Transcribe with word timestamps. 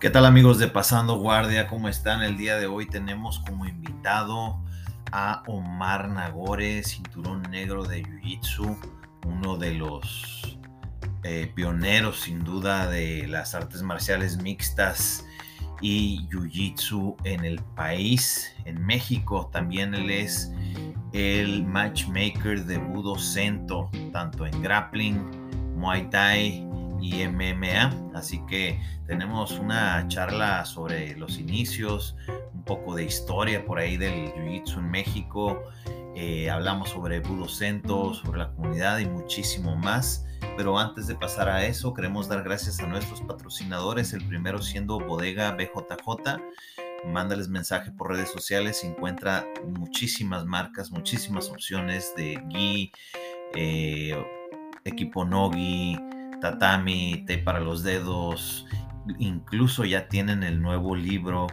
¿Qué 0.00 0.08
tal 0.08 0.24
amigos 0.24 0.58
de 0.58 0.66
Pasando 0.66 1.18
Guardia? 1.18 1.66
¿Cómo 1.66 1.86
están? 1.86 2.22
El 2.22 2.38
día 2.38 2.56
de 2.56 2.66
hoy 2.66 2.86
tenemos 2.86 3.40
como 3.40 3.66
invitado 3.66 4.58
a 5.12 5.42
Omar 5.46 6.08
Nagore, 6.08 6.82
cinturón 6.84 7.42
negro 7.50 7.84
de 7.84 8.02
Jiu-Jitsu, 8.02 8.78
uno 9.26 9.58
de 9.58 9.74
los 9.74 10.58
eh, 11.22 11.52
pioneros 11.54 12.20
sin 12.20 12.42
duda 12.44 12.86
de 12.86 13.28
las 13.28 13.54
artes 13.54 13.82
marciales 13.82 14.38
mixtas 14.38 15.26
y 15.82 16.26
Jiu-Jitsu 16.30 17.16
en 17.24 17.44
el 17.44 17.60
país, 17.76 18.54
en 18.64 18.82
México. 18.82 19.50
También 19.52 19.94
él 19.94 20.08
es 20.08 20.50
el 21.12 21.62
matchmaker 21.66 22.64
de 22.64 22.78
Budo 22.78 23.18
Cento, 23.18 23.90
tanto 24.14 24.46
en 24.46 24.62
grappling, 24.62 25.76
Muay 25.76 26.08
Thai 26.08 26.69
y 27.00 27.26
MMA. 27.26 28.12
Así 28.14 28.40
que 28.46 28.80
tenemos 29.06 29.52
una 29.58 30.06
charla 30.08 30.64
sobre 30.64 31.16
los 31.16 31.38
inicios, 31.38 32.16
un 32.54 32.64
poco 32.64 32.94
de 32.94 33.04
historia 33.04 33.64
por 33.64 33.78
ahí 33.78 33.96
del 33.96 34.32
Jiu-Jitsu 34.34 34.78
en 34.78 34.90
México. 34.90 35.62
Eh, 36.14 36.50
hablamos 36.50 36.90
sobre 36.90 37.20
Budo 37.20 37.48
Cento, 37.48 38.14
sobre 38.14 38.40
la 38.40 38.52
comunidad 38.52 38.98
y 38.98 39.06
muchísimo 39.06 39.76
más. 39.76 40.26
Pero 40.56 40.78
antes 40.78 41.06
de 41.06 41.14
pasar 41.14 41.48
a 41.48 41.64
eso, 41.64 41.94
queremos 41.94 42.28
dar 42.28 42.42
gracias 42.42 42.80
a 42.80 42.86
nuestros 42.86 43.20
patrocinadores, 43.22 44.12
el 44.12 44.24
primero 44.26 44.60
siendo 44.60 44.98
Bodega 44.98 45.52
BJJ. 45.52 46.40
Mándales 47.06 47.48
mensaje 47.48 47.90
por 47.92 48.10
redes 48.10 48.30
sociales, 48.30 48.84
encuentra 48.84 49.46
muchísimas 49.66 50.44
marcas, 50.44 50.90
muchísimas 50.90 51.48
opciones 51.48 52.12
de 52.14 52.42
gi, 52.50 52.92
eh, 53.54 54.22
equipo 54.84 55.24
nogi, 55.24 55.98
tatami, 56.40 57.24
té 57.26 57.38
para 57.38 57.60
los 57.60 57.82
dedos, 57.82 58.66
incluso 59.18 59.84
ya 59.84 60.08
tienen 60.08 60.42
el 60.42 60.60
nuevo 60.60 60.96
libro 60.96 61.46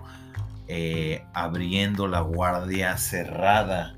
eh, 0.67 1.23
Abriendo 1.33 2.07
la 2.07 2.21
Guardia 2.21 2.97
Cerrada 2.97 3.97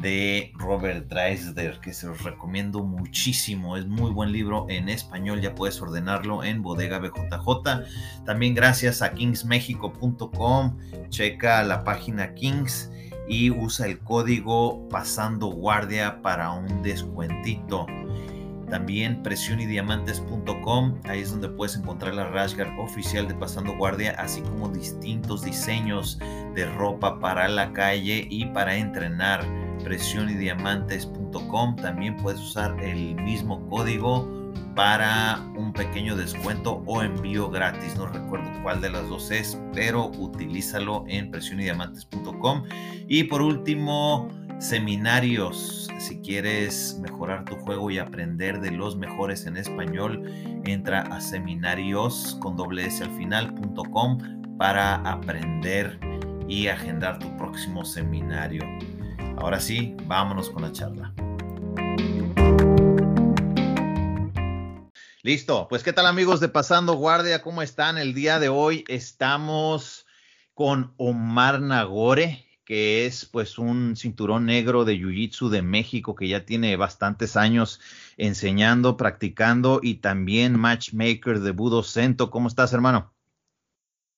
de 0.00 0.52
Robert 0.56 1.08
Dreisler, 1.08 1.80
que 1.80 1.92
se 1.92 2.06
los 2.06 2.22
recomiendo 2.22 2.84
muchísimo. 2.84 3.76
Es 3.76 3.86
muy 3.86 4.10
buen 4.10 4.32
libro 4.32 4.66
en 4.68 4.88
español, 4.88 5.40
ya 5.40 5.54
puedes 5.54 5.80
ordenarlo 5.80 6.44
en 6.44 6.62
Bodega 6.62 6.98
BJJ. 6.98 8.24
También 8.24 8.54
gracias 8.54 9.02
a 9.02 9.12
kingsmexico.com, 9.12 10.78
checa 11.08 11.62
la 11.62 11.84
página 11.84 12.34
Kings 12.34 12.90
y 13.28 13.50
usa 13.50 13.86
el 13.86 13.98
código 14.00 14.88
Pasando 14.88 15.46
Guardia 15.46 16.20
para 16.22 16.50
un 16.50 16.82
descuentito. 16.82 17.86
También 18.70 19.22
presionydiamantes.com, 19.22 21.00
ahí 21.04 21.20
es 21.20 21.30
donde 21.30 21.48
puedes 21.48 21.76
encontrar 21.76 22.14
la 22.14 22.28
Rashguard 22.28 22.78
oficial 22.78 23.28
de 23.28 23.34
Pasando 23.34 23.76
Guardia, 23.76 24.14
así 24.18 24.40
como 24.42 24.68
distintos 24.68 25.42
diseños 25.42 26.18
de 26.54 26.66
ropa 26.74 27.18
para 27.20 27.48
la 27.48 27.72
calle 27.72 28.26
y 28.30 28.46
para 28.46 28.76
entrenar. 28.76 29.44
Presionydiamantes.com, 29.82 31.76
también 31.76 32.16
puedes 32.16 32.40
usar 32.40 32.80
el 32.82 33.16
mismo 33.16 33.68
código 33.68 34.44
para 34.74 35.40
un 35.56 35.72
pequeño 35.72 36.16
descuento 36.16 36.82
o 36.86 37.02
envío 37.02 37.50
gratis. 37.50 37.96
No 37.96 38.06
recuerdo 38.06 38.50
cuál 38.62 38.80
de 38.80 38.90
las 38.90 39.08
dos 39.08 39.30
es, 39.30 39.58
pero 39.72 40.08
utilízalo 40.18 41.04
en 41.08 41.30
presionydiamantes.com. 41.30 42.64
Y 43.08 43.24
por 43.24 43.42
último, 43.42 44.28
seminarios. 44.64 45.88
Si 45.98 46.20
quieres 46.22 46.98
mejorar 46.98 47.44
tu 47.44 47.54
juego 47.56 47.90
y 47.90 47.98
aprender 47.98 48.60
de 48.60 48.70
los 48.70 48.96
mejores 48.96 49.44
en 49.44 49.58
español, 49.58 50.24
entra 50.64 51.02
a 51.02 51.20
seminarios 51.20 52.38
con 52.40 52.56
doble 52.56 52.88
para 54.58 54.94
aprender 54.94 55.98
y 56.48 56.68
agendar 56.68 57.18
tu 57.18 57.36
próximo 57.36 57.84
seminario. 57.84 58.62
Ahora 59.36 59.60
sí, 59.60 59.94
vámonos 60.06 60.48
con 60.48 60.62
la 60.62 60.72
charla. 60.72 61.12
Listo, 65.22 65.68
pues 65.68 65.82
qué 65.82 65.92
tal 65.92 66.06
amigos 66.06 66.40
de 66.40 66.48
Pasando 66.48 66.94
Guardia, 66.94 67.42
¿cómo 67.42 67.60
están? 67.60 67.98
El 67.98 68.14
día 68.14 68.38
de 68.38 68.48
hoy 68.48 68.84
estamos 68.88 70.06
con 70.54 70.94
Omar 70.96 71.60
Nagore, 71.60 72.43
que 72.64 73.06
es 73.06 73.26
pues 73.26 73.58
un 73.58 73.96
cinturón 73.96 74.46
negro 74.46 74.84
de 74.84 74.94
Jiu-Jitsu 74.94 75.48
de 75.50 75.62
México 75.62 76.14
que 76.14 76.28
ya 76.28 76.44
tiene 76.44 76.76
bastantes 76.76 77.36
años 77.36 77.80
enseñando, 78.16 78.96
practicando 78.96 79.80
y 79.82 79.96
también 79.96 80.58
matchmaker 80.58 81.40
de 81.40 81.50
Budo 81.50 81.82
Cento. 81.82 82.30
¿Cómo 82.30 82.48
estás, 82.48 82.72
hermano? 82.72 83.12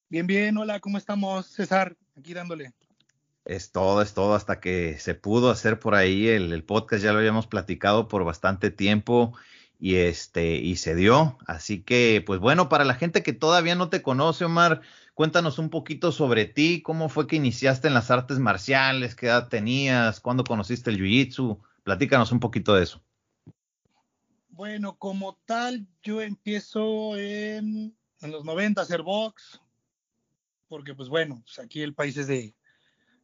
Bien, 0.08 0.26
bien, 0.26 0.56
hola, 0.56 0.78
¿cómo 0.80 0.98
estamos, 0.98 1.46
César? 1.46 1.96
Aquí 2.16 2.32
dándole. 2.32 2.72
Es 3.44 3.72
todo, 3.72 4.02
es 4.02 4.14
todo, 4.14 4.34
hasta 4.34 4.60
que 4.60 4.98
se 4.98 5.14
pudo 5.14 5.50
hacer 5.50 5.78
por 5.78 5.94
ahí 5.94 6.28
el, 6.28 6.52
el 6.52 6.64
podcast, 6.64 7.02
ya 7.02 7.12
lo 7.12 7.18
habíamos 7.18 7.46
platicado 7.46 8.08
por 8.08 8.24
bastante 8.24 8.70
tiempo 8.70 9.36
y 9.78 9.96
este 9.96 10.56
y 10.56 10.76
se 10.76 10.94
dio. 10.94 11.38
Así 11.46 11.82
que, 11.82 12.22
pues 12.24 12.40
bueno, 12.40 12.68
para 12.68 12.84
la 12.84 12.94
gente 12.94 13.22
que 13.22 13.32
todavía 13.32 13.74
no 13.74 13.88
te 13.88 14.02
conoce, 14.02 14.44
Omar, 14.44 14.82
Cuéntanos 15.16 15.58
un 15.58 15.70
poquito 15.70 16.12
sobre 16.12 16.44
ti, 16.44 16.82
cómo 16.82 17.08
fue 17.08 17.26
que 17.26 17.36
iniciaste 17.36 17.88
en 17.88 17.94
las 17.94 18.10
artes 18.10 18.38
marciales, 18.38 19.14
qué 19.14 19.28
edad 19.28 19.48
tenías, 19.48 20.20
cuándo 20.20 20.44
conociste 20.44 20.90
el 20.90 20.98
Jiu-Jitsu. 20.98 21.58
Platícanos 21.84 22.32
un 22.32 22.40
poquito 22.40 22.74
de 22.74 22.82
eso. 22.82 23.02
Bueno, 24.50 24.98
como 24.98 25.38
tal, 25.46 25.86
yo 26.02 26.20
empiezo 26.20 27.16
en, 27.16 27.96
los 28.20 28.44
90 28.44 28.78
a 28.78 28.84
hacer 28.84 29.00
box, 29.00 29.58
porque 30.68 30.94
pues 30.94 31.08
bueno, 31.08 31.40
pues 31.46 31.60
aquí 31.60 31.80
el 31.80 31.94
país 31.94 32.18
es 32.18 32.26
de, 32.26 32.54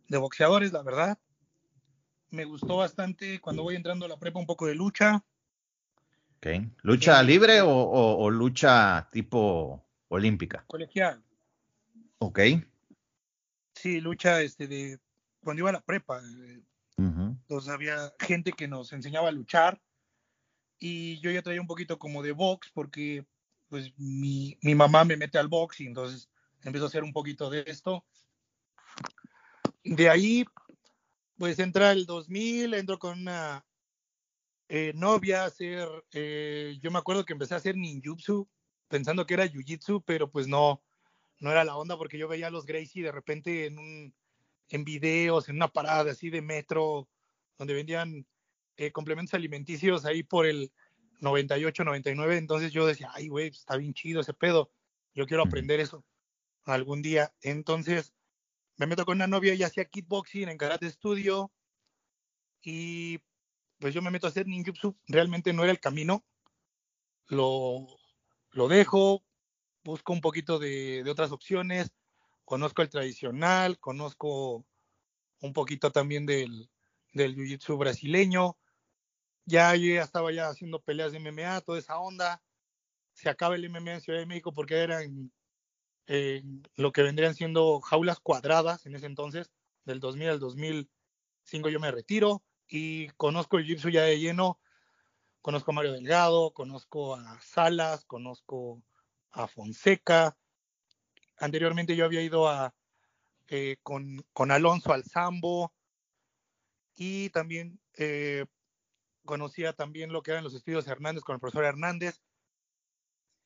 boxeadores, 0.09 0.73
la 0.73 0.83
verdad. 0.83 1.19
Me 2.31 2.47
gustó 2.47 2.79
bastante 2.79 3.39
cuando 3.39 3.65
voy 3.65 3.77
entrando 3.77 4.07
a 4.07 4.09
la 4.09 4.17
prepa 4.17 4.41
un 4.41 4.47
poco 4.47 4.67
de 4.67 4.77
lucha. 4.77 5.23
Okay. 6.45 6.69
¿Lucha 6.83 7.21
eh, 7.21 7.25
libre 7.25 7.61
o, 7.61 7.71
o, 7.71 8.29
lucha 8.29 9.09
tipo 9.13 9.87
olímpica? 10.09 10.65
Colegial. 10.67 11.23
Ok. 12.19 12.41
Sí, 13.77 14.01
lucha 14.01 14.43
este 14.43 14.67
de 14.67 14.99
cuando 15.45 15.61
iba 15.61 15.71
a 15.71 15.75
la 15.75 15.81
prepa. 15.81 16.21
Eh, 16.21 16.61
entonces 16.99 17.71
había 17.71 18.13
gente 18.19 18.51
que 18.51 18.67
nos 18.67 18.93
enseñaba 18.93 19.29
a 19.29 19.33
luchar 19.33 19.81
y 20.81 21.21
yo 21.21 21.31
ya 21.31 21.43
traía 21.43 21.61
un 21.61 21.69
poquito 21.69 21.97
como 21.97 22.25
de 22.25 22.33
box 22.33 22.73
porque 22.75 23.25
pues 23.69 23.93
mi, 23.97 24.59
mi 24.63 24.75
mamá 24.75 25.05
me 25.05 25.17
mete 25.17 25.39
al 25.39 25.47
box 25.47 25.81
y 25.81 25.87
entonces 25.87 26.29
empezó 26.65 26.87
a 26.87 26.89
hacer 26.89 27.05
un 27.05 27.13
poquito 27.13 27.51
de 27.51 27.63
esto. 27.69 28.05
De 29.85 30.11
ahí, 30.11 30.45
pues 31.39 31.61
entra 31.61 31.93
el 31.93 32.05
2000, 32.05 32.75
entro 32.75 32.99
con 32.99 33.21
una 33.21 33.65
eh, 34.69 34.93
novia 34.95 35.43
a 35.43 35.47
hacer, 35.47 35.89
eh, 36.13 36.79
yo 36.81 36.91
me 36.91 36.99
acuerdo 36.99 37.25
que 37.25 37.33
empecé 37.33 37.55
a 37.55 37.59
hacer 37.59 37.77
ninjutsu 37.77 38.49
pensando 38.89 39.27
que 39.27 39.35
era 39.35 39.47
jiu-jitsu, 39.47 40.03
pero 40.07 40.31
pues 40.31 40.47
no, 40.49 40.83
no 41.39 41.51
era 41.51 41.65
la 41.65 41.77
onda 41.77 41.97
porque 41.97 42.19
yo 42.19 42.29
veía 42.29 42.49
a 42.49 42.51
los 42.51 42.67
Gracie 42.67 43.03
de 43.03 43.13
repente 43.13 43.67
en 43.67 43.79
un 43.79 44.15
en 44.69 44.85
videos, 44.85 45.49
en 45.49 45.57
una 45.57 45.69
parada 45.69 46.11
así 46.13 46.31
de 46.31 46.41
metro, 46.41 47.09
donde 47.59 47.75
vendían 47.75 48.27
eh, 48.77 48.91
complementos 48.91 49.35
alimenticios 49.35 50.07
ahí 50.07 50.23
por 50.23 50.47
el 50.47 50.73
98, 51.21 51.85
99. 51.85 52.37
Entonces 52.39 52.73
yo 52.73 52.87
decía, 52.87 53.11
ay, 53.13 53.29
güey, 53.29 53.49
está 53.49 53.77
bien 53.77 53.93
chido 53.93 54.23
ese 54.23 54.33
pedo. 54.33 54.73
Yo 55.15 55.27
quiero 55.27 55.43
aprender 55.43 55.79
eso 55.79 56.05
algún 56.65 57.03
día. 57.03 57.35
Entonces 57.43 58.15
me 58.79 58.87
meto 58.87 59.05
con 59.05 59.17
una 59.19 59.27
novia 59.27 59.55
y 59.55 59.63
hacía 59.63 59.85
kickboxing 59.85 60.49
en 60.49 60.59
Karate 60.59 60.91
Studio. 60.91 61.53
Y 62.63 63.21
pues 63.83 63.93
yo 63.93 64.01
me 64.01 64.13
meto 64.13 64.29
a 64.29 64.31
hacer 64.31 64.47
ninjutsu. 64.47 64.97
Realmente 65.09 65.53
no 65.53 65.65
era 65.65 65.73
el 65.73 65.81
camino. 65.81 66.25
Lo, 67.27 67.89
lo 68.53 68.69
dejo, 68.69 69.25
busco 69.83 70.13
un 70.13 70.21
poquito 70.21 70.61
de, 70.61 71.03
otras 71.11 71.33
opciones, 71.33 71.91
conozco 72.45 72.83
el 72.83 72.89
tradicional, 72.89 73.81
conozco 73.81 74.65
un 75.41 75.53
poquito 75.53 75.91
también 75.91 76.27
del, 76.27 76.71
del 77.13 77.35
jiu-jitsu 77.35 77.77
brasileño. 77.77 78.57
Ya 79.47 79.75
ya 79.75 80.03
estaba 80.05 80.31
ya 80.31 80.47
haciendo 80.47 80.81
peleas 80.81 81.11
de 81.11 81.19
MMA, 81.19 81.61
toda 81.63 81.81
esa 81.81 81.99
onda. 81.99 82.41
Se 83.15 83.29
acaba 83.29 83.57
el 83.57 83.69
MMA 83.69 83.95
en 83.95 84.01
Ciudad 84.01 84.21
de 84.21 84.27
México 84.27 84.53
porque 84.55 84.77
eran 84.77 85.33
lo 86.77 86.93
que 86.93 87.03
vendrían 87.03 87.35
siendo 87.35 87.81
jaulas 87.81 88.21
cuadradas 88.21 88.87
en 88.87 88.95
ese 88.95 89.07
entonces, 89.07 89.51
del 89.85 89.99
2000 89.99 90.29
al 90.29 90.39
2005 90.39 91.69
yo 91.69 91.81
me 91.81 91.91
retiro 91.91 92.45
y 92.75 93.09
conozco 93.19 93.59
el 93.59 93.67
jiu-jitsu 93.67 93.91
ya 93.91 94.05
de 94.05 94.19
lleno. 94.19 94.59
Conozco 95.43 95.71
a 95.71 95.75
Mario 95.75 95.93
Delgado, 95.93 96.55
conozco 96.55 97.15
a 97.15 97.39
Salas, 97.43 98.07
conozco 98.07 98.83
a 99.31 99.47
Fonseca. 99.47 100.39
Anteriormente 101.37 101.97
yo 101.97 102.07
había 102.07 102.23
ido 102.23 102.49
a, 102.49 102.75
eh, 103.49 103.77
con, 103.83 104.25
con, 104.33 104.51
Alonso 104.51 104.95
al 104.95 105.05
Sambo 105.05 105.75
y 106.95 107.29
también 107.29 107.79
eh, 107.99 108.47
conocía 109.27 109.75
también 109.75 110.11
lo 110.11 110.23
que 110.23 110.31
eran 110.31 110.45
los 110.45 110.55
estudios 110.55 110.87
Hernández 110.87 111.25
con 111.25 111.35
el 111.35 111.41
profesor 111.41 111.67
Hernández. 111.67 112.23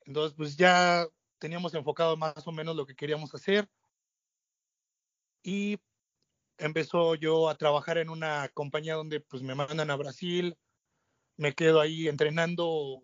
Entonces, 0.04 0.36
pues 0.36 0.56
ya 0.56 1.04
teníamos 1.40 1.74
enfocado 1.74 2.16
más 2.16 2.46
o 2.46 2.52
menos 2.52 2.76
lo 2.76 2.86
que 2.86 2.94
queríamos 2.94 3.34
hacer. 3.34 3.68
Y 5.42 5.80
empezó 6.58 7.14
yo 7.14 7.48
a 7.48 7.56
trabajar 7.56 7.98
en 7.98 8.10
una 8.10 8.48
compañía 8.54 8.94
donde 8.94 9.20
pues 9.20 9.42
me 9.42 9.54
mandan 9.54 9.90
a 9.90 9.96
Brasil, 9.96 10.56
me 11.36 11.54
quedo 11.54 11.80
ahí 11.80 12.08
entrenando 12.08 13.02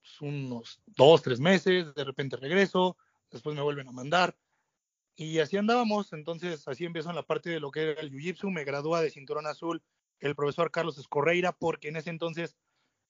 pues, 0.00 0.20
unos 0.20 0.80
dos, 0.86 1.22
tres 1.22 1.40
meses, 1.40 1.94
de 1.94 2.04
repente 2.04 2.36
regreso, 2.36 2.96
después 3.30 3.56
me 3.56 3.62
vuelven 3.62 3.88
a 3.88 3.92
mandar. 3.92 4.36
Y 5.16 5.38
así 5.38 5.56
andábamos, 5.56 6.12
entonces 6.12 6.66
así 6.66 6.84
empezó 6.84 7.10
en 7.10 7.16
la 7.16 7.22
parte 7.22 7.50
de 7.50 7.60
lo 7.60 7.70
que 7.70 7.82
era 7.82 8.00
el 8.00 8.10
Jiu-Jitsu, 8.10 8.50
me 8.50 8.64
gradúa 8.64 9.00
de 9.00 9.10
cinturón 9.10 9.46
azul 9.46 9.82
el 10.20 10.34
profesor 10.34 10.70
Carlos 10.70 10.98
Escorreira, 10.98 11.52
porque 11.52 11.88
en 11.88 11.96
ese 11.96 12.10
entonces 12.10 12.56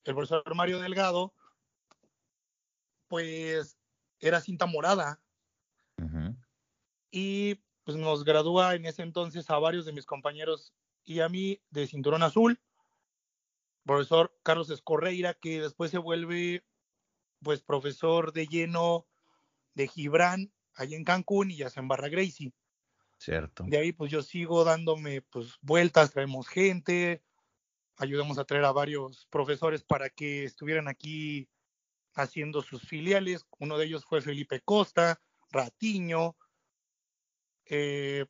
el 0.04 0.14
profesor 0.14 0.54
Mario 0.54 0.80
Delgado, 0.80 1.32
pues 3.08 3.78
era 4.20 4.40
cinta 4.40 4.66
morada. 4.66 5.20
Y 7.10 7.60
pues 7.84 7.96
nos 7.96 8.24
gradúa 8.24 8.74
en 8.74 8.86
ese 8.86 9.02
entonces 9.02 9.48
a 9.50 9.58
varios 9.58 9.84
de 9.84 9.92
mis 9.92 10.06
compañeros 10.06 10.74
y 11.04 11.20
a 11.20 11.28
mí 11.28 11.60
de 11.70 11.86
cinturón 11.86 12.22
azul, 12.22 12.60
profesor 13.84 14.36
Carlos 14.42 14.70
Escorreira, 14.70 15.34
que 15.34 15.60
después 15.60 15.90
se 15.90 15.98
vuelve 15.98 16.64
pues 17.42 17.60
profesor 17.60 18.32
de 18.32 18.46
lleno 18.46 19.06
de 19.74 19.86
Gibran 19.86 20.52
allá 20.74 20.96
en 20.96 21.04
Cancún 21.04 21.50
y 21.50 21.56
ya 21.58 21.70
se 21.70 21.80
en 21.80 21.88
Barra 21.88 22.08
Gracie. 22.08 22.54
Cierto. 23.18 23.64
De 23.66 23.76
ahí 23.76 23.92
pues 23.92 24.10
yo 24.10 24.22
sigo 24.22 24.64
dándome 24.64 25.22
pues 25.22 25.58
vueltas, 25.60 26.10
traemos 26.10 26.48
gente, 26.48 27.22
ayudamos 27.96 28.38
a 28.38 28.44
traer 28.44 28.64
a 28.64 28.72
varios 28.72 29.26
profesores 29.30 29.82
para 29.84 30.08
que 30.08 30.44
estuvieran 30.44 30.88
aquí 30.88 31.48
haciendo 32.14 32.62
sus 32.62 32.82
filiales. 32.82 33.46
Uno 33.58 33.76
de 33.76 33.86
ellos 33.86 34.04
fue 34.04 34.22
Felipe 34.22 34.60
Costa, 34.60 35.20
Ratiño. 35.50 36.36
Eh, 37.66 38.26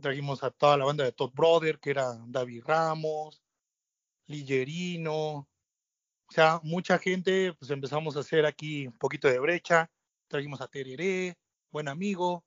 trajimos 0.00 0.42
a 0.42 0.50
toda 0.50 0.76
la 0.76 0.84
banda 0.84 1.04
de 1.04 1.12
Todd 1.12 1.32
Brother, 1.32 1.78
que 1.78 1.90
era 1.90 2.16
David 2.26 2.64
Ramos, 2.64 3.42
Lillerino. 4.26 5.48
O 6.28 6.32
sea, 6.32 6.60
mucha 6.62 6.98
gente, 6.98 7.52
pues 7.54 7.70
empezamos 7.70 8.16
a 8.16 8.20
hacer 8.20 8.46
aquí 8.46 8.86
un 8.86 8.98
poquito 8.98 9.28
de 9.28 9.38
brecha. 9.38 9.90
Trajimos 10.28 10.60
a 10.60 10.68
Tereré, 10.68 11.36
buen 11.70 11.88
amigo. 11.88 12.44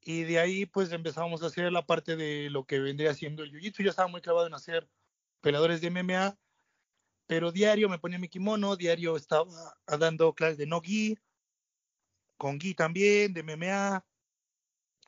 Y 0.00 0.24
de 0.24 0.38
ahí, 0.38 0.66
pues 0.66 0.92
empezamos 0.92 1.42
a 1.42 1.46
hacer 1.46 1.72
la 1.72 1.86
parte 1.86 2.16
de 2.16 2.50
lo 2.50 2.64
que 2.64 2.78
vendría 2.78 3.14
siendo 3.14 3.42
el 3.42 3.50
jiu-jitsu. 3.52 3.84
Ya 3.84 3.90
estaba 3.90 4.08
muy 4.08 4.20
clavado 4.20 4.46
en 4.46 4.54
hacer 4.54 4.88
peladores 5.40 5.80
de 5.80 5.90
MMA 5.90 6.38
pero 7.26 7.52
diario 7.52 7.88
me 7.88 7.98
ponía 7.98 8.18
mi 8.18 8.28
kimono, 8.28 8.76
diario 8.76 9.16
estaba 9.16 9.76
dando 9.86 10.34
clases 10.34 10.58
de 10.58 10.66
no 10.66 10.80
gi, 10.80 11.18
con 12.36 12.60
gi 12.60 12.74
también, 12.74 13.32
de 13.32 13.42
MMA, 13.42 14.04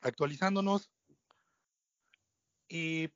actualizándonos. 0.07 0.89
Y 2.67 3.09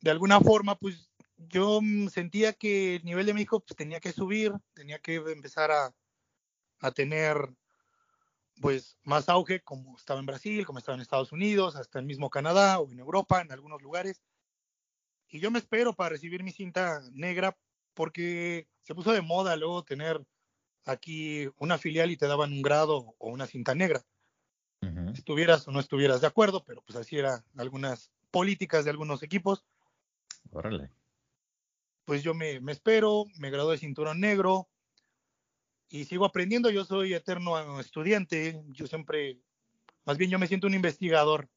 de 0.00 0.10
alguna 0.10 0.40
forma, 0.40 0.76
pues 0.76 1.10
yo 1.36 1.80
sentía 2.10 2.52
que 2.52 2.96
el 2.96 3.04
nivel 3.04 3.26
de 3.26 3.34
México 3.34 3.60
pues, 3.60 3.76
tenía 3.76 4.00
que 4.00 4.12
subir, 4.12 4.52
tenía 4.74 4.98
que 4.98 5.16
empezar 5.16 5.70
a, 5.70 5.94
a 6.80 6.90
tener 6.90 7.36
pues 8.60 8.98
más 9.02 9.28
auge 9.28 9.60
como 9.62 9.96
estaba 9.96 10.20
en 10.20 10.26
Brasil, 10.26 10.64
como 10.64 10.78
estaba 10.78 10.96
en 10.96 11.02
Estados 11.02 11.32
Unidos, 11.32 11.76
hasta 11.76 11.98
el 11.98 12.06
mismo 12.06 12.30
Canadá 12.30 12.80
o 12.80 12.90
en 12.90 12.98
Europa, 12.98 13.40
en 13.40 13.52
algunos 13.52 13.82
lugares. 13.82 14.22
Y 15.28 15.40
yo 15.40 15.50
me 15.50 15.58
espero 15.58 15.92
para 15.92 16.10
recibir 16.10 16.42
mi 16.42 16.52
cinta 16.52 17.02
negra 17.12 17.56
porque 17.94 18.68
se 18.82 18.94
puso 18.94 19.12
de 19.12 19.22
moda 19.22 19.56
luego 19.56 19.84
tener 19.84 20.24
aquí 20.84 21.48
una 21.58 21.78
filial 21.78 22.10
y 22.10 22.16
te 22.16 22.26
daban 22.26 22.52
un 22.52 22.62
grado 22.62 23.14
o 23.18 23.30
una 23.30 23.46
cinta 23.46 23.74
negra. 23.74 24.04
Estuvieras 25.18 25.66
o 25.66 25.72
no 25.72 25.80
estuvieras 25.80 26.20
de 26.20 26.26
acuerdo, 26.26 26.62
pero 26.64 26.82
pues 26.82 26.96
así 26.96 27.18
eran 27.18 27.44
algunas 27.56 28.10
políticas 28.30 28.84
de 28.84 28.90
algunos 28.90 29.22
equipos. 29.22 29.64
Órale. 30.50 30.90
Pues 32.04 32.22
yo 32.22 32.34
me, 32.34 32.60
me 32.60 32.72
espero, 32.72 33.24
me 33.38 33.50
gradué 33.50 33.72
de 33.72 33.78
cinturón 33.78 34.20
negro 34.20 34.68
y 35.88 36.04
sigo 36.04 36.24
aprendiendo. 36.24 36.70
Yo 36.70 36.84
soy 36.84 37.14
eterno 37.14 37.80
estudiante. 37.80 38.62
Yo 38.68 38.86
siempre, 38.86 39.40
más 40.04 40.16
bien 40.16 40.30
yo 40.30 40.38
me 40.38 40.46
siento 40.46 40.66
un 40.66 40.74
investigador, 40.74 41.48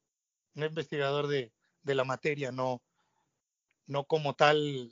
un 0.55 0.63
investigador 0.63 1.27
de, 1.27 1.51
de 1.83 1.95
la 1.95 2.03
materia, 2.03 2.51
no, 2.51 2.81
no 3.85 4.05
como 4.05 4.35
tal 4.35 4.91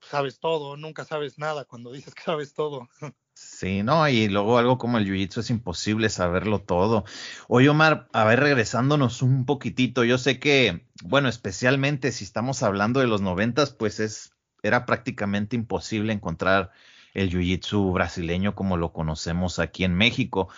sabes 0.00 0.38
todo, 0.40 0.76
nunca 0.76 1.04
sabes 1.04 1.38
nada 1.38 1.64
cuando 1.64 1.92
dices 1.92 2.14
que 2.14 2.22
sabes 2.22 2.54
todo. 2.54 2.88
Sí, 3.42 3.82
no, 3.82 4.06
y 4.08 4.28
luego 4.28 4.58
algo 4.58 4.76
como 4.76 4.98
el 4.98 5.06
jiu-jitsu 5.06 5.40
es 5.40 5.48
imposible 5.50 6.08
saberlo 6.10 6.60
todo. 6.60 7.04
Oye, 7.48 7.70
Omar, 7.70 8.06
a 8.12 8.24
ver, 8.24 8.40
regresándonos 8.40 9.22
un 9.22 9.46
poquitito, 9.46 10.04
yo 10.04 10.18
sé 10.18 10.38
que, 10.38 10.86
bueno, 11.02 11.28
especialmente 11.28 12.12
si 12.12 12.24
estamos 12.24 12.62
hablando 12.62 13.00
de 13.00 13.06
los 13.06 13.22
noventas, 13.22 13.70
pues 13.72 13.98
es, 13.98 14.34
era 14.62 14.84
prácticamente 14.84 15.56
imposible 15.56 16.12
encontrar 16.12 16.70
el 17.14 17.30
jiu-jitsu 17.30 17.92
brasileño 17.94 18.54
como 18.54 18.76
lo 18.76 18.92
conocemos 18.92 19.58
aquí 19.58 19.84
en 19.84 19.94
México. 19.94 20.48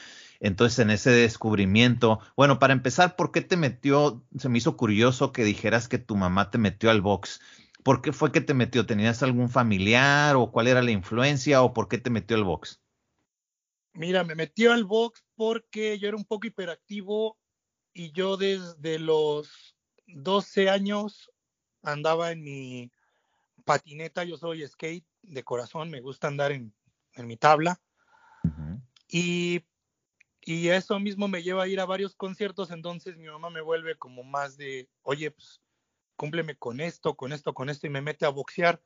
Entonces, 0.41 0.81
en 0.81 0.91
ese 0.91 1.11
descubrimiento, 1.11 2.19
bueno, 2.37 2.59
para 2.59 2.73
empezar, 2.73 3.15
¿por 3.15 3.31
qué 3.31 3.43
te 3.43 3.57
metió? 3.57 4.25
Se 4.37 4.49
me 4.49 4.59
hizo 4.59 4.77
curioso 4.77 5.31
que 5.33 5.45
dijeras 5.45 5.89
que 5.89 5.99
tu 5.99 6.17
mamá 6.17 6.51
te 6.51 6.59
metió 6.59 6.91
al 6.91 7.01
box. 7.01 7.41
¿Por 7.83 8.01
qué 8.01 8.13
fue 8.13 8.31
que 8.31 8.41
te 8.41 8.55
metió? 8.55 8.87
¿Tenías 8.87 9.23
algún 9.23 9.49
familiar 9.49 10.37
o 10.37 10.51
cuál 10.53 10.69
era 10.69 10.83
la 10.83 10.93
influencia 10.93 11.63
o 11.63 11.73
por 11.73 11.89
qué 11.89 11.99
te 11.99 12.11
metió 12.11 12.37
al 12.37 12.45
box? 12.45 12.81
Mira, 13.95 14.25
me 14.25 14.35
metió 14.35 14.73
al 14.73 14.85
box 14.85 15.25
porque 15.35 15.99
yo 15.99 16.09
era 16.09 16.17
un 16.17 16.25
poco 16.25 16.47
hiperactivo 16.47 17.37
y 17.93 18.13
yo 18.13 18.37
desde 18.37 18.99
los 18.99 19.77
12 20.07 20.71
años 20.71 21.31
andaba 21.83 22.31
en 22.31 22.43
mi 22.43 22.91
patineta, 23.65 24.25
yo 24.25 24.37
soy 24.37 24.67
skate 24.67 25.05
de 25.23 25.45
corazón, 25.45 25.91
me 25.91 26.01
gusta 26.01 26.29
andar 26.29 26.53
en, 26.53 26.73
mi 27.17 27.37
tabla. 27.37 27.81
y, 29.09 29.63
y 30.41 30.69
eso 30.69 30.99
mismo 30.99 31.29
me 31.29 31.43
lleva 31.43 31.65
a 31.65 31.69
ir 31.69 31.81
a 31.81 31.85
varios 31.85 32.15
conciertos, 32.15 32.71
entonces 32.71 33.17
mi 33.17 33.27
mamá 33.27 33.51
me 33.51 33.61
vuelve 33.61 33.97
como 33.97 34.25
más 34.25 34.57
de, 34.57 34.89
oye, 35.03 35.31
pues 35.31 35.62
cúmpleme 36.23 36.55
con 36.55 36.79
esto, 36.79 37.17
con 37.17 37.33
esto, 37.33 37.53
con 37.53 37.69
esto, 37.69 37.89
y 37.89 37.91
me 37.91 38.01
mete 38.01 38.25
a 38.25 38.29
boxear, 38.29 38.81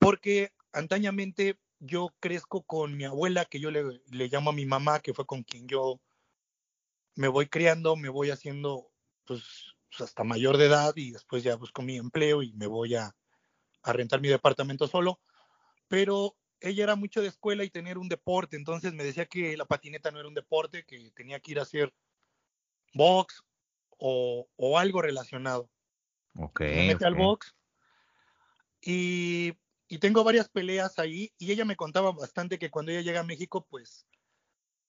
porque 0.00 0.52
antañamente 0.72 1.60
yo 1.78 2.12
crezco 2.18 2.64
con 2.64 2.96
mi 2.96 3.04
abuela, 3.04 3.44
que 3.44 3.60
yo 3.60 3.70
le, 3.70 4.00
llamo 4.10 4.50
a 4.50 4.52
mi 4.52 4.66
mamá, 4.66 4.98
que 4.98 5.14
fue 5.14 5.26
con 5.26 5.44
quien 5.44 5.68
yo 5.68 6.00
me 7.14 7.28
voy 7.28 7.46
criando, 7.46 7.94
me 7.94 8.08
voy 8.08 8.30
haciendo 8.30 8.90
pues, 9.24 9.76
pues, 9.88 10.00
hasta 10.00 10.24
mayor 10.24 10.56
de 10.56 10.66
edad 10.66 10.92
y 10.96 11.12
después 11.12 11.44
ya 11.44 11.54
busco 11.54 11.82
mi 11.82 11.98
empleo 11.98 12.42
y 12.42 12.52
me 12.54 12.66
voy 12.66 12.96
a, 12.96 13.14
a 13.84 13.92
rentar 13.92 14.20
mi 14.20 14.26
departamento 14.26 14.88
solo, 14.88 15.20
pero 15.86 16.36
ella 16.58 16.82
era 16.82 16.96
mucho 16.96 17.22
de 17.22 17.28
escuela 17.28 17.62
y 17.62 17.70
tener 17.70 17.96
un 17.96 18.08
deporte, 18.08 18.56
entonces 18.56 18.92
me 18.92 19.04
decía 19.04 19.26
que 19.26 19.56
la 19.56 19.66
patineta 19.66 20.10
no 20.10 20.18
era 20.18 20.26
un 20.26 20.34
deporte, 20.34 20.84
que 20.84 21.12
tenía 21.12 21.38
que 21.38 21.52
ir 21.52 21.60
a 21.60 21.62
hacer 21.62 21.94
box 22.92 23.44
o, 23.98 24.48
o 24.56 24.78
algo 24.80 25.00
relacionado. 25.00 25.70
Ok. 26.36 26.60
Me 26.60 26.86
mete 26.88 27.04
al 27.04 27.14
box. 27.14 27.54
Y, 28.80 29.54
y, 29.88 29.98
tengo 29.98 30.22
varias 30.22 30.48
peleas 30.48 30.98
ahí. 30.98 31.32
Y 31.38 31.52
ella 31.52 31.64
me 31.64 31.76
contaba 31.76 32.12
bastante 32.12 32.58
que 32.58 32.70
cuando 32.70 32.92
ella 32.92 33.00
llega 33.00 33.20
a 33.20 33.24
México, 33.24 33.66
pues 33.68 34.06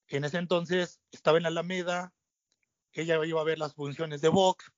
en 0.09 0.23
ese 0.23 0.37
entonces 0.37 0.99
estaba 1.11 1.37
en 1.37 1.43
la 1.43 1.49
Alameda. 1.49 2.13
Ella 2.93 3.23
iba 3.25 3.41
a 3.41 3.45
ver 3.45 3.59
las 3.59 3.73
funciones 3.73 4.21
de 4.21 4.29
box 4.29 4.71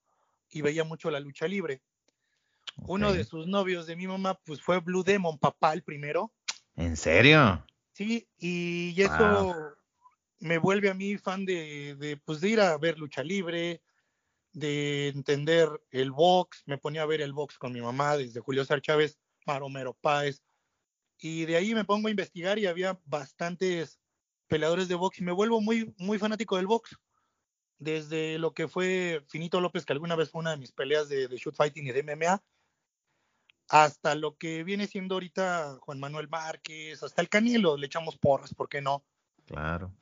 y 0.50 0.62
veía 0.62 0.84
mucho 0.84 1.12
la 1.12 1.20
lucha 1.20 1.48
libre. 1.48 1.82
Uno 2.88 3.14
de 3.14 3.24
sus 3.24 3.48
novios 3.48 3.88
de 3.88 3.96
mi 3.96 4.08
mamá, 4.08 4.40
pues 4.46 4.62
fue 4.62 4.80
Blue 4.80 5.04
Demon, 5.04 5.38
papá, 5.38 5.74
el 5.74 5.84
primero. 5.84 6.32
¿En 6.76 6.96
serio? 6.96 7.66
Sí, 7.92 8.28
y 8.38 9.00
eso 9.02 9.76
me 10.40 10.58
vuelve 10.58 10.90
a 10.90 10.94
mí 10.94 11.18
fan 11.18 11.46
de, 11.46 11.96
de, 11.96 12.18
pues, 12.18 12.40
de 12.42 12.50
ir 12.50 12.62
a 12.62 12.78
ver 12.78 12.98
lucha 12.98 13.24
libre, 13.24 13.82
de 14.60 15.08
entender 15.10 15.70
el 15.92 16.12
box, 16.12 16.63
me 16.66 16.78
ponía 16.78 17.04
a 17.04 17.08
ver 17.08 17.22
el 17.22 17.34
box 17.34 17.58
con 17.58 17.72
mi 17.72 17.82
mamá 17.82 18.18
desde 18.18 18.39
Julio 18.39 18.63
César 18.63 18.82
Chávez, 18.82 19.20
Maromero 19.46 19.94
Páez, 19.94 20.44
y 21.18 21.46
de 21.46 21.58
ahí 21.58 21.74
me 21.74 21.86
pongo 21.86 22.08
a 22.08 22.12
investigar 22.12 22.60
y 22.60 22.66
había 22.66 23.00
bastantes 23.06 24.00
peleadores 24.48 24.88
de 24.88 24.96
box 24.96 25.20
y 25.20 25.24
me 25.24 25.32
vuelvo 25.32 25.62
muy, 25.62 25.94
muy 25.98 26.18
fanático 26.18 26.58
del 26.58 26.68
box. 26.68 26.98
Desde 27.78 28.39
lo 28.39 28.54
que 28.54 28.68
fue 28.68 29.24
Finito 29.28 29.62
López, 29.62 29.86
que 29.86 29.94
alguna 29.94 30.16
vez 30.16 30.30
fue 30.30 30.39
una 30.39 30.51
de 30.51 30.58
mis 30.58 30.72
peleas 30.72 31.08
de, 31.08 31.28
de 31.28 31.38
shoot 31.38 31.56
fighting 31.56 31.88
y 31.88 31.92
de 31.92 32.04
MMA, 32.04 32.44
hasta 33.70 34.16
lo 34.16 34.36
que 34.38 34.63
viene 34.63 34.88
siendo 34.88 35.16
ahorita 35.16 35.78
Juan 35.82 36.00
Manuel 36.00 36.28
Márquez, 36.28 37.04
hasta 37.04 37.22
el 37.22 37.30
Canelo, 37.30 37.78
le 37.78 37.86
echamos 37.86 38.18
porras, 38.18 38.54
¿por 38.54 38.68
qué 38.68 38.82
no? 38.82 39.06
Claro. 39.46 39.94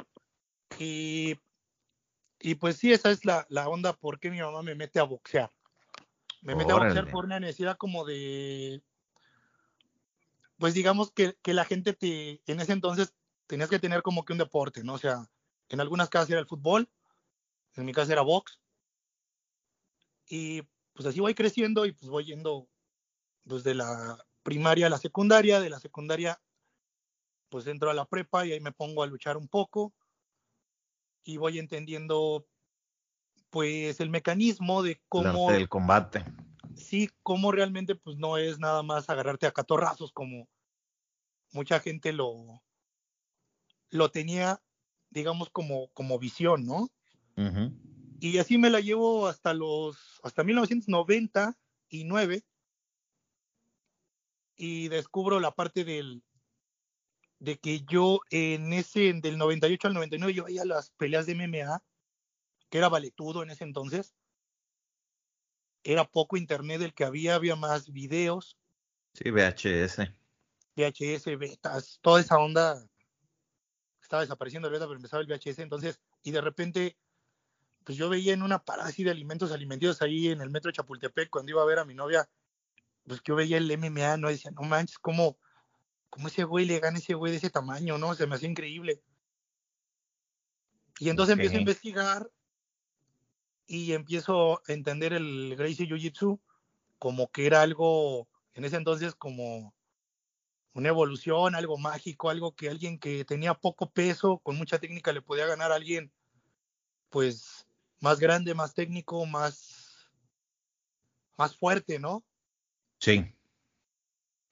Y 0.79 1.35
y 2.39 2.55
pues 2.55 2.77
sí, 2.77 2.93
esa 2.93 3.11
es 3.11 3.25
la, 3.25 3.45
la 3.49 3.67
onda 3.67 3.93
por 3.93 4.19
qué 4.19 4.29
mi 4.29 4.39
mamá 4.39 4.61
me 4.61 4.75
mete 4.75 4.99
a 4.99 5.03
boxear. 5.03 5.51
Me 6.41 6.55
mete 6.55 6.71
a 6.71 6.75
boxear 6.75 7.09
por 7.09 7.25
una 7.25 7.39
necesidad 7.39 7.77
como 7.77 8.05
de, 8.05 8.81
pues 10.57 10.73
digamos 10.73 11.11
que, 11.11 11.35
que, 11.41 11.53
la 11.53 11.65
gente 11.65 11.93
te, 11.93 12.41
en 12.45 12.59
ese 12.59 12.73
entonces 12.73 13.13
tenías 13.47 13.69
que 13.69 13.79
tener 13.79 14.01
como 14.01 14.23
que 14.23 14.33
un 14.33 14.39
deporte, 14.39 14.83
¿no? 14.83 14.93
O 14.93 14.97
sea, 14.97 15.29
En 15.69 15.81
algunas 15.81 16.09
casas 16.09 16.29
era 16.29 16.39
el 16.39 16.47
fútbol, 16.47 16.89
en 17.75 17.85
mi 17.85 17.93
casa 17.93 18.13
era 18.13 18.21
box. 18.21 18.59
Y 20.29 20.61
pues 20.93 21.07
así 21.07 21.19
voy 21.19 21.33
creciendo 21.33 21.85
y 21.85 21.93
pues 21.93 22.09
voy 22.09 22.25
yendo 22.25 22.67
desde 23.43 23.73
la 23.73 24.17
primaria 24.43 24.87
a 24.87 24.89
la 24.89 24.97
secundaria, 24.97 25.59
de 25.59 25.69
la 25.69 25.79
secundaria 25.79 26.39
pues 27.49 27.65
entro 27.67 27.89
a 27.89 27.93
la 27.93 28.05
prepa 28.05 28.45
y 28.45 28.51
ahí 28.51 28.59
me 28.59 28.71
pongo 28.71 29.03
a 29.03 29.07
luchar 29.07 29.37
un 29.37 29.47
poco 29.47 29.93
y 31.27 31.37
voy 31.37 31.59
entendiendo 31.59 32.47
pues 33.49 33.99
el 33.99 34.09
mecanismo 34.09 34.81
de 34.81 35.01
cómo 35.09 35.51
el 35.51 35.67
combate. 35.67 36.23
Sí, 36.73 37.09
cómo 37.21 37.51
realmente 37.51 37.95
pues 37.95 38.15
no 38.17 38.37
es 38.37 38.59
nada 38.59 38.81
más 38.81 39.09
agarrarte 39.09 39.45
a 39.45 39.51
catorrazos 39.51 40.13
como 40.13 40.47
mucha 41.51 41.81
gente 41.81 42.13
lo 42.13 42.63
lo 43.89 44.09
tenía 44.09 44.61
digamos 45.09 45.49
como 45.49 45.89
como 45.89 46.17
visión, 46.17 46.65
¿no? 46.65 46.89
Y 48.21 48.37
así 48.37 48.57
me 48.57 48.69
la 48.69 48.79
llevo 48.79 49.27
hasta 49.27 49.53
los 49.53 50.21
hasta 50.23 50.45
1999 50.45 52.45
y 54.55 54.87
descubro 54.87 55.41
la 55.41 55.51
parte 55.51 55.83
del 55.83 56.23
de 57.39 57.57
que 57.59 57.81
yo 57.81 58.19
en 58.29 58.73
ese, 58.73 59.13
del 59.13 59.37
98 59.37 59.87
al 59.87 59.93
99, 59.93 60.33
yo 60.33 60.45
veía 60.45 60.65
las 60.65 60.91
peleas 60.91 61.25
de 61.25 61.35
MMA, 61.35 61.83
que 62.69 62.77
era 62.77 62.89
valetudo 62.89 63.43
en 63.43 63.51
ese 63.51 63.63
entonces. 63.63 64.13
Era 65.83 66.05
poco 66.05 66.37
internet 66.37 66.81
el 66.81 66.93
que 66.93 67.05
había, 67.05 67.35
había 67.35 67.55
más 67.55 67.91
videos. 67.91 68.57
Sí, 69.13 69.29
VHS. 69.31 70.11
VHS, 70.75 71.37
betas, 71.37 71.99
toda 72.01 72.21
esa 72.21 72.37
onda. 72.37 72.87
Estaba 74.01 74.21
desapareciendo 74.21 74.67
el 74.67 74.73
beta, 74.73 74.85
pero 74.85 74.97
empezaba 74.97 75.21
el 75.21 75.27
VHS. 75.27 75.59
Entonces, 75.59 75.99
y 76.23 76.31
de 76.31 76.41
repente, 76.41 76.97
pues 77.83 77.97
yo 77.97 78.09
veía 78.09 78.33
en 78.33 78.41
una 78.41 78.63
parada 78.63 78.89
así 78.89 79.03
de 79.03 79.11
alimentos 79.11 79.51
alimenticios 79.51 80.01
ahí 80.01 80.27
en 80.27 80.41
el 80.41 80.49
metro 80.49 80.69
de 80.69 80.75
Chapultepec, 80.75 81.29
cuando 81.29 81.51
iba 81.51 81.61
a 81.61 81.65
ver 81.65 81.79
a 81.79 81.85
mi 81.85 81.93
novia, 81.93 82.29
pues 83.05 83.21
yo 83.23 83.35
veía 83.35 83.57
el 83.57 83.71
MMA, 83.71 84.17
no 84.17 84.27
decía, 84.27 84.51
no 84.51 84.63
manches, 84.63 84.99
¿cómo, 84.99 85.37
¿cómo 86.09 86.27
ese 86.27 86.43
güey 86.43 86.65
le 86.65 86.79
gana 86.79 86.97
ese 86.97 87.13
güey 87.13 87.31
de 87.31 87.37
ese 87.37 87.49
tamaño, 87.49 87.97
no? 87.97 88.15
Se 88.15 88.27
me 88.27 88.35
hace 88.35 88.47
increíble. 88.47 89.01
Y 90.99 91.09
entonces 91.09 91.33
empiezo 91.33 91.57
a 91.57 91.59
investigar 91.59 92.31
y 93.67 93.93
empiezo 93.93 94.57
a 94.57 94.73
entender 94.73 95.13
el 95.13 95.55
Gracie 95.55 95.87
Jiu-Jitsu 95.87 96.39
como 96.97 97.29
que 97.31 97.45
era 97.45 97.61
algo, 97.61 98.27
en 98.53 98.65
ese 98.65 98.77
entonces, 98.77 99.13
como 99.13 99.75
una 100.73 100.89
evolución, 100.89 101.55
algo 101.55 101.77
mágico, 101.77 102.29
algo 102.29 102.55
que 102.55 102.69
alguien 102.69 102.99
que 102.99 103.25
tenía 103.25 103.53
poco 103.53 103.91
peso, 103.91 104.39
con 104.39 104.57
mucha 104.57 104.79
técnica, 104.79 105.11
le 105.13 105.21
podía 105.21 105.45
ganar 105.45 105.71
a 105.71 105.75
alguien, 105.75 106.11
pues, 107.09 107.67
más 107.99 108.19
grande, 108.19 108.53
más 108.53 108.73
técnico, 108.73 109.25
más, 109.25 110.07
más 111.37 111.55
fuerte, 111.55 111.99
¿no? 111.99 112.23
Sí. 112.99 113.33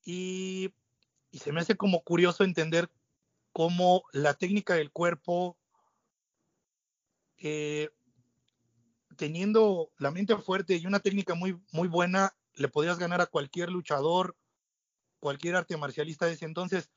Y 0.03 0.73
y 1.35 1.39
se 1.39 1.51
me 1.51 1.59
hace 1.59 1.75
como 1.75 2.01
curioso 2.01 2.45
entender 2.45 2.89
cómo 3.51 4.03
la 4.13 4.35
técnica 4.35 4.75
del 4.75 4.89
cuerpo, 4.89 5.57
eh, 7.35 7.89
teniendo 9.17 9.91
la 9.97 10.11
mente 10.11 10.37
fuerte 10.37 10.77
y 10.77 10.85
una 10.85 11.01
técnica 11.01 11.35
muy, 11.35 11.59
muy 11.73 11.89
buena, 11.89 12.33
le 12.53 12.69
podías 12.69 12.97
ganar 12.97 13.19
a 13.19 13.25
cualquier 13.25 13.69
luchador, 13.69 14.37
cualquier 15.19 15.57
arte 15.57 15.75
marcialista 15.75 16.25
de 16.25 16.35
ese 16.35 16.45
entonces. 16.45 16.89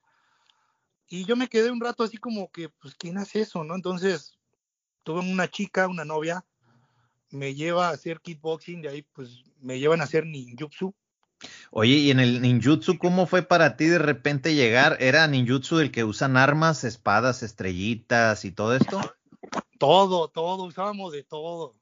Y 1.09 1.25
yo 1.25 1.35
me 1.35 1.49
quedé 1.49 1.73
un 1.73 1.81
rato 1.81 2.05
así 2.05 2.17
como 2.17 2.53
que, 2.53 2.69
pues, 2.69 2.95
¿quién 2.95 3.19
hace 3.19 3.41
eso, 3.41 3.65
no? 3.65 3.75
Entonces, 3.75 4.39
tuve 5.03 5.19
una 5.19 5.49
chica, 5.49 5.89
una 5.89 6.05
novia, 6.05 6.47
me 7.31 7.57
lleva 7.57 7.89
a 7.89 7.93
hacer 7.93 8.21
kickboxing, 8.21 8.83
de 8.83 8.89
ahí, 8.89 9.03
pues, 9.03 9.43
me 9.59 9.81
llevan 9.81 10.01
a 10.01 10.05
hacer 10.05 10.27
ninjutsu, 10.27 10.95
Oye, 11.71 11.95
y 11.95 12.11
en 12.11 12.21
el 12.21 12.41
ninjutsu, 12.41 12.99
¿cómo 12.99 13.27
fue 13.27 13.43
para 13.43 13.77
ti 13.77 13.87
de 13.87 13.99
repente 13.99 14.55
llegar? 14.55 14.97
¿Era 15.01 15.27
ninjutsu 15.27 15.77
del 15.77 15.91
que 15.91 16.05
usan 16.05 16.37
armas, 16.37 16.85
espadas, 16.85 17.43
estrellitas 17.43 18.45
y 18.45 18.53
todo 18.53 18.75
esto? 18.75 19.01
Todo, 19.79 20.29
todo, 20.29 20.65
usábamos 20.65 21.13
de 21.13 21.25
todo. 21.25 21.77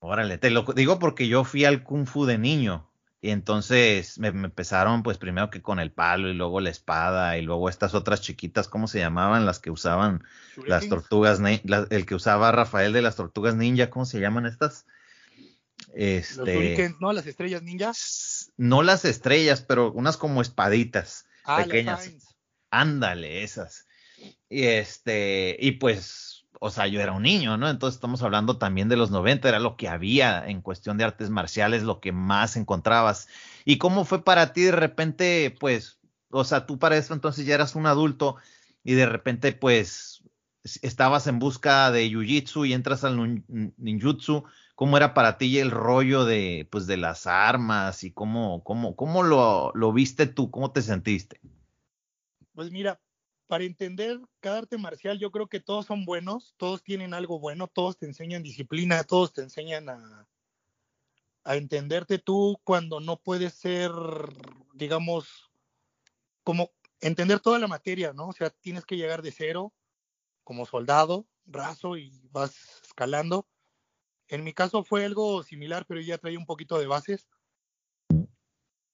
Órale, 0.00 0.38
te 0.38 0.50
lo 0.50 0.62
digo 0.62 0.98
porque 0.98 1.28
yo 1.28 1.44
fui 1.44 1.64
al 1.64 1.82
kung 1.82 2.06
fu 2.06 2.24
de 2.24 2.38
niño 2.38 2.88
y 3.20 3.30
entonces 3.30 4.18
me, 4.18 4.28
empezaron 4.28 5.02
pues 5.02 5.18
primero 5.18 5.50
que 5.50 5.60
con 5.60 5.80
el 5.80 5.90
palo 5.90 6.28
y 6.28 6.34
luego 6.34 6.60
la 6.60 6.70
espada 6.70 7.36
y 7.36 7.42
luego 7.42 7.68
estas 7.68 7.94
otras 7.94 8.20
chiquitas, 8.20 8.68
¿cómo 8.68 8.86
se 8.86 9.00
llamaban? 9.00 9.44
Las 9.44 9.58
que 9.58 9.70
usaban 9.70 10.22
las 10.66 10.88
tortugas, 10.88 11.40
el 11.40 12.06
que 12.06 12.14
usaba 12.14 12.52
Rafael 12.52 12.92
de 12.92 13.02
las 13.02 13.16
tortugas 13.16 13.56
ninja, 13.56 13.90
¿cómo 13.90 14.04
se 14.04 14.20
llaman 14.20 14.46
estas? 14.46 14.86
Este, 15.94 16.94
¿no? 17.00 17.12
Las 17.12 17.26
estrellas 17.26 17.62
ninjas. 17.62 18.37
No 18.58 18.82
las 18.82 19.06
estrellas, 19.06 19.62
pero 19.62 19.92
unas 19.92 20.18
como 20.18 20.42
espaditas 20.42 21.24
ah, 21.44 21.62
pequeñas. 21.64 22.10
Ándale, 22.70 23.42
esas. 23.44 23.86
Y 24.50 24.64
este, 24.64 25.56
y 25.60 25.72
pues, 25.72 26.44
o 26.60 26.70
sea, 26.70 26.86
yo 26.88 27.00
era 27.00 27.12
un 27.12 27.22
niño, 27.22 27.56
¿no? 27.56 27.70
Entonces 27.70 27.96
estamos 27.96 28.22
hablando 28.22 28.58
también 28.58 28.88
de 28.88 28.96
los 28.96 29.10
90, 29.10 29.48
era 29.48 29.60
lo 29.60 29.76
que 29.76 29.88
había 29.88 30.46
en 30.48 30.60
cuestión 30.60 30.98
de 30.98 31.04
artes 31.04 31.30
marciales, 31.30 31.84
lo 31.84 32.00
que 32.00 32.12
más 32.12 32.56
encontrabas. 32.56 33.28
¿Y 33.64 33.78
cómo 33.78 34.04
fue 34.04 34.24
para 34.24 34.52
ti 34.52 34.62
de 34.62 34.72
repente, 34.72 35.56
pues, 35.58 35.98
o 36.30 36.44
sea, 36.44 36.66
tú 36.66 36.78
para 36.78 36.96
eso 36.96 37.14
entonces 37.14 37.46
ya 37.46 37.54
eras 37.54 37.74
un 37.76 37.86
adulto 37.86 38.36
y 38.82 38.94
de 38.94 39.06
repente, 39.06 39.52
pues, 39.52 40.22
estabas 40.82 41.26
en 41.28 41.38
busca 41.38 41.90
de 41.90 42.10
jiu-jitsu 42.10 42.66
y 42.66 42.72
entras 42.72 43.04
al 43.04 43.44
ninjutsu? 43.76 44.44
Cómo 44.78 44.96
era 44.96 45.12
para 45.12 45.38
ti 45.38 45.58
el 45.58 45.72
rollo 45.72 46.24
de, 46.24 46.68
pues, 46.70 46.86
de 46.86 46.96
las 46.96 47.26
armas 47.26 48.04
y 48.04 48.12
cómo, 48.12 48.62
cómo, 48.62 48.94
cómo 48.94 49.24
lo, 49.24 49.72
lo 49.74 49.92
viste 49.92 50.28
tú, 50.28 50.52
cómo 50.52 50.70
te 50.70 50.82
sentiste. 50.82 51.40
Pues 52.54 52.70
mira, 52.70 53.00
para 53.48 53.64
entender 53.64 54.20
cada 54.38 54.58
arte 54.58 54.78
marcial, 54.78 55.18
yo 55.18 55.32
creo 55.32 55.48
que 55.48 55.58
todos 55.58 55.86
son 55.86 56.04
buenos, 56.04 56.54
todos 56.58 56.84
tienen 56.84 57.12
algo 57.12 57.40
bueno, 57.40 57.66
todos 57.66 57.98
te 57.98 58.06
enseñan 58.06 58.44
disciplina, 58.44 59.02
todos 59.02 59.32
te 59.32 59.42
enseñan 59.42 59.88
a, 59.88 60.28
a 61.42 61.56
entenderte 61.56 62.20
tú 62.20 62.60
cuando 62.62 63.00
no 63.00 63.16
puedes 63.16 63.54
ser, 63.54 63.90
digamos, 64.74 65.50
como 66.44 66.70
entender 67.00 67.40
toda 67.40 67.58
la 67.58 67.66
materia, 67.66 68.12
¿no? 68.12 68.28
O 68.28 68.32
sea, 68.32 68.50
tienes 68.50 68.86
que 68.86 68.96
llegar 68.96 69.22
de 69.22 69.32
cero 69.32 69.72
como 70.44 70.66
soldado, 70.66 71.26
raso 71.46 71.96
y 71.96 72.28
vas 72.30 72.80
escalando 72.84 73.44
en 74.28 74.44
mi 74.44 74.52
caso 74.52 74.84
fue 74.84 75.04
algo 75.04 75.42
similar, 75.42 75.86
pero 75.86 76.00
ya 76.00 76.18
traía 76.18 76.38
un 76.38 76.46
poquito 76.46 76.78
de 76.78 76.86
bases. 76.86 77.28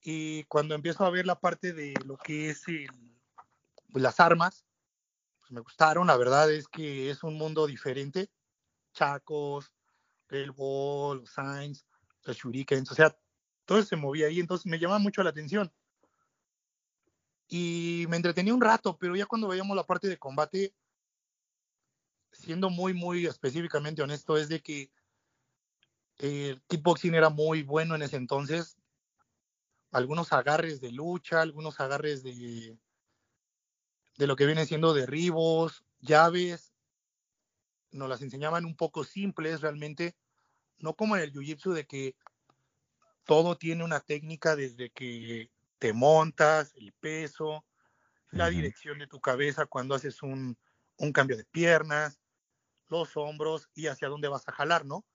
Y 0.01 0.43
cuando 0.45 0.75
empiezo 0.75 1.05
a 1.05 1.09
ver 1.09 1.25
la 1.25 1.39
parte 1.39 1.73
de 1.73 1.93
lo 2.05 2.17
que 2.17 2.49
es 2.49 2.63
pues, 3.91 4.03
las 4.03 4.19
armas, 4.19 4.65
pues 5.39 5.51
me 5.51 5.61
gustaron. 5.61 6.07
La 6.07 6.17
verdad 6.17 6.51
es 6.51 6.67
que 6.67 7.09
es 7.09 7.23
un 7.23 7.37
mundo 7.37 7.67
diferente. 7.67 8.29
Chacos, 8.93 9.73
el 10.29 10.51
ball, 10.51 11.19
los 11.19 11.29
signs, 11.29 11.85
los 12.23 12.37
shurikens, 12.37 12.91
o 12.91 12.95
sea, 12.95 13.17
todo 13.65 13.81
se 13.83 13.95
movía 13.95 14.27
ahí, 14.27 14.39
entonces 14.39 14.65
me 14.67 14.79
llamaba 14.79 14.99
mucho 14.99 15.23
la 15.23 15.31
atención. 15.31 15.71
Y 17.47 18.05
me 18.09 18.15
entretenía 18.15 18.53
un 18.53 18.61
rato, 18.61 18.97
pero 18.97 19.15
ya 19.15 19.25
cuando 19.25 19.47
veíamos 19.47 19.75
la 19.75 19.85
parte 19.85 20.07
de 20.07 20.17
combate, 20.17 20.73
siendo 22.31 22.69
muy, 22.69 22.93
muy 22.93 23.25
específicamente 23.25 24.01
honesto, 24.01 24.37
es 24.37 24.49
de 24.49 24.61
que 24.61 24.91
el 26.17 26.61
kickboxing 26.67 27.13
era 27.13 27.29
muy 27.29 27.63
bueno 27.63 27.95
en 27.95 28.01
ese 28.01 28.17
entonces. 28.17 28.77
Algunos 29.91 30.33
agarres 30.33 30.81
de 30.81 30.91
lucha, 30.91 31.41
algunos 31.41 31.79
agarres 31.79 32.23
de, 32.23 32.77
de 34.17 34.27
lo 34.27 34.35
que 34.35 34.45
viene 34.45 34.65
siendo 34.65 34.93
derribos, 34.93 35.83
llaves. 35.99 36.73
Nos 37.91 38.09
las 38.09 38.21
enseñaban 38.21 38.65
un 38.65 38.75
poco 38.75 39.03
simples 39.03 39.61
realmente, 39.61 40.17
no 40.77 40.95
como 40.95 41.15
en 41.15 41.23
el 41.23 41.31
jiu-jitsu 41.31 41.73
de 41.73 41.85
que 41.85 42.15
todo 43.23 43.57
tiene 43.57 43.83
una 43.83 44.01
técnica 44.01 44.55
desde 44.55 44.89
que 44.89 45.49
te 45.79 45.93
montas, 45.93 46.73
el 46.75 46.93
peso, 46.93 47.65
la 48.31 48.49
dirección 48.49 48.99
de 48.99 49.07
tu 49.07 49.19
cabeza 49.19 49.65
cuando 49.65 49.95
haces 49.95 50.21
un, 50.21 50.57
un 50.97 51.11
cambio 51.13 51.37
de 51.37 51.45
piernas, 51.45 52.19
los 52.87 53.15
hombros 53.17 53.69
y 53.73 53.87
hacia 53.87 54.09
dónde 54.09 54.27
vas 54.27 54.47
a 54.47 54.51
jalar, 54.51 54.85
¿no? 54.85 55.05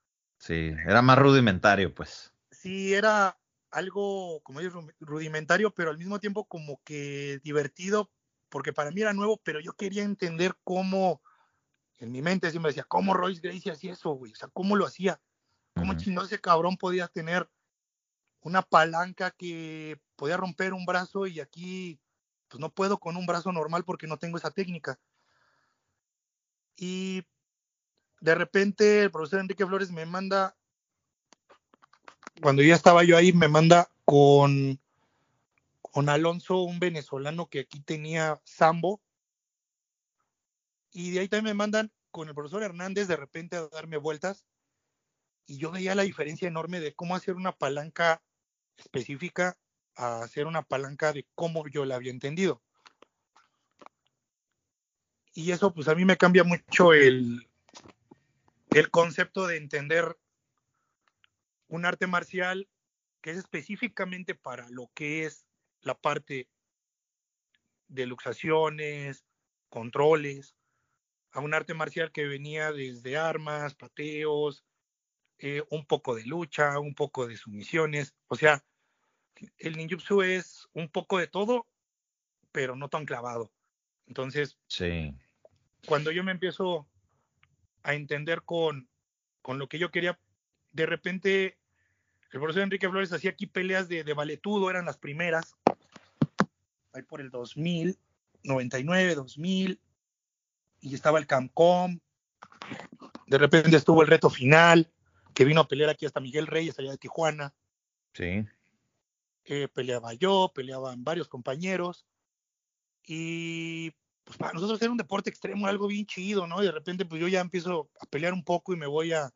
Sí, 0.41 0.75
era 0.87 1.03
más 1.03 1.19
rudimentario, 1.19 1.95
pues. 1.95 2.33
Sí, 2.51 2.95
era 2.95 3.39
algo, 3.71 4.41
como 4.41 4.61
dices, 4.61 4.75
rudimentario, 4.99 5.71
pero 5.75 5.91
al 5.91 5.99
mismo 5.99 6.19
tiempo 6.19 6.47
como 6.47 6.81
que 6.83 7.41
divertido, 7.45 8.11
porque 8.49 8.73
para 8.73 8.91
mí 8.91 9.03
era 9.03 9.13
nuevo, 9.13 9.39
pero 9.45 9.61
yo 9.61 9.75
quería 9.75 10.03
entender 10.03 10.57
cómo, 10.65 11.21
en 11.99 12.11
mi 12.11 12.23
mente 12.23 12.51
siempre 12.51 12.71
decía, 12.71 12.85
¿cómo 12.85 13.13
Royce 13.13 13.43
Gracie 13.43 13.71
hacía 13.71 13.93
eso, 13.93 14.13
güey? 14.13 14.33
O 14.33 14.35
sea, 14.35 14.49
¿cómo 14.49 14.77
lo 14.77 14.87
hacía? 14.87 15.21
¿Cómo 15.75 15.93
chino 15.95 16.23
ese 16.23 16.41
cabrón 16.41 16.79
podía 16.79 17.07
tener 17.07 17.51
una 18.41 18.63
palanca 18.63 19.31
que 19.31 20.01
podía 20.17 20.39
romper 20.39 20.73
un 20.73 20.87
brazo 20.87 21.27
y 21.27 21.39
aquí, 21.39 22.01
pues 22.49 22.61
no 22.61 22.73
puedo 22.73 22.99
con 22.99 23.19
un 23.19 23.27
brazo 23.27 23.53
normal 23.53 23.85
porque 23.85 24.07
no 24.07 24.17
tengo 24.17 24.39
esa 24.39 24.51
técnica? 24.51 24.99
Y 26.77 27.27
de 28.21 28.35
repente 28.35 29.03
el 29.03 29.11
profesor 29.11 29.41
Enrique 29.41 29.67
Flores 29.67 29.91
me 29.91 30.07
manda, 30.07 30.55
cuando 32.43 32.63
ya 32.63 32.75
estaba 32.75 33.03
yo 33.03 33.17
ahí, 33.17 33.33
me 33.33 33.49
manda 33.49 33.91
con, 34.05 34.79
con 35.81 36.09
Alonso, 36.09 36.59
un 36.59 36.79
venezolano 36.79 37.49
que 37.49 37.61
aquí 37.61 37.81
tenía 37.81 38.41
Sambo, 38.45 39.01
y 40.93 41.11
de 41.11 41.21
ahí 41.21 41.29
también 41.29 41.57
me 41.57 41.59
mandan 41.59 41.91
con 42.11 42.29
el 42.29 42.35
profesor 42.35 42.63
Hernández 42.63 43.09
de 43.09 43.17
repente 43.17 43.57
a 43.57 43.69
darme 43.69 43.97
vueltas, 43.97 44.45
y 45.47 45.57
yo 45.57 45.71
veía 45.71 45.95
la 45.95 46.03
diferencia 46.03 46.47
enorme 46.47 46.79
de 46.81 46.95
cómo 46.95 47.17
hacer 47.17 47.35
una 47.35 47.53
palanca 47.53 48.23
específica 48.77 49.57
a 49.97 50.23
hacer 50.23 50.47
una 50.47 50.63
palanca 50.63 51.13
de 51.13 51.27
cómo 51.35 51.67
yo 51.69 51.85
la 51.85 51.97
había 51.97 52.13
entendido. 52.13 52.63
Y 55.33 55.53
eso 55.53 55.73
pues 55.73 55.89
a 55.89 55.95
mí 55.95 56.05
me 56.05 56.17
cambia 56.17 56.45
mucho 56.45 56.93
el, 56.93 57.50
el 58.73 58.91
concepto 58.91 59.47
de 59.47 59.57
entender 59.57 60.19
un 61.69 61.85
arte 61.85 62.07
marcial 62.07 62.69
que 63.21 63.31
es 63.31 63.37
específicamente 63.37 64.35
para 64.35 64.69
lo 64.71 64.91
que 64.95 65.25
es 65.25 65.47
la 65.83 65.95
parte 65.95 66.49
de 67.89 68.07
luxaciones, 68.07 69.25
controles, 69.69 70.55
a 71.33 71.41
un 71.41 71.55
arte 71.55 71.75
marcial 71.75 72.13
que 72.13 72.27
venía 72.27 72.73
desde 72.73 73.17
armas, 73.17 73.75
pateos, 73.75 74.65
eh, 75.39 75.63
un 75.71 75.87
poco 75.87 76.15
de 76.15 76.25
lucha, 76.25 76.79
un 76.79 76.95
poco 76.95 77.27
de 77.27 77.37
sumisiones. 77.37 78.15
O 78.29 78.37
sea, 78.37 78.65
el 79.59 79.77
ninjutsu 79.77 80.23
es 80.23 80.69
un 80.73 80.89
poco 80.89 81.19
de 81.19 81.27
todo, 81.27 81.67
pero 82.53 82.77
no 82.77 82.89
tan 82.89 83.07
clavado. 83.07 83.53
Entonces, 84.07 84.59
sí. 84.67 85.15
cuando 85.87 86.11
yo 86.11 86.25
me 86.25 86.33
empiezo 86.33 86.90
a 87.83 87.95
entender 87.95 88.43
con, 88.43 88.89
con 89.43 89.59
lo 89.59 89.69
que 89.69 89.79
yo 89.79 89.91
quería, 89.91 90.19
de 90.73 90.87
repente 90.87 91.59
el 92.33 92.39
profesor 92.39 92.63
Enrique 92.63 92.89
Flores 92.89 93.13
hacía 93.13 93.31
aquí 93.31 93.47
peleas 93.47 93.89
de, 93.89 94.05
de 94.05 94.15
valetudo, 94.15 94.71
eran 94.71 94.85
las 94.85 94.99
primeras, 94.99 95.57
ahí 96.93 97.03
por 97.03 97.21
el 97.21 97.31
2000, 97.31 97.99
99, 98.45 99.15
2000, 99.15 99.81
y 100.81 100.95
estaba 100.95 101.19
el 101.19 101.27
Camcom, 101.27 101.99
de 103.27 103.39
repente 103.39 103.77
estuvo 103.77 104.03
el 104.03 104.09
reto 104.09 104.31
final, 104.31 104.91
que 105.35 105.45
vino 105.45 105.61
a 105.61 105.69
pelear 105.69 105.91
aquí 105.91 106.07
hasta 106.07 106.21
Miguel 106.21 106.47
Reyes, 106.47 106.79
allá 106.79 106.91
de 106.93 106.99
Tijuana. 106.99 107.55
Sí. 108.15 108.45
Eh, 109.45 109.69
peleaba 109.69 110.15
yo, 110.15 110.53
peleaban 110.55 111.03
varios 111.03 111.29
compañeros, 111.29 112.07
y 113.05 113.93
pues 114.31 114.39
para 114.39 114.53
nosotros 114.53 114.81
era 114.81 114.93
un 114.93 114.97
deporte 114.97 115.29
extremo, 115.29 115.67
algo 115.67 115.89
bien 115.89 116.07
chido, 116.07 116.47
¿no? 116.47 116.63
Y 116.63 116.67
de 116.67 116.71
repente 116.71 117.05
pues 117.05 117.21
yo 117.21 117.27
ya 117.27 117.41
empiezo 117.41 117.91
a 118.01 118.07
pelear 118.07 118.33
un 118.33 118.45
poco 118.45 118.73
y 118.73 118.77
me 118.77 118.87
voy 118.87 119.13
a, 119.13 119.29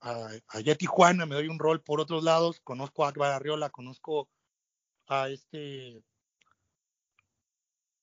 a 0.00 0.28
allá 0.46 0.74
a 0.74 0.76
Tijuana, 0.76 1.26
me 1.26 1.34
doy 1.34 1.48
un 1.48 1.58
rol 1.58 1.82
por 1.82 1.98
otros 1.98 2.22
lados, 2.22 2.60
conozco 2.60 3.04
a 3.04 3.08
Akbar 3.08 3.32
Arriola, 3.32 3.70
conozco 3.70 4.28
a 5.08 5.28
este 5.30 6.00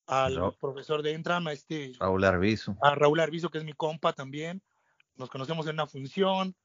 al 0.06 0.54
profesor 0.60 1.02
de 1.02 1.14
Entram, 1.14 1.48
a 1.48 1.54
este 1.54 1.94
Raúl 1.98 2.26
Arbizo. 2.26 2.76
A 2.82 2.94
Raúl 2.94 3.22
Arbizo, 3.22 3.50
que 3.50 3.60
es 3.60 3.64
mi 3.64 3.72
compa 3.72 4.12
también. 4.12 4.62
Nos 5.16 5.30
conocemos 5.30 5.66
en 5.68 5.76
una 5.76 5.88
función 5.88 6.58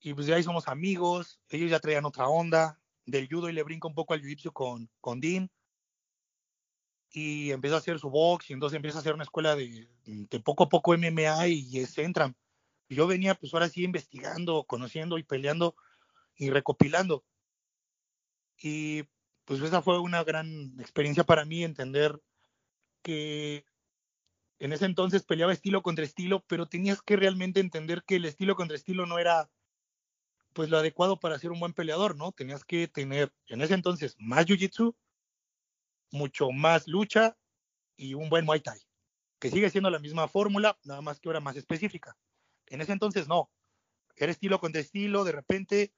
y 0.00 0.14
pues 0.14 0.26
de 0.26 0.34
ahí 0.34 0.42
somos 0.42 0.66
amigos. 0.66 1.40
Ellos 1.48 1.70
ya 1.70 1.78
traían 1.78 2.06
otra 2.06 2.26
onda 2.26 2.80
del 3.06 3.28
judo 3.28 3.48
y 3.48 3.52
le 3.52 3.62
brinca 3.62 3.86
un 3.86 3.94
poco 3.94 4.14
al 4.14 4.20
jiu-jitsu 4.20 4.52
con, 4.52 4.90
con 5.00 5.20
Dean 5.20 5.48
y 7.12 7.50
empieza 7.50 7.76
a 7.76 7.78
hacer 7.78 7.98
su 7.98 8.08
box 8.10 8.48
y 8.48 8.54
entonces 8.54 8.76
empieza 8.76 8.98
a 8.98 9.00
hacer 9.00 9.14
una 9.14 9.24
escuela 9.24 9.54
de, 9.54 9.88
de 10.04 10.40
poco 10.40 10.64
a 10.64 10.68
poco 10.68 10.94
MMA 10.94 11.48
y. 11.48 11.84
Y 12.88 12.94
yo 12.94 13.06
venía 13.06 13.34
pues 13.34 13.54
ahora 13.54 13.68
sí 13.68 13.84
investigando, 13.84 14.64
conociendo 14.64 15.18
y 15.18 15.22
peleando 15.22 15.76
y 16.36 16.50
recopilando. 16.50 17.24
Y 18.58 19.04
pues 19.44 19.60
esa 19.60 19.82
fue 19.82 19.98
una 19.98 20.24
gran 20.24 20.78
experiencia 20.78 21.24
para 21.24 21.44
mí 21.44 21.64
entender 21.64 22.20
que 23.02 23.64
en 24.58 24.72
ese 24.72 24.84
entonces 24.84 25.24
peleaba 25.24 25.52
estilo 25.52 25.82
contra 25.82 26.04
estilo, 26.04 26.44
pero 26.46 26.66
tenías 26.66 27.02
que 27.02 27.16
realmente 27.16 27.60
entender 27.60 28.04
que 28.04 28.16
el 28.16 28.24
estilo 28.24 28.54
contra 28.54 28.76
estilo 28.76 29.06
no 29.06 29.18
era 29.18 29.50
pues 30.52 30.68
lo 30.68 30.78
adecuado 30.78 31.18
para 31.18 31.38
ser 31.38 31.50
un 31.50 31.60
buen 31.60 31.72
peleador, 31.72 32.16
¿no? 32.16 32.32
Tenías 32.32 32.64
que 32.64 32.88
tener 32.88 33.32
en 33.48 33.62
ese 33.62 33.74
entonces 33.74 34.16
más 34.18 34.46
jiu-jitsu 34.46 34.94
mucho 36.12 36.50
más 36.52 36.86
lucha 36.86 37.36
y 37.96 38.14
un 38.14 38.28
buen 38.28 38.44
Muay 38.44 38.60
Thai, 38.60 38.78
que 39.38 39.50
sigue 39.50 39.70
siendo 39.70 39.90
la 39.90 39.98
misma 39.98 40.28
fórmula, 40.28 40.78
nada 40.84 41.00
más 41.00 41.18
que 41.18 41.28
ahora 41.28 41.40
más 41.40 41.56
específica. 41.56 42.16
En 42.66 42.80
ese 42.80 42.92
entonces 42.92 43.26
no, 43.26 43.50
era 44.16 44.30
estilo 44.30 44.60
contra 44.60 44.80
estilo, 44.80 45.24
de 45.24 45.32
repente, 45.32 45.92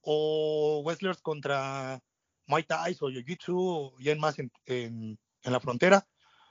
o 0.00 0.82
wrestlers 0.84 1.20
contra 1.20 2.02
Muay 2.46 2.64
Thai 2.64 2.96
o 3.00 3.10
Jiu-Jitsu, 3.10 3.94
y 3.98 4.08
en 4.08 4.18
más 4.18 4.38
en, 4.38 4.50
en, 4.66 5.18
la 5.42 5.60
frontera, 5.60 6.06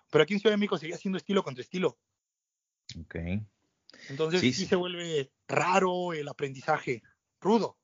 pero 0.09 0.23
aquí 0.23 0.33
en 0.33 0.39
Ciudad 0.39 0.53
de 0.53 0.57
México 0.57 0.77
seguía 0.77 0.97
siendo 0.97 1.17
estilo 1.17 1.43
contra 1.43 1.61
estilo. 1.61 1.97
Ok. 2.99 3.15
Entonces 4.09 4.41
sí, 4.41 4.53
sí 4.53 4.65
se 4.65 4.75
vuelve 4.75 5.31
raro 5.47 6.13
el 6.13 6.27
aprendizaje, 6.27 7.01
rudo. 7.39 7.77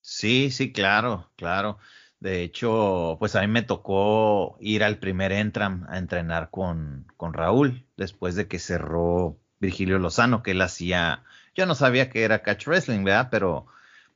Sí, 0.00 0.50
sí, 0.50 0.72
claro, 0.72 1.30
claro. 1.36 1.78
De 2.20 2.42
hecho, 2.42 3.16
pues 3.18 3.34
a 3.34 3.40
mí 3.40 3.46
me 3.46 3.62
tocó 3.62 4.58
ir 4.60 4.84
al 4.84 4.98
primer 4.98 5.32
Entram 5.32 5.86
a 5.88 5.96
entrenar 5.96 6.50
con, 6.50 7.06
con 7.16 7.32
Raúl, 7.32 7.86
después 7.96 8.34
de 8.34 8.46
que 8.46 8.58
cerró 8.58 9.38
Virgilio 9.58 9.98
Lozano, 9.98 10.42
que 10.42 10.50
él 10.50 10.60
hacía, 10.60 11.24
yo 11.54 11.64
no 11.64 11.74
sabía 11.74 12.10
que 12.10 12.22
era 12.22 12.42
catch 12.42 12.66
wrestling, 12.66 13.04
¿verdad? 13.04 13.28
Pero 13.30 13.66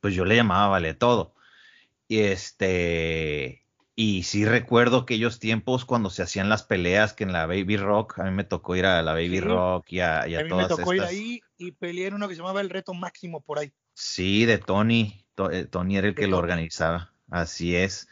pues 0.00 0.14
yo 0.14 0.26
le 0.26 0.36
llamaba 0.36 0.68
vale 0.68 0.92
todo. 0.92 1.34
Y 2.06 2.20
este, 2.20 3.64
y 3.96 4.24
sí 4.24 4.44
recuerdo 4.44 4.98
aquellos 4.98 5.38
tiempos 5.38 5.86
cuando 5.86 6.10
se 6.10 6.22
hacían 6.22 6.50
las 6.50 6.62
peleas 6.62 7.14
que 7.14 7.24
en 7.24 7.32
la 7.32 7.46
Baby 7.46 7.78
Rock, 7.78 8.18
a 8.18 8.24
mí 8.24 8.32
me 8.32 8.44
tocó 8.44 8.76
ir 8.76 8.84
a 8.84 9.00
la 9.02 9.12
Baby 9.14 9.40
Rock 9.40 9.92
y 9.92 10.00
a, 10.00 10.28
y 10.28 10.34
a, 10.34 10.40
a 10.40 10.44
mí 10.44 10.52
me 10.52 10.66
tocó 10.66 10.92
ir 10.92 11.02
ahí 11.02 11.40
y 11.56 11.72
peleé 11.72 12.08
en 12.08 12.14
uno 12.14 12.28
que 12.28 12.34
se 12.34 12.42
llamaba 12.42 12.60
el 12.60 12.68
Reto 12.68 12.92
Máximo 12.92 13.40
por 13.40 13.58
ahí. 13.58 13.72
Sí, 13.94 14.44
de 14.44 14.58
Tony. 14.58 15.24
Eh, 15.50 15.64
Tony 15.70 15.96
era 15.96 16.08
el 16.08 16.14
que 16.14 16.26
lo 16.26 16.36
organizaba. 16.36 17.13
Así 17.30 17.74
es. 17.76 18.08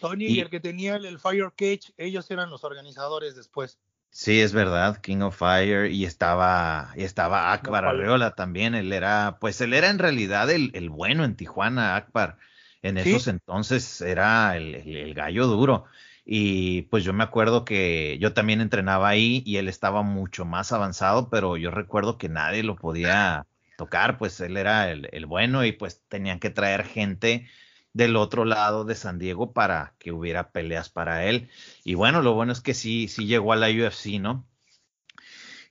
Tony 0.00 0.26
y, 0.26 0.40
el 0.40 0.50
que 0.50 0.60
tenía 0.60 0.96
el, 0.96 1.18
Fire 1.18 1.52
Cage, 1.56 1.92
ellos 1.96 2.30
eran 2.30 2.50
los 2.50 2.64
organizadores 2.64 3.36
después. 3.36 3.78
Sí, 4.10 4.40
es 4.40 4.52
verdad, 4.52 5.00
King 5.00 5.20
of 5.22 5.38
Fire 5.38 5.90
y 5.90 6.04
estaba 6.04 6.92
y 6.96 7.04
estaba 7.04 7.52
Akbar 7.52 7.86
Arreola 7.86 8.34
también, 8.34 8.74
él 8.74 8.92
era, 8.92 9.38
pues 9.40 9.60
él 9.62 9.72
era 9.72 9.88
en 9.88 9.98
realidad 9.98 10.50
el, 10.50 10.70
el 10.74 10.90
bueno 10.90 11.24
en 11.24 11.34
Tijuana, 11.34 11.96
Akbar. 11.96 12.36
En 12.82 12.98
esos 12.98 13.28
entonces 13.28 14.00
era 14.00 14.56
el, 14.56 14.74
el, 14.74 15.14
gallo 15.14 15.46
duro. 15.46 15.84
Y 16.24 16.82
pues 16.82 17.04
yo 17.04 17.12
me 17.12 17.24
acuerdo 17.24 17.64
que 17.64 18.18
yo 18.20 18.34
también 18.34 18.60
entrenaba 18.60 19.08
ahí 19.08 19.42
y 19.46 19.56
él 19.56 19.68
estaba 19.68 20.02
mucho 20.02 20.44
más 20.44 20.72
avanzado, 20.72 21.30
pero 21.30 21.56
yo 21.56 21.70
recuerdo 21.70 22.18
que 22.18 22.28
nadie 22.28 22.64
lo 22.64 22.76
podía 22.76 23.46
tocar, 23.78 24.18
pues 24.18 24.40
él 24.40 24.56
era 24.56 24.90
el, 24.90 25.08
el 25.12 25.26
bueno 25.26 25.64
y 25.64 25.72
pues 25.72 26.02
tenían 26.08 26.40
que 26.40 26.50
traer 26.50 26.84
gente 26.84 27.48
del 27.92 28.16
otro 28.16 28.44
lado 28.44 28.84
de 28.84 28.94
San 28.94 29.18
Diego 29.18 29.52
para 29.52 29.94
que 29.98 30.12
hubiera 30.12 30.50
peleas 30.50 30.88
para 30.88 31.26
él. 31.26 31.48
Y 31.84 31.94
bueno, 31.94 32.22
lo 32.22 32.34
bueno 32.34 32.52
es 32.52 32.60
que 32.60 32.74
sí, 32.74 33.08
sí 33.08 33.26
llegó 33.26 33.52
a 33.52 33.56
la 33.56 33.68
UFC, 33.68 34.20
¿no? 34.20 34.46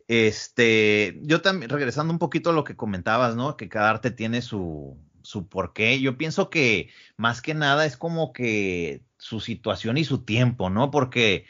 Este, 0.07 1.17
yo 1.21 1.41
también, 1.41 1.69
regresando 1.69 2.11
un 2.11 2.19
poquito 2.19 2.49
a 2.49 2.53
lo 2.53 2.63
que 2.63 2.75
comentabas, 2.75 3.35
¿no? 3.35 3.55
Que 3.57 3.69
cada 3.69 3.89
arte 3.89 4.11
tiene 4.11 4.41
su, 4.41 4.97
su 5.23 5.47
porqué. 5.47 5.99
Yo 6.01 6.17
pienso 6.17 6.49
que 6.49 6.89
más 7.17 7.41
que 7.41 7.53
nada 7.53 7.85
es 7.85 7.97
como 7.97 8.33
que 8.33 9.03
su 9.17 9.39
situación 9.39 9.97
y 9.97 10.03
su 10.03 10.23
tiempo, 10.25 10.69
¿no? 10.69 10.91
Porque 10.91 11.45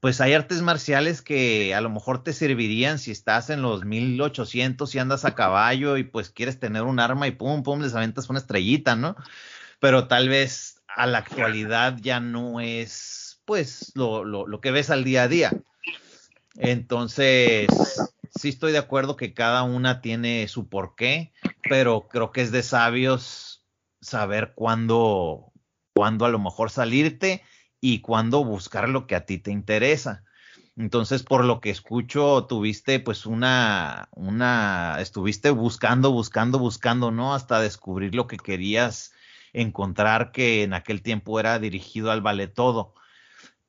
pues 0.00 0.20
hay 0.20 0.34
artes 0.34 0.62
marciales 0.62 1.22
que 1.22 1.74
a 1.76 1.80
lo 1.80 1.88
mejor 1.88 2.24
te 2.24 2.32
servirían 2.32 2.98
si 2.98 3.12
estás 3.12 3.50
en 3.50 3.62
los 3.62 3.84
1800 3.84 4.92
y 4.94 4.98
andas 4.98 5.24
a 5.24 5.36
caballo 5.36 5.96
y 5.96 6.02
pues 6.02 6.30
quieres 6.30 6.58
tener 6.58 6.82
un 6.82 6.98
arma 6.98 7.28
y 7.28 7.30
pum, 7.30 7.62
pum, 7.62 7.80
les 7.80 7.94
aventas 7.94 8.28
una 8.28 8.40
estrellita, 8.40 8.96
¿no? 8.96 9.14
Pero 9.82 10.06
tal 10.06 10.28
vez 10.28 10.80
a 10.86 11.08
la 11.08 11.18
actualidad 11.18 11.98
ya 12.00 12.20
no 12.20 12.60
es 12.60 13.42
pues 13.44 13.90
lo, 13.96 14.22
lo, 14.22 14.46
lo, 14.46 14.60
que 14.60 14.70
ves 14.70 14.90
al 14.90 15.02
día 15.02 15.24
a 15.24 15.28
día. 15.28 15.50
Entonces, 16.54 17.66
sí 18.30 18.50
estoy 18.50 18.70
de 18.70 18.78
acuerdo 18.78 19.16
que 19.16 19.34
cada 19.34 19.64
una 19.64 20.00
tiene 20.00 20.46
su 20.46 20.68
porqué, 20.68 21.32
pero 21.68 22.06
creo 22.06 22.30
que 22.30 22.42
es 22.42 22.52
de 22.52 22.62
sabios 22.62 23.66
saber 24.00 24.52
cuándo, 24.54 25.50
cuándo 25.96 26.26
a 26.26 26.30
lo 26.30 26.38
mejor 26.38 26.70
salirte 26.70 27.42
y 27.80 28.02
cuándo 28.02 28.44
buscar 28.44 28.88
lo 28.88 29.08
que 29.08 29.16
a 29.16 29.26
ti 29.26 29.38
te 29.38 29.50
interesa. 29.50 30.22
Entonces, 30.76 31.24
por 31.24 31.44
lo 31.44 31.60
que 31.60 31.70
escucho, 31.70 32.46
tuviste 32.48 33.00
pues 33.00 33.26
una, 33.26 34.08
una, 34.12 34.98
estuviste 35.00 35.50
buscando, 35.50 36.12
buscando, 36.12 36.60
buscando, 36.60 37.10
¿no? 37.10 37.34
Hasta 37.34 37.60
descubrir 37.60 38.14
lo 38.14 38.28
que 38.28 38.36
querías 38.36 39.12
encontrar 39.52 40.32
que 40.32 40.62
en 40.62 40.74
aquel 40.74 41.02
tiempo 41.02 41.38
era 41.38 41.58
dirigido 41.58 42.10
al 42.10 42.20
vale 42.20 42.48
todo. 42.48 42.94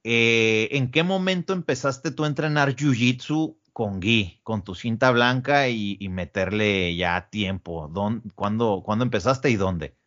Eh, 0.03 0.69
¿En 0.71 0.91
qué 0.91 1.03
momento 1.03 1.53
empezaste 1.53 2.11
tú 2.11 2.25
a 2.25 2.27
entrenar 2.27 2.75
Jiu-Jitsu 2.75 3.57
con 3.73 3.99
Gui, 3.99 4.39
con 4.43 4.63
tu 4.63 4.75
cinta 4.75 5.11
blanca 5.11 5.67
y, 5.67 5.97
meterle 6.09 6.95
ya 6.95 7.29
tiempo. 7.29 7.91
cuándo, 8.35 8.83
¿Cuándo 8.85 9.03
empezaste 9.03 9.49
y 9.49 9.55
dónde? 9.55 9.97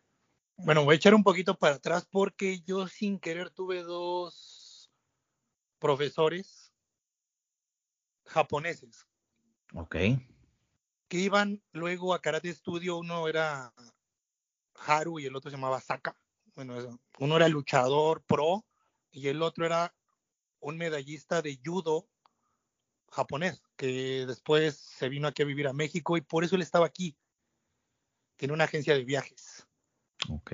Bueno, 0.55 0.85
voy 0.85 0.93
a 0.93 0.95
echar 0.95 1.13
un 1.13 1.23
poquito 1.23 1.55
para 1.55 1.75
atrás 1.75 2.07
porque 2.09 2.61
yo 2.61 2.87
sin 2.87 3.19
querer 3.19 3.51
tuve 3.51 3.83
dos 3.83 4.89
profesores 5.79 6.73
japoneses. 8.25 9.05
Ok. 9.73 9.95
Que 11.07 11.17
iban 11.17 11.61
luego 11.73 12.13
a 12.13 12.21
Karate 12.21 12.51
Studio. 12.53 12.97
Uno 12.97 13.27
era 13.27 13.73
Haru 14.85 15.19
y 15.19 15.25
el 15.25 15.35
otro 15.35 15.49
se 15.49 15.57
llamaba 15.57 15.81
Saka. 15.81 16.17
Bueno, 16.55 16.99
uno 17.19 17.35
era 17.35 17.47
luchador 17.47 18.23
pro 18.23 18.65
y 19.11 19.27
el 19.27 19.41
otro 19.41 19.65
era 19.65 19.95
un 20.59 20.77
medallista 20.77 21.41
de 21.41 21.59
judo 21.63 22.07
japonés 23.11 23.61
que 23.75 24.25
después 24.25 24.75
se 24.75 25.09
vino 25.09 25.27
aquí 25.27 25.43
a 25.43 25.45
vivir 25.45 25.67
a 25.67 25.73
México 25.73 26.17
y 26.17 26.21
por 26.21 26.43
eso 26.43 26.55
él 26.55 26.61
estaba 26.61 26.85
aquí. 26.85 27.15
Tiene 28.35 28.53
una 28.53 28.65
agencia 28.65 28.93
de 28.93 29.03
viajes. 29.03 29.67
Ok. 30.29 30.53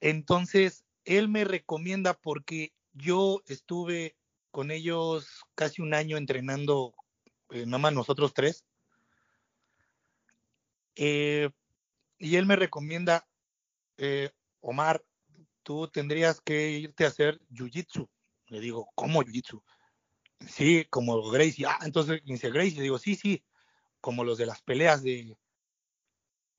Entonces, 0.00 0.84
él 1.04 1.28
me 1.28 1.44
recomienda 1.44 2.14
porque 2.14 2.72
yo 2.92 3.42
estuve 3.46 4.16
con 4.50 4.70
ellos 4.70 5.44
casi 5.54 5.82
un 5.82 5.94
año 5.94 6.16
entrenando, 6.16 6.94
eh, 7.50 7.66
nada 7.66 7.78
más 7.78 7.92
nosotros 7.92 8.32
tres. 8.32 8.64
Eh, 10.94 11.50
y 12.18 12.36
él 12.36 12.46
me 12.46 12.56
recomienda, 12.56 13.28
eh, 13.98 14.30
Omar, 14.60 15.04
tú 15.62 15.88
tendrías 15.88 16.40
que 16.40 16.70
irte 16.70 17.04
a 17.04 17.08
hacer 17.08 17.40
jiu-jitsu. 17.50 18.08
Le 18.48 18.60
digo, 18.60 18.88
¿cómo 18.94 19.22
jiu-jitsu? 19.22 19.62
Sí, 20.46 20.86
como 20.90 21.30
Gracie. 21.30 21.66
Ah, 21.66 21.78
entonces 21.82 22.22
dice 22.24 22.50
Gracie. 22.50 22.76
Le 22.76 22.82
digo, 22.82 22.98
sí, 22.98 23.16
sí, 23.16 23.44
como 24.00 24.24
los 24.24 24.38
de 24.38 24.46
las 24.46 24.62
peleas 24.62 25.02
de. 25.02 25.36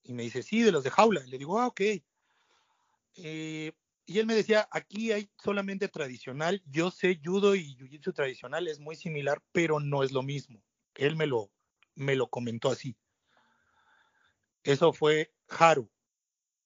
Y 0.04 0.14
me 0.14 0.24
dice, 0.24 0.44
sí, 0.44 0.62
de 0.62 0.72
los 0.72 0.84
de 0.84 0.90
jaula. 0.90 1.22
le 1.22 1.38
digo, 1.38 1.60
ah, 1.60 1.68
ok. 1.68 1.82
Eh, 3.16 3.72
y 4.06 4.20
él 4.20 4.26
me 4.26 4.36
decía, 4.36 4.68
aquí 4.72 5.12
hay 5.12 5.30
solamente 5.44 5.88
tradicional. 5.88 6.62
Yo 6.66 6.92
sé 6.92 7.20
judo 7.24 7.56
y 7.56 7.76
jiu-jitsu 7.76 8.14
tradicional 8.14 8.68
es 8.68 8.80
muy 8.80 8.96
similar, 8.96 9.42
pero 9.52 9.80
no 9.80 10.04
es 10.04 10.12
lo 10.12 10.24
mismo. 10.24 10.62
Él 10.96 11.16
me 11.16 11.28
lo, 11.28 11.52
me 11.96 12.16
lo 12.16 12.28
comentó 12.28 12.70
así. 12.70 12.96
Eso 14.64 14.92
fue 14.92 15.34
Haru. 15.50 15.90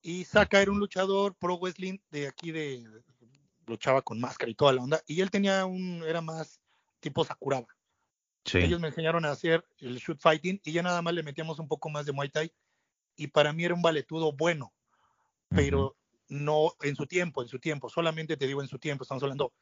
Y 0.02 0.26
Saka 0.26 0.62
era 0.62 0.72
un 0.72 0.80
luchador 0.80 1.36
pro 1.36 1.58
wrestling 1.58 2.00
de 2.10 2.28
aquí 2.28 2.52
de 2.52 2.86
luchaba 3.68 4.02
con 4.02 4.20
máscara 4.20 4.52
y 4.52 4.56
toda 4.56 4.74
la 4.74 4.82
onda. 4.82 5.02
Y 5.06 5.22
él 5.22 5.32
tenía 5.32 5.66
un, 5.66 6.04
era 6.04 6.20
más 6.22 6.60
tipo 7.00 7.24
Sakuraba. 7.24 7.68
Ellos 8.54 8.80
me 8.80 8.88
enseñaron 8.88 9.24
a 9.26 9.32
hacer 9.32 9.64
el 9.78 9.98
shoot 9.98 10.20
fighting 10.20 10.60
y 10.64 10.72
ya 10.72 10.82
nada 10.82 11.04
más 11.04 11.14
le 11.14 11.24
metíamos 11.24 11.60
un 11.60 11.68
poco 11.68 11.90
más 11.90 12.06
de 12.06 12.12
Muay 12.12 12.30
Thai. 12.30 12.54
Y 13.16 13.28
para 13.28 13.54
mí 13.54 13.64
era 13.64 13.76
un 13.76 13.84
valetudo 13.84 14.34
bueno, 14.34 14.74
pero 15.50 15.96
no 16.28 16.74
en 16.82 16.96
su 16.96 17.06
tiempo, 17.06 17.44
en 17.44 17.48
su 17.48 17.60
tiempo. 17.60 17.90
Solamente 17.90 18.38
te 18.38 18.48
digo 18.48 18.62
en 18.62 18.68
su 18.68 18.80
tiempo, 18.80 19.04
estamos 19.04 19.22
hablando 19.22 19.54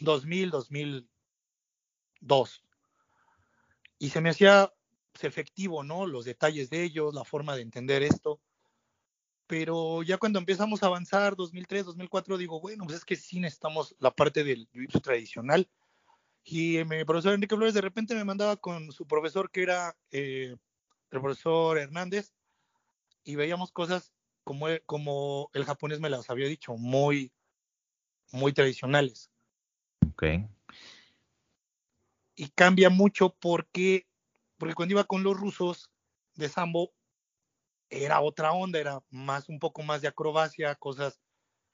2000, 0.00 0.50
2002. 0.50 2.62
Y 3.98 4.10
se 4.10 4.20
me 4.20 4.28
hacía 4.30 4.72
efectivo, 5.22 5.84
¿no? 5.84 6.06
Los 6.06 6.24
detalles 6.24 6.70
de 6.70 6.82
ellos, 6.82 7.14
la 7.14 7.24
forma 7.24 7.54
de 7.56 7.62
entender 7.62 8.02
esto 8.02 8.40
pero 9.46 10.02
ya 10.02 10.18
cuando 10.18 10.38
empezamos 10.38 10.82
a 10.82 10.86
avanzar, 10.86 11.36
2003, 11.36 11.84
2004, 11.86 12.38
digo, 12.38 12.60
bueno, 12.60 12.84
pues 12.84 12.98
es 12.98 13.04
que 13.04 13.16
sí 13.16 13.40
necesitamos 13.40 13.94
la 13.98 14.10
parte 14.10 14.42
del 14.42 14.68
jiu 14.72 15.00
tradicional. 15.00 15.68
Y 16.44 16.82
mi 16.84 17.04
profesor 17.04 17.34
Enrique 17.34 17.56
Flores 17.56 17.74
de 17.74 17.80
repente 17.80 18.14
me 18.14 18.24
mandaba 18.24 18.56
con 18.56 18.90
su 18.92 19.06
profesor, 19.06 19.50
que 19.50 19.62
era 19.62 19.96
eh, 20.10 20.56
el 21.10 21.20
profesor 21.20 21.78
Hernández, 21.78 22.32
y 23.22 23.36
veíamos 23.36 23.70
cosas 23.70 24.12
como, 24.44 24.66
como 24.86 25.50
el 25.54 25.64
japonés 25.64 26.00
me 26.00 26.10
las 26.10 26.28
había 26.30 26.48
dicho, 26.48 26.76
muy, 26.76 27.32
muy 28.32 28.52
tradicionales. 28.52 29.30
Ok. 30.10 30.24
Y 32.36 32.48
cambia 32.48 32.90
mucho 32.90 33.34
porque, 33.38 34.06
porque 34.58 34.74
cuando 34.74 34.92
iba 34.92 35.04
con 35.04 35.22
los 35.22 35.38
rusos 35.38 35.90
de 36.34 36.48
Sambo, 36.48 36.92
era 37.90 38.20
otra 38.20 38.52
onda, 38.52 38.78
era 38.78 39.02
más 39.10 39.48
un 39.48 39.58
poco 39.58 39.82
más 39.82 40.00
de 40.00 40.08
acrobacia, 40.08 40.74
cosas, 40.74 41.20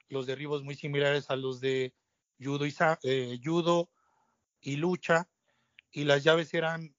los 0.09 0.25
derribos 0.25 0.63
muy 0.63 0.75
similares 0.75 1.29
a 1.29 1.35
los 1.35 1.61
de 1.61 1.93
judo 2.39 2.65
y, 2.65 2.75
eh, 3.03 3.39
judo 3.43 3.89
y 4.59 4.75
lucha, 4.75 5.29
y 5.91 6.03
las 6.03 6.23
llaves 6.23 6.53
eran 6.53 6.95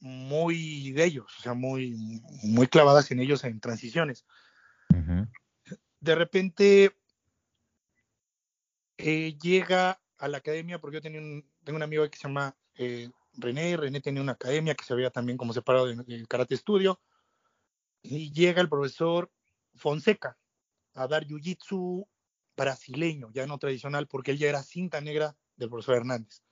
muy 0.00 0.92
de 0.92 1.04
ellos, 1.04 1.26
o 1.38 1.42
sea, 1.42 1.54
muy, 1.54 2.22
muy 2.42 2.68
clavadas 2.68 3.10
en 3.10 3.20
ellos 3.20 3.44
en 3.44 3.60
transiciones. 3.60 4.24
De 6.00 6.14
repente 6.14 6.96
eh, 8.96 9.36
llega 9.38 10.00
a 10.18 10.28
la 10.28 10.38
academia, 10.38 10.80
porque 10.80 10.96
yo 10.96 11.02
tenía 11.02 11.20
un, 11.20 11.48
tengo 11.64 11.76
un 11.76 11.82
amigo 11.82 12.08
que 12.08 12.16
se 12.16 12.28
llama 12.28 12.56
eh, 12.76 13.10
René, 13.38 13.76
René 13.76 14.00
tenía 14.00 14.20
una 14.20 14.32
academia 14.32 14.74
que 14.74 14.84
se 14.84 14.94
veía 14.94 15.10
también 15.10 15.38
como 15.38 15.52
separado 15.52 15.86
del 15.86 16.28
Karate 16.28 16.56
Studio, 16.56 17.00
y 18.02 18.32
llega 18.32 18.60
el 18.60 18.68
profesor 18.68 19.30
Fonseca 19.74 20.38
a 20.94 21.06
dar 21.06 21.24
jiu-jitsu 21.24 22.06
brasileño, 22.56 23.30
ya 23.32 23.46
no 23.46 23.58
tradicional, 23.58 24.08
porque 24.08 24.32
él 24.32 24.38
ya 24.38 24.48
era 24.48 24.62
cinta 24.62 25.00
negra 25.00 25.36
del 25.56 25.68
profesor 25.68 25.96
Hernández. 25.96 26.42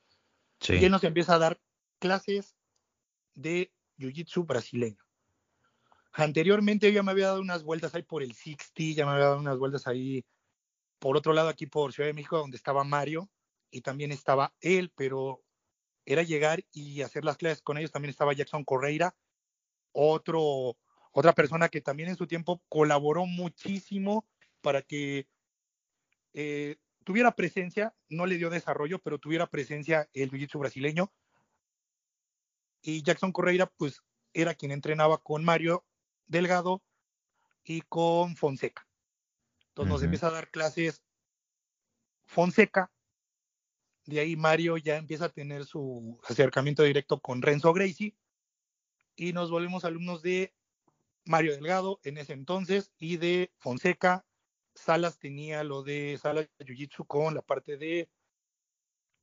Y 0.69 0.85
él 0.85 0.93
nos 0.93 1.05
empieza 1.05 1.35
a 1.35 1.39
dar 1.39 1.61
clases 1.99 2.57
de 3.35 3.73
jiu-jitsu 3.99 4.47
brasileño. 4.47 5.05
Anteriormente 6.13 6.93
ya 6.93 7.03
me 7.03 7.11
había 7.11 7.27
dado 7.27 7.41
unas 7.41 7.63
vueltas 7.63 7.95
ahí 7.95 8.03
por 8.03 8.23
el 8.23 8.33
60, 8.33 8.95
ya 8.95 9.05
me 9.05 9.13
había 9.13 9.27
dado 9.27 9.39
unas 9.39 9.59
vueltas 9.59 9.87
ahí 9.87 10.25
por 10.99 11.17
otro 11.17 11.33
lado 11.33 11.49
aquí 11.49 11.67
por 11.67 11.93
Ciudad 11.93 12.09
de 12.09 12.15
México, 12.15 12.39
donde 12.39 12.57
estaba 12.57 12.85
Mario 12.85 13.29
y 13.71 13.83
también 13.83 14.13
estaba 14.13 14.55
él, 14.61 14.93
pero 14.97 15.43
era 16.07 16.23
llegar 16.23 16.65
y 16.73 17.03
hacer 17.03 17.25
las 17.25 17.37
clases 17.37 17.61
con 17.61 17.77
ellos. 17.77 17.93
También 17.93 18.11
estaba 18.11 18.33
Jackson 18.33 18.65
Correira, 18.65 19.15
otro 19.93 20.79
otra 21.19 21.33
persona 21.33 21.71
que 21.71 21.81
también 21.81 22.11
en 22.11 22.17
su 22.17 22.27
tiempo 22.27 22.63
colaboró 22.69 23.25
muchísimo 23.25 24.29
para 24.61 24.83
que 24.83 25.27
eh, 26.35 26.77
tuviera 27.05 27.35
presencia, 27.35 27.95
no 28.11 28.27
le 28.27 28.37
dio 28.37 28.51
desarrollo, 28.51 28.99
pero 28.99 29.19
tuviera 29.19 29.47
presencia 29.47 30.11
el 30.13 30.31
jiu-jitsu 30.31 30.59
brasileño. 30.59 31.11
Y 32.83 33.03
Jackson 33.03 33.33
Correira, 33.33 33.65
pues, 33.65 34.03
era 34.35 34.55
quien 34.55 34.73
entrenaba 34.73 35.17
con 35.17 35.43
Mario 35.43 35.87
Delgado 36.27 36.83
y 37.65 37.81
con 37.81 38.37
Fonseca. 38.37 38.87
Entonces 39.69 39.91
nos 39.91 40.03
empieza 40.03 40.29
a 40.29 40.33
dar 40.33 40.51
clases 40.51 41.03
Fonseca. 42.27 42.93
De 44.07 44.21
ahí 44.21 44.37
Mario 44.37 44.77
ya 44.77 44.97
empieza 44.97 45.27
a 45.27 45.33
tener 45.33 45.65
su 45.65 46.19
acercamiento 46.29 46.85
directo 46.85 47.21
con 47.21 47.43
Renzo 47.43 47.73
Gracie. 47.73 48.17
Y 49.17 49.33
nos 49.33 49.51
volvemos 49.51 49.85
alumnos 49.85 50.23
de 50.23 50.55
Mario 51.25 51.53
Delgado 51.53 52.01
en 52.05 52.19
ese 52.19 52.33
entonces 52.33 52.93
y 52.99 53.17
de 53.17 53.53
Fonseca. 53.57 54.25
Salas 54.75 55.19
tenía 55.19 55.65
lo 55.65 55.83
de 55.83 56.19
Salas 56.21 56.49
Jiu-Jitsu 56.59 57.07
con 57.07 57.35
la 57.35 57.43
parte 57.43 57.77
de 57.77 58.09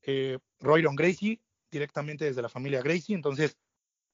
eh, 0.01 0.39
Royron 0.59 0.95
Gracie, 0.95 1.41
directamente 1.71 2.25
desde 2.25 2.41
la 2.41 2.49
familia 2.49 2.81
Gracie. 2.81 3.15
Entonces, 3.15 3.57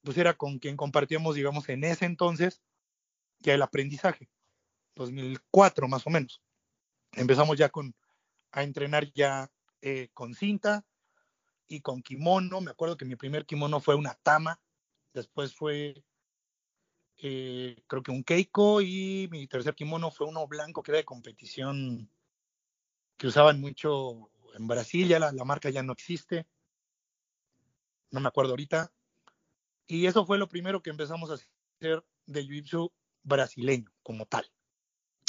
pues 0.03 0.17
era 0.17 0.35
con 0.35 0.59
quien 0.59 0.77
compartíamos, 0.77 1.35
digamos, 1.35 1.67
en 1.69 1.83
ese 1.83 2.05
entonces 2.05 2.61
ya 3.39 3.55
el 3.55 3.61
aprendizaje. 3.61 4.29
2004 4.95 5.87
más 5.87 6.05
o 6.05 6.09
menos. 6.09 6.41
Empezamos 7.13 7.57
ya 7.57 7.69
con 7.69 7.95
a 8.51 8.63
entrenar 8.63 9.11
ya 9.13 9.49
eh, 9.81 10.09
con 10.13 10.33
cinta 10.33 10.85
y 11.67 11.81
con 11.81 12.01
kimono. 12.01 12.61
Me 12.61 12.71
acuerdo 12.71 12.97
que 12.97 13.05
mi 13.05 13.15
primer 13.15 13.45
kimono 13.45 13.79
fue 13.79 13.95
una 13.95 14.15
tama, 14.15 14.59
después 15.13 15.55
fue 15.55 16.03
eh, 17.21 17.83
creo 17.87 18.01
que 18.01 18.11
un 18.11 18.23
Keiko 18.23 18.81
y 18.81 19.27
mi 19.29 19.45
tercer 19.47 19.75
kimono 19.75 20.09
fue 20.09 20.27
uno 20.27 20.47
blanco 20.47 20.81
que 20.81 20.91
era 20.91 20.99
de 20.99 21.05
competición 21.05 22.09
que 23.17 23.27
usaban 23.27 23.59
mucho 23.59 24.31
en 24.53 24.67
Brasil, 24.67 25.07
ya 25.07 25.19
la, 25.19 25.31
marca 25.43 25.69
ya 25.69 25.83
no 25.83 25.91
existe, 25.91 26.47
no 28.11 28.21
me 28.21 28.29
acuerdo 28.29 28.51
ahorita. 28.51 28.93
Y 29.85 30.05
eso 30.05 30.25
fue 30.25 30.37
lo 30.37 30.47
primero 30.47 30.81
que 30.81 30.91
empezamos 30.91 31.29
a 31.29 31.33
hacer 31.33 32.05
de 32.25 32.43
jiu-jitsu 32.43 32.89
brasileño 33.23 33.91
como 34.01 34.25
tal. 34.25 34.49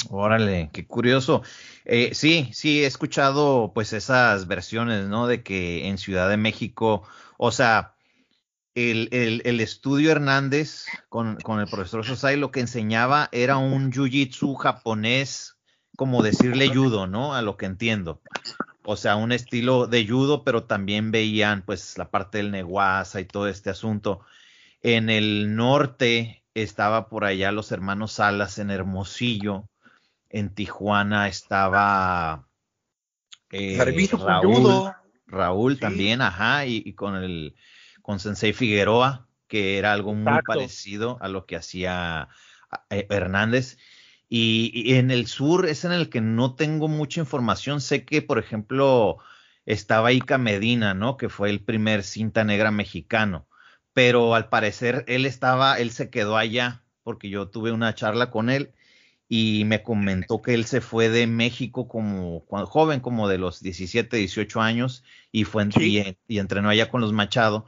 Órale, 0.09 0.69
qué 0.73 0.85
curioso. 0.87 1.43
Eh, 1.85 2.11
sí, 2.13 2.49
sí, 2.53 2.83
he 2.83 2.85
escuchado 2.85 3.71
pues 3.73 3.93
esas 3.93 4.47
versiones, 4.47 5.07
¿no? 5.07 5.27
De 5.27 5.43
que 5.43 5.87
en 5.87 5.97
Ciudad 5.97 6.29
de 6.29 6.37
México, 6.37 7.03
o 7.37 7.51
sea, 7.51 7.95
el, 8.73 9.59
estudio 9.59 10.11
Hernández 10.11 10.85
con, 11.09 11.37
el 11.59 11.67
profesor 11.67 12.05
Sosai 12.05 12.37
lo 12.37 12.51
que 12.51 12.61
enseñaba 12.61 13.29
era 13.31 13.57
un 13.57 13.91
jiu-jitsu 13.91 14.55
japonés, 14.55 15.57
como 15.97 16.23
decirle 16.23 16.69
judo, 16.69 17.07
¿no? 17.07 17.35
A 17.35 17.41
lo 17.41 17.57
que 17.57 17.65
entiendo. 17.65 18.21
o 18.83 18.95
sea, 18.95 19.15
un 19.17 19.31
estilo 19.31 19.87
de 19.87 20.07
judo, 20.07 20.43
pero 20.43 20.63
también 20.63 21.11
veían 21.11 21.63
pues 21.63 21.97
la 21.97 22.09
parte 22.09 22.39
del 22.39 22.51
neguaza 22.51 23.19
y 23.19 23.25
todo 23.25 23.47
este 23.47 23.69
asunto. 23.69 24.21
En 24.81 25.09
el 25.09 25.55
norte 25.55 26.43
estaba 26.55 27.09
por 27.09 27.25
allá 27.25 27.51
los 27.51 27.71
hermanos 27.71 28.13
Salas 28.13 28.57
en 28.57 28.71
Hermosillo, 28.71 29.69
en 30.31 30.53
Tijuana 30.53 31.27
estaba 31.27 32.47
eh, 33.51 33.77
Raúl, 34.17 34.91
Raúl 35.27 35.79
también, 35.79 36.21
ajá, 36.21 36.65
y, 36.65 36.93
con 36.93 37.15
el 37.15 37.55
con 38.01 38.19
Sensei 38.19 38.53
Figueroa, 38.53 39.27
que 39.47 39.77
era 39.77 39.93
algo 39.93 40.13
muy 40.15 40.41
parecido 40.45 41.17
a 41.21 41.27
lo 41.27 41.45
que 41.45 41.55
hacía 41.57 42.29
eh, 42.89 43.05
Hernández. 43.09 43.77
Y, 44.29 44.93
en 44.95 45.11
el 45.11 45.27
sur 45.27 45.67
es 45.67 45.83
en 45.83 45.91
el 45.91 46.09
que 46.09 46.21
no 46.21 46.55
tengo 46.55 46.87
mucha 46.87 47.19
información. 47.19 47.81
Sé 47.81 48.05
que, 48.05 48.21
por 48.21 48.39
ejemplo, 48.39 49.17
estaba 49.65 50.13
Ica 50.13 50.37
Medina, 50.37 50.93
¿no? 50.93 51.17
Que 51.17 51.27
fue 51.27 51.49
el 51.49 51.61
primer 51.61 52.03
cinta 52.03 52.45
negra 52.45 52.71
mexicano. 52.71 53.47
Pero 53.93 54.33
al 54.33 54.47
parecer 54.47 55.03
él 55.07 55.25
estaba, 55.25 55.77
él 55.79 55.91
se 55.91 56.09
quedó 56.09 56.37
allá, 56.37 56.83
porque 57.03 57.29
yo 57.29 57.49
tuve 57.49 57.73
una 57.73 57.93
charla 57.93 58.31
con 58.31 58.49
él 58.49 58.73
y 59.33 59.63
me 59.63 59.81
comentó 59.81 60.41
que 60.41 60.53
él 60.53 60.65
se 60.65 60.81
fue 60.81 61.07
de 61.07 61.25
México 61.25 61.87
como 61.87 62.43
cuando, 62.47 62.67
joven, 62.67 62.99
como 62.99 63.29
de 63.29 63.37
los 63.37 63.61
17, 63.61 64.17
18 64.17 64.59
años, 64.59 65.05
y 65.31 65.45
fue 65.45 65.69
y, 65.79 66.17
y, 66.27 66.39
entrenó 66.39 66.67
allá 66.67 66.89
con 66.89 66.99
los 66.99 67.13
Machado, 67.13 67.65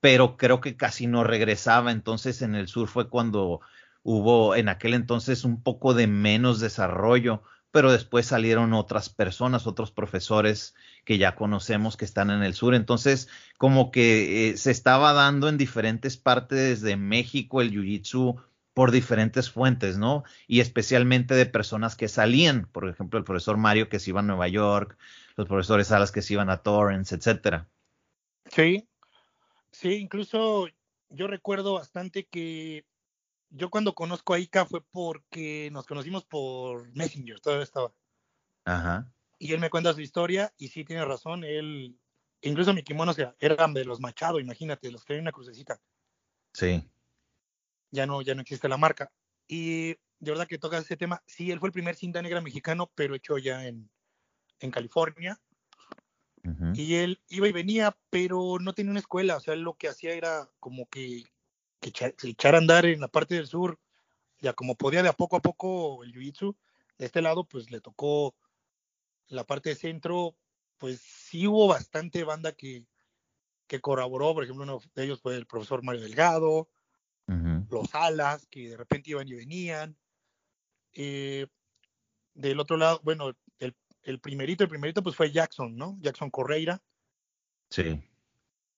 pero 0.00 0.38
creo 0.38 0.62
que 0.62 0.74
casi 0.74 1.06
no 1.06 1.22
regresaba. 1.22 1.92
Entonces 1.92 2.40
en 2.40 2.54
el 2.54 2.66
sur 2.66 2.88
fue 2.88 3.10
cuando 3.10 3.60
hubo 4.02 4.56
en 4.56 4.70
aquel 4.70 4.94
entonces 4.94 5.44
un 5.44 5.62
poco 5.62 5.92
de 5.92 6.06
menos 6.06 6.60
desarrollo, 6.60 7.42
pero 7.72 7.92
después 7.92 8.24
salieron 8.24 8.72
otras 8.72 9.10
personas, 9.10 9.66
otros 9.66 9.90
profesores 9.90 10.74
que 11.04 11.18
ya 11.18 11.34
conocemos 11.34 11.98
que 11.98 12.06
están 12.06 12.30
en 12.30 12.42
el 12.42 12.54
sur. 12.54 12.74
Entonces, 12.74 13.28
como 13.58 13.90
que 13.90 14.48
eh, 14.48 14.56
se 14.56 14.70
estaba 14.70 15.12
dando 15.12 15.50
en 15.50 15.58
diferentes 15.58 16.16
partes 16.16 16.80
de 16.80 16.96
México 16.96 17.60
el 17.60 17.70
Jiu-Jitsu 17.70 18.42
por 18.74 18.90
diferentes 18.90 19.50
fuentes, 19.50 19.98
¿no? 19.98 20.24
Y 20.46 20.60
especialmente 20.60 21.34
de 21.34 21.46
personas 21.46 21.96
que 21.96 22.08
salían, 22.08 22.66
por 22.72 22.88
ejemplo, 22.88 23.18
el 23.18 23.24
profesor 23.24 23.56
Mario 23.56 23.88
que 23.88 23.98
se 23.98 24.10
iba 24.10 24.20
a 24.20 24.24
Nueva 24.24 24.48
York, 24.48 24.96
los 25.36 25.46
profesores 25.46 25.88
Salas 25.88 26.12
que 26.12 26.22
se 26.22 26.34
iban 26.34 26.50
a 26.50 26.62
Torrance, 26.62 27.14
etcétera. 27.14 27.68
Sí, 28.46 28.88
sí, 29.70 29.94
incluso 29.94 30.68
yo 31.10 31.26
recuerdo 31.26 31.74
bastante 31.74 32.26
que 32.26 32.86
yo 33.50 33.68
cuando 33.68 33.94
conozco 33.94 34.32
a 34.32 34.38
Ika 34.38 34.64
fue 34.64 34.82
porque 34.90 35.68
nos 35.72 35.86
conocimos 35.86 36.24
por 36.24 36.90
Messenger, 36.94 37.40
todavía 37.40 37.64
estaba. 37.64 37.92
Ajá. 38.64 39.12
Y 39.38 39.52
él 39.52 39.60
me 39.60 39.70
cuenta 39.70 39.92
su 39.92 40.00
historia 40.00 40.54
y 40.56 40.68
sí 40.68 40.84
tiene 40.84 41.04
razón, 41.04 41.44
él, 41.44 41.98
incluso 42.40 42.72
mi 42.72 42.82
kimono 42.82 43.12
eran 43.38 43.74
de 43.74 43.84
los 43.84 44.00
Machado, 44.00 44.40
imagínate, 44.40 44.90
los 44.90 45.04
que 45.04 45.14
hay 45.14 45.18
una 45.18 45.32
crucecita. 45.32 45.80
Sí. 46.54 46.88
Ya 47.92 48.06
no, 48.06 48.22
ya 48.22 48.34
no 48.34 48.42
existe 48.42 48.68
la 48.68 48.76
marca. 48.76 49.12
Y 49.46 49.90
de 50.18 50.30
verdad 50.30 50.48
que 50.48 50.58
toca 50.58 50.78
ese 50.78 50.96
tema. 50.96 51.22
Sí, 51.26 51.52
él 51.52 51.60
fue 51.60 51.68
el 51.68 51.72
primer 51.72 51.94
cinta 51.94 52.20
negra 52.20 52.40
mexicano, 52.40 52.90
pero 52.96 53.14
hecho 53.14 53.38
ya 53.38 53.66
en, 53.66 53.88
en 54.58 54.70
California. 54.72 55.40
Y 56.74 56.96
él 56.96 57.22
iba 57.28 57.46
y 57.46 57.52
venía, 57.52 57.96
pero 58.10 58.58
no 58.58 58.72
tenía 58.72 58.90
una 58.90 58.98
escuela. 58.98 59.36
O 59.36 59.40
sea, 59.40 59.54
él 59.54 59.60
lo 59.60 59.74
que 59.74 59.86
hacía 59.86 60.12
era 60.14 60.50
como 60.58 60.88
que 60.88 61.22
que 61.90 62.14
echar 62.28 62.54
a 62.54 62.58
andar 62.58 62.86
en 62.86 63.00
la 63.00 63.08
parte 63.08 63.34
del 63.34 63.48
sur, 63.48 63.78
ya 64.40 64.52
como 64.52 64.76
podía 64.76 65.02
de 65.02 65.08
a 65.08 65.12
poco 65.12 65.36
a 65.36 65.42
poco 65.42 66.04
el 66.04 66.12
jiu-jitsu, 66.12 66.56
de 66.96 67.06
este 67.06 67.20
lado 67.20 67.44
pues 67.44 67.70
le 67.70 67.80
tocó 67.80 68.36
la 69.26 69.44
parte 69.44 69.70
de 69.70 69.74
centro, 69.74 70.36
pues 70.78 71.00
sí 71.00 71.46
hubo 71.46 71.66
bastante 71.66 72.22
banda 72.22 72.52
que, 72.52 72.86
que 73.66 73.80
colaboró, 73.80 74.32
por 74.32 74.44
ejemplo 74.44 74.62
uno 74.62 74.80
de 74.94 75.04
ellos 75.04 75.20
fue 75.20 75.36
el 75.36 75.46
profesor 75.46 75.82
Mario 75.82 76.02
Delgado, 76.02 76.68
los 77.72 77.94
Alas, 77.94 78.46
que 78.46 78.70
de 78.70 78.76
repente 78.76 79.10
iban 79.10 79.28
y 79.28 79.34
venían. 79.34 79.96
Eh, 80.92 81.46
del 82.34 82.60
otro 82.60 82.76
lado, 82.76 83.00
bueno, 83.02 83.32
el, 83.58 83.76
el 84.02 84.20
primerito, 84.20 84.64
el 84.64 84.70
primerito 84.70 85.02
pues 85.02 85.16
fue 85.16 85.30
Jackson, 85.30 85.76
¿no? 85.76 85.98
Jackson 86.00 86.30
Correira. 86.30 86.82
Sí 87.70 88.02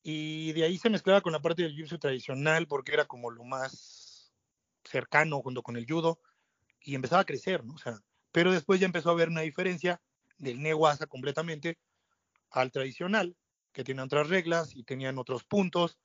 y 0.07 0.52
de 0.52 0.64
ahí 0.64 0.76
se 0.76 0.90
mezclaba 0.90 1.22
con 1.22 1.33
la 1.33 1.40
parte 1.40 1.62
del 1.62 1.74
jiu 1.74 1.98
tradicional 1.98 2.68
porque 2.68 2.92
era 2.92 3.07
como 3.07 3.30
lo 3.30 3.42
más 3.42 4.30
cercano 4.85 5.40
junto 5.40 5.62
con 5.62 5.76
el 5.78 5.87
judo 5.88 6.20
y 6.78 6.94
empezaba 6.94 7.22
a 7.22 7.24
crecer, 7.24 7.64
¿no? 7.64 7.72
O 7.74 7.78
sea, 7.78 7.98
pero 8.30 8.52
después 8.52 8.78
ya 8.78 8.87
empezó 8.87 9.09
a 9.09 9.12
haber 9.12 9.30
una 9.30 9.40
diferencia 9.40 10.02
del 10.37 10.61
neguasa 10.61 11.07
completamente 11.07 11.78
al 12.50 12.70
tradicional, 12.70 13.35
que 13.72 13.83
tiene 13.83 14.02
otras 14.02 14.28
reglas 14.28 14.76
y 14.76 14.85
tenían 14.85 15.18
otros 15.18 15.42
puntos 15.42 15.98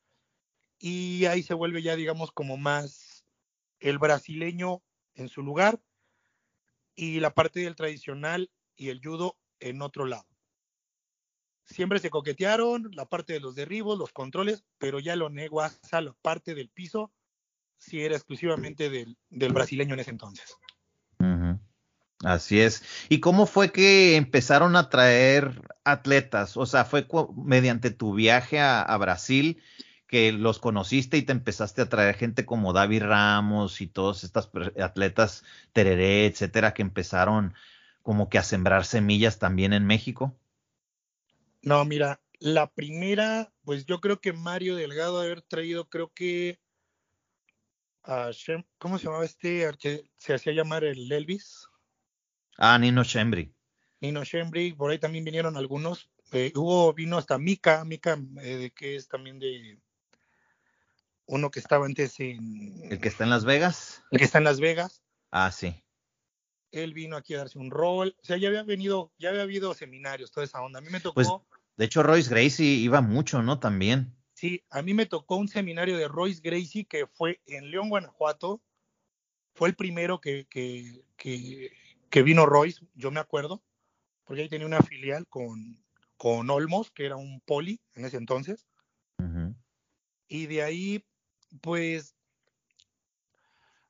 y 0.79 1.25
ahí 1.25 1.43
se 1.43 1.53
vuelve 1.53 1.81
ya 1.81 1.95
digamos 1.95 2.31
como 2.31 2.57
más 2.57 3.25
el 3.79 3.99
brasileño 3.99 4.81
en 5.15 5.29
su 5.29 5.43
lugar 5.43 5.81
y 6.95 7.19
la 7.19 7.33
parte 7.33 7.61
del 7.61 7.75
tradicional 7.75 8.49
y 8.75 8.89
el 8.89 9.01
judo 9.03 9.37
en 9.59 9.81
otro 9.81 10.05
lado 10.05 10.29
siempre 11.69 11.99
se 11.99 12.09
coquetearon, 12.09 12.89
la 12.93 13.05
parte 13.05 13.33
de 13.33 13.39
los 13.39 13.55
derribos, 13.55 13.97
los 13.97 14.11
controles, 14.11 14.63
pero 14.77 14.99
ya 14.99 15.15
lo 15.15 15.29
negó 15.29 15.61
hasta 15.61 16.01
la 16.01 16.13
parte 16.21 16.55
del 16.55 16.69
piso, 16.69 17.11
si 17.77 18.01
era 18.01 18.15
exclusivamente 18.15 18.89
del, 18.89 19.53
brasileño 19.53 19.93
en 19.93 19.99
ese 19.99 20.11
entonces. 20.11 20.55
Así 22.21 22.59
es. 22.59 22.83
¿Y 23.07 23.21
cómo 23.21 23.45
fue 23.45 23.71
que 23.71 24.17
empezaron 24.17 24.75
a 24.75 24.89
traer 24.89 25.61
atletas? 25.85 26.57
O 26.57 26.65
sea, 26.65 26.83
fue 26.83 27.07
mediante 27.37 27.91
tu 27.91 28.13
viaje 28.13 28.59
a, 28.59 28.97
Brasil 28.97 29.61
que 30.09 30.31
los 30.31 30.57
conociste 30.57 31.17
y 31.17 31.21
te 31.21 31.31
empezaste 31.31 31.83
a 31.83 31.89
traer 31.89 32.15
gente 32.15 32.43
como 32.43 32.73
David 32.73 33.03
Ramos 33.03 33.79
y 33.79 33.87
todos 33.87 34.23
estos 34.23 34.49
atletas 34.81 35.43
Tereré, 35.71 36.25
etcétera, 36.25 36.73
que 36.73 36.81
empezaron 36.81 37.53
como 38.01 38.27
que 38.27 38.39
a 38.39 38.43
sembrar 38.43 38.85
semillas 38.85 39.37
también 39.37 39.71
en 39.71 39.85
México. 39.85 40.35
No, 41.61 41.85
mira, 41.85 42.19
la 42.39 42.71
primera, 42.71 43.53
pues 43.63 43.85
yo 43.85 44.01
creo 44.01 44.19
que 44.19 44.33
Mario 44.33 44.75
Delgado 44.75 45.21
haber 45.21 45.43
traído, 45.43 45.87
creo 45.87 46.11
que 46.11 46.59
a 48.03 48.31
¿cómo 48.79 48.97
se 48.97 49.05
llamaba 49.05 49.25
este? 49.25 49.69
Se 50.17 50.33
hacía 50.33 50.53
llamar 50.53 50.85
el 50.85 51.11
Elvis. 51.11 51.67
Ah, 52.57 52.79
Nino 52.79 53.03
Shembri. 53.03 53.53
Nino 54.01 54.23
Shembri, 54.23 54.73
por 54.73 54.89
ahí 54.89 54.97
también 54.97 55.23
vinieron 55.23 55.55
algunos. 55.55 56.09
Eh, 56.31 56.51
hubo, 56.55 56.91
vino 56.93 57.17
hasta 57.17 57.37
Mika, 57.37 57.85
Mika, 57.85 58.19
eh, 58.41 58.71
que 58.75 58.95
es 58.95 59.07
también 59.07 59.37
de 59.37 59.77
uno 61.29 61.51
que 61.51 61.59
estaba 61.59 61.85
antes 61.85 62.19
en. 62.19 62.81
¿El 62.91 62.99
que 62.99 63.07
está 63.07 63.23
en 63.23 63.29
Las 63.29 63.45
Vegas? 63.45 64.03
El 64.11 64.19
que 64.19 64.25
está 64.25 64.37
en 64.37 64.43
Las 64.43 64.59
Vegas. 64.59 65.01
Ah, 65.31 65.51
sí 65.51 65.83
él 66.71 66.93
vino 66.93 67.17
aquí 67.17 67.33
a 67.33 67.39
darse 67.39 67.59
un 67.59 67.71
rol, 67.71 68.15
o 68.21 68.25
sea, 68.25 68.37
ya 68.37 68.47
había 68.47 68.63
venido, 68.63 69.11
ya 69.17 69.29
había 69.29 69.43
habido 69.43 69.73
seminarios, 69.73 70.31
toda 70.31 70.45
esa 70.45 70.61
onda. 70.61 70.79
A 70.79 70.81
mí 70.81 70.89
me 70.89 70.99
pues, 70.99 71.27
tocó. 71.27 71.45
Pues, 71.47 71.61
de 71.77 71.85
hecho, 71.85 72.03
Royce 72.03 72.29
Gracie 72.29 72.65
iba 72.65 73.01
mucho, 73.01 73.41
¿no? 73.41 73.59
También. 73.59 74.15
Sí, 74.33 74.63
a 74.69 74.81
mí 74.81 74.93
me 74.93 75.05
tocó 75.05 75.35
un 75.37 75.47
seminario 75.47 75.97
de 75.97 76.07
Royce 76.07 76.41
Gracie 76.43 76.85
que 76.85 77.07
fue 77.07 77.41
en 77.45 77.71
León, 77.71 77.89
Guanajuato. 77.89 78.61
Fue 79.53 79.69
el 79.69 79.75
primero 79.75 80.21
que, 80.21 80.45
que, 80.47 81.03
que, 81.17 82.23
vino 82.23 82.45
Royce, 82.45 82.85
yo 82.93 83.11
me 83.11 83.19
acuerdo, 83.19 83.61
porque 84.23 84.43
ahí 84.43 84.49
tenía 84.49 84.67
una 84.67 84.81
filial 84.81 85.27
con, 85.27 85.83
con 86.15 86.49
Olmos, 86.49 86.91
que 86.91 87.05
era 87.05 87.17
un 87.17 87.41
poli 87.41 87.81
en 87.95 88.05
ese 88.05 88.17
entonces. 88.17 88.65
Y 90.31 90.45
de 90.45 90.61
ahí, 90.61 91.03
pues 91.61 92.15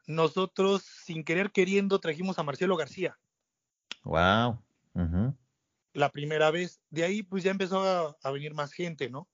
nosotros 0.07 0.83
sin 0.83 1.23
querer 1.23 1.51
queriendo 1.51 1.99
trajimos 1.99 2.39
a 2.39 2.43
Marcelo 2.43 2.75
García. 2.75 3.17
Wow. 4.03 4.59
La 5.93 6.09
primera 6.11 6.51
vez. 6.51 6.81
De 6.89 7.03
ahí 7.03 7.23
pues 7.23 7.43
ya 7.43 7.51
empezó 7.51 8.15
a, 8.21 8.31
venir 8.31 8.53
más 8.53 8.71
gente, 8.71 9.09
¿no? 9.09 9.27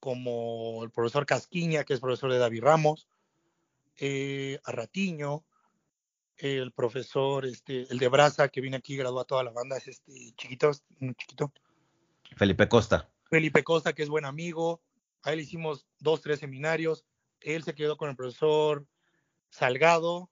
Como 0.00 0.82
el 0.82 0.90
profesor 0.90 1.24
Casquiña, 1.26 1.84
que 1.84 1.94
es 1.94 2.00
profesor 2.00 2.32
de 2.32 2.38
David 2.38 2.62
Ramos, 2.62 3.08
eh, 3.98 4.58
a 4.64 4.72
Ratiño, 4.72 5.44
el 6.38 6.72
profesor, 6.72 7.46
este, 7.46 7.86
el 7.92 7.98
de 7.98 8.08
Brasa, 8.08 8.48
que 8.48 8.60
viene 8.60 8.78
aquí 8.78 8.94
y 8.94 8.96
graduó 8.96 9.20
a 9.20 9.24
toda 9.24 9.44
la 9.44 9.52
banda, 9.52 9.76
es 9.76 9.86
este 9.86 10.32
chiquito, 10.36 10.72
chiquito. 11.16 11.52
Felipe 12.36 12.68
Costa. 12.68 13.08
Felipe 13.30 13.62
Costa, 13.62 13.92
que 13.92 14.02
es 14.02 14.08
buen 14.08 14.24
amigo. 14.24 14.82
A 15.22 15.32
él 15.32 15.40
hicimos 15.40 15.86
dos, 16.00 16.20
tres 16.20 16.40
seminarios. 16.40 17.04
Él 17.44 17.64
se 17.64 17.74
quedó 17.74 17.96
con 17.96 18.10
el 18.10 18.16
profesor 18.16 18.86
Salgado, 19.50 20.30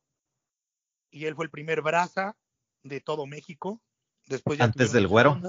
y 1.11 1.27
él 1.27 1.35
fue 1.35 1.44
el 1.44 1.51
primer 1.51 1.83
brasa 1.83 2.37
de 2.83 3.01
todo 3.01 3.27
México. 3.27 3.83
Después 4.27 4.61
¿Antes 4.61 4.92
del 4.92 5.09
güero? 5.09 5.40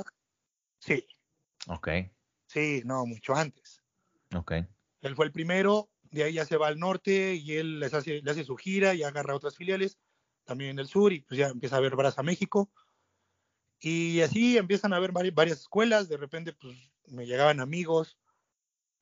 Sí. 0.79 1.05
Ok. 1.67 1.89
Sí, 2.47 2.81
no, 2.85 3.05
mucho 3.05 3.35
antes. 3.35 3.81
Ok. 4.35 4.53
Él 5.01 5.15
fue 5.15 5.25
el 5.25 5.31
primero, 5.31 5.89
de 6.03 6.23
ahí 6.23 6.33
ya 6.33 6.45
se 6.45 6.57
va 6.57 6.67
al 6.67 6.79
norte 6.79 7.35
y 7.35 7.53
él 7.53 7.79
les 7.79 7.93
hace, 7.93 8.21
le 8.21 8.31
hace 8.31 8.43
su 8.43 8.55
gira 8.55 8.93
y 8.93 9.03
agarra 9.03 9.35
otras 9.35 9.55
filiales, 9.55 9.97
también 10.43 10.71
en 10.71 10.79
el 10.79 10.87
sur, 10.87 11.13
y 11.13 11.21
pues 11.21 11.37
ya 11.37 11.47
empieza 11.47 11.77
a 11.77 11.81
ver 11.81 11.95
Brasa 11.95 12.23
México. 12.23 12.71
Y 13.79 14.21
así 14.21 14.57
empiezan 14.57 14.93
a 14.93 14.97
haber 14.97 15.11
varias 15.11 15.59
escuelas, 15.59 16.07
de 16.07 16.17
repente 16.17 16.53
pues 16.53 16.75
me 17.07 17.25
llegaban 17.25 17.59
amigos 17.59 18.17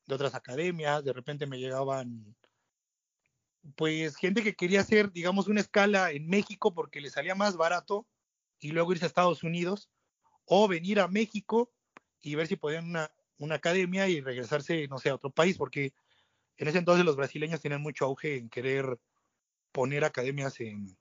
de 0.06 0.14
otras 0.14 0.34
academias, 0.34 1.04
de 1.04 1.12
repente 1.12 1.46
me 1.46 1.58
llegaban 1.58 2.34
pues 3.76 4.16
gente 4.16 4.42
que 4.42 4.54
quería 4.54 4.80
hacer, 4.80 5.12
digamos, 5.12 5.48
una 5.48 5.60
escala 5.60 6.12
en 6.12 6.28
México 6.28 6.74
porque 6.74 7.00
le 7.00 7.10
salía 7.10 7.34
más 7.34 7.56
barato 7.56 8.06
y 8.58 8.72
luego 8.72 8.92
irse 8.92 9.04
a 9.04 9.08
Estados 9.08 9.42
Unidos 9.42 9.90
o 10.44 10.68
venir 10.68 11.00
a 11.00 11.08
México 11.08 11.72
y 12.20 12.34
ver 12.34 12.46
si 12.46 12.56
podían 12.56 12.86
una, 12.86 13.10
una 13.38 13.56
academia 13.56 14.08
y 14.08 14.20
regresarse, 14.20 14.86
no 14.88 14.98
sé, 14.98 15.10
a 15.10 15.14
otro 15.14 15.30
país, 15.30 15.56
porque 15.56 15.92
en 16.56 16.68
ese 16.68 16.78
entonces 16.78 17.04
los 17.04 17.16
brasileños 17.16 17.60
tenían 17.60 17.80
mucho 17.80 18.04
auge 18.04 18.36
en 18.36 18.50
querer 18.50 18.98
poner 19.72 20.04
academias 20.04 20.60
en 20.60 20.96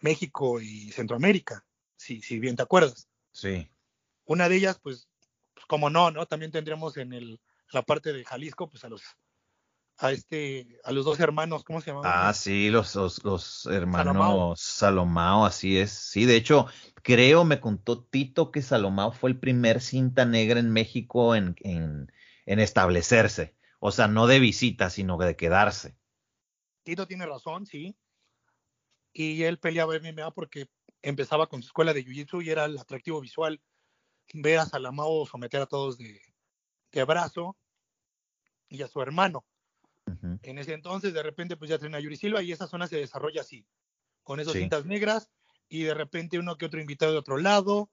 México 0.00 0.60
y 0.60 0.90
Centroamérica, 0.92 1.64
si, 1.96 2.20
si 2.20 2.38
bien 2.38 2.56
te 2.56 2.62
acuerdas. 2.62 3.08
Sí. 3.32 3.70
Una 4.24 4.48
de 4.48 4.56
ellas, 4.56 4.78
pues, 4.82 5.08
pues, 5.54 5.66
como 5.66 5.90
no, 5.90 6.10
¿no? 6.10 6.26
También 6.26 6.52
tendríamos 6.52 6.96
en 6.96 7.12
el, 7.12 7.40
la 7.72 7.82
parte 7.82 8.12
de 8.12 8.24
Jalisco, 8.24 8.68
pues 8.68 8.84
a 8.84 8.88
los 8.88 9.02
a 9.98 10.12
este, 10.12 10.78
a 10.84 10.92
los 10.92 11.04
dos 11.04 11.18
hermanos, 11.18 11.64
¿cómo 11.64 11.80
se 11.80 11.90
llamaban? 11.90 12.10
Ah, 12.14 12.32
sí, 12.32 12.70
los, 12.70 12.94
los, 13.24 13.66
hermanos 13.66 14.60
Salomao. 14.60 15.44
así 15.44 15.76
es. 15.76 15.90
Sí, 15.90 16.24
de 16.24 16.36
hecho, 16.36 16.66
creo, 17.02 17.44
me 17.44 17.60
contó 17.60 18.04
Tito 18.04 18.52
que 18.52 18.62
Salomao 18.62 19.10
fue 19.12 19.30
el 19.30 19.40
primer 19.40 19.80
cinta 19.80 20.24
negra 20.24 20.60
en 20.60 20.70
México 20.70 21.34
en, 21.34 21.56
en, 21.60 22.12
en 22.46 22.60
establecerse. 22.60 23.56
O 23.80 23.90
sea, 23.90 24.06
no 24.06 24.28
de 24.28 24.38
visita, 24.38 24.88
sino 24.88 25.16
de 25.18 25.36
quedarse. 25.36 25.96
Tito 26.84 27.06
tiene 27.06 27.26
razón, 27.26 27.66
sí. 27.66 27.96
Y 29.12 29.42
él 29.42 29.58
peleaba 29.58 29.96
MMA 29.96 30.30
porque 30.30 30.68
empezaba 31.02 31.48
con 31.48 31.60
su 31.60 31.68
escuela 31.68 31.92
de 31.92 32.04
Jiu-Jitsu 32.04 32.44
y 32.44 32.50
era 32.50 32.66
el 32.66 32.78
atractivo 32.78 33.20
visual 33.20 33.60
ver 34.32 34.60
a 34.60 34.66
Salamao 34.66 35.26
someter 35.26 35.62
a 35.62 35.66
todos 35.66 35.98
de, 35.98 36.20
de 36.92 37.00
abrazo 37.00 37.56
y 38.68 38.82
a 38.82 38.88
su 38.88 39.02
hermano. 39.02 39.44
En 40.42 40.58
ese 40.58 40.72
entonces, 40.72 41.12
de 41.12 41.22
repente, 41.22 41.56
pues 41.56 41.70
ya 41.70 41.78
tiene 41.78 41.96
a 41.96 42.00
Yuri 42.00 42.16
Silva 42.16 42.42
y 42.42 42.52
esa 42.52 42.66
zona 42.66 42.86
se 42.86 42.96
desarrolla 42.96 43.40
así, 43.40 43.66
con 44.22 44.40
esas 44.40 44.54
cintas 44.54 44.84
negras 44.84 45.30
y 45.68 45.82
de 45.82 45.94
repente 45.94 46.38
uno 46.38 46.56
que 46.56 46.66
otro 46.66 46.80
invitado 46.80 47.12
de 47.12 47.18
otro 47.18 47.36
lado 47.38 47.90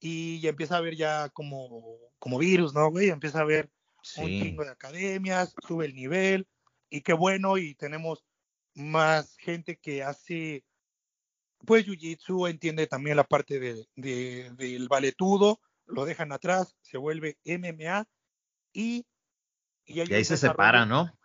y 0.00 0.40
ya 0.40 0.50
empieza 0.50 0.76
a 0.76 0.80
ver 0.80 0.96
ya 0.96 1.28
como, 1.30 1.98
como 2.18 2.38
virus, 2.38 2.74
¿no, 2.74 2.90
güey? 2.90 3.08
Empieza 3.08 3.40
a 3.40 3.44
ver 3.44 3.70
un 4.16 4.26
chingo 4.26 4.64
de 4.64 4.70
academias, 4.70 5.54
sube 5.66 5.86
el 5.86 5.94
nivel 5.94 6.46
y 6.90 7.00
qué 7.00 7.12
bueno 7.12 7.58
y 7.58 7.74
tenemos 7.74 8.24
más 8.74 9.36
gente 9.38 9.78
que 9.78 10.02
hace 10.02 10.64
pues 11.64 11.86
Jiu-Jitsu 11.86 12.48
entiende 12.48 12.86
también 12.86 13.16
la 13.16 13.24
parte 13.24 13.58
de, 13.58 13.86
del 13.96 14.88
valetudo, 14.88 15.60
lo 15.86 16.04
dejan 16.04 16.32
atrás, 16.32 16.76
se 16.80 16.96
vuelve 16.98 17.38
MMA 17.44 18.06
y, 18.72 19.06
y, 19.86 20.00
ahí 20.00 20.24
se 20.24 20.36
separa, 20.36 20.84
¿no? 20.84 21.18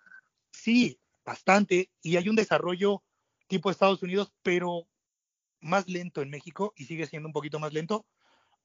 Sí, 0.52 1.00
bastante. 1.26 1.90
Y 2.02 2.18
hay 2.18 2.30
un 2.30 2.36
desarrollo 2.36 3.04
tipo 3.48 3.70
Estados 3.70 4.02
Unidos, 4.04 4.32
pero 4.44 4.88
más 5.60 5.88
lento 5.88 6.22
en 6.22 6.30
México 6.30 6.74
y 6.76 6.86
sigue 6.86 7.08
siendo 7.08 7.28
un 7.28 7.34
poquito 7.34 7.60
más 7.60 7.74
lento, 7.74 8.06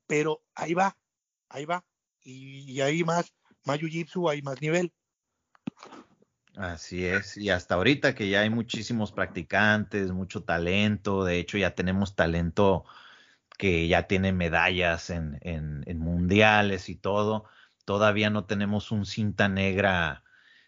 pero 0.06 0.42
ahí 0.54 0.74
va, 0.74 0.96
ahí 1.48 1.64
va. 1.64 1.84
Y, 2.22 2.72
y 2.72 2.80
ahí 2.80 3.04
más, 3.04 3.32
más 3.64 3.78
Jiu-Jitsu, 3.78 4.30
hay 4.30 4.42
más 4.42 4.60
nivel. 4.60 4.92
Así 6.56 7.04
es, 7.04 7.36
y 7.36 7.50
hasta 7.50 7.74
ahorita 7.74 8.14
que 8.14 8.30
ya 8.30 8.40
hay 8.40 8.48
muchísimos 8.48 9.12
practicantes, 9.12 10.10
mucho 10.10 10.42
talento, 10.42 11.22
de 11.22 11.38
hecho 11.38 11.58
ya 11.58 11.74
tenemos 11.74 12.14
talento 12.14 12.86
que 13.58 13.88
ya 13.88 14.06
tiene 14.06 14.32
medallas 14.32 15.10
en, 15.10 15.38
en, 15.42 15.98
mundiales 15.98 16.88
y 16.88 16.96
todo, 16.96 17.44
todavía 17.86 18.28
no 18.28 18.44
tenemos 18.44 18.90
un 18.90 19.06
cinta 19.06 19.48
negra 19.48 20.22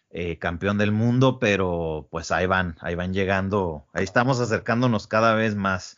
eh, 0.09 0.39
campeón 0.39 0.79
del 0.79 0.91
mundo, 0.91 1.37
pero 1.37 2.07
pues 2.09 2.31
ahí 2.31 2.47
van, 2.47 2.77
ahí 2.81 2.95
van 2.95 3.13
llegando, 3.13 3.85
ahí 3.93 4.03
estamos 4.03 4.39
acercándonos 4.39 5.05
cada 5.05 5.35
vez 5.35 5.53
más. 5.53 5.97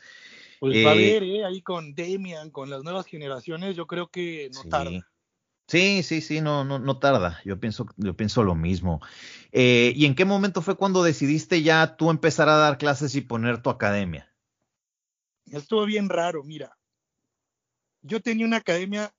Pues 0.60 0.86
va 0.86 0.92
a 0.92 0.96
eh, 0.96 0.98
ver, 0.98 1.24
eh, 1.24 1.46
ahí 1.46 1.62
con 1.62 1.96
Demian, 1.96 2.50
con 2.50 2.70
las 2.70 2.84
nuevas 2.84 3.06
generaciones, 3.06 3.78
yo 3.78 3.88
creo 3.88 4.10
que 4.10 4.50
no 4.54 4.64
tarda. 4.66 5.08
Sí, 5.68 6.04
sí, 6.04 6.20
sí, 6.20 6.42
no, 6.42 6.66
no, 6.66 6.80
no 6.80 7.00
tarda. 7.00 7.40
Yo 7.46 7.58
pienso, 7.58 7.88
yo 7.96 8.14
pienso 8.14 8.44
lo 8.44 8.56
mismo. 8.56 9.00
Eh, 9.54 9.94
¿Y 9.96 10.06
en 10.06 10.16
qué 10.16 10.26
momento 10.26 10.62
fue 10.62 10.76
cuando 10.76 11.02
decidiste 11.02 11.62
ya 11.62 11.96
tú 11.96 12.10
empezar 12.10 12.50
a 12.50 12.58
dar 12.58 12.78
clases 12.78 13.16
y 13.16 13.22
poner 13.22 13.62
tu 13.62 13.70
academia? 13.70 14.30
Estuvo 15.46 15.86
bien 15.86 16.10
raro, 16.10 16.44
mira. 16.44 16.78
Yo 18.02 18.22
tenía 18.22 18.46
una 18.46 18.58
academia 18.58 19.14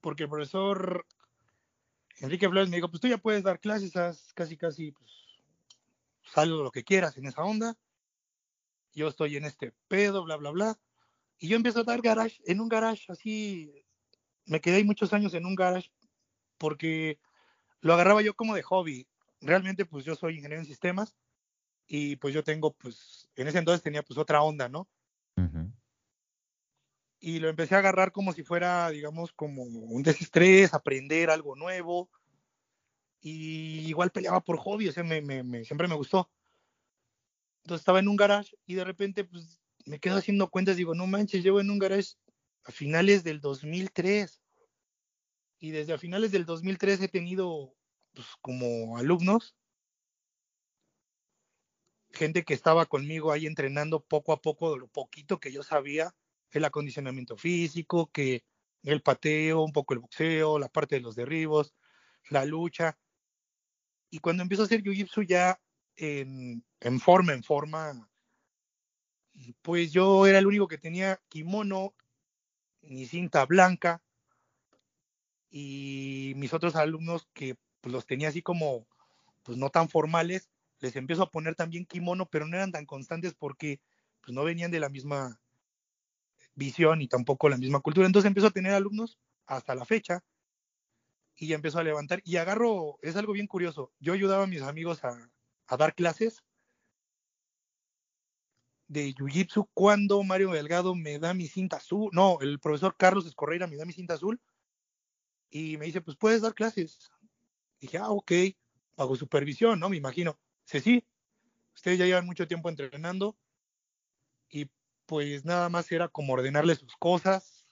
porque 0.00 0.22
el 0.22 0.30
profesor 0.30 1.04
Enrique 2.20 2.48
Flores 2.48 2.68
me 2.68 2.76
dijo, 2.76 2.88
pues 2.88 3.00
tú 3.00 3.08
ya 3.08 3.18
puedes 3.18 3.42
dar 3.42 3.60
clases, 3.60 3.96
haz 3.96 4.32
casi, 4.34 4.56
casi, 4.56 4.92
pues, 4.92 5.10
salgo 6.22 6.62
lo 6.62 6.70
que 6.70 6.84
quieras 6.84 7.16
en 7.16 7.26
esa 7.26 7.42
onda. 7.42 7.76
Yo 8.92 9.08
estoy 9.08 9.36
en 9.36 9.44
este 9.44 9.72
pedo, 9.88 10.24
bla, 10.24 10.36
bla, 10.36 10.50
bla. 10.50 10.78
Y 11.38 11.48
yo 11.48 11.56
empiezo 11.56 11.80
a 11.80 11.84
dar 11.84 12.00
garage, 12.00 12.40
en 12.46 12.60
un 12.60 12.68
garage 12.68 13.10
así 13.10 13.84
me 14.46 14.60
quedé 14.60 14.84
muchos 14.84 15.12
años 15.12 15.34
en 15.34 15.46
un 15.46 15.54
garage 15.54 15.90
porque 16.58 17.18
lo 17.80 17.94
agarraba 17.94 18.22
yo 18.22 18.34
como 18.34 18.54
de 18.54 18.62
hobby. 18.62 19.08
Realmente, 19.40 19.84
pues 19.84 20.04
yo 20.04 20.14
soy 20.14 20.36
ingeniero 20.36 20.62
en 20.62 20.66
sistemas 20.66 21.16
y 21.86 22.16
pues 22.16 22.32
yo 22.32 22.42
tengo, 22.44 22.72
pues, 22.72 23.28
en 23.36 23.48
ese 23.48 23.58
entonces 23.58 23.82
tenía 23.82 24.02
pues 24.02 24.18
otra 24.18 24.42
onda, 24.42 24.68
¿no? 24.68 24.88
Y 27.26 27.38
lo 27.38 27.48
empecé 27.48 27.74
a 27.74 27.78
agarrar 27.78 28.12
como 28.12 28.34
si 28.34 28.42
fuera, 28.42 28.90
digamos, 28.90 29.32
como 29.32 29.62
un 29.62 30.02
desestrés, 30.02 30.74
aprender 30.74 31.30
algo 31.30 31.56
nuevo. 31.56 32.10
Y 33.22 33.88
igual 33.88 34.10
peleaba 34.10 34.42
por 34.42 34.58
hobby, 34.58 34.88
o 34.88 34.92
sea, 34.92 35.04
me, 35.04 35.64
siempre 35.64 35.88
me 35.88 35.94
gustó. 35.94 36.30
Entonces 37.62 37.80
estaba 37.80 38.00
en 38.00 38.08
un 38.08 38.16
garage 38.16 38.54
y 38.66 38.74
de 38.74 38.84
repente, 38.84 39.24
pues, 39.24 39.58
me 39.86 40.00
quedo 40.00 40.18
haciendo 40.18 40.50
cuentas, 40.50 40.76
digo, 40.76 40.94
no 40.94 41.06
manches, 41.06 41.42
llevo 41.42 41.60
en 41.60 41.70
un 41.70 41.78
garage 41.78 42.12
a 42.64 42.72
finales 42.72 43.24
del 43.24 43.40
2003. 43.40 44.42
Y 45.60 45.70
desde 45.70 45.94
a 45.94 45.98
finales 45.98 46.30
del 46.30 46.44
2003 46.44 47.00
he 47.00 47.08
tenido 47.08 47.74
pues, 48.12 48.26
como 48.42 48.98
alumnos 48.98 49.56
gente 52.12 52.44
que 52.44 52.52
estaba 52.52 52.84
conmigo 52.84 53.32
ahí 53.32 53.46
entrenando 53.46 54.00
poco 54.04 54.32
a 54.32 54.42
poco 54.42 54.76
lo 54.76 54.88
poquito 54.88 55.40
que 55.40 55.50
yo 55.50 55.62
sabía, 55.62 56.14
el 56.56 56.64
acondicionamiento 56.64 57.36
físico, 57.36 58.10
que 58.12 58.44
el 58.82 59.02
pateo, 59.02 59.62
un 59.62 59.72
poco 59.72 59.94
el 59.94 60.00
boxeo, 60.00 60.58
la 60.58 60.68
parte 60.68 60.96
de 60.96 61.00
los 61.00 61.16
derribos, 61.16 61.74
la 62.28 62.44
lucha. 62.44 62.98
Y 64.10 64.18
cuando 64.18 64.42
empiezo 64.42 64.62
a 64.62 64.66
hacer 64.66 64.82
jiu-jitsu 64.82 65.26
ya 65.26 65.60
en, 65.96 66.64
en 66.80 67.00
forma, 67.00 67.32
en 67.32 67.42
forma, 67.42 68.08
pues 69.62 69.92
yo 69.92 70.26
era 70.26 70.38
el 70.38 70.46
único 70.46 70.68
que 70.68 70.78
tenía 70.78 71.20
kimono 71.28 71.94
mi 72.88 73.06
cinta 73.06 73.46
blanca 73.46 74.02
y 75.50 76.32
mis 76.36 76.52
otros 76.52 76.76
alumnos 76.76 77.28
que 77.32 77.56
pues, 77.80 77.92
los 77.92 78.06
tenía 78.06 78.28
así 78.28 78.42
como 78.42 78.86
pues 79.42 79.58
no 79.58 79.70
tan 79.70 79.88
formales, 79.88 80.50
les 80.80 80.96
empiezo 80.96 81.22
a 81.22 81.30
poner 81.30 81.54
también 81.54 81.86
kimono, 81.86 82.26
pero 82.26 82.46
no 82.46 82.56
eran 82.56 82.72
tan 82.72 82.86
constantes 82.86 83.34
porque 83.34 83.80
pues 84.20 84.34
no 84.34 84.42
venían 84.44 84.70
de 84.70 84.80
la 84.80 84.88
misma 84.88 85.40
visión 86.54 87.02
y 87.02 87.08
tampoco 87.08 87.48
la 87.48 87.56
misma 87.56 87.80
cultura. 87.80 88.06
Entonces 88.06 88.28
empiezo 88.28 88.48
a 88.48 88.52
tener 88.52 88.72
alumnos 88.72 89.18
hasta 89.46 89.74
la 89.74 89.84
fecha 89.84 90.22
y 91.36 91.48
ya 91.48 91.56
empiezo 91.56 91.78
a 91.78 91.84
levantar 91.84 92.20
y 92.24 92.36
agarro, 92.36 92.98
es 93.02 93.16
algo 93.16 93.32
bien 93.32 93.46
curioso, 93.46 93.92
yo 93.98 94.12
ayudaba 94.12 94.44
a 94.44 94.48
mis 94.48 94.62
amigos 94.62 95.02
a, 95.04 95.30
dar 95.76 95.94
clases 95.94 96.44
de 98.86 99.12
Jiu-Jitsu 99.14 99.68
cuando 99.74 100.22
Mario 100.22 100.52
Delgado 100.52 100.94
me 100.94 101.18
da 101.18 101.34
mi 101.34 101.48
cinta 101.48 101.78
azul, 101.78 102.10
no, 102.12 102.38
el 102.40 102.60
profesor 102.60 102.94
Carlos 102.96 103.26
Escorreira 103.26 103.66
me 103.66 103.76
da 103.76 103.84
mi 103.84 103.92
cinta 103.92 104.14
azul 104.14 104.40
y 105.50 105.76
me 105.78 105.86
dice, 105.86 106.00
pues 106.00 106.16
puedes 106.16 106.42
dar 106.42 106.54
clases. 106.54 107.10
dije, 107.80 107.98
ah, 107.98 108.10
ok, 108.10 108.32
hago 108.96 109.16
supervisión, 109.16 109.78
¿no? 109.78 109.88
Me 109.88 109.96
imagino. 109.96 110.38
Dice, 110.66 110.80
sí, 110.80 111.06
ustedes 111.74 111.98
ya 111.98 112.06
llevan 112.06 112.26
mucho 112.26 112.46
tiempo 112.48 112.68
entrenando 112.68 113.36
y 114.48 114.68
pues 115.06 115.44
nada 115.44 115.68
más 115.68 115.90
era 115.92 116.08
como 116.08 116.32
ordenarle 116.34 116.74
sus 116.74 116.96
cosas 116.96 117.66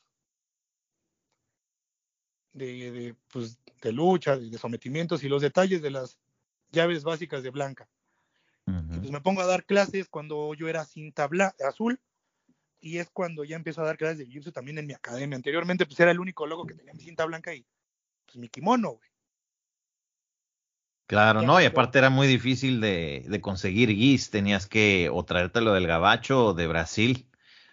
de, 2.52 2.90
de, 2.90 3.16
pues, 3.28 3.58
de 3.80 3.92
lucha, 3.92 4.36
de 4.36 4.58
sometimientos 4.58 5.24
y 5.24 5.28
los 5.28 5.42
detalles 5.42 5.82
de 5.82 5.90
las 5.90 6.18
llaves 6.70 7.04
básicas 7.04 7.42
de 7.42 7.50
Blanca 7.50 7.88
pues 8.98 9.10
me 9.10 9.20
pongo 9.20 9.40
a 9.40 9.46
dar 9.46 9.64
clases 9.64 10.08
cuando 10.08 10.54
yo 10.54 10.68
era 10.68 10.84
cinta 10.84 11.28
azul 11.66 12.00
y 12.80 12.98
es 12.98 13.10
cuando 13.10 13.44
ya 13.44 13.56
empiezo 13.56 13.82
a 13.82 13.86
dar 13.86 13.96
clases 13.96 14.18
de 14.18 14.26
jiu 14.26 14.42
también 14.52 14.78
en 14.78 14.86
mi 14.86 14.92
academia. 14.92 15.36
Anteriormente 15.36 15.86
pues 15.86 15.98
era 16.00 16.10
el 16.10 16.20
único 16.20 16.46
logo 16.46 16.66
que 16.66 16.74
tenía 16.74 16.92
mi 16.92 17.02
cinta 17.02 17.24
blanca 17.24 17.54
y 17.54 17.66
pues 18.26 18.36
mi 18.36 18.48
kimono, 18.48 18.92
güey. 18.92 19.11
Claro, 21.06 21.42
no, 21.42 21.60
y 21.60 21.64
aparte 21.64 21.98
era 21.98 22.10
muy 22.10 22.26
difícil 22.26 22.80
de, 22.80 23.24
de 23.28 23.40
conseguir 23.40 23.90
guis, 23.90 24.30
tenías 24.30 24.66
que 24.66 25.10
o 25.12 25.24
traértelo 25.24 25.74
del 25.74 25.86
gabacho 25.86 26.46
o 26.46 26.54
de 26.54 26.66
Brasil. 26.66 27.28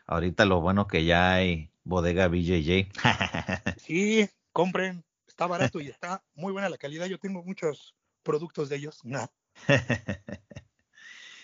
Ahorita 0.05 0.45
lo 0.45 0.59
bueno 0.59 0.87
que 0.87 1.05
ya 1.05 1.35
hay 1.35 1.71
bodega 1.83 2.27
BJJ. 2.27 2.89
sí, 3.77 4.29
compren, 4.51 5.03
está 5.27 5.47
barato 5.47 5.79
y 5.79 5.87
está 5.87 6.23
muy 6.33 6.51
buena 6.51 6.69
la 6.69 6.77
calidad. 6.77 7.05
Yo 7.05 7.19
tengo 7.19 7.43
muchos 7.43 7.95
productos 8.23 8.69
de 8.69 8.77
ellos. 8.77 9.01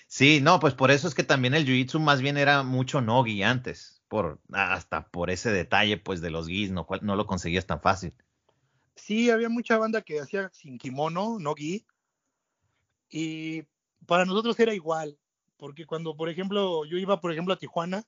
sí, 0.07 0.41
no, 0.41 0.59
pues 0.59 0.73
por 0.73 0.91
eso 0.91 1.07
es 1.07 1.15
que 1.15 1.23
también 1.23 1.53
el 1.53 1.65
jiu-jitsu 1.65 1.99
más 1.99 2.21
bien 2.21 2.38
era 2.38 2.63
mucho 2.63 3.01
no-gi 3.01 3.43
antes, 3.43 4.03
por, 4.07 4.41
hasta 4.51 5.07
por 5.09 5.29
ese 5.29 5.51
detalle 5.51 5.97
pues 5.97 6.21
de 6.21 6.29
los 6.29 6.47
gis, 6.47 6.71
no, 6.71 6.88
no 7.01 7.15
lo 7.15 7.25
conseguías 7.25 7.65
tan 7.65 7.81
fácil. 7.81 8.13
Sí, 8.96 9.30
había 9.30 9.50
mucha 9.50 9.78
banda 9.78 10.02
que 10.02 10.20
hacía 10.20 10.50
sin 10.54 10.78
kimono, 10.78 11.38
no 11.39 11.54
gi, 11.54 11.86
y 13.10 13.64
para 14.06 14.26
nosotros 14.26 14.60
era 14.60 14.74
igual, 14.74 15.18
porque 15.58 15.86
cuando, 15.86 16.16
por 16.16 16.30
ejemplo, 16.30 16.86
yo 16.86 16.98
iba, 16.98 17.20
por 17.20 17.32
ejemplo, 17.32 17.54
a 17.54 17.58
Tijuana, 17.58 18.08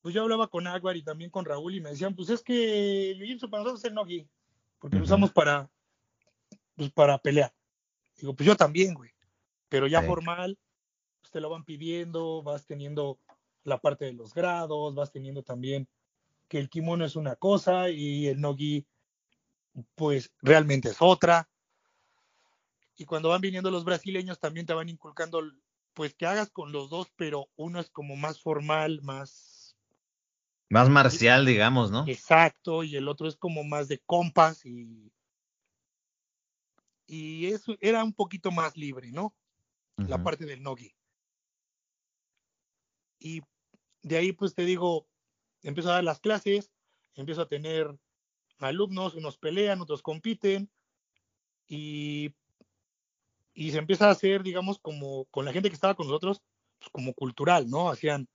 pues 0.00 0.14
yo 0.14 0.22
hablaba 0.22 0.48
con 0.48 0.66
Aguar 0.66 0.96
y 0.96 1.02
también 1.02 1.30
con 1.30 1.44
Raúl 1.44 1.74
y 1.74 1.80
me 1.80 1.90
decían, 1.90 2.14
pues 2.14 2.30
es 2.30 2.42
que 2.42 3.14
jiu-jitsu 3.16 3.50
para 3.50 3.62
nosotros 3.62 3.80
es 3.80 3.84
el 3.86 3.94
no-gi, 3.94 4.28
porque 4.78 4.98
lo 4.98 5.04
usamos 5.04 5.32
para, 5.32 5.70
pues 6.76 6.92
para 6.92 7.18
pelear. 7.18 7.52
Digo, 8.16 8.34
pues 8.34 8.46
yo 8.46 8.56
también, 8.56 8.94
güey, 8.94 9.10
pero 9.68 9.86
ya 9.86 10.02
formal, 10.02 10.58
pues 11.20 11.32
te 11.32 11.40
lo 11.40 11.50
van 11.50 11.64
pidiendo, 11.64 12.42
vas 12.42 12.66
teniendo 12.66 13.18
la 13.64 13.80
parte 13.80 14.04
de 14.04 14.12
los 14.12 14.32
grados, 14.32 14.94
vas 14.94 15.10
teniendo 15.10 15.42
también 15.42 15.88
que 16.46 16.58
el 16.58 16.70
kimono 16.70 17.04
es 17.04 17.16
una 17.16 17.34
cosa 17.34 17.90
y 17.90 18.28
el 18.28 18.40
no-gi, 18.40 18.86
pues 19.94 20.32
realmente 20.42 20.90
es 20.90 20.96
otra. 21.00 21.48
Y 22.96 23.04
cuando 23.04 23.28
van 23.28 23.40
viniendo 23.40 23.70
los 23.70 23.84
brasileños 23.84 24.38
también 24.38 24.66
te 24.66 24.72
van 24.72 24.88
inculcando, 24.88 25.42
pues 25.92 26.14
que 26.14 26.26
hagas 26.26 26.50
con 26.50 26.72
los 26.72 26.88
dos, 26.88 27.12
pero 27.16 27.48
uno 27.56 27.80
es 27.80 27.90
como 27.90 28.16
más 28.16 28.40
formal, 28.40 29.02
más... 29.02 29.76
Más 30.68 30.88
marcial, 30.88 31.46
digamos, 31.46 31.90
¿no? 31.90 32.04
Exacto, 32.08 32.82
y 32.82 32.96
el 32.96 33.06
otro 33.08 33.28
es 33.28 33.36
como 33.36 33.64
más 33.64 33.88
de 33.88 33.98
compas 34.00 34.64
y... 34.64 35.12
Y 37.08 37.46
eso 37.46 37.76
era 37.80 38.02
un 38.02 38.12
poquito 38.12 38.50
más 38.50 38.76
libre, 38.76 39.12
¿no? 39.12 39.36
La 39.96 40.22
parte 40.22 40.44
del 40.44 40.62
nogi. 40.62 40.92
Y 43.20 43.42
de 44.02 44.16
ahí, 44.16 44.32
pues 44.32 44.54
te 44.54 44.64
digo, 44.64 45.08
empiezo 45.62 45.90
a 45.90 45.94
dar 45.94 46.04
las 46.04 46.18
clases, 46.18 46.72
empiezo 47.14 47.42
a 47.42 47.48
tener 47.48 47.96
alumnos, 48.58 49.14
unos 49.14 49.38
pelean, 49.38 49.80
otros 49.80 50.02
compiten, 50.02 50.70
y 51.68 52.34
y 53.56 53.70
se 53.70 53.78
empieza 53.78 54.08
a 54.08 54.10
hacer, 54.10 54.42
digamos, 54.42 54.78
como 54.78 55.24
con 55.26 55.46
la 55.46 55.52
gente 55.52 55.70
que 55.70 55.74
estaba 55.74 55.94
con 55.94 56.06
nosotros, 56.06 56.42
pues 56.78 56.90
como 56.90 57.14
cultural, 57.14 57.68
¿no? 57.70 57.88
Hacían 57.88 58.28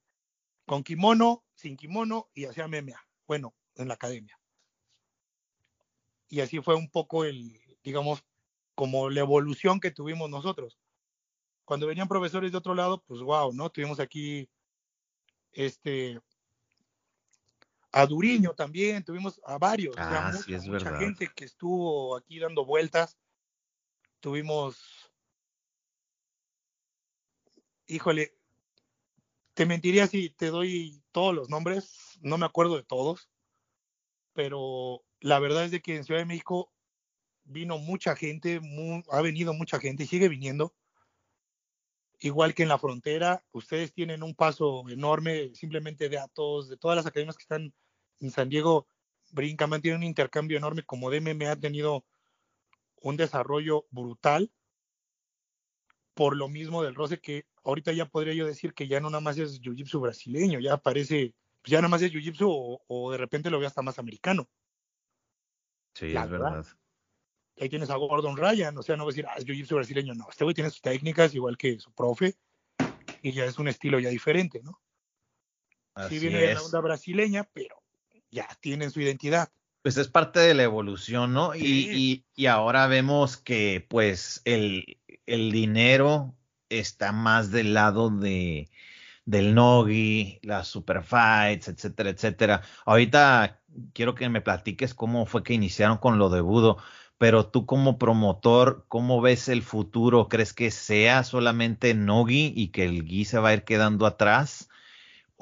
con 0.65 0.83
kimono, 0.83 1.43
sin 1.53 1.77
kimono 1.77 2.27
y 2.33 2.45
hacían 2.45 2.71
MMA, 2.71 2.99
bueno, 3.27 3.53
en 3.75 3.87
la 3.87 3.93
academia. 3.93 4.39
Y 6.27 6.39
así 6.39 6.59
fue 6.59 6.73
un 6.73 6.89
poco 6.89 7.23
el, 7.23 7.61
digamos, 7.83 8.25
como 8.73 9.11
la 9.11 9.19
evolución 9.19 9.79
que 9.79 9.91
tuvimos 9.91 10.27
nosotros. 10.27 10.79
Cuando 11.65 11.85
venían 11.85 12.07
profesores 12.07 12.51
de 12.51 12.57
otro 12.57 12.73
lado, 12.73 13.03
pues 13.05 13.21
wow, 13.21 13.53
¿no? 13.53 13.69
Tuvimos 13.69 13.99
aquí 13.99 14.49
este 15.51 16.19
a 17.91 18.05
Duriño 18.05 18.53
también, 18.53 19.03
tuvimos 19.03 19.41
a 19.45 19.57
varios, 19.57 19.95
ah, 19.97 20.33
sí, 20.33 20.53
es 20.53 20.65
mucha 20.65 20.97
gente 20.97 21.29
que 21.35 21.45
estuvo 21.45 22.15
aquí 22.15 22.39
dando 22.39 22.65
vueltas. 22.65 23.17
Tuvimos 24.19 25.11
híjole, 27.91 28.33
te 29.53 29.65
mentiría 29.65 30.07
si 30.07 30.29
te 30.29 30.47
doy 30.47 31.03
todos 31.11 31.35
los 31.35 31.49
nombres, 31.49 32.17
no 32.21 32.37
me 32.37 32.45
acuerdo 32.45 32.77
de 32.77 32.83
todos, 32.83 33.29
pero 34.33 35.03
la 35.19 35.39
verdad 35.39 35.65
es 35.65 35.71
de 35.71 35.81
que 35.81 35.97
en 35.97 36.05
Ciudad 36.05 36.21
de 36.21 36.25
México 36.25 36.71
vino 37.43 37.77
mucha 37.77 38.15
gente, 38.15 38.61
ha 39.09 39.21
venido 39.21 39.53
mucha 39.53 39.79
gente 39.79 40.03
y 40.03 40.07
sigue 40.07 40.29
viniendo. 40.29 40.73
Igual 42.19 42.53
que 42.53 42.63
en 42.63 42.69
la 42.69 42.77
frontera, 42.77 43.43
ustedes 43.51 43.93
tienen 43.93 44.23
un 44.23 44.35
paso 44.35 44.87
enorme 44.89 45.53
simplemente 45.53 46.07
de 46.07 46.19
Atos, 46.19 46.69
de 46.69 46.77
todas 46.77 46.95
las 46.95 47.05
academias 47.05 47.35
que 47.35 47.43
están 47.43 47.73
en 48.21 48.31
San 48.31 48.49
Diego, 48.49 48.87
Brincaman 49.31 49.81
tiene 49.81 49.97
un 49.97 50.03
intercambio 50.03 50.57
enorme, 50.57 50.83
como 50.83 51.09
DMM 51.09 51.43
ha 51.47 51.55
tenido 51.55 52.05
un 53.01 53.17
desarrollo 53.17 53.85
brutal 53.89 54.51
por 56.13 56.35
lo 56.35 56.47
mismo 56.47 56.83
del 56.83 56.95
roce 56.95 57.19
que 57.19 57.47
ahorita 57.63 57.93
ya 57.93 58.05
podría 58.05 58.33
yo 58.33 58.45
decir 58.45 58.73
que 58.73 58.87
ya 58.87 58.99
no 58.99 59.09
nada 59.09 59.21
más 59.21 59.37
es 59.37 59.61
jiu-jitsu 59.61 59.99
brasileño, 59.99 60.59
ya 60.59 60.77
parece, 60.77 61.33
ya 61.63 61.79
nada 61.79 61.89
más 61.89 62.01
es 62.01 62.11
jiu-jitsu 62.11 62.81
o, 62.87 63.11
de 63.11 63.17
repente 63.17 63.49
lo 63.49 63.59
ve 63.59 63.65
hasta 63.65 63.81
más 63.81 63.97
americano. 63.97 64.49
Sí, 65.95 66.15
es 66.15 66.29
verdad. 66.29 66.65
Ahí 67.59 67.69
tienes 67.69 67.89
a 67.89 67.95
Gordon 67.95 68.37
Ryan, 68.37 68.77
o 68.77 68.83
sea, 68.83 68.95
no 68.95 69.03
voy 69.03 69.11
a 69.11 69.13
decir, 69.13 69.25
ah, 69.27 69.35
es 69.37 69.45
jiu-jitsu 69.45 69.75
brasileño, 69.75 70.13
no, 70.13 70.27
este 70.29 70.43
güey 70.43 70.53
tiene 70.53 70.69
sus 70.69 70.81
técnicas 70.81 71.33
igual 71.33 71.57
que 71.57 71.79
su 71.79 71.91
profe 71.93 72.35
y 73.21 73.31
ya 73.31 73.45
es 73.45 73.57
un 73.57 73.67
estilo 73.67 73.99
ya 73.99 74.09
diferente, 74.09 74.61
¿no? 74.63 74.81
sí 76.07 76.19
viene 76.19 76.39
de 76.39 76.53
la 76.53 76.63
onda 76.63 76.79
brasileña, 76.79 77.49
pero 77.53 77.80
ya 78.31 78.47
tienen 78.61 78.91
su 78.91 79.01
identidad. 79.01 79.49
Pues 79.83 79.97
es 79.97 80.07
parte 80.07 80.39
de 80.39 80.53
la 80.53 80.63
evolución, 80.63 81.33
¿no? 81.33 81.55
Y, 81.55 82.23
y, 82.35 82.45
ahora 82.45 82.87
vemos 82.87 83.37
que 83.37 83.85
pues 83.89 84.41
el, 84.45 84.99
el 85.25 85.51
dinero 85.51 86.35
está 86.69 87.11
más 87.11 87.51
del 87.51 87.73
lado 87.73 88.09
de 88.09 88.69
del 89.25 89.53
Nogi, 89.53 90.39
las 90.41 90.67
super 90.67 91.03
fights, 91.03 91.67
etcétera, 91.67 92.09
etcétera. 92.09 92.61
Ahorita 92.85 93.61
quiero 93.93 94.15
que 94.15 94.29
me 94.29 94.41
platiques 94.41 94.93
cómo 94.93 95.25
fue 95.25 95.43
que 95.43 95.53
iniciaron 95.53 95.97
con 95.97 96.17
lo 96.17 96.29
de 96.29 96.41
Budo, 96.41 96.77
pero 97.17 97.47
tú 97.47 97.65
como 97.65 97.97
promotor, 97.97 98.85
¿cómo 98.87 99.21
ves 99.21 99.47
el 99.47 99.61
futuro? 99.61 100.27
¿Crees 100.27 100.53
que 100.53 100.71
sea 100.71 101.23
solamente 101.23 101.93
Nogi 101.93 102.53
y 102.55 102.69
que 102.69 102.85
el 102.85 103.03
Gi 103.05 103.25
se 103.25 103.39
va 103.39 103.49
a 103.49 103.53
ir 103.53 103.63
quedando 103.63 104.05
atrás? 104.05 104.69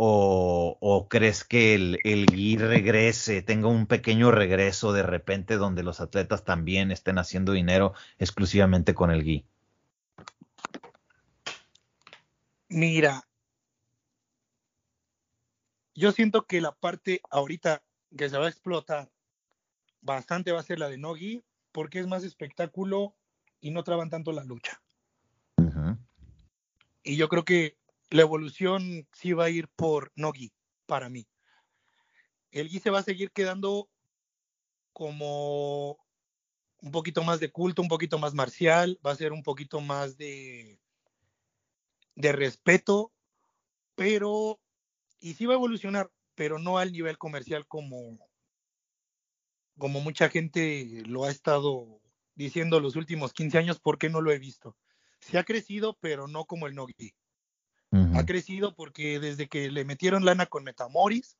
¿O, 0.01 1.07
crees 1.09 1.43
que 1.43 1.75
el, 1.75 1.99
el 2.05 2.25
Gi 2.27 2.55
regrese, 2.55 3.41
tenga 3.41 3.67
un 3.67 3.85
pequeño 3.85 4.31
regreso 4.31 4.93
de 4.93 5.03
repente 5.03 5.57
donde 5.57 5.83
los 5.83 5.99
atletas 5.99 6.45
también 6.45 6.91
estén 6.91 7.17
haciendo 7.17 7.51
dinero 7.51 7.93
exclusivamente 8.17 8.93
con 8.93 9.11
el 9.11 9.23
Gi? 9.23 9.45
Mira, 12.69 13.27
yo 15.95 16.13
siento 16.13 16.45
que 16.45 16.61
la 16.61 16.71
parte 16.71 17.19
ahorita 17.29 17.83
que 18.17 18.29
se 18.29 18.37
va 18.37 18.45
a 18.45 18.49
explotar 18.49 19.11
bastante 19.99 20.53
va 20.53 20.61
a 20.61 20.63
ser 20.63 20.79
la 20.79 20.87
de 20.87 20.97
Nogi, 20.97 21.43
porque 21.73 21.99
es 21.99 22.07
más 22.07 22.23
espectáculo 22.23 23.17
y 23.59 23.71
no 23.71 23.83
traban 23.83 24.09
tanto 24.09 24.31
la 24.31 24.45
lucha. 24.45 24.81
Y 27.03 27.17
yo 27.17 27.27
creo 27.27 27.43
que 27.43 27.78
la 28.09 28.21
evolución 28.21 29.07
sí 29.13 29.33
va 29.33 29.45
a 29.45 29.49
ir 29.49 29.67
por 29.75 30.11
Nogi, 30.15 30.51
para 30.85 31.09
mí. 31.09 31.27
El 32.51 32.69
Gi 32.69 32.79
se 32.79 32.89
va 32.89 32.99
a 32.99 33.03
seguir 33.03 33.31
quedando 33.31 33.89
como 34.93 35.97
un 36.81 36.91
poquito 36.91 37.23
más 37.23 37.39
de 37.39 37.51
culto, 37.51 37.81
un 37.81 37.87
poquito 37.87 38.17
más 38.17 38.33
marcial, 38.33 38.99
va 39.05 39.11
a 39.11 39.15
ser 39.15 39.33
un 39.33 39.43
poquito 39.43 39.81
más 39.81 40.17
de 40.17 40.79
de 42.19 42.33
respeto, 42.33 43.13
pero, 43.95 44.59
y 45.21 45.35
sí 45.35 45.45
va 45.45 45.53
a 45.53 45.55
evolucionar, 45.55 46.11
pero 46.35 46.59
no 46.59 46.77
al 46.77 46.91
nivel 46.91 47.17
comercial 47.17 47.65
como, 47.65 48.19
como 49.77 50.01
mucha 50.01 50.27
gente 50.29 51.03
lo 51.05 51.23
ha 51.23 51.31
estado 51.31 52.01
diciendo 52.35 52.81
los 52.81 52.97
últimos 52.97 53.31
15 53.31 53.57
años, 53.57 53.79
porque 53.79 54.09
no 54.09 54.19
lo 54.19 54.33
he 54.33 54.39
visto. 54.39 54.75
Se 55.21 55.37
ha 55.37 55.45
crecido, 55.45 55.97
pero 56.01 56.27
no 56.27 56.43
como 56.43 56.67
el 56.67 56.75
Nogi. 56.75 57.13
Ha 58.19 58.25
crecido 58.25 58.75
porque 58.75 59.19
desde 59.19 59.47
que 59.47 59.71
le 59.71 59.85
metieron 59.85 60.25
lana 60.25 60.45
con 60.45 60.63
Metamoris, 60.63 61.37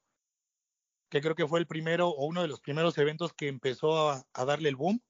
que 1.10 1.22
creo 1.22 1.36
que 1.36 1.48
fue 1.48 1.60
el 1.60 1.68
primero 1.68 2.10
o 2.10 2.26
uno 2.26 2.42
de 2.42 2.48
los 2.48 2.60
primeros 2.60 2.98
eventos 2.98 3.34
que 3.34 3.48
empezó 3.48 4.10
a, 4.10 4.26
a 4.34 4.46
darle 4.46 4.70
el 4.70 4.76
boom. 4.76 5.02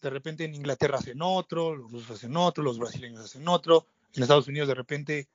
De 0.00 0.10
repente 0.10 0.44
en 0.44 0.54
Inglaterra 0.54 0.98
hacen 0.98 1.20
otro, 1.22 1.74
los 1.74 1.90
rusos 1.90 2.10
hacen 2.12 2.36
otro, 2.36 2.62
los 2.62 2.78
brasileños 2.78 3.24
hacen 3.24 3.48
otro, 3.48 3.86
en 4.14 4.22
Estados 4.22 4.48
Unidos 4.48 4.68
de 4.68 4.74
repente 4.74 5.28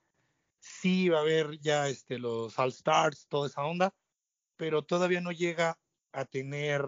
sí 0.59 1.09
va 1.09 1.19
a 1.19 1.21
haber 1.21 1.59
ya 1.59 1.87
este, 1.87 2.19
los 2.19 2.57
All 2.57 2.69
Stars, 2.69 3.27
toda 3.27 3.47
esa 3.47 3.63
onda, 3.63 3.93
pero 4.55 4.83
todavía 4.83 5.21
no 5.21 5.31
llega 5.31 5.79
a 6.13 6.25
tener 6.25 6.85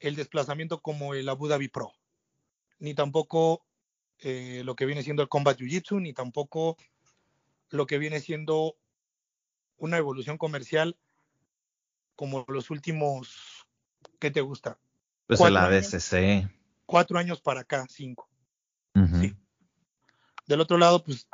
el 0.00 0.16
desplazamiento 0.16 0.80
como 0.80 1.14
el 1.14 1.28
Abu 1.28 1.48
Dhabi 1.48 1.68
Pro, 1.68 1.92
ni 2.78 2.94
tampoco 2.94 3.64
eh, 4.24 4.62
lo 4.64 4.76
que 4.76 4.86
viene 4.86 5.02
siendo 5.02 5.22
el 5.22 5.28
Combat 5.28 5.58
Jiu 5.58 5.66
Jitsu, 5.66 5.98
ni 5.98 6.12
tampoco 6.12 6.76
lo 7.70 7.86
que 7.86 7.98
viene 7.98 8.20
siendo 8.20 8.76
una 9.78 9.98
evolución 9.98 10.38
comercial 10.38 10.96
como 12.14 12.44
los 12.46 12.70
últimos, 12.70 13.66
¿qué 14.20 14.30
te 14.30 14.40
gusta? 14.40 14.78
Pues 15.26 15.40
el 15.40 15.56
ADCC. 15.56 16.48
cuatro 16.86 17.18
años 17.18 17.40
para 17.40 17.60
acá, 17.60 17.86
cinco. 17.88 18.28
Sí. 18.94 19.34
Del 20.46 20.60
otro 20.60 20.78
lado, 20.78 21.02
pues 21.02 21.26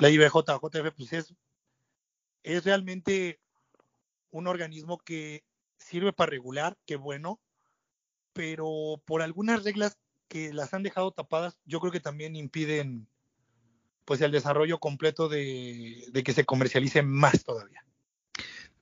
la 0.00 0.08
IBJ, 0.08 0.32
JF, 0.32 0.94
pues 0.96 1.12
es, 1.12 1.34
es 2.44 2.64
realmente 2.64 3.40
un 4.30 4.46
organismo 4.46 4.98
que 4.98 5.44
sirve 5.76 6.12
para 6.12 6.30
regular, 6.30 6.78
qué 6.86 6.96
bueno, 6.96 7.40
pero 8.32 9.02
por 9.04 9.20
algunas 9.20 9.64
reglas 9.64 9.98
que 10.32 10.50
las 10.50 10.72
han 10.72 10.82
dejado 10.82 11.12
tapadas, 11.12 11.58
yo 11.66 11.78
creo 11.78 11.92
que 11.92 12.00
también 12.00 12.36
impiden 12.36 13.06
pues 14.06 14.22
el 14.22 14.32
desarrollo 14.32 14.78
completo 14.78 15.28
de, 15.28 16.06
de 16.10 16.22
que 16.22 16.32
se 16.32 16.46
comercialice 16.46 17.02
más 17.02 17.44
todavía. 17.44 17.84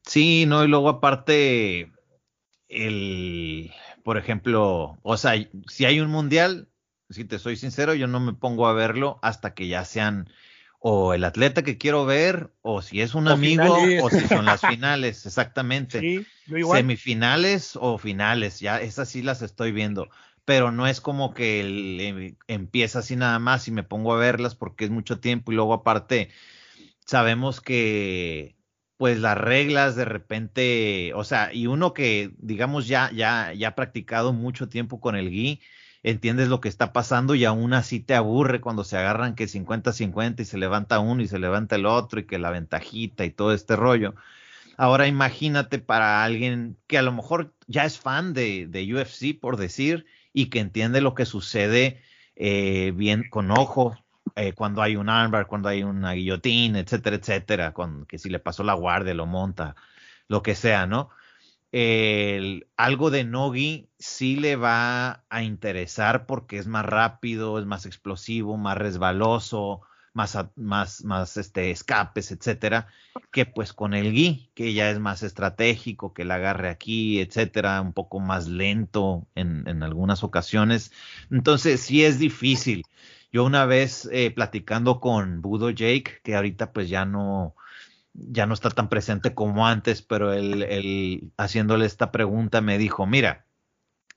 Sí, 0.06 0.46
no, 0.46 0.62
y 0.62 0.68
luego 0.68 0.88
aparte, 0.88 1.90
el, 2.68 3.72
por 4.04 4.16
ejemplo, 4.16 5.00
o 5.02 5.16
sea, 5.16 5.32
si 5.66 5.84
hay 5.86 5.98
un 5.98 6.08
mundial, 6.08 6.68
si 7.08 7.24
te 7.24 7.40
soy 7.40 7.56
sincero, 7.56 7.94
yo 7.94 8.06
no 8.06 8.20
me 8.20 8.32
pongo 8.32 8.68
a 8.68 8.72
verlo 8.72 9.18
hasta 9.20 9.52
que 9.52 9.66
ya 9.66 9.84
sean 9.84 10.30
o 10.78 11.14
el 11.14 11.24
atleta 11.24 11.62
que 11.62 11.78
quiero 11.78 12.06
ver, 12.06 12.54
o 12.62 12.80
si 12.80 13.02
es 13.02 13.14
un 13.14 13.26
amigo, 13.28 13.76
o 14.02 14.08
si 14.08 14.26
son 14.28 14.46
las 14.46 14.60
finales, 14.60 15.26
exactamente. 15.26 16.26
Sí, 16.50 16.64
Semifinales 16.64 17.78
o 17.80 17.96
finales, 17.96 18.58
ya 18.58 18.80
esas 18.80 19.08
sí 19.08 19.22
las 19.22 19.40
estoy 19.40 19.70
viendo. 19.70 20.10
Pero 20.50 20.72
no 20.72 20.88
es 20.88 21.00
como 21.00 21.32
que 21.32 22.34
empieza 22.48 22.98
así 22.98 23.14
nada 23.14 23.38
más 23.38 23.68
y 23.68 23.70
me 23.70 23.84
pongo 23.84 24.12
a 24.12 24.18
verlas 24.18 24.56
porque 24.56 24.84
es 24.84 24.90
mucho 24.90 25.20
tiempo 25.20 25.52
y 25.52 25.54
luego 25.54 25.72
aparte 25.72 26.30
sabemos 27.06 27.60
que 27.60 28.56
pues 28.96 29.20
las 29.20 29.38
reglas 29.38 29.94
de 29.94 30.04
repente, 30.04 31.12
o 31.14 31.22
sea, 31.22 31.54
y 31.54 31.68
uno 31.68 31.94
que 31.94 32.32
digamos 32.38 32.88
ya 32.88 33.12
ya 33.12 33.52
ya 33.52 33.68
ha 33.68 33.74
practicado 33.76 34.32
mucho 34.32 34.68
tiempo 34.68 35.00
con 35.00 35.14
el 35.14 35.30
gui, 35.30 35.60
entiendes 36.02 36.48
lo 36.48 36.60
que 36.60 36.68
está 36.68 36.92
pasando 36.92 37.36
y 37.36 37.44
aún 37.44 37.72
así 37.72 38.00
te 38.00 38.16
aburre 38.16 38.60
cuando 38.60 38.82
se 38.82 38.96
agarran 38.98 39.36
que 39.36 39.46
50-50 39.46 40.40
y 40.40 40.44
se 40.46 40.58
levanta 40.58 40.98
uno 40.98 41.22
y 41.22 41.28
se 41.28 41.38
levanta 41.38 41.76
el 41.76 41.86
otro 41.86 42.18
y 42.18 42.26
que 42.26 42.40
la 42.40 42.50
ventajita 42.50 43.24
y 43.24 43.30
todo 43.30 43.54
este 43.54 43.76
rollo. 43.76 44.16
Ahora 44.76 45.06
imagínate 45.06 45.78
para 45.78 46.24
alguien 46.24 46.76
que 46.88 46.98
a 46.98 47.02
lo 47.02 47.12
mejor 47.12 47.54
ya 47.68 47.84
es 47.84 48.00
fan 48.00 48.34
de, 48.34 48.66
de 48.66 48.92
UFC, 48.92 49.38
por 49.38 49.56
decir, 49.56 50.06
y 50.32 50.46
que 50.46 50.60
entiende 50.60 51.00
lo 51.00 51.14
que 51.14 51.26
sucede 51.26 52.02
eh, 52.36 52.92
bien 52.94 53.28
con 53.30 53.50
ojo, 53.50 53.96
eh, 54.36 54.52
cuando 54.52 54.82
hay 54.82 54.96
un 54.96 55.08
armbar, 55.08 55.46
cuando 55.46 55.68
hay 55.68 55.82
una 55.82 56.12
guillotina, 56.12 56.78
etcétera, 56.80 57.16
etcétera, 57.16 57.72
con, 57.72 58.06
que 58.06 58.18
si 58.18 58.30
le 58.30 58.38
pasó 58.38 58.62
la 58.62 58.74
guardia, 58.74 59.14
lo 59.14 59.26
monta, 59.26 59.74
lo 60.28 60.42
que 60.42 60.54
sea, 60.54 60.86
¿no? 60.86 61.10
algo 62.76 63.10
de 63.10 63.22
Nogi 63.22 63.88
sí 63.96 64.34
le 64.34 64.56
va 64.56 65.22
a 65.28 65.42
interesar 65.44 66.26
porque 66.26 66.58
es 66.58 66.66
más 66.66 66.84
rápido, 66.84 67.60
es 67.60 67.64
más 67.64 67.86
explosivo, 67.86 68.56
más 68.56 68.76
resbaloso, 68.76 69.82
más, 70.12 70.36
más, 70.56 71.04
más 71.04 71.36
este, 71.36 71.70
escapes, 71.70 72.32
etcétera, 72.32 72.88
que 73.32 73.46
pues 73.46 73.72
con 73.72 73.94
el 73.94 74.12
Gui, 74.12 74.50
que 74.54 74.72
ya 74.72 74.90
es 74.90 74.98
más 74.98 75.22
estratégico, 75.22 76.12
que 76.12 76.22
el 76.22 76.30
agarre 76.30 76.68
aquí, 76.68 77.20
etcétera, 77.20 77.80
un 77.80 77.92
poco 77.92 78.20
más 78.20 78.48
lento 78.48 79.26
en, 79.34 79.68
en 79.68 79.82
algunas 79.82 80.24
ocasiones. 80.24 80.92
Entonces 81.30 81.80
sí 81.80 82.04
es 82.04 82.18
difícil. 82.18 82.84
Yo 83.32 83.44
una 83.44 83.64
vez 83.64 84.08
eh, 84.12 84.32
platicando 84.32 84.98
con 85.00 85.40
Budo 85.40 85.70
Jake, 85.70 86.20
que 86.24 86.34
ahorita 86.34 86.72
pues 86.72 86.88
ya 86.88 87.04
no, 87.04 87.54
ya 88.12 88.46
no 88.46 88.54
está 88.54 88.70
tan 88.70 88.88
presente 88.88 89.34
como 89.34 89.66
antes, 89.66 90.02
pero 90.02 90.32
él, 90.32 91.32
haciéndole 91.36 91.86
esta 91.86 92.10
pregunta 92.10 92.60
me 92.60 92.78
dijo, 92.78 93.06
mira, 93.06 93.46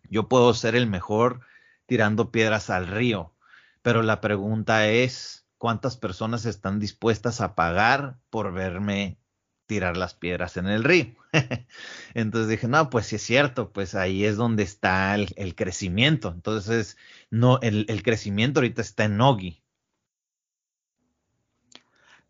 yo 0.09 0.27
puedo 0.27 0.53
ser 0.53 0.75
el 0.75 0.87
mejor 0.87 1.41
tirando 1.85 2.31
piedras 2.31 2.69
al 2.69 2.87
río, 2.87 3.33
pero 3.81 4.01
la 4.01 4.19
pregunta 4.21 4.87
es, 4.87 5.42
¿cuántas 5.63 5.95
personas 5.95 6.45
están 6.45 6.77
dispuestas 6.81 7.39
a 7.39 7.55
pagar 7.55 8.19
por 8.29 8.51
verme 8.51 9.17
tirar 9.65 9.95
las 9.95 10.13
piedras 10.13 10.57
en 10.57 10.67
el 10.67 10.83
río? 10.83 11.15
Entonces 12.13 12.49
dije, 12.49 12.67
no, 12.67 12.89
pues 12.89 13.05
sí 13.05 13.15
es 13.15 13.21
cierto, 13.21 13.71
pues 13.71 13.95
ahí 13.95 14.25
es 14.25 14.35
donde 14.35 14.63
está 14.63 15.15
el, 15.15 15.55
crecimiento. 15.55 16.33
Entonces, 16.35 16.97
no, 17.29 17.61
el, 17.61 18.03
crecimiento 18.03 18.59
ahorita 18.59 18.81
está 18.81 19.05
en 19.05 19.15
Nogi. 19.15 19.63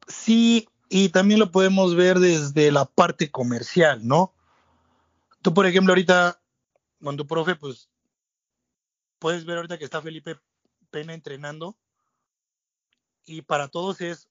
Sí, 0.07 0.69
y 0.87 1.09
también 1.09 1.39
lo 1.39 1.51
podemos 1.51 1.95
ver 1.95 2.19
desde 2.19 2.71
la 2.71 2.85
parte 2.85 3.31
comercial, 3.31 4.07
¿no? 4.07 4.31
Tú, 5.41 5.55
por 5.55 5.65
ejemplo, 5.65 5.93
ahorita, 5.93 6.39
con 7.01 7.17
tu 7.17 7.25
profe, 7.25 7.55
pues, 7.55 7.89
puedes 9.17 9.43
ver 9.43 9.57
ahorita 9.57 9.79
que 9.79 9.85
está 9.85 10.03
Felipe 10.03 10.37
Pena 10.91 11.15
entrenando 11.15 11.75
y 13.25 13.41
para 13.41 13.67
todos 13.67 14.01
es 14.01 14.29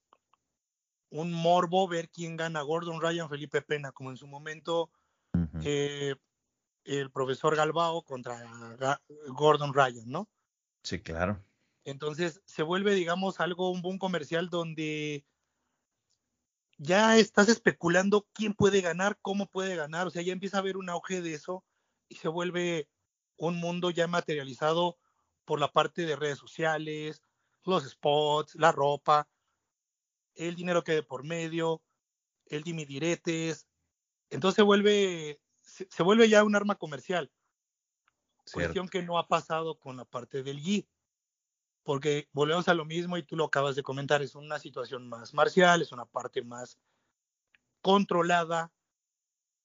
un 1.11 1.33
morbo 1.33 1.87
ver 1.89 2.09
quién 2.11 2.37
gana, 2.37 2.63
Gordon 2.63 3.01
Ryan, 3.01 3.29
Felipe 3.29 3.63
Pena, 3.63 3.93
como 3.93 4.11
en 4.11 4.17
su 4.17 4.27
momento 4.27 4.91
eh, 5.63 6.15
el 6.85 7.11
profesor 7.11 7.55
Galbao 7.55 8.03
contra 8.03 9.01
Gordon 9.29 9.75
Ryan, 9.75 10.09
¿no? 10.09 10.29
Sí, 10.83 11.01
claro. 11.01 11.43
Entonces 11.85 12.41
se 12.47 12.63
vuelve, 12.63 12.95
digamos, 12.95 13.41
algo, 13.41 13.71
un 13.71 13.83
boom 13.83 13.99
comercial 13.99 14.49
donde 14.49 15.25
ya 16.79 17.17
estás 17.19 17.49
especulando 17.49 18.27
quién 18.33 18.55
puede 18.55 18.81
ganar, 18.81 19.19
cómo 19.21 19.47
puede 19.47 19.77
ganar, 19.77 20.07
o 20.07 20.11
sea, 20.11 20.23
ya 20.23 20.33
empieza 20.33 20.57
a 20.57 20.61
haber 20.61 20.77
un 20.77 20.89
auge 20.89 21.21
de 21.21 21.35
eso 21.35 21.65
y 22.09 22.17
se 22.17 22.29
vuelve 22.29 22.89
un 23.37 23.57
mundo 23.57 23.91
ya 23.91 24.07
materializado 24.07 24.99
por 25.45 25.61
la 25.61 25.73
parte 25.73 26.07
de 26.07 26.17
redes 26.17 26.39
sociales, 26.39 27.23
los 27.65 27.85
spots, 27.85 28.55
la 28.57 28.73
ropa, 28.73 29.29
el 30.35 30.55
dinero 30.55 30.83
que 30.83 30.93
de 30.93 31.03
por 31.03 31.25
medio, 31.25 31.83
el 32.47 32.63
dimidiretes, 32.63 33.67
entonces 34.31 34.57
se 34.57 34.63
vuelve, 34.63 35.41
se, 35.61 36.03
vuelve 36.03 36.29
ya 36.29 36.45
un 36.45 36.57
arma 36.57 36.77
comercial. 36.77 37.31
Cuestión 38.53 38.89
que 38.89 39.03
no 39.03 39.19
ha 39.19 39.29
pasado 39.29 39.79
con 39.79 39.97
la 39.97 40.05
parte 40.05 40.43
del 40.43 40.59
GI 40.59 40.89
porque 41.83 42.29
volvemos 42.33 42.69
a 42.69 42.75
lo 42.75 42.85
mismo 42.85 43.17
y 43.17 43.23
tú 43.23 43.37
lo 43.37 43.45
acabas 43.45 43.77
de 43.77 43.83
comentar, 43.83 44.23
es 44.23 44.35
una 44.35 44.59
situación 44.59 45.09
más 45.09 45.35
marcial, 45.35 45.83
es 45.83 45.93
una 45.93 46.05
parte 46.05 46.43
más 46.43 46.79
controlada, 47.81 48.73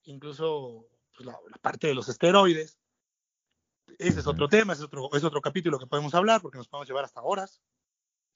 incluso 0.03 0.87
pues, 1.15 1.27
la, 1.27 1.37
parte 1.61 1.87
de 1.87 1.95
los 1.95 2.09
esteroides. 2.09 2.79
Ese 3.99 4.19
es 4.19 4.27
otro 4.27 4.49
tema, 4.49 4.73
es 4.73 4.81
otro, 4.81 5.09
es 5.13 5.23
otro 5.23 5.41
capítulo 5.41 5.79
que 5.79 5.87
podemos 5.87 6.13
hablar 6.13 6.41
porque 6.41 6.57
nos 6.57 6.67
podemos 6.67 6.87
llevar 6.87 7.05
hasta 7.05 7.21
horas. 7.21 7.61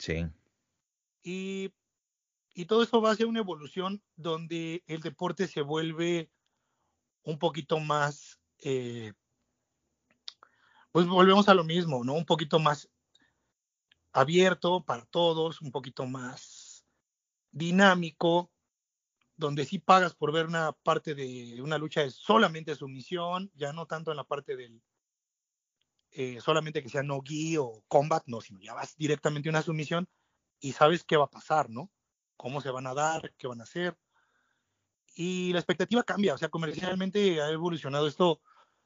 Sí. 0.01 0.25
Y, 1.21 1.71
y 2.55 2.65
todo 2.65 2.81
eso 2.81 2.99
va 3.01 3.11
hacia 3.11 3.27
una 3.27 3.37
evolución 3.37 4.01
donde 4.15 4.83
el 4.87 5.01
deporte 5.01 5.47
se 5.47 5.61
vuelve 5.61 6.31
un 7.21 7.37
poquito 7.37 7.79
más, 7.79 8.39
eh, 8.63 9.13
pues 10.91 11.05
volvemos 11.05 11.47
a 11.49 11.53
lo 11.53 11.63
mismo, 11.63 12.03
¿no? 12.03 12.13
Un 12.13 12.25
poquito 12.25 12.57
más 12.57 12.89
abierto 14.11 14.83
para 14.83 15.05
todos, 15.05 15.61
un 15.61 15.71
poquito 15.71 16.07
más 16.07 16.83
dinámico, 17.51 18.51
donde 19.35 19.65
sí 19.65 19.77
pagas 19.77 20.15
por 20.15 20.31
ver 20.31 20.47
una 20.47 20.71
parte 20.71 21.13
de 21.13 21.61
una 21.61 21.77
lucha 21.77 22.01
de 22.01 22.09
solamente 22.09 22.73
sumisión, 22.73 23.51
ya 23.53 23.71
no 23.71 23.85
tanto 23.85 24.09
en 24.09 24.17
la 24.17 24.23
parte 24.23 24.55
del 24.55 24.81
eh, 26.11 26.39
solamente 26.41 26.81
que 26.81 26.89
sea 26.89 27.03
no 27.03 27.21
gi 27.21 27.57
o 27.57 27.83
combat, 27.87 28.23
no, 28.27 28.41
sino 28.41 28.59
ya 28.59 28.73
vas 28.73 28.95
directamente 28.97 29.49
a 29.49 29.51
una 29.51 29.61
sumisión 29.61 30.07
y 30.59 30.73
sabes 30.73 31.03
qué 31.03 31.17
va 31.17 31.25
a 31.25 31.29
pasar, 31.29 31.69
¿no? 31.69 31.89
Cómo 32.37 32.61
se 32.61 32.71
van 32.71 32.87
a 32.87 32.93
dar, 32.93 33.33
qué 33.37 33.47
van 33.47 33.61
a 33.61 33.63
hacer. 33.63 33.97
Y 35.15 35.51
la 35.53 35.59
expectativa 35.59 36.03
cambia, 36.03 36.33
o 36.33 36.37
sea, 36.37 36.49
comercialmente 36.49 37.41
ha 37.41 37.49
evolucionado 37.49 38.07
esto 38.07 38.41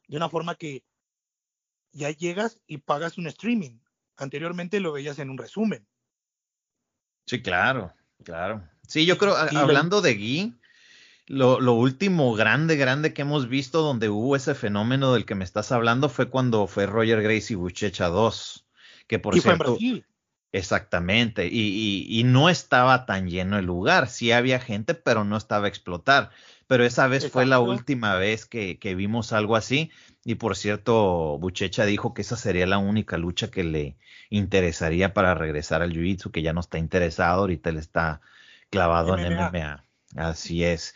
de 0.07 0.17
una 0.17 0.29
forma 0.29 0.55
que 0.55 0.83
ya 1.91 2.09
llegas 2.11 2.59
y 2.67 2.79
pagas 2.79 3.17
un 3.17 3.27
streaming, 3.27 3.79
Anteriormente 4.17 4.79
lo 4.79 4.93
veías 4.93 5.19
en 5.19 5.29
un 5.29 5.37
resumen. 5.37 5.85
Sí, 7.25 7.41
claro, 7.41 7.93
claro. 8.23 8.67
Sí, 8.87 9.05
yo 9.05 9.17
creo, 9.17 9.35
hablando 9.35 10.01
de 10.01 10.13
Gui, 10.13 10.55
lo, 11.27 11.73
último 11.73 12.33
grande, 12.33 12.75
grande 12.75 13.13
que 13.13 13.23
hemos 13.23 13.47
visto 13.47 13.81
donde 13.81 14.09
hubo 14.09 14.35
ese 14.35 14.55
fenómeno 14.55 15.13
del 15.13 15.25
que 15.25 15.35
me 15.35 15.43
estás 15.43 15.71
hablando 15.71 16.09
fue 16.09 16.29
cuando 16.29 16.67
fue 16.67 16.85
Roger 16.85 17.21
Gracie 17.21 17.53
y 17.53 17.57
Buchecha 17.57 18.07
2, 18.07 18.65
que 19.07 19.19
por 19.19 19.39
cierto... 19.39 19.77
Exactamente, 20.51 21.47
y, 21.51 22.05
y, 22.07 22.23
no 22.23 22.47
estaba 22.47 23.05
tan 23.05 23.27
lleno 23.29 23.59
el 23.59 23.65
lugar, 23.65 24.07
sí 24.07 24.31
había 24.31 24.57
gente, 24.57 24.93
pero 24.93 25.25
no 25.25 25.35
estaba 25.35 25.65
a 25.65 25.67
explotar. 25.67 26.31
Pero 26.67 26.85
esa 26.85 27.07
vez 27.07 27.29
fue 27.29 27.45
la 27.45 27.59
última 27.59 28.15
vez 28.15 28.45
que, 28.45 28.79
que, 28.79 28.95
vimos 28.95 29.33
algo 29.33 29.57
así. 29.57 29.91
Y 30.23 30.35
por 30.35 30.55
cierto, 30.55 31.37
Buchecha 31.39 31.85
dijo 31.85 32.13
que 32.13 32.21
esa 32.21 32.37
sería 32.37 32.65
la 32.67 32.77
única 32.77 33.17
lucha 33.17 33.51
que 33.51 33.65
le 33.65 33.97
interesaría 34.29 35.13
para 35.13 35.35
regresar 35.35 35.81
al 35.81 35.91
Jiu-Jitsu, 35.91 36.31
que 36.31 36.41
ya 36.41 36.53
no 36.53 36.61
está 36.61 36.77
interesado, 36.77 37.41
ahorita 37.41 37.69
él 37.69 37.77
está 37.77 38.21
clavado 38.69 39.17
en 39.17 39.33
MMA. 39.33 39.84
Así 40.15 40.63
es. 40.63 40.95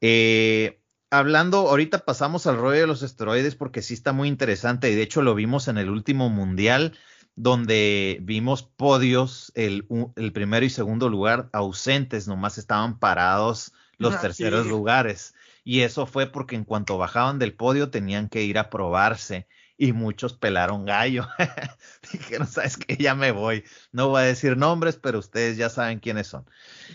Eh, 0.00 0.80
hablando, 1.10 1.68
ahorita 1.68 2.04
pasamos 2.04 2.46
al 2.46 2.56
rollo 2.56 2.80
de 2.80 2.86
los 2.86 3.02
esteroides 3.02 3.54
porque 3.54 3.82
sí 3.82 3.94
está 3.94 4.12
muy 4.12 4.28
interesante 4.28 4.90
y 4.90 4.94
de 4.94 5.02
hecho 5.02 5.22
lo 5.22 5.34
vimos 5.34 5.68
en 5.68 5.78
el 5.78 5.90
último 5.90 6.30
mundial 6.30 6.96
donde 7.34 8.18
vimos 8.22 8.62
podios, 8.62 9.52
el, 9.54 9.86
el, 10.16 10.32
primero 10.32 10.64
y 10.64 10.70
segundo 10.70 11.10
lugar 11.10 11.50
ausentes, 11.52 12.26
nomás 12.26 12.56
estaban 12.56 12.98
parados 12.98 13.72
los 13.98 14.18
terceros 14.20 14.66
lugares. 14.66 15.34
Y 15.62 15.80
eso 15.80 16.06
fue 16.06 16.26
porque 16.26 16.56
en 16.56 16.64
cuanto 16.64 16.96
bajaban 16.96 17.38
del 17.38 17.52
podio 17.52 17.90
tenían 17.90 18.28
que 18.30 18.42
ir 18.42 18.58
a 18.58 18.70
probarse 18.70 19.46
y 19.78 19.92
muchos 19.92 20.32
pelaron 20.32 20.84
gallo. 20.84 21.28
Dijeron, 22.12 22.46
sabes 22.46 22.76
que 22.76 22.96
ya 22.96 23.14
me 23.14 23.30
voy. 23.30 23.64
No 23.92 24.08
voy 24.08 24.22
a 24.22 24.24
decir 24.24 24.56
nombres, 24.56 24.96
pero 24.96 25.18
ustedes 25.18 25.56
ya 25.56 25.68
saben 25.68 25.98
quiénes 25.98 26.28
son. 26.28 26.46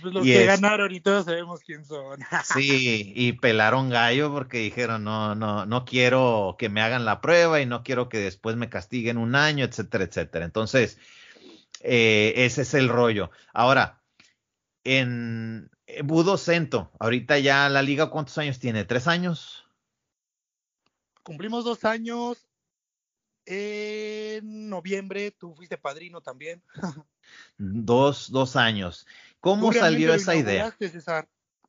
Pues 0.01 0.13
los 0.13 0.23
que 0.23 0.45
ganaron 0.45 0.93
y 0.93 0.99
todos 0.99 1.25
sabemos 1.25 1.61
quién 1.61 1.85
son. 1.85 2.19
sí, 2.43 3.13
y 3.15 3.33
pelaron 3.33 3.89
gallo 3.89 4.31
porque 4.31 4.59
dijeron, 4.59 5.03
no, 5.03 5.35
no, 5.35 5.65
no 5.65 5.85
quiero 5.85 6.55
que 6.57 6.69
me 6.69 6.81
hagan 6.81 7.05
la 7.05 7.21
prueba 7.21 7.61
y 7.61 7.65
no 7.65 7.83
quiero 7.83 8.09
que 8.09 8.17
después 8.17 8.55
me 8.55 8.69
castiguen 8.69 9.17
un 9.17 9.35
año, 9.35 9.63
etcétera, 9.63 10.05
etcétera. 10.05 10.45
Entonces, 10.45 10.97
eh, 11.81 12.33
ese 12.37 12.63
es 12.63 12.73
el 12.73 12.89
rollo. 12.89 13.29
Ahora, 13.53 14.01
en 14.83 15.69
Budo 16.03 16.37
Cento, 16.37 16.91
ahorita 16.99 17.37
ya 17.37 17.69
la 17.69 17.83
liga, 17.83 18.09
¿cuántos 18.09 18.39
años 18.39 18.57
tiene? 18.57 18.85
¿Tres 18.85 19.07
años? 19.07 19.67
Cumplimos 21.21 21.63
dos 21.63 21.85
años 21.85 22.47
en 23.45 24.69
noviembre 24.69 25.31
tú 25.31 25.55
fuiste 25.55 25.77
padrino 25.77 26.21
también. 26.21 26.63
dos, 27.57 28.31
dos 28.31 28.55
años. 28.55 29.07
¿Cómo 29.39 29.73
salió 29.73 30.13
esa 30.13 30.35
idea? 30.35 30.75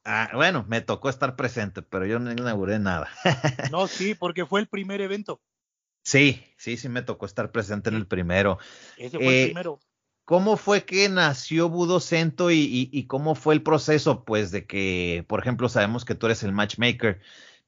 Ah, 0.05 0.31
bueno, 0.35 0.65
me 0.69 0.81
tocó 0.81 1.09
estar 1.09 1.37
presente, 1.37 1.81
pero 1.83 2.07
yo 2.07 2.19
no 2.19 2.33
inauguré 2.33 2.79
nada. 2.79 3.09
no, 3.71 3.87
sí, 3.87 4.15
porque 4.15 4.45
fue 4.45 4.61
el 4.61 4.67
primer 4.67 5.01
evento. 5.01 5.41
Sí, 6.03 6.45
sí, 6.57 6.77
sí 6.77 6.89
me 6.89 7.03
tocó 7.03 7.27
estar 7.27 7.53
presente 7.53 7.91
en 7.91 7.97
el 7.97 8.07
primero. 8.07 8.59
Ese 8.97 9.19
fue 9.19 9.27
el 9.27 9.35
eh, 9.35 9.47
primero. 9.47 9.79
¿Cómo 10.25 10.57
fue 10.57 10.85
que 10.85 11.09
nació 11.09 11.69
Budocento 11.69 12.51
y, 12.51 12.59
y, 12.59 12.91
y, 12.93 13.07
cómo 13.07 13.35
fue 13.35 13.55
el 13.55 13.63
proceso? 13.63 14.25
Pues 14.25 14.51
de 14.51 14.67
que, 14.67 15.25
por 15.29 15.41
ejemplo, 15.41 15.69
sabemos 15.69 16.05
que 16.05 16.15
tú 16.15 16.27
eres 16.27 16.43
el 16.43 16.53
matchmaker, 16.53 17.21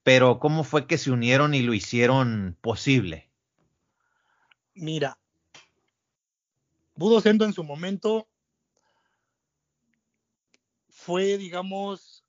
pero 0.03 0.39
¿cómo 0.39 0.65
fue 0.65 0.87
que 0.87 0.99
se 0.99 1.11
unieron 1.11 1.55
y 1.55 1.63
lo 1.63 1.75
hicieron 1.75 2.57
posible? 2.61 3.31
Mira, 4.75 5.19
Budo 6.97 7.21
Sendo 7.21 7.45
en 7.45 7.53
su 7.53 7.65
momento 7.65 8.29
fue, 10.89 11.39
digamos, 11.39 12.25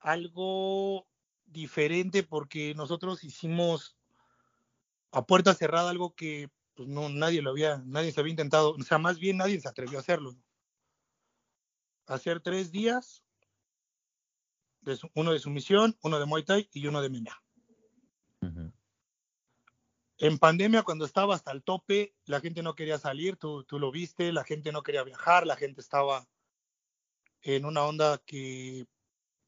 algo 0.00 1.06
diferente 1.46 2.22
porque 2.22 2.74
nosotros 2.74 3.24
hicimos 3.24 3.96
a 5.12 5.26
puerta 5.26 5.54
cerrada 5.54 5.90
algo 5.90 6.14
que 6.14 6.50
pues, 6.74 6.88
no 6.88 7.08
nadie 7.08 7.42
lo 7.42 7.50
había, 7.50 7.78
nadie 7.84 8.12
se 8.12 8.20
había 8.20 8.30
intentado, 8.30 8.72
o 8.72 8.82
sea, 8.82 8.98
más 8.98 9.18
bien 9.18 9.36
nadie 9.36 9.60
se 9.60 9.68
atrevió 9.68 9.98
a 9.98 10.00
hacerlo. 10.00 10.36
Hacer 12.06 12.40
tres 12.40 12.72
días, 12.72 13.22
uno 15.14 15.32
de 15.32 15.38
sumisión, 15.38 15.96
uno 16.02 16.18
de 16.18 16.26
Muay 16.26 16.44
Thai 16.44 16.68
y 16.72 16.86
uno 16.86 17.02
de 17.02 17.10
MMA. 17.10 17.42
En 20.22 20.36
pandemia, 20.38 20.82
cuando 20.82 21.06
estaba 21.06 21.34
hasta 21.34 21.50
el 21.50 21.62
tope, 21.62 22.14
la 22.26 22.40
gente 22.40 22.62
no 22.62 22.74
quería 22.74 22.98
salir, 22.98 23.38
tú, 23.38 23.64
tú 23.64 23.78
lo 23.78 23.90
viste, 23.90 24.32
la 24.32 24.44
gente 24.44 24.70
no 24.70 24.82
quería 24.82 25.02
viajar, 25.02 25.46
la 25.46 25.56
gente 25.56 25.80
estaba 25.80 26.28
en 27.40 27.64
una 27.64 27.84
onda 27.84 28.18
que 28.26 28.86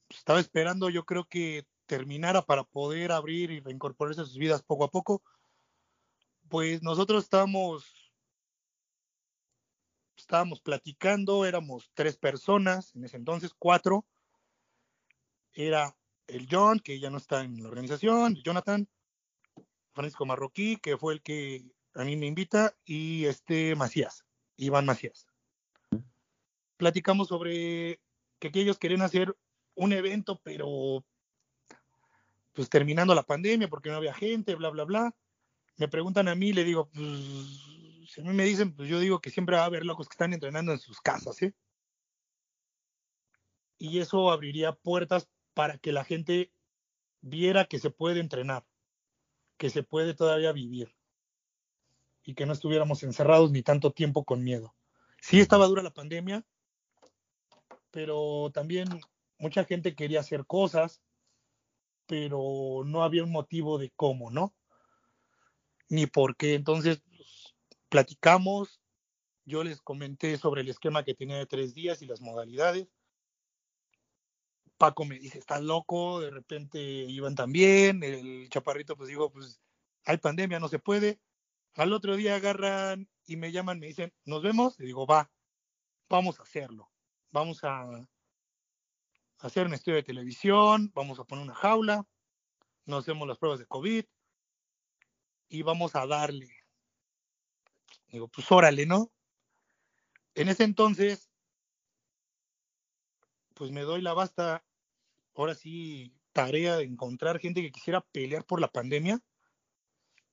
estaba 0.08 0.40
esperando, 0.40 0.88
yo 0.88 1.04
creo 1.04 1.26
que 1.26 1.66
terminara 1.84 2.40
para 2.40 2.64
poder 2.64 3.12
abrir 3.12 3.50
y 3.50 3.60
reincorporarse 3.60 4.22
a 4.22 4.24
sus 4.24 4.38
vidas 4.38 4.62
poco 4.62 4.84
a 4.84 4.90
poco. 4.90 5.22
Pues 6.48 6.82
nosotros 6.82 7.24
estábamos, 7.24 8.10
estábamos 10.16 10.62
platicando, 10.62 11.44
éramos 11.44 11.90
tres 11.92 12.16
personas, 12.16 12.94
en 12.94 13.04
ese 13.04 13.18
entonces 13.18 13.52
cuatro. 13.58 14.06
Era 15.52 15.94
el 16.28 16.48
John, 16.50 16.80
que 16.80 16.98
ya 16.98 17.10
no 17.10 17.18
está 17.18 17.44
en 17.44 17.62
la 17.62 17.68
organización, 17.68 18.36
Jonathan, 18.42 18.88
Francisco 19.92 20.26
Marroquí, 20.26 20.76
que 20.76 20.96
fue 20.96 21.14
el 21.14 21.22
que 21.22 21.64
a 21.94 22.04
mí 22.04 22.16
me 22.16 22.26
invita, 22.26 22.74
y 22.84 23.26
este 23.26 23.74
Macías, 23.76 24.24
Iván 24.56 24.86
Macías. 24.86 25.26
Platicamos 26.76 27.28
sobre 27.28 28.00
que, 28.38 28.50
ellos 28.54 28.78
querían 28.78 29.02
hacer 29.02 29.36
un 29.74 29.92
evento, 29.92 30.40
pero 30.42 31.04
pues 32.52 32.68
terminando 32.68 33.14
la 33.14 33.22
pandemia, 33.22 33.68
porque 33.68 33.90
no 33.90 33.96
había 33.96 34.14
gente, 34.14 34.54
bla, 34.54 34.70
bla, 34.70 34.84
bla. 34.84 35.16
Me 35.76 35.88
preguntan 35.88 36.28
a 36.28 36.34
mí, 36.34 36.52
le 36.52 36.64
digo, 36.64 36.90
pues, 36.90 37.08
si 38.10 38.20
a 38.20 38.24
mí 38.24 38.30
me 38.30 38.44
dicen, 38.44 38.74
pues 38.74 38.88
yo 38.88 39.00
digo 39.00 39.20
que 39.20 39.30
siempre 39.30 39.56
va 39.56 39.62
a 39.62 39.66
haber 39.66 39.86
locos 39.86 40.08
que 40.08 40.14
están 40.14 40.34
entrenando 40.34 40.72
en 40.72 40.78
sus 40.78 41.00
casas, 41.00 41.40
¿eh? 41.42 41.54
Y 43.78 44.00
eso 44.00 44.30
abriría 44.30 44.72
puertas 44.72 45.28
para 45.54 45.78
que 45.78 45.92
la 45.92 46.04
gente 46.04 46.52
viera 47.20 47.64
que 47.64 47.78
se 47.78 47.90
puede 47.90 48.20
entrenar 48.20 48.64
que 49.62 49.70
se 49.70 49.84
puede 49.84 50.12
todavía 50.12 50.50
vivir 50.50 50.92
y 52.24 52.34
que 52.34 52.46
no 52.46 52.52
estuviéramos 52.52 53.04
encerrados 53.04 53.52
ni 53.52 53.62
tanto 53.62 53.92
tiempo 53.92 54.24
con 54.24 54.42
miedo. 54.42 54.74
Sí 55.20 55.38
estaba 55.38 55.68
dura 55.68 55.84
la 55.84 55.94
pandemia, 55.94 56.44
pero 57.92 58.50
también 58.52 58.88
mucha 59.38 59.62
gente 59.62 59.94
quería 59.94 60.18
hacer 60.18 60.46
cosas, 60.46 61.00
pero 62.06 62.82
no 62.84 63.04
había 63.04 63.22
un 63.22 63.30
motivo 63.30 63.78
de 63.78 63.92
cómo, 63.94 64.32
¿no? 64.32 64.52
Ni 65.88 66.06
por 66.06 66.34
qué. 66.36 66.54
Entonces, 66.54 67.00
pues, 67.06 67.54
platicamos, 67.88 68.80
yo 69.44 69.62
les 69.62 69.80
comenté 69.80 70.38
sobre 70.38 70.62
el 70.62 70.70
esquema 70.70 71.04
que 71.04 71.14
tenía 71.14 71.36
de 71.36 71.46
tres 71.46 71.72
días 71.72 72.02
y 72.02 72.06
las 72.06 72.20
modalidades. 72.20 72.88
Paco 74.82 75.04
me 75.04 75.16
dice, 75.16 75.38
estás 75.38 75.62
loco, 75.62 76.18
de 76.18 76.32
repente 76.32 76.80
iban 76.80 77.36
también, 77.36 78.02
el 78.02 78.48
chaparrito 78.48 78.96
pues 78.96 79.08
dijo, 79.08 79.30
pues 79.30 79.62
hay 80.04 80.16
pandemia, 80.16 80.58
no 80.58 80.66
se 80.66 80.80
puede. 80.80 81.20
Al 81.76 81.92
otro 81.92 82.16
día 82.16 82.34
agarran 82.34 83.08
y 83.24 83.36
me 83.36 83.52
llaman, 83.52 83.78
me 83.78 83.86
dicen, 83.86 84.12
nos 84.24 84.42
vemos, 84.42 84.80
y 84.80 84.86
digo, 84.86 85.06
va, 85.06 85.30
vamos 86.08 86.40
a 86.40 86.42
hacerlo, 86.42 86.90
vamos 87.30 87.62
a 87.62 88.08
hacer 89.38 89.68
un 89.68 89.74
estudio 89.74 89.98
de 89.98 90.02
televisión, 90.02 90.90
vamos 90.96 91.20
a 91.20 91.24
poner 91.26 91.44
una 91.44 91.54
jaula, 91.54 92.04
nos 92.84 93.04
hacemos 93.04 93.28
las 93.28 93.38
pruebas 93.38 93.60
de 93.60 93.66
COVID 93.66 94.04
y 95.48 95.62
vamos 95.62 95.94
a 95.94 96.08
darle. 96.08 96.50
Digo, 98.08 98.26
pues 98.26 98.50
órale, 98.50 98.84
¿no? 98.84 99.12
En 100.34 100.48
ese 100.48 100.64
entonces, 100.64 101.30
pues 103.54 103.70
me 103.70 103.82
doy 103.82 104.02
la 104.02 104.12
basta 104.12 104.64
ahora 105.34 105.54
sí, 105.54 106.14
tarea 106.32 106.76
de 106.76 106.84
encontrar 106.84 107.38
gente 107.38 107.62
que 107.62 107.72
quisiera 107.72 108.00
pelear 108.00 108.44
por 108.44 108.60
la 108.60 108.68
pandemia. 108.68 109.20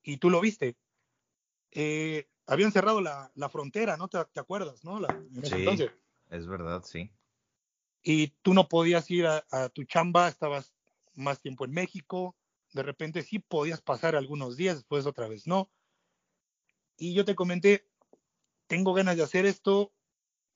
Y 0.04 0.18
tú 0.18 0.30
lo 0.30 0.42
viste. 0.42 0.76
Eh, 1.72 2.28
habían 2.46 2.72
cerrado 2.72 3.02
la, 3.02 3.50
frontera, 3.52 3.98
¿no? 3.98 4.08
¿Te, 4.08 4.18
acuerdas, 4.40 4.84
no? 4.84 5.00
sí, 5.44 5.86
es 6.30 6.48
verdad, 6.48 6.84
sí. 6.84 7.12
Y 8.02 8.28
tú 8.42 8.54
no 8.54 8.68
podías 8.70 9.10
ir 9.12 9.28
a, 9.28 9.46
a, 9.52 9.70
tu 9.70 9.84
chamba, 9.84 10.28
estabas 10.28 10.74
más 11.14 11.42
tiempo 11.42 11.66
en 11.66 11.72
México, 11.72 12.36
de 12.74 12.84
repente 12.84 13.24
sí 13.24 13.40
podías 13.40 13.82
pasar 13.82 14.16
algunos 14.16 14.56
días, 14.58 14.78
después 14.78 15.06
otra 15.06 15.28
vez 15.28 15.48
no. 15.48 15.70
Y 16.98 17.14
yo 17.14 17.26
te 17.26 17.36
comenté, 17.36 17.88
tengo 18.68 18.94
ganas 18.94 19.18
de 19.18 19.24
hacer 19.24 19.46
esto, 19.46 19.94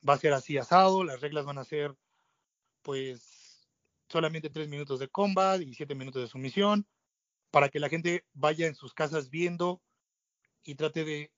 va 0.07 0.13
a 0.13 0.19
ser 0.19 0.33
así 0.33 0.57
asado, 0.57 1.03
las 1.03 1.21
reglas 1.21 1.45
van 1.45 1.57
a 1.57 1.63
ser 1.63 1.95
pues 2.81 3.32
solamente 4.13 4.51
tres 4.51 4.69
minutos 4.69 4.99
de 4.99 5.07
combat 5.07 5.59
y 5.59 5.73
siete 5.73 5.95
minutos 5.95 6.21
de 6.21 6.27
sumisión, 6.27 6.87
para 7.49 7.69
que 7.69 7.79
la 7.79 7.89
gente 7.89 8.25
vaya 8.33 8.67
en 8.67 8.75
sus 8.75 8.93
casas 8.93 9.31
viendo 9.31 9.81
y 10.63 10.75
trate 10.75 11.03
de 11.03 11.31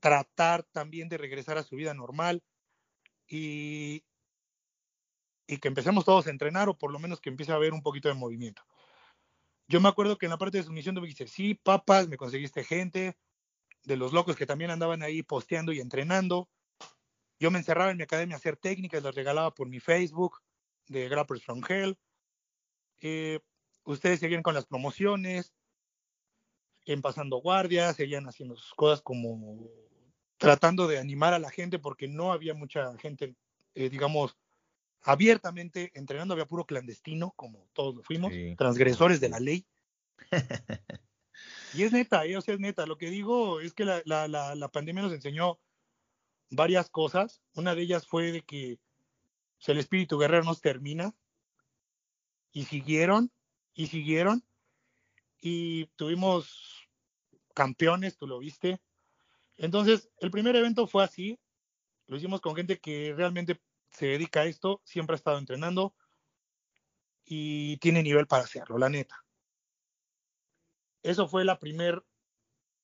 tratar 0.00 0.64
también 0.64 1.08
de 1.08 1.18
regresar 1.18 1.56
a 1.56 1.62
su 1.62 1.76
vida 1.76 1.94
normal 1.94 2.42
y, 3.28 4.04
y 5.46 5.58
que 5.58 5.68
empecemos 5.68 6.04
todos 6.04 6.26
a 6.26 6.30
entrenar 6.30 6.68
o 6.68 6.76
por 6.76 6.90
lo 6.90 6.98
menos 6.98 7.20
que 7.20 7.30
empiece 7.30 7.52
a 7.52 7.54
haber 7.54 7.72
un 7.72 7.82
poquito 7.82 8.08
de 8.08 8.14
movimiento. 8.14 8.62
Yo 9.68 9.80
me 9.80 9.88
acuerdo 9.88 10.18
que 10.18 10.26
en 10.26 10.30
la 10.30 10.38
parte 10.38 10.58
de 10.58 10.64
sumisión 10.64 10.96
tú 10.96 11.00
me 11.00 11.06
dijiste, 11.06 11.28
sí, 11.28 11.54
papas, 11.54 12.08
me 12.08 12.16
conseguiste 12.16 12.64
gente, 12.64 13.16
de 13.84 13.96
los 13.96 14.12
locos 14.12 14.34
que 14.34 14.46
también 14.46 14.72
andaban 14.72 15.04
ahí 15.04 15.22
posteando 15.22 15.70
y 15.70 15.78
entrenando. 15.78 16.50
Yo 17.38 17.52
me 17.52 17.58
encerraba 17.58 17.92
en 17.92 17.98
mi 17.98 18.02
academia 18.02 18.34
a 18.34 18.38
hacer 18.38 18.56
técnicas, 18.56 19.04
las 19.04 19.14
regalaba 19.14 19.54
por 19.54 19.68
mi 19.68 19.78
Facebook 19.78 20.40
de 20.90 21.08
Grappers 21.08 21.42
from 21.42 21.62
Hell. 21.66 21.96
Eh, 23.00 23.38
ustedes 23.84 24.20
seguían 24.20 24.42
con 24.42 24.54
las 24.54 24.66
promociones, 24.66 25.54
en 26.84 27.00
pasando 27.00 27.36
guardias, 27.36 27.96
seguían 27.96 28.26
haciendo 28.26 28.56
sus 28.56 28.74
cosas 28.74 29.00
como 29.00 29.70
tratando 30.36 30.88
de 30.88 30.98
animar 30.98 31.32
a 31.32 31.38
la 31.38 31.50
gente 31.50 31.78
porque 31.78 32.08
no 32.08 32.32
había 32.32 32.54
mucha 32.54 32.96
gente, 32.98 33.36
eh, 33.74 33.88
digamos, 33.88 34.36
abiertamente 35.02 35.92
entrenando, 35.94 36.34
había 36.34 36.46
puro 36.46 36.66
clandestino, 36.66 37.32
como 37.36 37.68
todos 37.72 37.94
lo 37.94 38.02
fuimos, 38.02 38.32
transgresores 38.56 39.20
de 39.20 39.28
la 39.28 39.38
ley. 39.38 39.66
y 41.74 41.84
es 41.84 41.92
neta, 41.92 42.26
eh, 42.26 42.36
o 42.36 42.40
sea, 42.40 42.54
es 42.54 42.60
neta. 42.60 42.84
Lo 42.84 42.98
que 42.98 43.10
digo 43.10 43.60
es 43.60 43.74
que 43.74 43.84
la, 43.84 44.02
la, 44.04 44.26
la 44.28 44.68
pandemia 44.68 45.04
nos 45.04 45.12
enseñó 45.12 45.60
varias 46.50 46.90
cosas. 46.90 47.40
Una 47.54 47.74
de 47.74 47.82
ellas 47.82 48.06
fue 48.06 48.32
de 48.32 48.42
que 48.42 48.78
el 49.66 49.78
espíritu 49.78 50.18
guerrero 50.18 50.44
nos 50.44 50.60
termina. 50.60 51.14
y 52.52 52.64
siguieron, 52.64 53.30
y 53.74 53.86
siguieron, 53.86 54.44
y 55.40 55.86
tuvimos 55.96 56.88
campeones, 57.54 58.16
tú 58.16 58.26
lo 58.26 58.38
viste. 58.38 58.80
Entonces, 59.56 60.10
el 60.18 60.30
primer 60.30 60.56
evento 60.56 60.86
fue 60.86 61.04
así, 61.04 61.38
lo 62.06 62.16
hicimos 62.16 62.40
con 62.40 62.56
gente 62.56 62.80
que 62.80 63.14
realmente 63.16 63.60
se 63.92 64.06
dedica 64.06 64.40
a 64.40 64.46
esto, 64.46 64.80
siempre 64.84 65.14
ha 65.14 65.16
estado 65.16 65.38
entrenando 65.38 65.94
y 67.24 67.76
tiene 67.76 68.02
nivel 68.02 68.26
para 68.26 68.44
hacerlo, 68.44 68.78
la 68.78 68.88
neta. 68.88 69.24
Eso 71.02 71.28
fue 71.28 71.44
la 71.44 71.58
primer, 71.58 72.04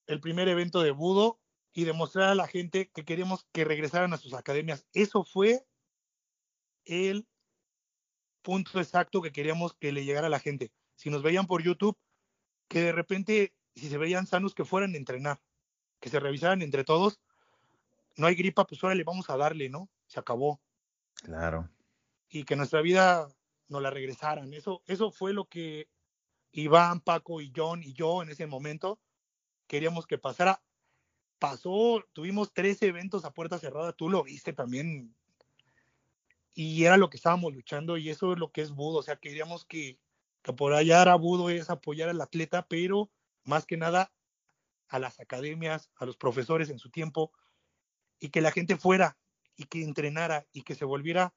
el 0.07 0.20
primer 0.20 0.49
evento 0.49 0.83
de 0.83 0.93
Budo 0.93 1.41
y 1.72 1.85
demostrar 1.85 2.29
a 2.31 2.35
la 2.35 2.47
gente 2.47 2.91
que 2.91 3.05
queríamos 3.05 3.47
que 3.53 3.64
regresaran 3.64 4.12
a 4.12 4.16
sus 4.18 4.33
academias. 4.33 4.87
Eso 4.93 5.24
fue 5.24 5.66
el 6.87 7.26
punto 8.43 8.80
exacto 8.80 9.20
que 9.22 9.32
queríamos 9.32 9.74
que 9.74 9.93
le 9.93 10.05
llegara 10.05 10.28
a 10.28 10.30
la 10.30 10.41
gente. 10.41 10.72
Si 10.95 11.11
nos 11.11 11.22
veían 11.22 11.47
por 11.47 11.62
YouTube, 11.62 11.99
que 12.68 12.80
de 12.80 12.93
repente, 12.93 13.55
si 13.74 13.89
se 13.89 13.99
veían 13.99 14.26
sanos, 14.26 14.55
que 14.55 14.64
fueran 14.64 14.95
a 14.95 14.97
entrenar, 14.97 15.41
que 16.01 16.09
se 16.09 16.20
revisaran 16.20 16.62
entre 16.62 16.84
todos. 16.84 17.20
No 18.16 18.26
hay 18.26 18.34
gripa, 18.34 18.66
pues 18.66 18.82
ahora 18.82 18.95
le 18.95 19.05
vamos 19.05 19.28
a 19.28 19.37
darle, 19.37 19.68
¿no? 19.68 19.91
Se 20.07 20.18
acabó. 20.18 20.61
Claro. 21.14 21.68
Y 22.28 22.45
que 22.45 22.57
nuestra 22.57 22.80
vida 22.80 23.28
nos 23.68 23.82
la 23.82 23.91
regresaran. 23.91 24.55
Eso, 24.55 24.82
eso 24.87 25.11
fue 25.11 25.32
lo 25.32 25.47
que 25.47 25.89
Iván, 26.53 27.01
Paco 27.01 27.41
y 27.41 27.53
John 27.55 27.82
y 27.82 27.93
yo 27.93 28.22
en 28.22 28.30
ese 28.30 28.47
momento 28.47 28.99
queríamos 29.66 30.07
que 30.07 30.18
pasara. 30.18 30.62
Pasó, 31.39 32.03
tuvimos 32.14 32.55
tres 32.55 32.80
eventos 32.80 33.26
a 33.26 33.32
puerta 33.32 33.59
cerrada, 33.59 33.93
tú 33.93 34.09
lo 34.09 34.22
viste 34.22 34.55
también. 34.55 35.14
Y 36.59 36.84
era 36.84 36.96
lo 36.96 37.11
que 37.11 37.18
estábamos 37.18 37.52
luchando 37.52 37.98
y 37.98 38.09
eso 38.09 38.32
es 38.32 38.38
lo 38.38 38.50
que 38.50 38.62
es 38.62 38.70
Budo. 38.70 39.00
O 39.00 39.02
sea, 39.02 39.16
queríamos 39.16 39.66
que, 39.66 40.00
que 40.42 40.54
por 40.54 40.72
allá 40.72 41.02
era 41.02 41.14
Budo 41.14 41.50
es 41.50 41.68
apoyar 41.68 42.09
al 42.09 42.20
atleta, 42.20 42.66
pero 42.66 43.11
más 43.44 43.66
que 43.66 43.76
nada 43.76 44.11
a 44.88 44.98
las 44.98 45.20
academias, 45.20 45.90
a 45.96 46.07
los 46.07 46.16
profesores 46.16 46.70
en 46.70 46.78
su 46.78 46.90
tiempo, 46.90 47.30
y 48.18 48.30
que 48.30 48.40
la 48.40 48.52
gente 48.52 48.76
fuera 48.76 49.18
y 49.54 49.64
que 49.64 49.84
entrenara 49.84 50.46
y 50.50 50.62
que 50.62 50.74
se 50.74 50.86
volviera 50.86 51.34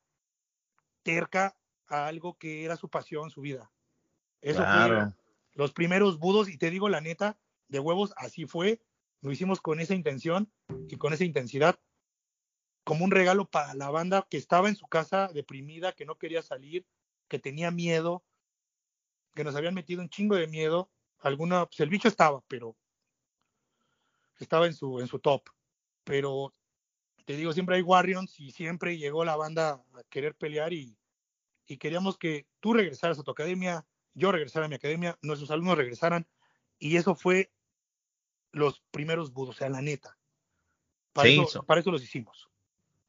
terca 1.03 1.57
a 1.87 2.07
algo 2.07 2.37
que 2.37 2.63
era 2.63 2.77
su 2.77 2.89
pasión, 2.89 3.29
su 3.29 3.41
vida. 3.41 3.71
Eso 4.41 4.63
fue 4.63 5.13
los 5.53 5.73
primeros 5.73 6.17
budos, 6.17 6.47
y 6.47 6.57
te 6.57 6.69
digo 6.69 6.87
la 6.87 7.01
neta, 7.01 7.37
de 7.67 7.79
huevos, 7.79 8.13
así 8.15 8.45
fue. 8.45 8.81
Lo 9.19 9.33
hicimos 9.33 9.59
con 9.59 9.81
esa 9.81 9.95
intención 9.95 10.49
y 10.87 10.95
con 10.95 11.11
esa 11.11 11.25
intensidad, 11.25 11.77
como 12.89 13.05
un 13.05 13.11
regalo 13.11 13.45
para 13.45 13.75
la 13.75 13.91
banda 13.91 14.25
que 14.27 14.37
estaba 14.37 14.67
en 14.67 14.75
su 14.75 14.87
casa 14.87 15.27
deprimida, 15.31 15.91
que 15.91 16.05
no 16.05 16.17
quería 16.17 16.41
salir, 16.41 16.87
que 17.27 17.37
tenía 17.37 17.69
miedo, 17.69 18.23
que 19.35 19.43
nos 19.43 19.55
habían 19.55 19.75
metido 19.75 20.01
un 20.01 20.09
chingo 20.09 20.35
de 20.35 20.47
miedo. 20.47 20.89
Alguna, 21.19 21.67
pues 21.67 21.81
el 21.81 21.89
bicho 21.89 22.07
estaba, 22.07 22.41
pero 22.47 22.75
estaba 24.39 24.65
en 24.65 24.73
su, 24.73 24.99
en 25.01 25.05
su 25.05 25.19
top. 25.19 25.43
Pero 26.03 26.51
te 27.25 27.35
digo, 27.37 27.53
siempre 27.53 27.75
hay 27.75 27.83
Warriors 27.83 28.39
y 28.39 28.49
siempre 28.49 28.97
llegó 28.97 29.23
la 29.23 29.35
banda 29.35 29.85
a 29.93 30.03
querer 30.09 30.33
pelear 30.33 30.73
y, 30.73 30.97
y 31.67 31.77
queríamos 31.77 32.17
que 32.17 32.47
tú 32.59 32.73
regresaras 32.73 33.19
a 33.19 33.23
tu 33.23 33.29
academia, 33.29 33.85
yo 34.15 34.31
regresara 34.31 34.65
a 34.65 34.69
mi 34.69 34.73
academia, 34.73 35.15
nuestros 35.21 35.51
alumnos 35.51 35.77
regresaran 35.77 36.27
y 36.79 36.97
eso 36.97 37.13
fue 37.13 37.53
los 38.51 38.81
primeros 38.89 39.31
budos, 39.31 39.57
o 39.57 39.59
sea, 39.59 39.69
la 39.69 39.83
neta. 39.83 40.17
Para, 41.13 41.29
eso, 41.29 41.61
para 41.61 41.81
eso 41.81 41.91
los 41.91 42.01
hicimos. 42.01 42.48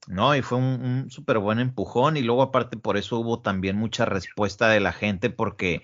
No, 0.07 0.34
y 0.34 0.42
fue 0.42 0.59
un, 0.59 1.11
súper 1.11 1.38
buen 1.38 1.59
empujón 1.59 2.16
y 2.16 2.22
luego 2.22 2.42
aparte 2.42 2.76
por 2.76 2.96
eso 2.96 3.18
hubo 3.18 3.40
también 3.40 3.76
mucha 3.76 4.05
respuesta 4.07 4.68
de 4.68 4.80
la 4.80 4.92
gente 4.92 5.30
porque 5.30 5.82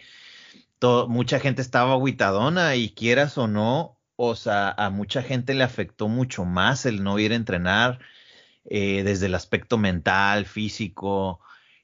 mucha 1.09 1.41
gente 1.41 1.63
estaba 1.63 1.95
aguitadona 1.95 2.77
y 2.77 2.91
quieras 2.91 3.39
o 3.39 3.49
no, 3.49 3.99
o 4.17 4.35
sea, 4.35 4.71
a 4.71 4.91
mucha 4.91 5.23
gente 5.23 5.55
le 5.55 5.65
afectó 5.65 6.09
mucho 6.09 6.45
más 6.45 6.87
el 6.87 7.03
no 7.03 7.19
ir 7.19 7.33
a 7.33 7.37
entrenar 7.37 7.99
eh, 8.65 9.03
desde 9.05 9.27
el 9.27 9.35
aspecto 9.35 9.79
mental, 9.79 10.47
físico, 10.47 11.41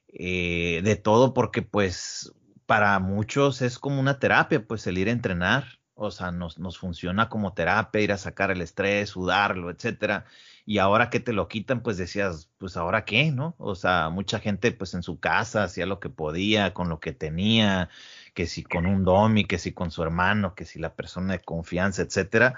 eh, 0.07 0.81
de 0.83 0.95
todo, 0.95 1.33
porque 1.33 1.61
pues 1.61 2.33
para 2.65 2.99
muchos 2.99 3.61
es 3.61 3.79
como 3.79 3.99
una 3.99 4.19
terapia, 4.19 4.65
pues 4.65 4.87
el 4.87 4.97
ir 4.97 5.09
a 5.09 5.11
entrenar, 5.11 5.79
o 5.95 6.11
sea, 6.11 6.31
nos, 6.31 6.59
nos 6.59 6.77
funciona 6.77 7.29
como 7.29 7.53
terapia, 7.53 8.01
ir 8.01 8.11
a 8.11 8.17
sacar 8.17 8.51
el 8.51 8.61
estrés, 8.61 9.11
sudarlo, 9.11 9.69
etcétera. 9.69 10.25
Y 10.65 10.77
ahora 10.77 11.09
que 11.09 11.19
te 11.19 11.33
lo 11.33 11.47
quitan, 11.47 11.83
pues 11.83 11.97
decías, 11.97 12.49
pues 12.57 12.77
ahora 12.77 13.03
qué, 13.05 13.31
¿no? 13.31 13.55
O 13.57 13.75
sea, 13.75 14.09
mucha 14.09 14.39
gente 14.39 14.71
pues 14.71 14.93
en 14.93 15.03
su 15.03 15.19
casa 15.19 15.63
hacía 15.63 15.85
lo 15.85 15.99
que 15.99 16.09
podía, 16.09 16.73
con 16.73 16.89
lo 16.89 16.99
que 16.99 17.11
tenía, 17.11 17.89
que 18.33 18.47
si 18.47 18.63
con 18.63 18.85
un 18.85 19.03
domi, 19.03 19.45
que 19.45 19.59
si 19.59 19.73
con 19.73 19.91
su 19.91 20.03
hermano, 20.03 20.55
que 20.55 20.65
si 20.65 20.79
la 20.79 20.95
persona 20.95 21.33
de 21.33 21.39
confianza, 21.39 22.01
etcétera. 22.01 22.55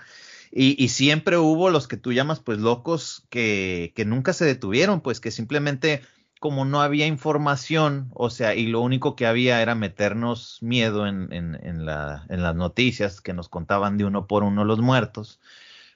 Y, 0.51 0.87
siempre 0.89 1.37
hubo 1.37 1.69
los 1.69 1.87
que 1.87 1.97
tú 1.97 2.13
llamas 2.13 2.39
pues 2.39 2.59
locos 2.59 3.25
que, 3.29 3.91
que 3.95 4.05
nunca 4.05 4.31
se 4.31 4.45
detuvieron, 4.45 5.01
pues 5.01 5.19
que 5.19 5.31
simplemente 5.31 6.01
como 6.39 6.63
no 6.63 6.81
había 6.81 7.07
información, 7.07 8.11
o 8.13 8.29
sea, 8.29 8.55
y 8.55 8.67
lo 8.67 8.81
único 8.81 9.15
que 9.15 9.25
había 9.25 9.61
era 9.61 9.73
meternos 9.73 10.59
miedo 10.61 11.07
en, 11.07 11.33
en, 11.33 11.85
la, 11.85 12.25
en 12.29 12.43
las 12.43 12.55
noticias 12.55 13.19
que 13.19 13.33
nos 13.33 13.49
contaban 13.49 13.97
de 13.97 14.05
uno 14.05 14.27
por 14.27 14.43
uno 14.43 14.63
los 14.63 14.79
muertos, 14.79 15.39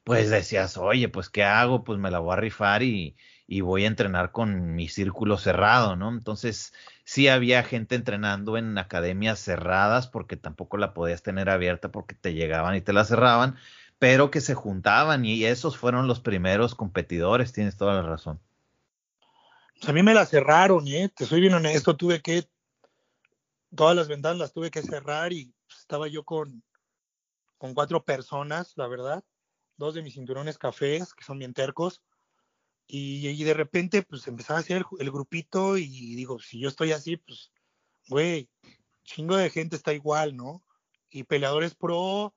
pues 0.04 0.30
decías, 0.30 0.78
oye, 0.78 1.10
pues 1.10 1.30
¿qué 1.30 1.44
hago? 1.44 1.84
Pues 1.84 2.00
me 2.00 2.12
la 2.12 2.20
voy 2.20 2.34
a 2.34 2.38
rifar 2.38 2.84
y, 2.84 3.16
y 3.48 3.62
voy 3.62 3.84
a 3.84 3.88
entrenar 3.88 4.32
con 4.32 4.76
mi 4.76 4.88
círculo 4.88 5.38
cerrado, 5.38 5.96
¿no? 5.96 6.10
Entonces, 6.10 6.74
sí 7.04 7.28
había 7.28 7.64
gente 7.64 7.96
entrenando 7.96 8.58
en 8.58 8.78
academias 8.78 9.40
cerradas 9.40 10.08
porque 10.08 10.38
tampoco 10.38 10.78
la 10.78 10.94
podías 10.94 11.24
tener 11.24 11.50
abierta 11.50 11.92
porque 11.92 12.14
te 12.14 12.34
llegaban 12.34 12.76
y 12.76 12.82
te 12.82 12.94
la 12.94 13.06
cerraban, 13.06 13.56
pero 13.98 14.30
que 14.30 14.42
se 14.42 14.54
juntaban 14.54 15.26
y 15.26 15.46
esos 15.46 15.78
fueron 15.78 16.08
los 16.08 16.20
primeros 16.20 16.76
competidores, 16.76 17.52
tienes 17.52 17.76
toda 17.76 17.96
la 17.96 18.04
razón. 18.04 18.40
Pues, 19.80 19.90
a 19.90 19.94
mí 19.94 20.04
me 20.04 20.14
la 20.14 20.26
cerraron, 20.26 20.88
¿eh? 20.88 21.10
Te 21.10 21.26
soy 21.26 21.42
bien 21.42 21.54
honesto, 21.54 21.96
tuve 21.96 22.22
que, 22.22 22.48
todas 23.76 23.96
las 23.96 24.08
ventanas 24.08 24.38
las 24.38 24.54
tuve 24.54 24.70
que 24.70 24.82
cerrar 24.82 25.34
y 25.34 25.54
pues, 25.68 25.80
estaba 25.80 26.08
yo 26.08 26.24
con, 26.24 26.64
con 27.58 27.74
cuatro 27.74 28.04
personas, 28.04 28.74
la 28.76 28.88
verdad, 28.88 29.24
dos 29.80 29.96
de 29.96 30.04
mis 30.04 30.14
cinturones 30.14 30.60
cafés, 30.60 31.14
que 31.16 31.24
son 31.24 31.40
bien 31.40 31.54
tercos, 31.54 32.04
y, 32.92 33.44
de 33.44 33.54
repente, 33.54 34.02
pues 34.02 34.28
empezaba 34.28 34.58
a 34.58 34.62
hacer 34.62 34.84
el, 35.00 35.12
grupito 35.12 35.78
y 35.78 36.16
digo, 36.16 36.40
si 36.40 36.60
yo 36.60 36.70
estoy 36.70 36.92
así, 36.92 37.18
pues, 37.18 37.52
güey, 38.08 38.50
chingo 39.04 39.38
de 39.38 39.52
gente 39.52 39.76
está 39.76 39.94
igual, 39.94 40.36
¿no? 40.36 40.64
Y 41.12 41.24
peleadores 41.24 41.76
pro, 41.76 42.36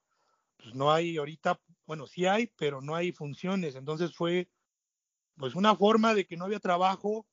pues 0.59 0.75
no 0.75 0.93
hay 0.93 1.17
ahorita, 1.17 1.59
bueno, 1.87 2.07
sí 2.07 2.27
hay, 2.27 2.49
pero 2.59 2.83
no 2.83 2.95
hay 2.95 3.13
funciones. 3.13 3.77
Entonces 3.77 4.15
fue, 4.15 4.51
pues, 5.37 5.55
una 5.55 5.75
forma 5.75 6.13
de 6.13 6.27
que 6.27 6.37
no 6.37 6.45
había 6.45 6.61
trabajo 6.61 7.27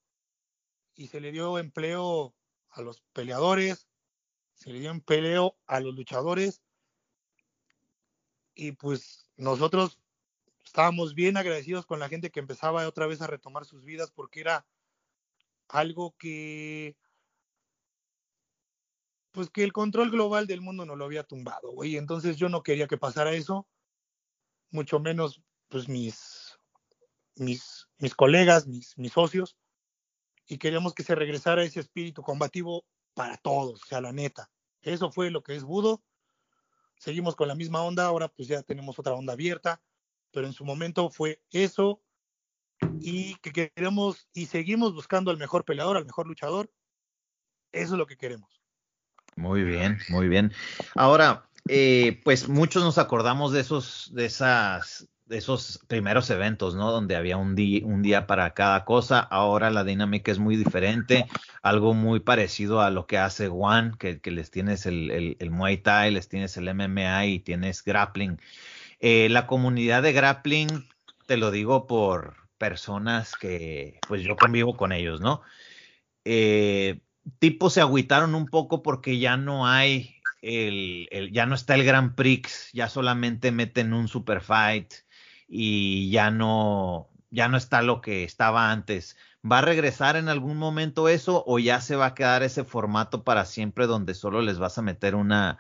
y 0.96 1.08
se 1.08 1.20
le 1.20 1.34
dio 1.34 1.60
empleo 1.60 2.34
a 2.70 2.82
los 2.82 3.02
peleadores, 3.12 3.90
se 4.54 4.72
le 4.72 4.80
dio 4.80 4.92
empleo 4.92 5.58
a 5.68 5.82
los 5.82 5.94
luchadores. 5.94 6.62
Y 8.56 8.74
pues 8.74 9.29
nosotros 9.40 9.98
estábamos 10.66 11.16
bien 11.16 11.38
agradecidos 11.38 11.86
con 11.86 12.00
la 12.00 12.10
gente 12.10 12.30
que 12.30 12.40
empezaba 12.40 12.88
otra 12.88 13.08
vez 13.08 13.22
a 13.22 13.28
retomar 13.28 13.66
sus 13.66 13.86
vidas 13.86 14.12
porque 14.12 14.42
era 14.42 14.66
algo 15.70 16.16
que 16.18 16.96
pues 19.32 19.50
que 19.50 19.64
el 19.64 19.72
control 19.72 20.12
global 20.12 20.48
del 20.48 20.62
mundo 20.62 20.86
no 20.86 20.96
lo 20.96 21.06
había 21.06 21.24
tumbado, 21.24 21.72
güey. 21.72 21.96
Entonces 21.96 22.36
yo 22.38 22.50
no 22.50 22.64
quería 22.64 22.88
que 22.88 22.98
pasara 22.98 23.32
eso, 23.34 23.68
mucho 24.72 25.00
menos 25.00 25.42
pues 25.70 25.88
mis 25.88 26.60
mis 27.36 27.88
mis 27.98 28.16
colegas, 28.16 28.68
mis 28.68 28.98
mis 28.98 29.14
socios 29.14 29.56
y 30.48 30.58
queríamos 30.58 30.94
que 30.94 31.04
se 31.04 31.16
regresara 31.16 31.64
ese 31.64 31.80
espíritu 31.80 32.24
combativo 32.24 32.84
para 33.14 33.38
todos, 33.38 33.84
o 33.84 33.86
sea, 33.86 34.02
la 34.02 34.12
neta. 34.12 34.52
Eso 34.82 35.12
fue 35.12 35.30
lo 35.30 35.44
que 35.44 35.56
es 35.56 35.64
Budo. 35.64 36.02
Seguimos 37.00 37.36
con 37.36 37.48
la 37.48 37.56
misma 37.56 37.82
onda, 37.82 38.06
ahora 38.06 38.28
pues 38.28 38.48
ya 38.48 38.62
tenemos 38.62 39.00
otra 39.00 39.14
onda 39.14 39.34
abierta 39.34 39.82
pero 40.32 40.48
en 40.48 40.54
su 40.54 40.66
momento 40.66 41.10
fue 41.10 41.42
eso 41.52 42.02
y 43.00 43.36
que 43.36 43.52
queremos 43.52 44.28
y 44.34 44.46
seguimos 44.46 44.94
buscando 44.94 45.32
al 45.32 45.38
mejor 45.38 45.66
peleador, 45.66 45.98
al 45.98 46.06
mejor 46.06 46.28
luchador. 46.28 46.72
Eso 47.72 47.94
es 47.94 47.98
lo 47.98 48.08
que 48.08 48.18
queremos. 48.18 48.62
Muy 49.36 49.64
bien, 49.64 50.00
muy 50.10 50.28
bien. 50.28 50.52
Ahora, 50.96 51.50
eh, 51.68 52.22
pues 52.24 52.50
muchos 52.50 52.84
nos 52.84 52.98
acordamos 52.98 53.52
de 53.54 53.62
esos, 53.62 54.12
de 54.14 54.26
esas, 54.26 55.08
esos 55.30 55.80
primeros 55.88 56.30
eventos, 56.30 56.76
¿no? 56.76 56.92
Donde 56.92 57.16
había 57.16 57.38
un 57.38 57.56
día, 57.56 57.86
un 57.86 58.02
día 58.02 58.28
para 58.28 58.54
cada 58.54 58.86
cosa. 58.86 59.20
Ahora 59.20 59.70
la 59.70 59.84
dinámica 59.84 60.32
es 60.32 60.40
muy 60.40 60.56
diferente, 60.56 61.28
algo 61.62 61.94
muy 61.94 62.20
parecido 62.20 62.82
a 62.82 62.90
lo 62.90 63.06
que 63.06 63.18
hace 63.18 63.48
Juan, 63.48 63.96
que, 63.98 64.20
les 64.26 64.52
tienes 64.52 64.86
el, 64.86 65.36
el, 65.40 65.52
Muay 65.52 65.78
Thai, 65.78 66.12
les 66.12 66.30
tienes 66.30 66.58
el 66.58 66.74
MMA 66.74 67.26
y 67.28 67.40
tienes 67.40 67.84
grappling. 67.84 68.40
Eh, 69.00 69.30
la 69.30 69.48
comunidad 69.48 70.04
de 70.04 70.14
grappling, 70.14 70.68
te 71.28 71.38
lo 71.38 71.52
digo 71.52 71.88
por 71.88 72.36
personas 72.58 73.36
que, 73.36 74.00
pues 74.08 74.24
yo 74.24 74.36
convivo 74.36 74.76
con 74.76 74.92
ellos, 74.92 75.22
¿no? 75.22 75.42
Eh, 76.26 77.00
tipos 77.40 77.74
se 77.74 77.82
agüitaron 77.82 78.36
un 78.36 78.48
poco 78.48 78.82
porque 78.82 79.20
ya 79.20 79.38
no 79.38 79.68
hay 79.68 80.16
el, 80.42 81.08
el, 81.12 81.32
ya 81.32 81.46
no 81.46 81.56
está 81.56 81.76
el 81.76 81.86
Grand 81.86 82.16
Prix, 82.16 82.70
ya 82.74 82.90
solamente 82.90 83.52
meten 83.52 83.94
un 83.94 84.08
super 84.08 84.42
fight 84.42 84.94
y 85.50 86.12
ya 86.12 86.30
no, 86.30 87.10
ya 87.32 87.48
no 87.48 87.58
está 87.58 87.82
lo 87.82 88.02
que 88.02 88.24
estaba 88.24 88.72
antes. 88.72 89.18
¿Va 89.50 89.60
a 89.60 89.64
regresar 89.64 90.16
en 90.16 90.30
algún 90.30 90.58
momento 90.58 91.10
eso 91.10 91.44
o 91.48 91.60
ya 91.60 91.82
se 91.82 91.96
va 91.96 92.08
a 92.08 92.16
quedar 92.16 92.44
ese 92.44 92.64
formato 92.64 93.24
para 93.24 93.46
siempre 93.46 93.88
donde 93.88 94.14
solo 94.14 94.42
les 94.42 94.60
vas 94.60 94.78
a 94.78 94.84
meter 94.84 95.16
una, 95.16 95.58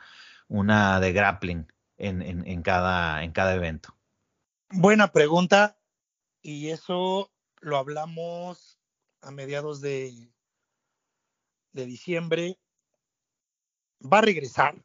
una 0.47 0.99
de 0.99 1.11
grappling 1.11 1.71
en, 1.97 2.21
en, 2.21 2.61
cada, 2.61 3.23
en 3.23 3.31
cada 3.31 3.55
evento? 3.55 3.95
Buena 4.69 5.11
pregunta 5.11 5.79
y 6.41 6.69
eso 6.69 7.31
lo 7.61 7.77
hablamos 7.77 8.79
a 9.21 9.31
mediados 9.31 9.81
de, 9.81 10.31
de 11.71 11.85
diciembre. 11.85 12.59
Va 14.01 14.19
a 14.19 14.21
regresar 14.21 14.75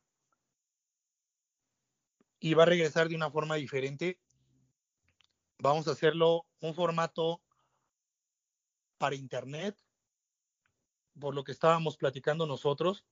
y 2.41 2.55
va 2.55 2.65
a 2.65 2.67
regresar 2.67 3.09
de 3.09 3.17
una 3.17 3.31
forma 3.31 3.57
diferente. 3.57 4.19
Vamos 5.59 5.89
a 5.89 5.93
hacerlo 5.93 6.47
un 6.61 6.75
formato 6.75 7.41
para 8.99 9.15
Internet, 9.15 9.77
por 11.19 11.35
lo 11.35 11.45
que 11.45 11.53
estábamos 11.53 11.97
platicando 11.97 12.47
nosotros. 12.47 13.05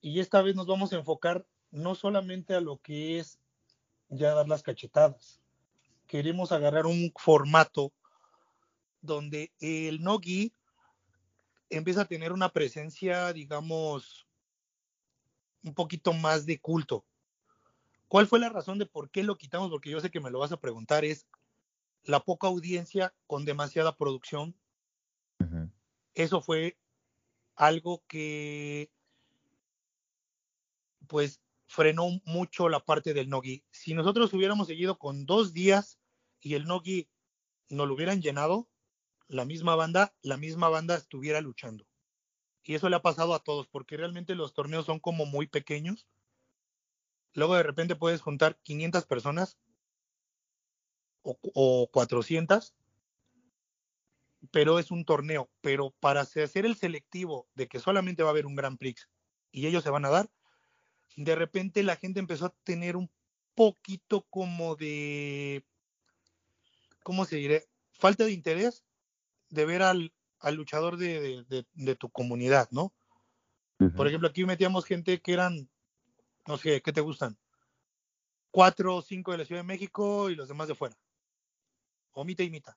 Y 0.00 0.20
esta 0.20 0.42
vez 0.42 0.54
nos 0.54 0.66
vamos 0.66 0.92
a 0.92 0.96
enfocar 0.96 1.46
no 1.70 1.94
solamente 1.94 2.54
a 2.54 2.60
lo 2.60 2.78
que 2.78 3.18
es 3.18 3.38
ya 4.08 4.34
dar 4.34 4.48
las 4.48 4.62
cachetadas. 4.62 5.40
Queremos 6.06 6.52
agarrar 6.52 6.86
un 6.86 7.12
formato 7.16 7.92
donde 9.00 9.52
el 9.60 10.02
Nogi 10.02 10.52
empieza 11.70 12.02
a 12.02 12.08
tener 12.08 12.32
una 12.32 12.48
presencia, 12.48 13.32
digamos, 13.32 14.26
un 15.62 15.74
poquito 15.74 16.12
más 16.12 16.46
de 16.46 16.58
culto. 16.58 17.04
¿Cuál 18.08 18.26
fue 18.26 18.38
la 18.38 18.48
razón 18.48 18.78
de 18.78 18.86
por 18.86 19.10
qué 19.10 19.22
lo 19.22 19.36
quitamos? 19.36 19.70
Porque 19.70 19.90
yo 19.90 20.00
sé 20.00 20.10
que 20.10 20.20
me 20.20 20.30
lo 20.30 20.38
vas 20.38 20.52
a 20.52 20.60
preguntar, 20.60 21.04
es 21.04 21.26
la 22.08 22.20
poca 22.20 22.46
audiencia 22.46 23.14
con 23.26 23.44
demasiada 23.44 23.94
producción 23.96 24.56
eso 26.14 26.40
fue 26.40 26.76
algo 27.54 28.02
que 28.08 28.90
pues 31.06 31.40
frenó 31.66 32.08
mucho 32.24 32.68
la 32.68 32.84
parte 32.84 33.14
del 33.14 33.28
Nogi. 33.28 33.62
Si 33.70 33.94
nosotros 33.94 34.32
hubiéramos 34.32 34.66
seguido 34.66 34.98
con 34.98 35.26
dos 35.26 35.52
días 35.52 36.00
y 36.40 36.54
el 36.54 36.64
Nogi 36.64 37.08
no 37.68 37.86
lo 37.86 37.94
hubieran 37.94 38.20
llenado, 38.20 38.68
la 39.28 39.44
misma 39.44 39.76
banda, 39.76 40.12
la 40.22 40.36
misma 40.36 40.68
banda 40.70 40.96
estuviera 40.96 41.40
luchando. 41.40 41.86
Y 42.64 42.74
eso 42.74 42.88
le 42.88 42.96
ha 42.96 43.02
pasado 43.02 43.34
a 43.34 43.44
todos, 43.44 43.68
porque 43.68 43.96
realmente 43.96 44.34
los 44.34 44.54
torneos 44.54 44.86
son 44.86 44.98
como 44.98 45.24
muy 45.24 45.46
pequeños. 45.46 46.08
Luego 47.34 47.54
de 47.54 47.62
repente 47.62 47.96
puedes 47.96 48.22
juntar 48.22 48.58
500 48.62 49.06
personas 49.06 49.58
o, 51.22 51.38
o 51.54 51.88
400 51.90 52.74
pero 54.50 54.78
es 54.78 54.90
un 54.90 55.04
torneo. 55.04 55.50
Pero 55.60 55.94
para 56.00 56.20
hacer 56.20 56.66
el 56.66 56.76
selectivo 56.76 57.48
de 57.54 57.68
que 57.68 57.80
solamente 57.80 58.22
va 58.22 58.30
a 58.30 58.32
haber 58.32 58.46
un 58.46 58.54
Grand 58.54 58.78
Prix 58.78 59.08
y 59.50 59.66
ellos 59.66 59.82
se 59.82 59.90
van 59.90 60.04
a 60.04 60.10
dar, 60.10 60.30
de 61.16 61.34
repente 61.34 61.82
la 61.82 61.96
gente 61.96 62.20
empezó 62.20 62.46
a 62.46 62.54
tener 62.64 62.96
un 62.96 63.10
poquito 63.54 64.22
como 64.30 64.76
de, 64.76 65.64
¿cómo 67.02 67.24
se 67.24 67.36
diré? 67.36 67.64
Falta 67.92 68.24
de 68.24 68.32
interés 68.32 68.84
de 69.48 69.64
ver 69.64 69.82
al, 69.82 70.12
al 70.38 70.54
luchador 70.54 70.96
de, 70.96 71.44
de, 71.74 71.96
tu 71.96 72.10
comunidad, 72.10 72.68
¿no? 72.70 72.92
Por 73.96 74.08
ejemplo, 74.08 74.28
aquí 74.28 74.44
metíamos 74.44 74.84
gente 74.84 75.20
que 75.20 75.32
eran, 75.32 75.68
no 76.46 76.56
sé, 76.56 76.82
¿qué 76.82 76.92
te 76.92 77.00
gustan? 77.00 77.38
Cuatro 78.50 78.96
o 78.96 79.02
cinco 79.02 79.32
de 79.32 79.38
la 79.38 79.44
Ciudad 79.44 79.60
de 79.60 79.66
México 79.66 80.30
y 80.30 80.34
los 80.34 80.48
demás 80.48 80.66
de 80.66 80.74
fuera. 80.74 80.96
O 82.12 82.24
mitad 82.24 82.44
y 82.44 82.50
mitad 82.50 82.76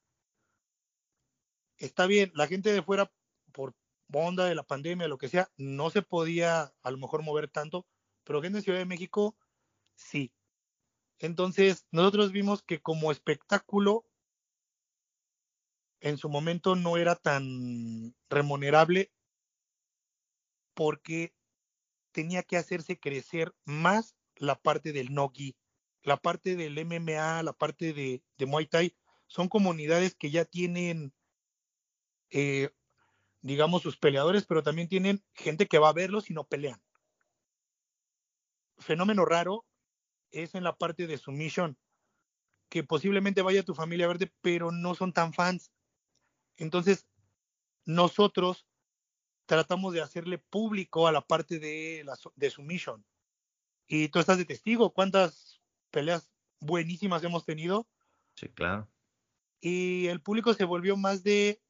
está 1.81 2.05
bien, 2.05 2.31
la 2.35 2.47
gente 2.47 2.71
de 2.71 2.83
fuera, 2.83 3.11
por 3.51 3.75
onda 4.13 4.45
de 4.45 4.55
la 4.55 4.63
pandemia, 4.63 5.07
lo 5.07 5.17
que 5.17 5.29
sea, 5.29 5.49
no 5.57 5.89
se 5.89 6.01
podía 6.01 6.73
a 6.81 6.91
lo 6.91 6.97
mejor 6.97 7.23
mover 7.23 7.49
tanto, 7.49 7.87
pero 8.23 8.41
gente 8.41 8.57
de 8.57 8.63
Ciudad 8.63 8.79
de 8.79 8.85
México, 8.85 9.35
sí. 9.95 10.33
Entonces, 11.19 11.87
nosotros 11.91 12.31
vimos 12.31 12.61
que 12.61 12.81
como 12.81 13.11
espectáculo, 13.11 14.05
en 16.01 16.17
su 16.17 16.29
momento 16.29 16.75
no 16.75 16.97
era 16.97 17.15
tan 17.15 18.15
remunerable 18.29 19.11
porque 20.73 21.33
tenía 22.11 22.43
que 22.43 22.57
hacerse 22.57 22.99
crecer 22.99 23.53
más 23.65 24.15
la 24.35 24.55
parte 24.55 24.93
del 24.93 25.13
Nogi, 25.13 25.55
la 26.01 26.17
parte 26.17 26.55
del 26.55 26.77
MMA, 26.79 27.43
la 27.43 27.53
parte 27.53 27.93
de, 27.93 28.23
de 28.37 28.45
Muay 28.45 28.65
Thai. 28.65 28.95
Son 29.31 29.47
comunidades 29.47 30.13
que 30.13 30.29
ya 30.29 30.43
tienen 30.43 31.13
eh, 32.31 32.69
digamos, 33.41 33.81
sus 33.81 33.97
peleadores, 33.97 34.45
pero 34.45 34.61
también 34.61 34.87
tienen 34.87 35.23
gente 35.33 35.67
que 35.67 35.79
va 35.79 35.89
a 35.89 35.93
verlos 35.93 36.29
y 36.29 36.33
no 36.33 36.43
pelean. 36.43 36.81
Fenómeno 38.77 39.23
raro 39.25 39.65
es 40.31 40.53
en 40.53 40.63
la 40.63 40.77
parte 40.77 41.07
de 41.07 41.17
submission, 41.17 41.77
que 42.69 42.83
posiblemente 42.83 43.41
vaya 43.41 43.63
tu 43.63 43.73
familia 43.73 44.05
a 44.05 44.09
verte, 44.09 44.31
pero 44.41 44.71
no 44.71 44.95
son 44.95 45.13
tan 45.13 45.33
fans. 45.33 45.71
Entonces, 46.57 47.07
nosotros 47.85 48.65
tratamos 49.45 49.93
de 49.93 50.01
hacerle 50.01 50.37
público 50.37 51.07
a 51.07 51.11
la 51.11 51.21
parte 51.21 51.57
de, 51.57 52.03
la, 52.05 52.17
de. 52.35 52.53
Y 53.87 54.07
tú 54.09 54.19
estás 54.19 54.37
de 54.37 54.45
testigo, 54.45 54.93
¿cuántas 54.93 55.61
peleas 55.89 56.31
buenísimas 56.59 57.23
hemos 57.23 57.45
tenido? 57.45 57.87
Sí, 58.35 58.47
claro. 58.49 58.87
Y 59.61 60.07
el 60.07 60.21
público 60.21 60.53
se 60.55 60.65
volvió 60.65 60.97
más 60.97 61.23
de 61.23 61.61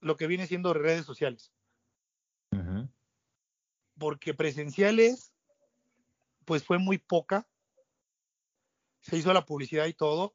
lo 0.00 0.16
que 0.16 0.26
viene 0.26 0.46
siendo 0.46 0.74
redes 0.74 1.06
sociales. 1.06 1.52
Porque 3.98 4.32
presenciales, 4.32 5.34
pues 6.44 6.64
fue 6.64 6.78
muy 6.78 6.98
poca. 6.98 7.46
Se 9.00 9.16
hizo 9.16 9.32
la 9.32 9.44
publicidad 9.44 9.86
y 9.86 9.94
todo, 9.94 10.34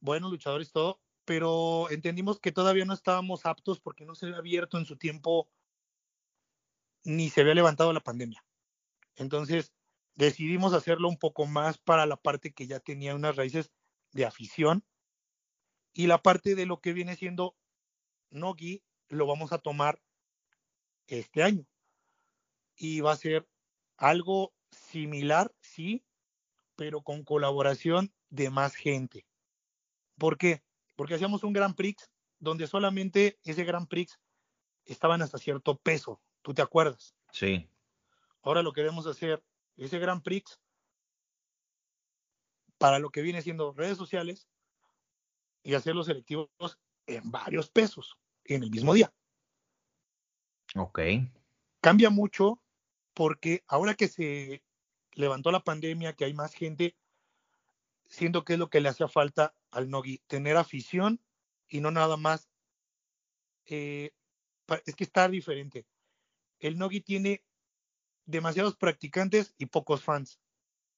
buenos 0.00 0.30
luchadores, 0.30 0.70
todo, 0.70 1.00
pero 1.24 1.90
entendimos 1.90 2.40
que 2.40 2.52
todavía 2.52 2.84
no 2.84 2.94
estábamos 2.94 3.46
aptos 3.46 3.80
porque 3.80 4.04
no 4.04 4.14
se 4.14 4.26
había 4.26 4.38
abierto 4.38 4.78
en 4.78 4.86
su 4.86 4.96
tiempo 4.96 5.50
ni 7.04 7.30
se 7.30 7.40
había 7.42 7.54
levantado 7.54 7.92
la 7.92 8.00
pandemia. 8.00 8.44
Entonces 9.16 9.72
decidimos 10.14 10.72
hacerlo 10.72 11.08
un 11.08 11.18
poco 11.18 11.46
más 11.46 11.78
para 11.78 12.06
la 12.06 12.16
parte 12.16 12.52
que 12.52 12.66
ya 12.66 12.80
tenía 12.80 13.14
unas 13.14 13.36
raíces 13.36 13.70
de 14.12 14.24
afición 14.24 14.84
y 15.96 16.06
la 16.08 16.20
parte 16.20 16.54
de 16.54 16.66
lo 16.66 16.82
que 16.82 16.92
viene 16.92 17.16
siendo 17.16 17.56
Nogi 18.28 18.82
lo 19.08 19.26
vamos 19.26 19.52
a 19.52 19.58
tomar 19.58 19.98
este 21.06 21.42
año. 21.42 21.66
Y 22.76 23.00
va 23.00 23.12
a 23.12 23.16
ser 23.16 23.48
algo 23.96 24.52
similar, 24.70 25.54
sí, 25.62 26.04
pero 26.74 27.00
con 27.00 27.24
colaboración 27.24 28.12
de 28.28 28.50
más 28.50 28.74
gente. 28.74 29.26
¿Por 30.18 30.36
qué? 30.36 30.62
Porque 30.96 31.14
hacíamos 31.14 31.44
un 31.44 31.54
Grand 31.54 31.74
Prix 31.74 32.10
donde 32.40 32.66
solamente 32.66 33.40
ese 33.42 33.64
Grand 33.64 33.88
Prix 33.88 34.20
estaban 34.84 35.22
hasta 35.22 35.38
cierto 35.38 35.78
peso. 35.78 36.20
¿Tú 36.42 36.52
te 36.52 36.60
acuerdas? 36.60 37.14
Sí. 37.32 37.70
Ahora 38.42 38.62
lo 38.62 38.74
queremos 38.74 39.06
hacer, 39.06 39.42
ese 39.78 39.98
Grand 39.98 40.22
Prix, 40.22 40.60
para 42.76 42.98
lo 42.98 43.08
que 43.08 43.22
viene 43.22 43.40
siendo 43.40 43.72
redes 43.72 43.96
sociales 43.96 44.46
y 45.66 45.74
hacer 45.74 45.96
los 45.96 46.06
selectivos 46.06 46.48
en 47.08 47.28
varios 47.28 47.68
pesos 47.68 48.16
en 48.44 48.62
el 48.62 48.70
mismo 48.70 48.94
día. 48.94 49.12
Ok. 50.76 51.00
Cambia 51.80 52.08
mucho 52.08 52.62
porque 53.14 53.64
ahora 53.66 53.94
que 53.94 54.06
se 54.06 54.62
levantó 55.14 55.50
la 55.50 55.64
pandemia, 55.64 56.12
que 56.12 56.24
hay 56.24 56.34
más 56.34 56.54
gente, 56.54 56.96
siento 58.06 58.44
que 58.44 58.52
es 58.52 58.60
lo 58.60 58.70
que 58.70 58.80
le 58.80 58.88
hacía 58.88 59.08
falta 59.08 59.56
al 59.72 59.90
Nogi, 59.90 60.18
tener 60.28 60.56
afición 60.56 61.20
y 61.68 61.80
no 61.80 61.90
nada 61.90 62.16
más. 62.16 62.48
Eh, 63.64 64.12
es 64.84 64.94
que 64.94 65.02
está 65.02 65.28
diferente. 65.28 65.84
El 66.60 66.78
Nogi 66.78 67.00
tiene 67.00 67.42
demasiados 68.24 68.76
practicantes 68.76 69.52
y 69.58 69.66
pocos 69.66 70.04
fans. 70.04 70.38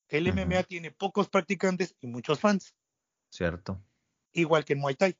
El 0.08 0.30
MMA 0.30 0.64
tiene 0.64 0.90
pocos 0.90 1.30
practicantes 1.30 1.96
y 2.00 2.06
muchos 2.06 2.38
fans. 2.38 2.74
Cierto. 3.30 3.82
Igual 4.32 4.64
que 4.64 4.74
en 4.74 4.80
Muay 4.80 4.94
Thai. 4.94 5.16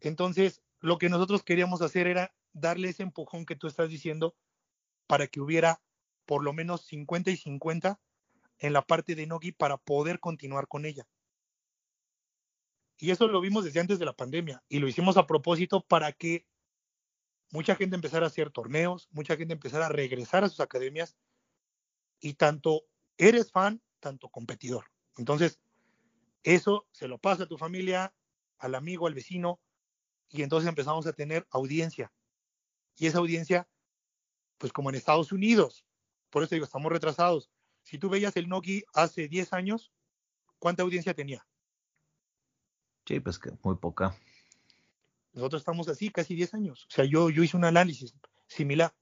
Entonces, 0.00 0.62
lo 0.80 0.98
que 0.98 1.08
nosotros 1.08 1.42
queríamos 1.42 1.80
hacer 1.82 2.06
era 2.06 2.34
darle 2.52 2.88
ese 2.88 3.02
empujón 3.02 3.46
que 3.46 3.56
tú 3.56 3.66
estás 3.66 3.88
diciendo 3.88 4.36
para 5.06 5.26
que 5.26 5.40
hubiera 5.40 5.82
por 6.26 6.42
lo 6.42 6.52
menos 6.52 6.86
50 6.86 7.30
y 7.30 7.36
50 7.36 8.00
en 8.58 8.72
la 8.72 8.82
parte 8.82 9.14
de 9.14 9.26
Nogi 9.26 9.52
para 9.52 9.76
poder 9.76 10.20
continuar 10.20 10.68
con 10.68 10.84
ella. 10.84 11.06
Y 12.98 13.10
eso 13.10 13.26
lo 13.26 13.40
vimos 13.40 13.64
desde 13.64 13.80
antes 13.80 13.98
de 13.98 14.04
la 14.04 14.12
pandemia 14.12 14.62
y 14.68 14.78
lo 14.78 14.86
hicimos 14.86 15.16
a 15.16 15.26
propósito 15.26 15.84
para 15.84 16.12
que 16.12 16.46
mucha 17.50 17.74
gente 17.74 17.96
empezara 17.96 18.26
a 18.26 18.28
hacer 18.28 18.50
torneos, 18.50 19.08
mucha 19.10 19.36
gente 19.36 19.54
empezara 19.54 19.86
a 19.86 19.90
regresar 19.90 20.44
a 20.44 20.48
sus 20.48 20.60
academias 20.60 21.16
y 22.20 22.34
tanto 22.34 22.84
eres 23.18 23.50
fan, 23.50 23.82
tanto 24.00 24.28
competidor. 24.28 24.86
Entonces, 25.16 25.60
eso 26.42 26.86
se 26.92 27.08
lo 27.08 27.18
pasa 27.18 27.44
a 27.44 27.48
tu 27.48 27.58
familia, 27.58 28.14
al 28.58 28.74
amigo, 28.74 29.06
al 29.06 29.14
vecino, 29.14 29.60
y 30.28 30.42
entonces 30.42 30.68
empezamos 30.68 31.06
a 31.06 31.12
tener 31.12 31.46
audiencia. 31.50 32.12
Y 32.96 33.06
esa 33.06 33.18
audiencia, 33.18 33.68
pues 34.58 34.72
como 34.72 34.90
en 34.90 34.96
Estados 34.96 35.32
Unidos, 35.32 35.84
por 36.30 36.42
eso 36.42 36.54
digo, 36.54 36.64
estamos 36.64 36.90
retrasados. 36.90 37.50
Si 37.82 37.98
tú 37.98 38.08
veías 38.08 38.36
el 38.36 38.48
Noki 38.48 38.84
hace 38.94 39.28
10 39.28 39.52
años, 39.52 39.92
¿cuánta 40.58 40.82
audiencia 40.82 41.14
tenía? 41.14 41.46
Sí, 43.06 43.20
pues 43.20 43.38
que 43.38 43.50
muy 43.62 43.76
poca. 43.76 44.16
Nosotros 45.32 45.60
estamos 45.60 45.88
así 45.88 46.10
casi 46.10 46.34
10 46.34 46.54
años. 46.54 46.86
O 46.88 46.90
sea, 46.90 47.04
yo, 47.04 47.30
yo 47.30 47.42
hice 47.42 47.56
un 47.56 47.64
análisis 47.64 48.14
similar. 48.46 48.94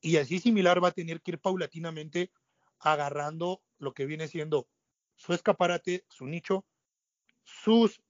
Y 0.00 0.16
así 0.16 0.38
similar 0.38 0.82
va 0.82 0.88
a 0.88 0.92
tener 0.92 1.22
que 1.22 1.32
ir 1.32 1.38
paulatinamente 1.40 2.30
agarrando 2.78 3.62
lo 3.78 3.94
que 3.94 4.04
viene 4.04 4.28
siendo 4.28 4.68
su 5.16 5.32
escaparate, 5.32 6.04
su 6.08 6.26
nicho, 6.26 6.64
sus 7.42 8.02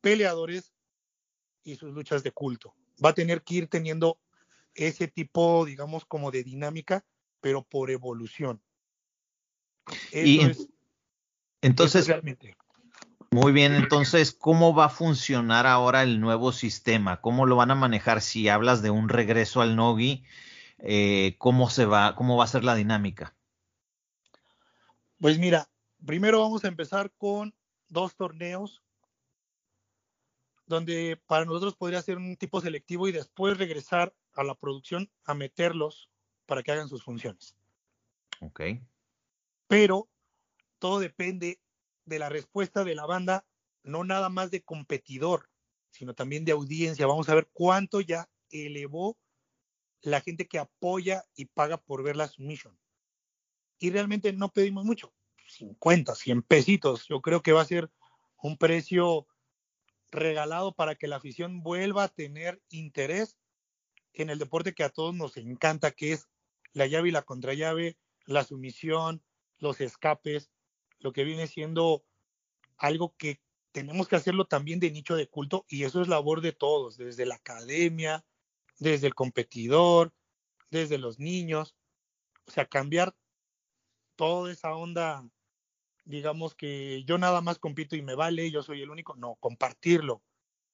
peleadores 0.00 0.72
y 1.64 1.76
sus 1.76 1.92
luchas 1.92 2.22
de 2.22 2.32
culto. 2.32 2.74
Va 3.04 3.10
a 3.10 3.14
tener 3.14 3.42
que 3.42 3.54
ir 3.54 3.68
teniendo 3.68 4.18
ese 4.74 5.08
tipo, 5.08 5.64
digamos, 5.64 6.04
como 6.04 6.30
de 6.30 6.42
dinámica, 6.42 7.04
pero 7.40 7.62
por 7.62 7.90
evolución. 7.90 8.62
y 10.12 10.40
entonces, 11.60 12.06
realmente. 12.08 12.56
Muy 13.30 13.52
bien, 13.52 13.74
entonces, 13.74 14.32
¿cómo 14.32 14.74
va 14.74 14.86
a 14.86 14.90
funcionar 14.90 15.66
ahora 15.66 16.02
el 16.02 16.20
nuevo 16.20 16.52
sistema? 16.52 17.20
¿Cómo 17.20 17.46
lo 17.46 17.56
van 17.56 17.70
a 17.70 17.74
manejar? 17.74 18.20
Si 18.20 18.48
hablas 18.48 18.82
de 18.82 18.90
un 18.90 19.08
regreso 19.08 19.62
al 19.62 19.76
Nogi, 19.76 20.24
eh, 20.78 21.36
¿cómo 21.38 21.70
se 21.70 21.86
va, 21.86 22.14
cómo 22.14 22.36
va 22.36 22.44
a 22.44 22.48
ser 22.48 22.64
la 22.64 22.74
dinámica? 22.74 23.34
Pues 25.18 25.38
mira, 25.38 25.68
primero 26.06 26.40
vamos 26.40 26.64
a 26.64 26.68
empezar 26.68 27.12
con 27.12 27.54
dos 27.88 28.14
torneos 28.16 28.82
donde 30.66 31.20
para 31.26 31.44
nosotros 31.44 31.76
podría 31.76 32.02
ser 32.02 32.16
un 32.16 32.36
tipo 32.36 32.60
selectivo 32.60 33.08
y 33.08 33.12
después 33.12 33.58
regresar 33.58 34.14
a 34.34 34.44
la 34.44 34.54
producción 34.54 35.10
a 35.24 35.34
meterlos 35.34 36.08
para 36.46 36.62
que 36.62 36.72
hagan 36.72 36.88
sus 36.88 37.02
funciones. 37.02 37.56
Ok. 38.40 38.60
Pero 39.66 40.08
todo 40.78 40.98
depende 40.98 41.60
de 42.04 42.18
la 42.18 42.28
respuesta 42.28 42.84
de 42.84 42.94
la 42.94 43.06
banda, 43.06 43.46
no 43.82 44.04
nada 44.04 44.28
más 44.28 44.50
de 44.50 44.62
competidor, 44.62 45.50
sino 45.90 46.14
también 46.14 46.44
de 46.44 46.52
audiencia. 46.52 47.06
Vamos 47.06 47.28
a 47.28 47.34
ver 47.34 47.48
cuánto 47.52 48.00
ya 48.00 48.28
elevó 48.50 49.18
la 50.00 50.20
gente 50.20 50.48
que 50.48 50.58
apoya 50.58 51.24
y 51.34 51.46
paga 51.46 51.76
por 51.76 52.02
ver 52.02 52.16
la 52.16 52.28
submission. 52.28 52.78
Y 53.78 53.90
realmente 53.90 54.32
no 54.32 54.48
pedimos 54.52 54.84
mucho, 54.84 55.12
50, 55.52 56.14
100 56.14 56.42
pesitos. 56.42 57.06
Yo 57.08 57.20
creo 57.20 57.42
que 57.42 57.52
va 57.52 57.62
a 57.62 57.66
ser 57.66 57.90
un 58.42 58.56
precio 58.56 59.26
regalado 60.10 60.74
para 60.74 60.94
que 60.94 61.08
la 61.08 61.16
afición 61.16 61.62
vuelva 61.62 62.04
a 62.04 62.08
tener 62.08 62.60
interés 62.70 63.38
en 64.12 64.30
el 64.30 64.38
deporte 64.38 64.74
que 64.74 64.84
a 64.84 64.90
todos 64.90 65.14
nos 65.14 65.36
encanta, 65.36 65.90
que 65.90 66.12
es 66.12 66.28
la 66.72 66.86
llave 66.86 67.08
y 67.08 67.12
la 67.12 67.22
contrallave, 67.22 67.96
la 68.26 68.44
sumisión, 68.44 69.22
los 69.58 69.80
escapes, 69.80 70.50
lo 70.98 71.12
que 71.12 71.24
viene 71.24 71.46
siendo 71.46 72.04
algo 72.76 73.14
que 73.16 73.40
tenemos 73.72 74.08
que 74.08 74.16
hacerlo 74.16 74.46
también 74.46 74.80
de 74.80 74.90
nicho 74.90 75.16
de 75.16 75.28
culto 75.28 75.64
y 75.68 75.84
eso 75.84 76.02
es 76.02 76.08
labor 76.08 76.42
de 76.42 76.52
todos, 76.52 76.96
desde 76.96 77.26
la 77.26 77.36
academia, 77.36 78.24
desde 78.78 79.06
el 79.06 79.14
competidor, 79.14 80.12
desde 80.70 80.98
los 80.98 81.18
niños, 81.18 81.74
o 82.46 82.50
sea, 82.50 82.66
cambiar 82.66 83.16
toda 84.16 84.52
esa 84.52 84.74
onda, 84.74 85.26
digamos 86.04 86.54
que 86.54 87.04
yo 87.04 87.18
nada 87.18 87.40
más 87.40 87.58
compito 87.58 87.96
y 87.96 88.02
me 88.02 88.14
vale, 88.14 88.50
yo 88.50 88.62
soy 88.62 88.82
el 88.82 88.90
único, 88.90 89.16
no, 89.16 89.36
compartirlo. 89.36 90.22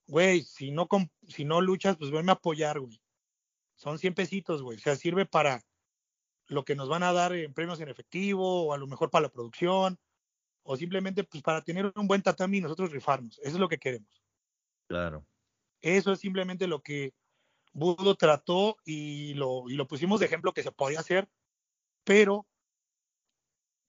Güey, 0.07 0.43
si 0.43 0.71
no, 0.71 0.89
si 1.27 1.45
no 1.45 1.61
luchas, 1.61 1.97
pues 1.97 2.11
venme 2.11 2.33
a 2.33 2.37
apoyar, 2.37 2.81
güey. 2.81 3.01
Son 3.77 3.99
100 3.99 4.15
pesitos, 4.15 4.63
güey. 4.63 4.79
O 4.79 4.81
sea, 4.81 4.97
sirve 4.97 5.27
para 5.27 5.63
lo 6.47 6.65
que 6.65 6.75
nos 6.75 6.89
van 6.89 7.03
a 7.03 7.13
dar 7.13 7.35
en 7.35 7.53
premios 7.53 7.81
en 7.81 7.89
efectivo 7.89 8.65
o 8.65 8.73
a 8.73 8.79
lo 8.79 8.87
mejor 8.87 9.11
para 9.11 9.25
la 9.25 9.29
producción 9.29 9.99
o 10.63 10.77
simplemente 10.77 11.25
pues 11.25 11.43
para 11.43 11.63
tener 11.63 11.93
un 11.95 12.07
buen 12.07 12.23
tatami 12.23 12.59
y 12.59 12.61
nosotros 12.61 12.91
rifarnos. 12.91 13.39
Eso 13.39 13.57
es 13.57 13.61
lo 13.61 13.69
que 13.69 13.79
queremos. 13.79 14.23
Claro. 14.87 15.27
Eso 15.81 16.13
es 16.13 16.21
simplemente 16.21 16.67
lo 16.67 16.83
que 16.83 17.15
Budo 17.73 18.17
trató 18.17 18.77
y 18.85 19.35
lo, 19.35 19.69
y 19.69 19.75
lo 19.75 19.87
pusimos 19.87 20.21
de 20.21 20.27
ejemplo 20.27 20.53
que 20.53 20.63
se 20.63 20.73
podía 20.73 21.01
hacer, 21.01 21.29
pero 22.05 22.47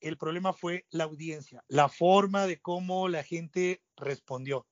el 0.02 0.18
problema 0.18 0.54
fue 0.54 0.86
la 0.90 1.06
audiencia, 1.06 1.64
la 1.68 1.90
forma 1.90 2.48
de 2.48 2.60
cómo 2.60 3.08
la 3.08 3.24
gente 3.24 3.82
respondió. 3.96 4.68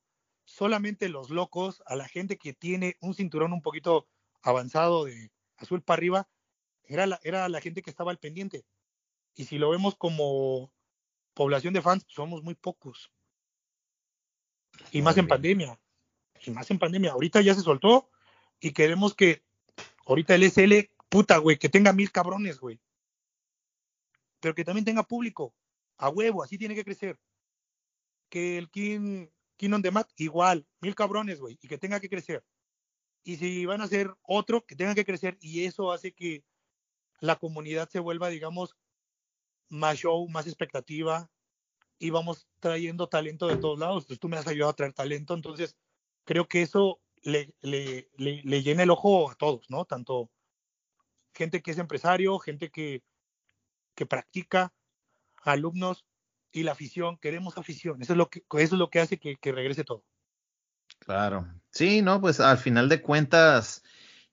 Solamente 0.46 1.10
los 1.10 1.30
locos, 1.30 1.84
a 1.86 1.96
la 1.96 2.08
gente 2.08 2.38
que 2.38 2.54
tiene 2.54 2.96
un 3.02 3.14
cinturón 3.14 3.54
un 3.54 3.62
poquito 3.62 4.08
avanzado 4.42 5.06
de 5.06 5.32
azul 5.58 5.82
para 5.82 5.98
arriba, 6.00 6.30
era 6.84 7.06
la, 7.06 7.20
era 7.24 7.50
la 7.50 7.62
gente 7.62 7.82
que 7.82 7.90
estaba 7.90 8.12
al 8.12 8.20
pendiente. 8.20 8.66
Y 9.36 9.46
si 9.46 9.58
lo 9.58 9.70
vemos 9.70 9.96
como 9.96 10.72
población 11.34 11.74
de 11.74 11.82
fans, 11.82 12.06
somos 12.08 12.44
muy 12.44 12.56
pocos. 12.56 13.12
Y 14.92 15.02
más 15.02 15.18
en 15.18 15.28
pandemia. 15.28 15.80
Y 16.46 16.52
más 16.52 16.72
en 16.72 16.80
pandemia. 16.80 17.12
Ahorita 17.12 17.42
ya 17.42 17.54
se 17.54 17.62
soltó 17.62 18.10
y 18.60 18.72
queremos 18.72 19.14
que 19.14 19.44
ahorita 20.06 20.36
el 20.36 20.44
SL, 20.44 20.90
puta, 21.10 21.38
güey, 21.38 21.58
que 21.58 21.70
tenga 21.70 21.94
mil 21.94 22.12
cabrones, 22.12 22.60
güey. 22.60 22.80
Pero 24.40 24.56
que 24.56 24.64
también 24.64 24.86
tenga 24.86 25.04
público. 25.04 25.54
A 25.98 26.10
huevo, 26.10 26.44
así 26.44 26.58
tiene 26.58 26.76
que 26.76 26.84
crecer. 26.84 27.20
Que 28.30 28.58
el 28.58 28.70
King, 28.70 29.28
King 29.58 29.72
on 29.72 29.82
the 29.82 29.92
Mat, 29.92 30.10
igual, 30.18 30.68
mil 30.82 30.96
cabrones, 30.96 31.40
güey, 31.40 31.58
y 31.62 31.68
que 31.68 31.78
tenga 31.78 32.00
que 32.00 32.10
crecer. 32.10 32.44
Y 33.24 33.38
si 33.38 33.66
van 33.66 33.82
a 33.82 33.86
hacer 33.86 34.14
otro, 34.22 34.66
que 34.66 34.76
tenga 34.76 34.96
que 34.96 35.06
crecer. 35.06 35.38
Y 35.42 35.66
eso 35.66 35.92
hace 35.92 36.14
que 36.14 36.44
la 37.20 37.36
comunidad 37.38 37.90
se 37.90 38.00
vuelva, 38.00 38.30
digamos, 38.30 38.76
más 39.70 39.98
show, 39.98 40.28
más 40.30 40.48
expectativa 40.48 41.30
y 42.00 42.10
vamos 42.10 42.48
trayendo 42.60 43.08
talento 43.10 43.48
de 43.48 43.58
todos 43.58 43.80
lados. 43.80 44.06
Pues 44.06 44.20
tú 44.20 44.30
me 44.30 44.38
has 44.38 44.48
ayudado 44.48 44.72
a 44.72 44.76
traer 44.76 44.94
talento, 44.94 45.34
entonces 45.34 45.76
creo 46.24 46.48
que 46.48 46.62
eso 46.62 47.00
le, 47.24 47.54
le, 47.62 48.10
le, 48.18 48.62
llena 48.62 48.84
el 48.84 48.92
ojo 48.92 49.32
a 49.32 49.36
todos, 49.36 49.70
¿no? 49.70 49.86
Tanto 49.86 50.30
gente 51.34 51.62
que 51.62 51.72
es 51.72 51.78
empresario, 51.78 52.40
gente 52.40 52.70
que, 52.70 53.04
que 53.98 54.06
practica, 54.06 54.72
alumnos 55.44 56.06
y 56.54 56.64
la 56.64 56.72
afición. 56.72 57.18
Queremos 57.18 57.58
afición. 57.58 58.02
Eso 58.02 58.14
es 58.14 58.18
lo 58.18 58.30
que, 58.30 58.44
eso 58.54 58.76
es 58.76 58.80
lo 58.80 58.90
que 58.90 59.00
hace 59.00 59.18
que, 59.18 59.38
regrese 59.52 59.84
todo. 59.84 60.04
Claro. 61.00 61.48
Sí, 61.72 62.02
no, 62.02 62.22
pues 62.22 62.40
al 62.40 62.60
final 62.60 62.90
de 62.90 63.02
cuentas, 63.02 63.84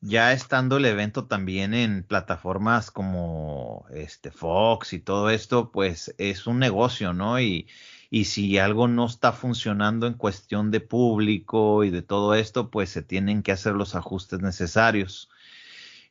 ya 0.00 0.32
estando 0.32 0.76
el 0.76 0.84
evento 0.84 1.26
también 1.26 1.72
en 1.74 2.04
plataformas 2.04 2.90
como 2.90 3.86
este 3.90 4.30
Fox 4.30 4.92
y 4.92 5.00
todo 5.00 5.30
esto, 5.30 5.72
pues 5.72 6.14
es 6.18 6.46
un 6.46 6.58
negocio, 6.58 7.14
¿no? 7.14 7.40
Y, 7.40 7.66
y 8.10 8.26
si 8.26 8.58
algo 8.58 8.86
no 8.86 9.06
está 9.06 9.32
funcionando 9.32 10.06
en 10.06 10.14
cuestión 10.14 10.70
de 10.70 10.80
público 10.80 11.84
y 11.84 11.90
de 11.90 12.02
todo 12.02 12.34
esto, 12.34 12.70
pues 12.70 12.90
se 12.90 13.02
tienen 13.02 13.42
que 13.42 13.52
hacer 13.52 13.74
los 13.74 13.94
ajustes 13.94 14.40
necesarios. 14.40 15.30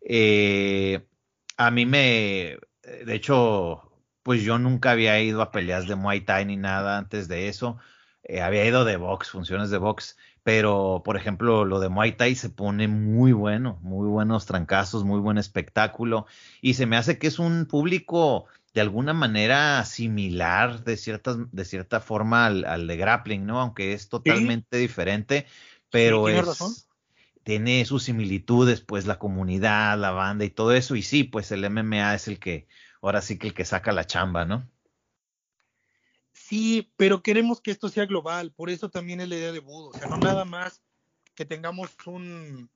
Eh, 0.02 1.06
a 1.58 1.72
mí 1.72 1.86
me, 1.86 2.58
de 2.84 3.16
hecho, 3.16 3.92
pues 4.24 4.42
yo 4.44 4.60
nunca 4.60 4.92
había 4.92 5.20
ido 5.22 5.42
a 5.42 5.52
peleas 5.52 5.88
de 5.88 5.96
Muay 5.96 6.22
Thai 6.22 6.46
ni 6.46 6.58
nada 6.58 6.98
antes 6.98 7.28
de 7.28 7.48
eso. 7.48 7.78
Eh, 8.24 8.42
había 8.42 8.66
ido 8.66 8.86
de 8.86 8.96
box, 8.96 9.30
funciones 9.30 9.70
de 9.70 9.78
box, 9.78 10.18
pero 10.44 11.02
por 11.04 11.18
ejemplo 11.18 11.66
lo 11.66 11.80
de 11.80 11.90
Muay 11.90 12.14
Thai 12.14 12.36
se 12.36 12.50
pone 12.50 12.88
muy 12.88 13.34
bueno, 13.34 13.80
muy 13.82 14.08
buenos 14.08 14.46
trancazos, 14.46 15.04
muy 15.04 15.20
buen 15.20 15.38
espectáculo 15.38 16.26
y 16.62 16.76
se 16.76 16.86
me 16.86 16.96
hace 16.96 17.18
que 17.18 17.28
es 17.28 17.40
un 17.40 17.66
público 17.66 18.46
de 18.74 18.82
alguna 18.82 19.14
manera 19.14 19.84
similar 19.86 20.84
de 20.84 20.98
cierta, 20.98 21.36
de 21.52 21.66
cierta 21.66 22.00
forma 22.00 22.46
al, 22.46 22.88
de 22.88 22.98
grappling, 22.98 23.46
¿no? 23.46 23.60
Aunque 23.60 23.94
es 23.94 24.10
totalmente 24.10 24.78
diferente, 24.78 25.46
pero 25.90 26.28
es, 26.28 26.88
tiene 27.44 27.86
sus 27.86 28.04
similitudes, 28.04 28.82
pues 28.82 29.06
la 29.06 29.20
comunidad, 29.20 29.98
la 29.98 30.12
banda 30.12 30.46
y 30.46 30.50
todo 30.50 30.74
eso 30.74 30.96
y 30.96 31.04
sí, 31.04 31.24
pues 31.24 31.52
el 31.52 31.70
MMA 31.70 32.16
es 32.16 32.28
el 32.28 32.40
que 32.40 32.68
ahora 33.02 33.22
sí 33.22 33.38
que 33.38 33.48
el 33.48 33.54
que 33.54 33.66
saca 33.66 33.92
la 33.92 34.06
chamba, 34.06 34.46
¿no? 34.46 34.70
Sí, 36.32 36.92
pero 36.98 37.22
queremos 37.22 37.62
que 37.62 37.72
esto 37.72 37.90
sea 37.90 38.06
global, 38.06 38.52
por 38.52 38.70
eso 38.70 38.90
también 38.90 39.22
es 39.22 39.30
la 39.30 39.36
idea 39.36 39.52
de 39.52 39.60
Budo, 39.60 39.90
o 39.90 39.94
sea, 39.94 40.08
no 40.08 40.18
nada 40.18 40.46
más 40.46 40.82
que 41.36 41.46
tengamos 41.46 41.92
un 42.06 42.70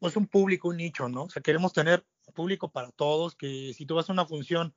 pues 0.00 0.16
un 0.16 0.26
público, 0.26 0.68
un 0.68 0.78
nicho, 0.78 1.08
¿no? 1.08 1.24
O 1.24 1.30
sea, 1.30 1.42
queremos 1.42 1.72
tener 1.72 2.04
público 2.34 2.72
para 2.72 2.90
todos, 2.90 3.36
que 3.36 3.72
si 3.72 3.86
tú 3.86 3.94
vas 3.94 4.10
a 4.10 4.12
una 4.12 4.26
función 4.26 4.74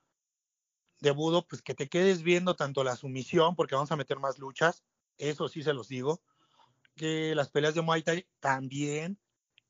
de 0.99 1.09
Budo, 1.09 1.47
pues 1.47 1.63
que 1.63 1.73
te 1.73 1.89
quedes 1.89 2.21
viendo 2.21 2.55
tanto 2.55 2.83
la 2.83 2.95
sumisión, 2.95 3.55
porque 3.55 3.73
vamos 3.73 3.91
a 3.91 3.95
meter 3.95 4.19
más 4.19 4.37
luchas, 4.37 4.83
eso 5.17 5.47
sí 5.49 5.63
se 5.63 5.73
los 5.73 5.87
digo, 5.87 6.21
que 6.95 7.35
las 7.35 7.49
peleas 7.49 7.75
de 7.75 7.81
Muay 7.81 8.03
Thai 8.03 8.27
también, 8.39 9.19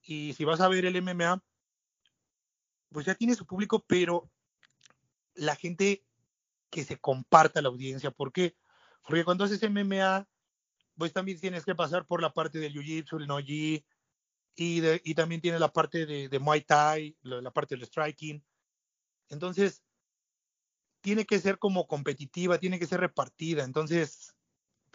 Y 0.02 0.34
si 0.34 0.46
vas 0.46 0.62
a 0.62 0.68
ver 0.68 0.86
el 0.86 1.02
MMA, 1.02 1.44
pues 2.90 3.06
ya 3.08 3.16
tiene 3.16 3.36
su 3.36 3.46
público, 3.46 3.84
pero 3.88 4.30
la 5.34 5.56
gente 5.56 6.06
que 6.70 6.84
se 6.84 7.00
comparta 7.00 7.62
la 7.62 7.70
audiencia. 7.70 8.12
¿Por 8.12 8.32
qué? 8.32 8.56
Porque 9.04 9.24
cuando 9.26 9.44
haces 9.46 9.64
MMA, 9.64 10.28
pues 10.98 11.14
también 11.14 11.40
tienes 11.40 11.66
que 11.66 11.76
pasar 11.76 12.06
por 12.06 12.22
la 12.22 12.34
parte 12.34 12.60
del 12.60 12.74
Jiu-Jitsu, 12.74 13.20
el 13.20 13.28
No-Gi, 13.28 13.86
y, 14.56 14.82
y 15.04 15.16
también 15.16 15.42
tiene 15.42 15.60
la 15.60 15.72
parte 15.72 16.06
de, 16.06 16.30
de 16.30 16.40
Muay 16.40 16.62
Thai, 16.62 17.18
la, 17.22 17.52
parte 17.52 17.76
del 17.76 17.86
striking. 17.86 18.44
Entonces, 19.30 19.84
tiene 21.02 21.26
que 21.26 21.40
ser 21.40 21.60
como 21.60 21.88
competitiva, 21.88 22.58
tiene 22.58 22.80
que 22.80 22.88
ser 22.88 23.02
repartida. 23.02 23.64
Entonces, 23.64 24.36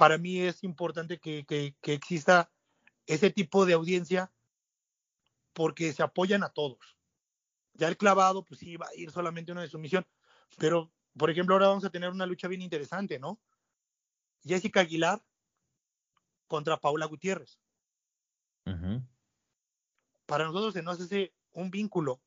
para 0.00 0.16
mí 0.16 0.40
es 0.40 0.64
importante 0.64 1.18
que, 1.18 1.44
que, 1.44 1.76
que 1.82 1.92
exista 1.92 2.50
ese 3.04 3.28
tipo 3.28 3.66
de 3.66 3.74
audiencia 3.74 4.32
porque 5.52 5.92
se 5.92 6.02
apoyan 6.02 6.42
a 6.42 6.48
todos. 6.48 6.96
Ya 7.74 7.86
el 7.86 7.98
clavado, 7.98 8.42
pues 8.42 8.60
sí, 8.60 8.78
va 8.78 8.86
a 8.86 8.94
ir 8.94 9.10
solamente 9.10 9.52
una 9.52 9.60
de 9.60 9.68
sumisión, 9.68 10.06
pero, 10.56 10.90
por 11.18 11.28
ejemplo, 11.28 11.54
ahora 11.54 11.68
vamos 11.68 11.84
a 11.84 11.90
tener 11.90 12.08
una 12.08 12.24
lucha 12.24 12.48
bien 12.48 12.62
interesante, 12.62 13.18
¿no? 13.18 13.42
Jessica 14.42 14.80
Aguilar 14.80 15.22
contra 16.46 16.80
Paula 16.80 17.04
Gutiérrez. 17.04 17.60
Para 20.24 20.46
nosotros 20.46 20.72
se 20.72 20.82
nos 20.82 20.98
hace 20.98 21.34
un 21.52 21.70
vínculo 21.70 22.22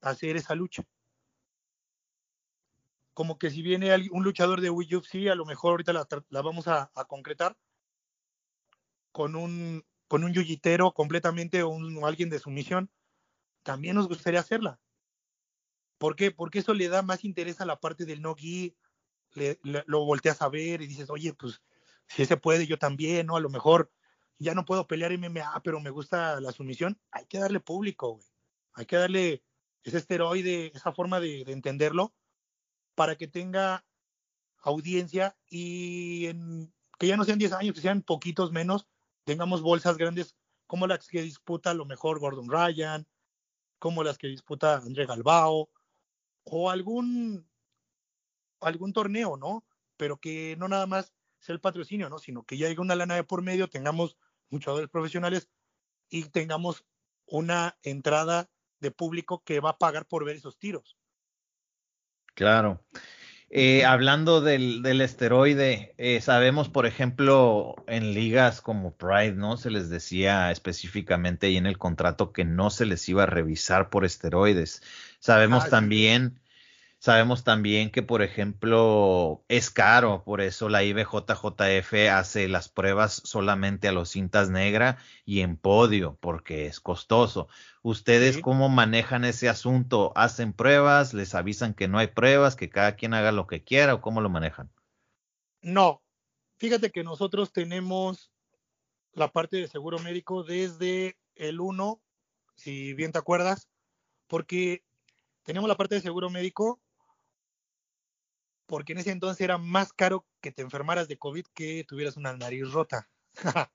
hacer 0.00 0.34
esa 0.34 0.56
lucha. 0.56 0.84
Como 3.14 3.38
que 3.38 3.50
si 3.50 3.62
viene 3.62 3.94
un 4.10 4.24
luchador 4.24 4.60
de 4.60 4.70
UFC, 4.70 5.28
a 5.30 5.34
lo 5.34 5.44
mejor 5.44 5.72
ahorita 5.72 5.92
la, 5.92 6.42
vamos 6.42 6.68
a, 6.68 6.90
concretar 7.08 7.56
con 9.12 9.36
un 9.36 9.84
con 10.08 10.24
un 10.24 10.34
completamente 10.94 11.62
o 11.62 12.06
alguien 12.06 12.28
de 12.28 12.38
sumisión, 12.38 12.90
también 13.62 13.96
nos 13.96 14.08
gustaría 14.08 14.40
hacerla. 14.40 14.78
¿Por 15.96 16.16
qué? 16.16 16.30
Porque 16.30 16.58
eso 16.58 16.74
le 16.74 16.88
da 16.88 17.00
más 17.02 17.24
interés 17.24 17.60
a 17.60 17.66
la 17.66 17.80
parte 17.80 18.04
del 18.04 18.20
no-gi, 18.20 18.76
lo 19.62 20.04
volteas 20.04 20.42
a 20.42 20.48
ver 20.48 20.82
y 20.82 20.86
dices, 20.86 21.08
oye, 21.08 21.32
pues 21.32 21.62
si 22.08 22.26
se 22.26 22.36
puede, 22.36 22.66
yo 22.66 22.78
también, 22.78 23.26
¿no? 23.26 23.36
A 23.36 23.40
lo 23.40 23.48
mejor 23.48 23.90
ya 24.38 24.54
no 24.54 24.64
puedo 24.64 24.86
pelear 24.86 25.12
MMA, 25.12 25.62
pero 25.62 25.80
me 25.80 25.90
gusta 25.90 26.40
la 26.40 26.52
sumisión, 26.52 27.00
hay 27.10 27.24
que 27.26 27.38
darle 27.38 27.60
público. 27.60 28.20
Hay 28.74 28.86
que 28.86 28.96
darle 28.96 29.44
ese 29.82 29.98
esteroide, 29.98 30.72
esa 30.74 30.92
forma 30.92 31.20
de, 31.20 31.42
entenderlo, 31.46 32.14
para 32.94 33.16
que 33.16 33.28
tenga 33.28 33.84
audiencia 34.62 35.36
y 35.48 36.28
que 36.98 37.06
ya 37.06 37.16
no 37.16 37.24
sean 37.24 37.38
10 37.38 37.52
años, 37.52 37.74
que 37.74 37.80
sean 37.80 38.02
poquitos 38.02 38.52
menos, 38.52 38.86
tengamos 39.24 39.62
bolsas 39.62 39.96
grandes 39.96 40.36
como 40.66 40.86
las 40.86 41.06
que 41.06 41.22
disputa 41.22 41.70
a 41.70 41.74
lo 41.74 41.84
mejor 41.84 42.18
Gordon 42.18 42.48
Ryan, 42.48 43.06
como 43.78 44.04
las 44.04 44.18
que 44.18 44.28
disputa 44.28 44.76
André 44.76 45.06
Galbao, 45.06 45.68
o 46.44 46.70
algún, 46.70 47.48
algún 48.60 48.92
torneo, 48.92 49.36
¿no? 49.36 49.64
Pero 49.96 50.18
que 50.18 50.56
no 50.58 50.68
nada 50.68 50.86
más 50.86 51.12
sea 51.40 51.54
el 51.54 51.60
patrocinio, 51.60 52.08
¿no? 52.08 52.18
Sino 52.18 52.44
que 52.44 52.56
ya 52.56 52.68
haya 52.68 52.80
una 52.80 52.94
lana 52.94 53.16
de 53.16 53.24
por 53.24 53.42
medio, 53.42 53.68
tengamos 53.68 54.16
luchadores 54.50 54.88
profesionales 54.88 55.48
y 56.08 56.24
tengamos 56.24 56.84
una 57.26 57.78
entrada 57.82 58.50
de 58.80 58.90
público 58.90 59.42
que 59.44 59.60
va 59.60 59.70
a 59.70 59.78
pagar 59.78 60.06
por 60.06 60.24
ver 60.24 60.36
esos 60.36 60.58
tiros. 60.58 60.96
Claro. 62.34 62.82
Eh, 63.54 63.84
hablando 63.84 64.40
del, 64.40 64.82
del 64.82 65.02
esteroide, 65.02 65.94
eh, 65.98 66.22
sabemos, 66.22 66.70
por 66.70 66.86
ejemplo, 66.86 67.74
en 67.86 68.14
ligas 68.14 68.62
como 68.62 68.96
Pride, 68.96 69.34
¿no? 69.34 69.58
Se 69.58 69.70
les 69.70 69.90
decía 69.90 70.50
específicamente 70.50 71.48
ahí 71.48 71.58
en 71.58 71.66
el 71.66 71.76
contrato 71.76 72.32
que 72.32 72.46
no 72.46 72.70
se 72.70 72.86
les 72.86 73.06
iba 73.10 73.24
a 73.24 73.26
revisar 73.26 73.90
por 73.90 74.06
esteroides. 74.06 74.82
Sabemos 75.18 75.64
ah, 75.66 75.68
también 75.68 76.40
Sabemos 77.02 77.42
también 77.42 77.90
que, 77.90 78.04
por 78.04 78.22
ejemplo, 78.22 79.44
es 79.48 79.70
caro, 79.70 80.22
por 80.22 80.40
eso 80.40 80.68
la 80.68 80.84
IBJJF 80.84 81.94
hace 82.12 82.46
las 82.46 82.68
pruebas 82.68 83.20
solamente 83.24 83.88
a 83.88 83.92
los 83.92 84.10
cintas 84.10 84.50
negra 84.50 84.98
y 85.24 85.40
en 85.40 85.56
podio, 85.56 86.16
porque 86.20 86.66
es 86.66 86.78
costoso. 86.78 87.48
¿Ustedes 87.82 88.38
cómo 88.38 88.68
manejan 88.68 89.24
ese 89.24 89.48
asunto? 89.48 90.12
¿Hacen 90.14 90.52
pruebas? 90.52 91.12
¿Les 91.12 91.34
avisan 91.34 91.74
que 91.74 91.88
no 91.88 91.98
hay 91.98 92.06
pruebas? 92.06 92.54
¿Que 92.54 92.70
cada 92.70 92.94
quien 92.94 93.14
haga 93.14 93.32
lo 93.32 93.48
que 93.48 93.64
quiera? 93.64 93.94
¿O 93.94 94.00
cómo 94.00 94.20
lo 94.20 94.30
manejan? 94.30 94.70
No, 95.60 96.04
fíjate 96.58 96.92
que 96.92 97.02
nosotros 97.02 97.52
tenemos 97.52 98.30
la 99.12 99.32
parte 99.32 99.56
de 99.56 99.66
seguro 99.66 99.98
médico 99.98 100.44
desde 100.44 101.18
el 101.34 101.58
1, 101.58 102.00
si 102.54 102.94
bien 102.94 103.10
te 103.10 103.18
acuerdas, 103.18 103.68
porque 104.28 104.84
tenemos 105.42 105.68
la 105.68 105.76
parte 105.76 105.96
de 105.96 106.00
seguro 106.00 106.30
médico 106.30 106.80
porque 108.72 108.94
en 108.94 109.00
ese 109.00 109.10
entonces 109.10 109.38
era 109.42 109.58
más 109.58 109.92
caro 109.92 110.24
que 110.40 110.50
te 110.50 110.62
enfermaras 110.62 111.06
de 111.06 111.18
COVID 111.18 111.44
que 111.52 111.84
tuvieras 111.86 112.16
una 112.16 112.34
nariz 112.34 112.72
rota. 112.72 113.06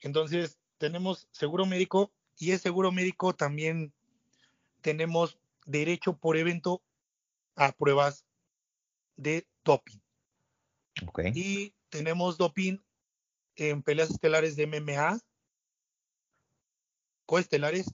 Entonces, 0.00 0.58
tenemos 0.78 1.28
seguro 1.30 1.66
médico 1.66 2.10
y 2.38 2.52
es 2.52 2.62
seguro 2.62 2.90
médico 2.90 3.34
también 3.34 3.92
tenemos 4.80 5.38
derecho 5.66 6.16
por 6.16 6.38
evento 6.38 6.80
a 7.54 7.72
pruebas 7.72 8.24
de 9.16 9.46
doping. 9.62 9.98
Y 11.34 11.74
tenemos 11.90 12.38
doping 12.38 12.78
en 13.56 13.82
peleas 13.82 14.08
estelares 14.08 14.56
de 14.56 14.66
MMA, 14.68 15.20
coestelares 17.26 17.92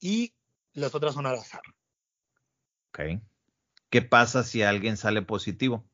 y 0.00 0.34
las 0.72 0.96
otras 0.96 1.14
son 1.14 1.26
al 1.26 1.36
azar. 1.36 1.62
Okay. 2.88 3.20
¿Qué 3.90 4.02
pasa 4.02 4.42
si 4.42 4.62
alguien 4.62 4.96
sale 4.96 5.22
positivo? 5.22 5.84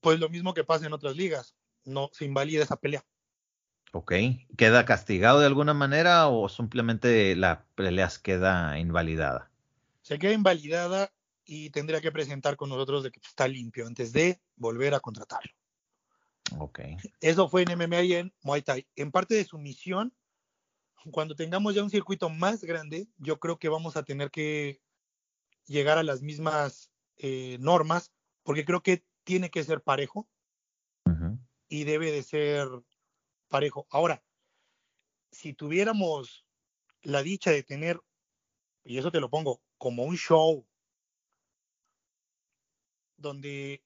Pues 0.00 0.18
lo 0.18 0.28
mismo 0.28 0.54
que 0.54 0.64
pasa 0.64 0.86
en 0.86 0.92
otras 0.92 1.16
ligas, 1.16 1.54
no 1.84 2.10
se 2.12 2.24
invalida 2.24 2.62
esa 2.62 2.76
pelea. 2.76 3.04
Ok, 3.92 4.12
¿queda 4.56 4.84
castigado 4.84 5.38
de 5.40 5.46
alguna 5.46 5.72
manera 5.72 6.26
o 6.28 6.48
simplemente 6.48 7.36
la 7.36 7.64
pelea 7.74 8.10
queda 8.22 8.78
invalidada? 8.78 9.50
Se 10.02 10.18
queda 10.18 10.32
invalidada 10.32 11.12
y 11.44 11.70
tendría 11.70 12.00
que 12.00 12.10
presentar 12.10 12.56
con 12.56 12.70
nosotros 12.70 13.04
de 13.04 13.10
que 13.10 13.20
está 13.20 13.46
limpio 13.46 13.86
antes 13.86 14.12
de 14.12 14.40
volver 14.56 14.94
a 14.94 15.00
contratarlo. 15.00 15.52
Ok. 16.58 16.80
Eso 17.20 17.48
fue 17.48 17.62
en 17.62 17.70
MMA 17.78 18.02
y 18.02 18.14
en 18.14 18.34
Muay 18.42 18.62
Thai. 18.62 18.86
En 18.96 19.12
parte 19.12 19.34
de 19.34 19.44
su 19.44 19.58
misión, 19.58 20.12
cuando 21.10 21.36
tengamos 21.36 21.74
ya 21.74 21.82
un 21.82 21.90
circuito 21.90 22.28
más 22.30 22.64
grande, 22.64 23.08
yo 23.18 23.38
creo 23.38 23.58
que 23.58 23.68
vamos 23.68 23.96
a 23.96 24.02
tener 24.02 24.30
que 24.30 24.80
llegar 25.66 25.98
a 25.98 26.02
las 26.02 26.22
mismas 26.22 26.90
eh, 27.18 27.58
normas, 27.60 28.12
porque 28.42 28.64
creo 28.64 28.82
que 28.82 29.04
tiene 29.24 29.50
que 29.50 29.64
ser 29.64 29.82
parejo 29.82 30.28
y 31.68 31.84
debe 31.84 32.12
de 32.12 32.22
ser 32.22 32.68
parejo. 33.48 33.86
Ahora, 33.90 34.22
si 35.32 35.54
tuviéramos 35.54 36.44
la 37.02 37.22
dicha 37.22 37.50
de 37.50 37.62
tener, 37.62 38.00
y 38.84 38.98
eso 38.98 39.10
te 39.10 39.20
lo 39.20 39.30
pongo, 39.30 39.60
como 39.78 40.04
un 40.04 40.16
show 40.16 40.66
donde 43.16 43.82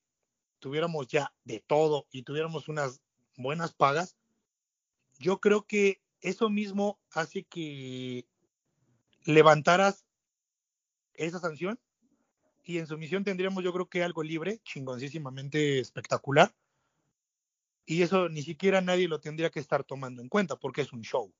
tuviéramos 0.58 1.06
ya 1.06 1.32
de 1.44 1.60
todo 1.60 2.06
y 2.10 2.22
tuviéramos 2.22 2.68
unas 2.68 3.00
buenas 3.36 3.72
pagas, 3.72 4.16
yo 5.18 5.40
creo 5.40 5.66
que 5.66 6.02
eso 6.20 6.50
mismo 6.50 7.00
hace 7.10 7.44
que 7.44 8.26
levantaras 9.24 10.04
esa 11.14 11.38
sanción 11.38 11.80
y 12.68 12.76
en 12.76 12.86
su 12.86 12.98
misión 12.98 13.24
tendríamos 13.24 13.64
yo 13.64 13.72
creo 13.72 13.88
que 13.88 14.04
algo 14.04 14.22
libre, 14.22 14.60
chingoncísimamente 14.62 15.80
espectacular. 15.80 16.54
Y 17.86 18.02
eso 18.02 18.28
ni 18.28 18.42
siquiera 18.42 18.82
nadie 18.82 19.08
lo 19.08 19.20
tendría 19.20 19.48
que 19.48 19.58
estar 19.58 19.84
tomando 19.84 20.20
en 20.20 20.28
cuenta 20.28 20.56
porque 20.56 20.82
es 20.82 20.92
un 20.92 21.00
show. 21.00 21.32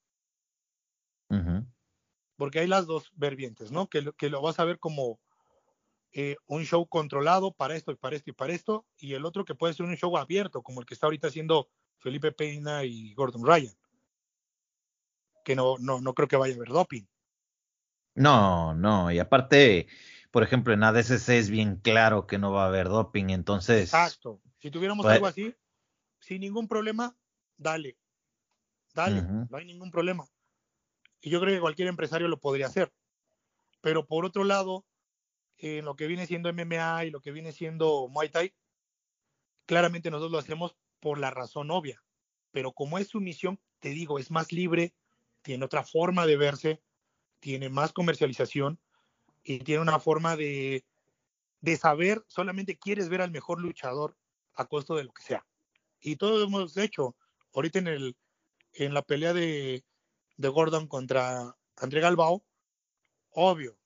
Porque 2.37 2.61
hay 2.61 2.67
las 2.67 2.87
dos 2.87 3.13
vertientes, 3.15 3.71
¿no? 3.71 3.91
Que, 3.91 4.11
que 4.17 4.31
lo 4.31 4.41
vas 4.41 4.59
a 4.59 4.65
ver 4.65 4.79
como 4.79 5.21
eh, 6.13 6.37
un 6.47 6.65
show 6.65 6.87
controlado 6.89 7.53
para 7.53 7.77
esto 7.77 7.93
y 7.93 7.97
para 7.97 8.17
esto 8.17 8.31
y 8.31 8.33
para 8.33 8.55
esto, 8.55 8.87
y 8.97 9.13
el 9.13 9.27
otro 9.27 9.45
que 9.45 9.55
puede 9.55 9.75
ser 9.75 9.85
un 9.85 9.97
show 9.99 10.17
abierto, 10.17 10.63
como 10.63 10.81
el 10.81 10.87
que 10.87 10.95
está 10.95 11.09
ahorita 11.09 11.29
haciendo 11.29 11.69
Felipe 11.99 12.33
Peña 12.33 12.85
y 12.85 13.13
Gordon 13.13 13.45
Ryan. 13.45 13.75
Que 15.45 15.55
no, 15.55 15.77
no, 15.79 16.01
no 16.01 16.15
creo 16.15 16.27
que 16.27 16.37
vaya 16.37 16.55
a 16.55 16.57
haber 16.57 16.71
doping. 16.71 17.05
No, 18.15 18.75
no, 18.75 19.13
y 19.13 19.19
aparte, 19.19 19.87
por 20.31 20.43
ejemplo, 20.43 20.75
en 20.75 20.83
ADCC 20.83 21.29
es 21.31 21.51
bien 21.51 21.77
claro 21.77 22.27
que 22.27 22.39
no 22.39 22.53
va 22.53 22.65
a 22.65 22.69
haber 22.69 22.89
doping, 22.89 23.31
entonces. 23.31 23.85
Exacto. 23.85 24.43
Si 24.59 24.71
tuviéramos 24.71 25.05
pues 25.05 25.15
algo 25.15 25.27
así, 25.27 25.55
sin 26.21 26.41
ningún 26.41 26.69
problema, 26.69 27.17
dale. 27.57 27.99
Dale, 28.95 29.23
no 29.23 29.57
hay 29.57 29.65
ningún 29.65 29.91
problema. 29.91 30.27
Y 31.21 31.31
yo 31.31 31.41
creo 31.41 31.55
que 31.55 31.61
cualquier 31.61 31.89
empresario 31.89 32.27
lo 32.29 32.41
podría 32.41 32.67
hacer. 32.67 32.93
Pero 33.81 34.07
por 34.07 34.25
otro 34.25 34.45
lado, 34.45 34.87
en 35.57 35.85
lo 35.85 35.95
que 35.95 36.07
viene 36.07 36.27
siendo 36.27 36.53
MMA 36.53 37.05
y 37.05 37.11
lo 37.11 37.21
que 37.21 37.31
viene 37.31 37.53
siendo 37.53 38.09
Muay 38.09 38.29
Thai, 38.29 38.55
claramente 39.67 40.11
nosotros 40.11 40.33
lo 40.33 40.39
hacemos 40.39 40.77
por 41.01 41.19
la 41.19 41.31
razón 41.31 41.71
obvia. 41.71 42.03
Pero 42.51 42.73
como 42.73 42.99
es 42.99 43.09
su 43.09 43.21
misión, 43.21 43.61
te 43.79 43.91
digo, 43.91 44.19
es 44.19 44.31
más 44.31 44.53
libre, 44.53 44.95
tiene 45.43 45.65
otra 45.65 45.85
forma 45.85 46.27
de 46.27 46.37
verse, 46.37 46.83
tiene 47.41 47.69
más 47.69 47.93
comercialización 47.93 48.81
y 49.49 49.61
tiene 49.61 49.81
una 49.81 49.99
forma 49.99 50.37
de, 50.37 50.85
de 51.63 51.77
saber, 51.79 52.23
solamente 52.29 52.77
quieres 52.77 53.09
ver 53.09 53.23
al 53.23 53.31
mejor 53.31 53.59
luchador 53.63 54.15
a 54.53 54.67
costo 54.67 54.95
de 54.95 55.05
lo 55.05 55.13
que 55.15 55.23
sea. 55.23 55.47
Y 56.01 56.17
todo 56.17 56.45
hemos 56.45 56.77
hecho. 56.77 57.17
Ahorita 57.55 57.79
en, 57.79 57.87
el, 57.87 58.17
en 58.75 58.93
la 58.93 59.01
pelea 59.01 59.33
de, 59.33 59.87
de 60.37 60.49
Gordon 60.49 60.87
contra 60.87 61.57
André 61.77 62.03
Galbao, 62.03 62.45
obvio. 63.31 63.79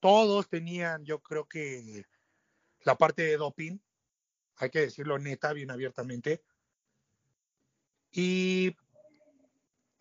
Todos 0.00 0.48
tenían, 0.48 1.04
yo 1.04 1.20
creo 1.20 1.46
que 1.46 2.06
la 2.84 2.96
parte 2.96 3.20
de 3.20 3.36
doping, 3.36 3.76
hay 4.56 4.70
que 4.70 4.80
decirlo 4.80 5.18
neta, 5.18 5.52
bien 5.52 5.70
abiertamente. 5.70 6.42
Y 8.12 8.74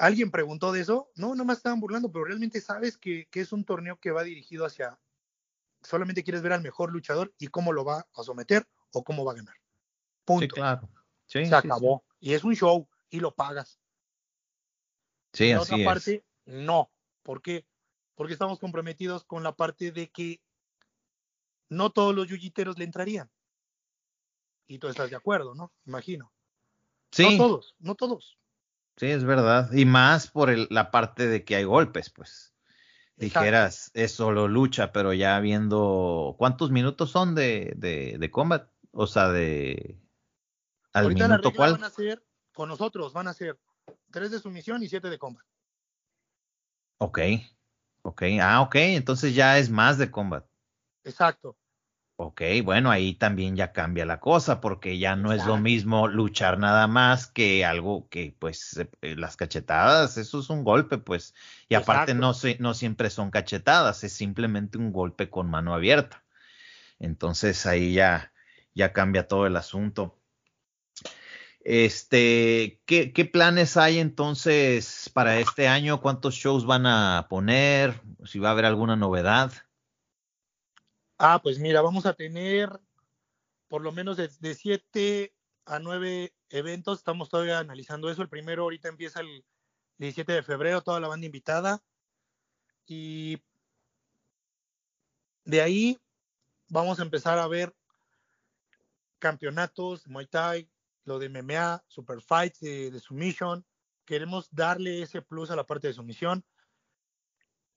alguien 0.02 0.32
preguntó 0.32 0.72
de 0.72 0.82
eso. 0.82 1.10
No, 1.16 1.36
no 1.36 1.46
me 1.46 1.54
estaban 1.54 1.80
burlando, 1.80 2.12
pero 2.12 2.26
realmente 2.26 2.60
sabes 2.60 2.98
que, 2.98 3.28
que, 3.30 3.40
es 3.40 3.52
un 3.52 3.64
torneo 3.64 4.00
que 4.00 4.12
va 4.12 4.24
dirigido 4.24 4.66
hacia. 4.66 5.00
Solamente 5.82 6.24
quieres 6.24 6.42
ver 6.42 6.54
al 6.54 6.62
mejor 6.62 6.92
luchador 6.92 7.34
y 7.38 7.48
cómo 7.48 7.72
lo 7.72 7.86
va 7.86 8.08
a 8.14 8.24
someter 8.24 8.68
o 8.92 9.04
cómo 9.04 9.24
va 9.24 9.34
a 9.34 9.36
ganar. 9.36 9.56
Punto. 10.26 10.44
Sí, 10.44 10.50
claro. 10.50 10.90
Se 11.26 11.56
acabó. 11.56 12.04
Y 12.20 12.34
es 12.34 12.44
un 12.44 12.56
show 12.56 12.88
y 13.10 13.20
lo 13.20 13.34
pagas. 13.34 13.80
Sí, 15.34 15.50
la 15.50 15.62
así 15.62 15.74
otra 15.74 15.86
parte, 15.86 16.26
no. 16.46 16.92
¿Por 17.24 17.42
qué? 17.42 17.66
Porque 18.16 18.34
estamos 18.34 18.60
comprometidos 18.60 19.24
con 19.24 19.44
la 19.44 19.56
parte 19.56 19.92
de 19.92 20.10
que 20.10 20.42
no 21.70 21.92
todos 21.92 22.14
los 22.14 22.28
yuyiteros 22.28 22.78
le 22.78 22.86
entrarían. 22.86 23.32
Y 24.68 24.78
tú 24.78 24.88
estás 24.88 25.10
de 25.10 25.16
acuerdo, 25.16 25.56
¿no? 25.56 25.72
Imagino. 25.86 26.32
Sí. 27.12 27.38
No 27.38 27.38
todos, 27.38 27.76
no 27.80 27.96
todos. 27.96 28.41
Sí, 29.02 29.08
es 29.08 29.24
verdad. 29.24 29.74
Y 29.74 29.86
más 29.86 30.28
por 30.28 30.52
el, 30.52 30.68
la 30.70 30.92
parte 30.92 31.26
de 31.26 31.44
que 31.44 31.56
hay 31.56 31.64
golpes, 31.64 32.12
pues. 32.12 32.54
Dijeras, 33.16 33.90
es 33.96 34.12
solo 34.12 34.48
lucha, 34.48 34.92
pero 34.92 35.12
ya 35.12 35.40
viendo 35.40 36.36
cuántos 36.38 36.70
minutos 36.70 37.10
son 37.10 37.34
de, 37.34 37.74
de, 37.78 38.18
de 38.20 38.30
combat, 38.30 38.70
o 38.92 39.08
sea, 39.08 39.30
de 39.30 40.00
al 40.94 41.06
Ahorita 41.06 41.28
minuto 41.28 41.52
cuál. 41.52 41.72
Van 41.72 41.84
a 41.84 41.90
ser, 41.90 42.24
con 42.54 42.70
nosotros 42.70 43.12
van 43.12 43.28
a 43.28 43.34
ser 43.34 43.60
tres 44.12 44.30
de 44.30 44.38
sumisión 44.38 44.84
y 44.84 44.88
siete 44.88 45.10
de 45.10 45.18
combat. 45.18 45.48
Ok, 47.00 47.22
ok, 48.04 48.22
ah, 48.40 48.62
ok, 48.62 48.76
entonces 48.76 49.34
ya 49.34 49.58
es 49.58 49.72
más 49.72 49.98
de 49.98 50.12
combat. 50.12 50.46
Exacto. 51.04 51.58
Ok, 52.24 52.44
bueno, 52.64 52.92
ahí 52.92 53.16
también 53.16 53.56
ya 53.56 53.72
cambia 53.72 54.06
la 54.06 54.20
cosa, 54.20 54.62
porque 54.62 55.00
ya 55.00 55.16
no 55.16 55.34
es 55.34 55.44
lo 55.44 55.58
mismo 55.58 56.08
luchar 56.08 56.60
nada 56.60 56.86
más 56.86 57.26
que 57.26 57.66
algo 57.66 58.08
que, 58.10 58.36
pues, 58.38 58.78
eh, 59.02 59.16
las 59.16 59.38
cachetadas, 59.38 60.18
eso 60.18 60.40
es 60.40 60.52
un 60.52 60.64
golpe, 60.64 61.00
pues, 61.00 61.34
y 61.68 61.74
aparte 61.74 62.14
no, 62.14 62.34
no 62.60 62.74
siempre 62.76 63.10
son 63.10 63.32
cachetadas, 63.32 64.04
es 64.04 64.14
simplemente 64.14 64.78
un 64.78 64.92
golpe 64.92 65.32
con 65.32 65.50
mano 65.50 65.74
abierta. 65.74 66.24
Entonces 67.00 67.66
ahí 67.66 67.94
ya, 67.94 68.32
ya 68.76 68.94
cambia 68.94 69.28
todo 69.28 69.48
el 69.48 69.56
asunto. 69.56 70.20
Este, 71.62 72.84
¿qué, 72.86 73.14
¿qué, 73.14 73.26
planes 73.26 73.78
hay 73.78 73.98
entonces 73.98 75.10
para 75.12 75.40
este 75.40 75.68
año? 75.68 76.02
¿Cuántos 76.02 76.36
shows 76.36 76.68
van 76.68 76.86
a 76.86 77.26
poner? 77.32 78.00
Si 78.26 78.38
va 78.38 78.50
a 78.50 78.52
haber 78.52 78.66
alguna 78.66 78.96
novedad. 78.96 79.52
Ah, 81.24 81.40
pues 81.40 81.60
mira, 81.60 81.84
vamos 81.84 82.08
a 82.08 82.16
tener 82.16 82.82
por 83.68 83.84
lo 83.84 83.92
menos 83.92 84.18
de, 84.18 84.56
siete 84.56 85.36
a 85.66 85.78
nueve 85.78 86.34
eventos. 86.50 86.98
Estamos 86.98 87.30
todavía 87.30 87.60
analizando 87.60 88.10
eso. 88.10 88.24
El 88.24 88.28
primero 88.28 88.64
ahorita 88.64 88.90
empieza 88.90 89.20
el 89.20 89.46
17 90.00 90.32
de 90.34 90.42
febrero, 90.42 90.82
toda 90.82 91.00
la 91.00 91.10
banda 91.10 91.28
invitada. 91.28 91.84
Y 92.88 93.40
de 95.46 95.62
ahí 95.62 96.02
vamos 96.70 97.00
a 97.00 97.04
empezar 97.04 97.38
a 97.38 97.48
ver 97.48 97.72
campeonatos, 99.20 100.08
Muay 100.08 100.26
Thai, 100.26 100.72
lo 101.04 101.20
de 101.20 101.30
MMA, 101.30 101.84
Super 101.88 102.20
Fights 102.20 102.62
de, 102.62 102.90
de 102.90 103.00
Submission. 103.00 103.64
Queremos 104.06 104.50
darle 104.50 105.04
ese 105.04 105.22
plus 105.22 105.52
a 105.52 105.56
la 105.56 105.68
parte 105.68 105.86
de 105.88 105.94
sumisión. 105.94 106.44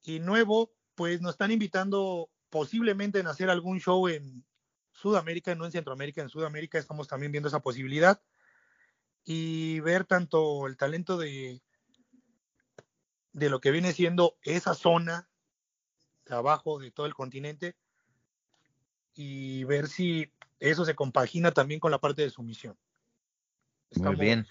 Y 0.02 0.18
nuevo, 0.18 0.72
pues 0.94 1.20
nos 1.20 1.32
están 1.32 1.50
invitando 1.50 2.30
posiblemente 2.54 3.18
en 3.18 3.26
hacer 3.26 3.50
algún 3.50 3.80
show 3.80 4.06
en 4.06 4.44
Sudamérica, 4.92 5.56
no 5.56 5.64
en 5.64 5.72
Centroamérica, 5.72 6.22
en 6.22 6.28
Sudamérica 6.28 6.78
estamos 6.78 7.08
también 7.08 7.32
viendo 7.32 7.48
esa 7.48 7.58
posibilidad 7.58 8.22
y 9.24 9.80
ver 9.80 10.04
tanto 10.04 10.68
el 10.68 10.76
talento 10.76 11.18
de, 11.18 11.60
de 13.32 13.50
lo 13.50 13.60
que 13.60 13.72
viene 13.72 13.92
siendo 13.92 14.38
esa 14.42 14.74
zona 14.74 15.28
de 16.26 16.36
abajo 16.36 16.78
de 16.78 16.92
todo 16.92 17.06
el 17.06 17.14
continente 17.14 17.74
y 19.16 19.64
ver 19.64 19.88
si 19.88 20.30
eso 20.60 20.84
se 20.84 20.94
compagina 20.94 21.50
también 21.50 21.80
con 21.80 21.90
la 21.90 21.98
parte 21.98 22.22
de 22.22 22.30
sumisión. 22.30 22.78
Muy 23.96 24.14
bien. 24.14 24.46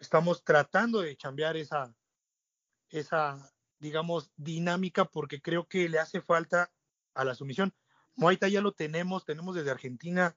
Estamos 0.00 0.42
tratando 0.42 1.02
de 1.02 1.16
cambiar 1.16 1.56
esa, 1.56 1.94
esa, 2.88 3.48
digamos, 3.78 4.28
dinámica 4.36 5.04
porque 5.04 5.40
creo 5.40 5.68
que 5.68 5.88
le 5.88 6.00
hace 6.00 6.20
falta 6.20 6.72
a 7.18 7.24
la 7.24 7.34
sumisión. 7.34 7.74
Muay 8.14 8.36
Thai 8.36 8.52
ya 8.52 8.60
lo 8.60 8.72
tenemos, 8.72 9.24
tenemos 9.24 9.56
desde 9.56 9.72
Argentina 9.72 10.36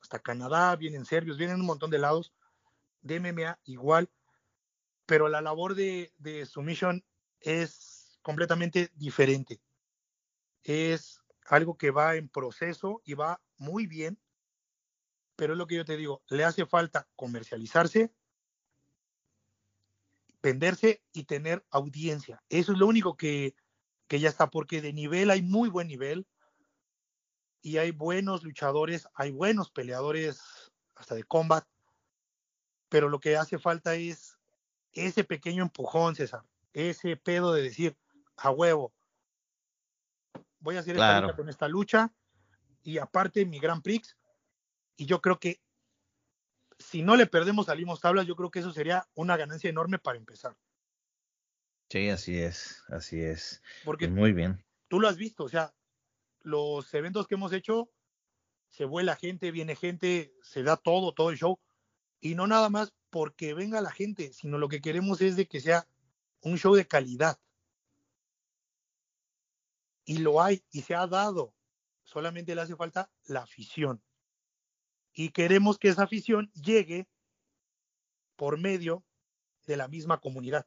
hasta 0.00 0.18
Canadá, 0.18 0.74
vienen 0.76 1.04
serbios, 1.04 1.36
vienen 1.36 1.60
un 1.60 1.66
montón 1.66 1.90
de 1.90 1.98
lados, 1.98 2.32
de 3.02 3.20
MMA 3.20 3.60
igual, 3.64 4.10
pero 5.06 5.28
la 5.28 5.42
labor 5.42 5.74
de, 5.74 6.12
de 6.18 6.46
sumisión 6.46 7.04
es 7.40 8.18
completamente 8.22 8.90
diferente. 8.94 9.60
Es 10.62 11.20
algo 11.46 11.76
que 11.76 11.90
va 11.90 12.16
en 12.16 12.28
proceso 12.28 13.02
y 13.04 13.14
va 13.14 13.42
muy 13.58 13.86
bien, 13.86 14.18
pero 15.36 15.52
es 15.52 15.58
lo 15.58 15.66
que 15.66 15.76
yo 15.76 15.84
te 15.84 15.96
digo, 15.96 16.22
le 16.28 16.44
hace 16.44 16.64
falta 16.64 17.08
comercializarse, 17.14 18.12
venderse 20.42 21.02
y 21.12 21.24
tener 21.24 21.64
audiencia. 21.70 22.42
Eso 22.48 22.72
es 22.72 22.78
lo 22.78 22.86
único 22.86 23.16
que, 23.16 23.54
que 24.12 24.20
ya 24.20 24.28
está, 24.28 24.50
porque 24.50 24.82
de 24.82 24.92
nivel 24.92 25.30
hay 25.30 25.40
muy 25.40 25.70
buen 25.70 25.88
nivel 25.88 26.26
y 27.62 27.78
hay 27.78 27.92
buenos 27.92 28.42
luchadores, 28.42 29.08
hay 29.14 29.30
buenos 29.30 29.70
peleadores 29.70 30.70
hasta 30.94 31.14
de 31.14 31.24
combat, 31.24 31.66
pero 32.90 33.08
lo 33.08 33.20
que 33.20 33.38
hace 33.38 33.58
falta 33.58 33.94
es 33.94 34.36
ese 34.92 35.24
pequeño 35.24 35.62
empujón, 35.62 36.14
César, 36.14 36.44
ese 36.74 37.16
pedo 37.16 37.54
de 37.54 37.62
decir, 37.62 37.96
a 38.36 38.50
huevo, 38.50 38.92
voy 40.58 40.76
a 40.76 40.80
hacer 40.80 40.96
esta 40.96 41.18
lucha 41.22 41.36
con 41.36 41.48
esta 41.48 41.68
lucha 41.68 42.12
y 42.82 42.98
aparte 42.98 43.46
mi 43.46 43.60
Grand 43.60 43.82
Prix, 43.82 44.14
y 44.98 45.06
yo 45.06 45.22
creo 45.22 45.40
que 45.40 45.62
si 46.78 47.00
no 47.00 47.16
le 47.16 47.26
perdemos 47.26 47.64
salimos 47.64 48.02
tablas, 48.02 48.26
yo 48.26 48.36
creo 48.36 48.50
que 48.50 48.58
eso 48.58 48.72
sería 48.72 49.08
una 49.14 49.38
ganancia 49.38 49.70
enorme 49.70 49.98
para 49.98 50.18
empezar. 50.18 50.54
Sí, 51.92 52.08
así 52.08 52.38
es, 52.38 52.82
así 52.88 53.20
es. 53.20 53.60
Porque 53.84 54.06
pues 54.06 54.18
muy 54.18 54.32
bien. 54.32 54.64
Tú 54.88 54.98
lo 54.98 55.08
has 55.08 55.18
visto, 55.18 55.44
o 55.44 55.48
sea, 55.50 55.74
los 56.40 56.94
eventos 56.94 57.26
que 57.26 57.34
hemos 57.34 57.52
hecho, 57.52 57.90
se 58.70 58.86
vuela 58.86 59.14
gente, 59.14 59.50
viene 59.50 59.76
gente, 59.76 60.32
se 60.42 60.62
da 60.62 60.78
todo, 60.78 61.12
todo 61.12 61.28
el 61.28 61.36
show. 61.36 61.60
Y 62.18 62.34
no 62.34 62.46
nada 62.46 62.70
más 62.70 62.94
porque 63.10 63.52
venga 63.52 63.82
la 63.82 63.90
gente, 63.90 64.32
sino 64.32 64.56
lo 64.56 64.70
que 64.70 64.80
queremos 64.80 65.20
es 65.20 65.36
de 65.36 65.46
que 65.46 65.60
sea 65.60 65.86
un 66.40 66.56
show 66.56 66.74
de 66.74 66.88
calidad. 66.88 67.38
Y 70.06 70.16
lo 70.16 70.42
hay 70.42 70.64
y 70.70 70.80
se 70.80 70.94
ha 70.94 71.06
dado. 71.06 71.54
Solamente 72.04 72.54
le 72.54 72.62
hace 72.62 72.74
falta 72.74 73.10
la 73.24 73.40
afición. 73.40 74.02
Y 75.12 75.28
queremos 75.28 75.78
que 75.78 75.88
esa 75.88 76.04
afición 76.04 76.50
llegue 76.54 77.06
por 78.36 78.58
medio 78.58 79.04
de 79.66 79.76
la 79.76 79.88
misma 79.88 80.22
comunidad 80.22 80.66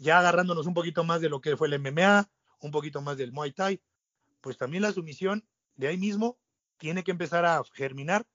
ya 0.00 0.18
agarrándonos 0.18 0.66
un 0.66 0.72
poquito 0.72 1.04
más 1.04 1.20
de 1.20 1.28
lo 1.28 1.42
que 1.42 1.56
fue 1.58 1.68
el 1.68 1.78
MMA, 1.78 2.28
un 2.60 2.70
poquito 2.70 3.02
más 3.02 3.18
del 3.18 3.32
Muay 3.32 3.52
Thai, 3.52 3.82
pues 4.40 4.56
también 4.56 4.82
la 4.82 4.92
sumisión 4.92 5.46
de 5.76 5.88
ahí 5.88 5.98
mismo 5.98 6.38
tiene 6.78 7.04
que 7.04 7.10
empezar 7.10 7.44
a 7.44 7.62
germinar 7.74 8.26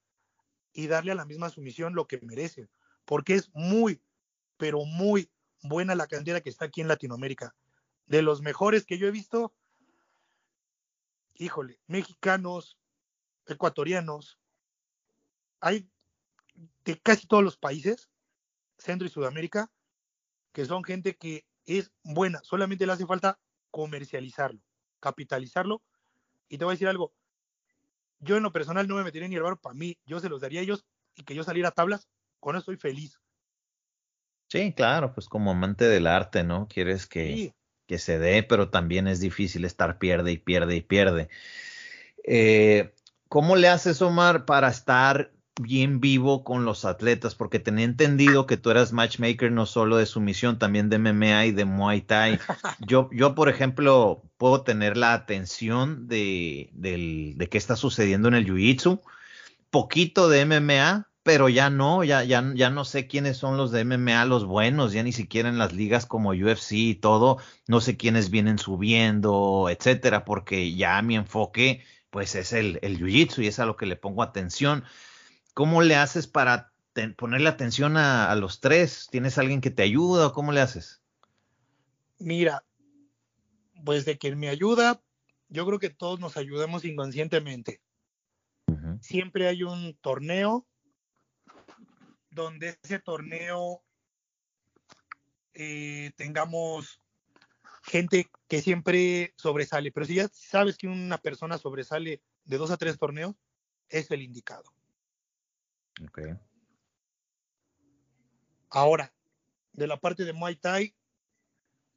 y 0.72 0.86
darle 0.86 1.10
a 1.10 1.16
la 1.16 1.24
misma 1.24 1.50
sumisión 1.50 1.96
lo 1.96 2.06
que 2.06 2.20
merece, 2.22 2.68
porque 3.04 3.34
es 3.34 3.50
muy, 3.52 4.00
pero 4.56 4.84
muy 4.84 5.28
buena 5.62 5.96
la 5.96 6.06
cantidad 6.06 6.40
que 6.40 6.50
está 6.50 6.66
aquí 6.66 6.80
en 6.80 6.88
Latinoamérica. 6.88 7.56
De 8.06 8.22
los 8.22 8.42
mejores 8.42 8.86
que 8.86 8.98
yo 8.98 9.08
he 9.08 9.10
visto, 9.10 9.52
híjole, 11.34 11.80
mexicanos, 11.88 12.78
ecuatorianos, 13.48 14.38
hay 15.60 15.88
de 16.84 17.00
casi 17.00 17.26
todos 17.26 17.42
los 17.42 17.56
países, 17.56 18.08
Centro 18.78 19.08
y 19.08 19.10
Sudamérica, 19.10 19.72
que 20.52 20.64
son 20.64 20.84
gente 20.84 21.16
que 21.16 21.44
es 21.66 21.92
buena, 22.02 22.40
solamente 22.42 22.86
le 22.86 22.92
hace 22.92 23.06
falta 23.06 23.38
comercializarlo, 23.70 24.60
capitalizarlo. 25.00 25.82
Y 26.48 26.58
te 26.58 26.64
voy 26.64 26.72
a 26.72 26.76
decir 26.76 26.88
algo, 26.88 27.12
yo 28.20 28.36
en 28.36 28.42
lo 28.42 28.52
personal 28.52 28.86
no 28.88 28.96
me 28.96 29.04
metería 29.04 29.28
ni 29.28 29.34
el 29.34 29.42
barro 29.42 29.60
para 29.60 29.74
mí, 29.74 29.98
yo 30.06 30.20
se 30.20 30.28
los 30.28 30.40
daría 30.40 30.60
a 30.60 30.62
ellos 30.62 30.84
y 31.14 31.24
que 31.24 31.34
yo 31.34 31.44
saliera 31.44 31.70
a 31.70 31.72
tablas, 31.72 32.08
con 32.40 32.54
eso 32.54 32.60
estoy 32.60 32.76
feliz. 32.76 33.20
Sí, 34.48 34.72
claro, 34.72 35.12
pues 35.12 35.28
como 35.28 35.50
amante 35.50 35.86
del 35.86 36.06
arte, 36.06 36.44
¿no? 36.44 36.68
Quieres 36.68 37.06
que, 37.06 37.54
que 37.86 37.98
se 37.98 38.18
dé, 38.18 38.42
pero 38.44 38.70
también 38.70 39.08
es 39.08 39.18
difícil 39.18 39.64
estar 39.64 39.98
pierde 39.98 40.32
y 40.32 40.38
pierde 40.38 40.76
y 40.76 40.82
pierde. 40.82 41.28
Eh, 42.24 42.94
¿Cómo 43.28 43.56
le 43.56 43.68
haces, 43.68 44.00
Omar, 44.02 44.44
para 44.44 44.68
estar 44.68 45.32
bien 45.60 46.00
vivo 46.00 46.44
con 46.44 46.64
los 46.64 46.84
atletas? 46.84 47.34
Porque 47.34 47.58
tenía 47.58 47.84
entendido 47.84 48.46
que 48.46 48.56
tú 48.56 48.70
eras 48.70 48.92
matchmaker 48.92 49.50
no 49.52 49.66
solo 49.66 49.96
de 49.96 50.06
sumisión, 50.06 50.58
también 50.58 50.88
de 50.88 50.98
MMA 50.98 51.46
y 51.46 51.52
de 51.52 51.64
Muay 51.64 52.02
Thai. 52.02 52.38
Yo, 52.86 53.08
yo 53.12 53.34
por 53.34 53.48
ejemplo, 53.48 54.22
puedo 54.36 54.62
tener 54.62 54.96
la 54.96 55.14
atención 55.14 56.08
de, 56.08 56.70
de 56.72 57.48
qué 57.48 57.58
está 57.58 57.76
sucediendo 57.76 58.28
en 58.28 58.34
el 58.34 58.46
Jiu-Jitsu, 58.46 59.00
poquito 59.70 60.28
de 60.28 60.44
MMA, 60.44 61.08
pero 61.26 61.48
ya 61.48 61.70
no, 61.70 62.04
ya, 62.04 62.22
ya, 62.22 62.52
ya 62.54 62.70
no 62.70 62.84
sé 62.84 63.08
quiénes 63.08 63.36
son 63.36 63.56
los 63.56 63.72
de 63.72 63.84
MMA 63.84 64.24
los 64.26 64.44
buenos, 64.44 64.92
ya 64.92 65.02
ni 65.02 65.10
siquiera 65.10 65.48
en 65.48 65.58
las 65.58 65.72
ligas 65.72 66.06
como 66.06 66.30
UFC 66.30 66.72
y 66.72 66.94
todo, 66.94 67.38
no 67.66 67.80
sé 67.80 67.96
quiénes 67.96 68.30
vienen 68.30 68.58
subiendo, 68.58 69.68
etcétera, 69.68 70.24
porque 70.24 70.76
ya 70.76 71.02
mi 71.02 71.16
enfoque 71.16 71.82
pues 72.10 72.36
es 72.36 72.52
el, 72.52 72.78
el 72.82 73.00
jiu-jitsu 73.00 73.42
y 73.42 73.48
es 73.48 73.58
a 73.58 73.66
lo 73.66 73.76
que 73.76 73.86
le 73.86 73.96
pongo 73.96 74.22
atención. 74.22 74.84
¿Cómo 75.56 75.80
le 75.80 75.96
haces 75.96 76.26
para 76.26 76.70
ponerle 77.16 77.48
atención 77.48 77.96
a, 77.96 78.30
a, 78.30 78.34
los 78.34 78.60
tres? 78.60 79.08
¿Tienes 79.10 79.38
alguien 79.38 79.62
que 79.62 79.70
te 79.70 79.82
ayuda 79.82 80.26
o 80.26 80.32
cómo 80.34 80.52
le 80.52 80.60
haces? 80.60 81.00
Mira, 82.18 82.62
pues 83.82 84.04
de 84.04 84.18
quien 84.18 84.38
me 84.38 84.50
ayuda, 84.50 85.00
yo 85.48 85.64
creo 85.64 85.78
que 85.78 85.88
todos 85.88 86.20
nos 86.20 86.36
ayudamos 86.36 86.84
inconscientemente. 86.84 87.80
Siempre 89.00 89.48
hay 89.48 89.62
un 89.62 89.96
torneo 90.02 90.66
donde 92.30 92.78
ese 92.82 92.98
torneo 92.98 93.82
eh, 95.54 96.12
tengamos 96.16 97.00
gente 97.82 98.28
que 98.46 98.60
siempre 98.60 99.32
sobresale. 99.38 99.90
Pero 99.90 100.04
si 100.04 100.16
ya 100.16 100.28
sabes 100.28 100.76
que 100.76 100.86
una 100.86 101.16
persona 101.16 101.56
sobresale 101.56 102.20
de 102.44 102.58
dos 102.58 102.70
a 102.70 102.76
tres 102.76 102.98
torneos, 102.98 103.34
es 103.88 104.10
el 104.10 104.20
indicado. 104.20 104.75
Ok. 106.04 106.20
Ahora, 108.70 109.14
de 109.72 109.86
la 109.86 109.98
parte 109.98 110.24
de 110.24 110.32
Muay 110.32 110.56
Thai, 110.56 110.94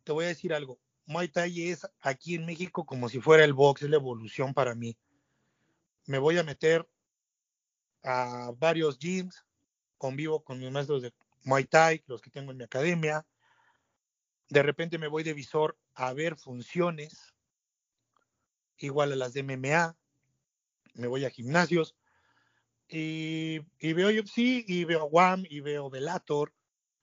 te 0.03 0.11
voy 0.11 0.25
a 0.25 0.29
decir 0.29 0.53
algo. 0.53 0.79
Muay 1.05 1.27
Thai 1.27 1.69
es 1.69 1.87
aquí 2.01 2.35
en 2.35 2.45
México 2.45 2.85
como 2.85 3.09
si 3.09 3.19
fuera 3.19 3.43
el 3.43 3.53
box, 3.53 3.81
es 3.81 3.89
la 3.89 3.97
evolución 3.97 4.53
para 4.53 4.75
mí. 4.75 4.97
Me 6.05 6.19
voy 6.19 6.37
a 6.37 6.43
meter 6.43 6.87
a 8.03 8.51
varios 8.57 8.97
gyms, 8.97 9.45
convivo 9.97 10.43
con 10.43 10.59
mis 10.59 10.71
maestros 10.71 11.01
de 11.01 11.13
Muay 11.43 11.65
Thai, 11.65 12.03
los 12.07 12.21
que 12.21 12.29
tengo 12.29 12.51
en 12.51 12.57
mi 12.57 12.63
academia. 12.63 13.25
De 14.47 14.63
repente 14.63 14.97
me 14.97 15.07
voy 15.07 15.23
de 15.23 15.33
visor 15.33 15.77
a 15.93 16.13
ver 16.13 16.37
funciones, 16.37 17.33
igual 18.77 19.11
a 19.11 19.15
las 19.15 19.33
de 19.33 19.43
MMA. 19.43 19.97
Me 20.93 21.07
voy 21.07 21.25
a 21.25 21.29
gimnasios 21.29 21.98
y, 22.89 23.61
y 23.79 23.93
veo 23.93 24.09
UFC 24.09 24.37
y 24.67 24.83
veo 24.83 25.05
WAM 25.05 25.45
y 25.49 25.59
veo 25.61 25.89
Velator 25.89 26.53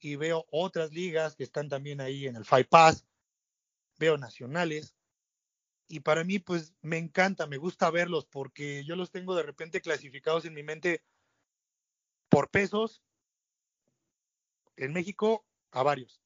y 0.00 0.16
veo 0.16 0.44
otras 0.50 0.92
ligas 0.92 1.36
que 1.36 1.44
están 1.44 1.68
también 1.68 2.00
ahí 2.00 2.26
en 2.26 2.36
el 2.36 2.44
Fight 2.44 2.68
Pass. 2.68 3.06
Veo 3.98 4.18
nacionales. 4.18 4.94
Y 5.88 6.00
para 6.00 6.24
mí, 6.24 6.40
pues 6.40 6.74
me 6.82 6.98
encanta, 6.98 7.46
me 7.46 7.56
gusta 7.56 7.90
verlos 7.90 8.26
porque 8.26 8.84
yo 8.84 8.96
los 8.96 9.10
tengo 9.10 9.36
de 9.36 9.44
repente 9.44 9.80
clasificados 9.80 10.44
en 10.44 10.54
mi 10.54 10.64
mente 10.64 11.02
por 12.28 12.50
pesos 12.50 13.02
en 14.76 14.92
México 14.92 15.46
a 15.70 15.82
varios, 15.82 16.20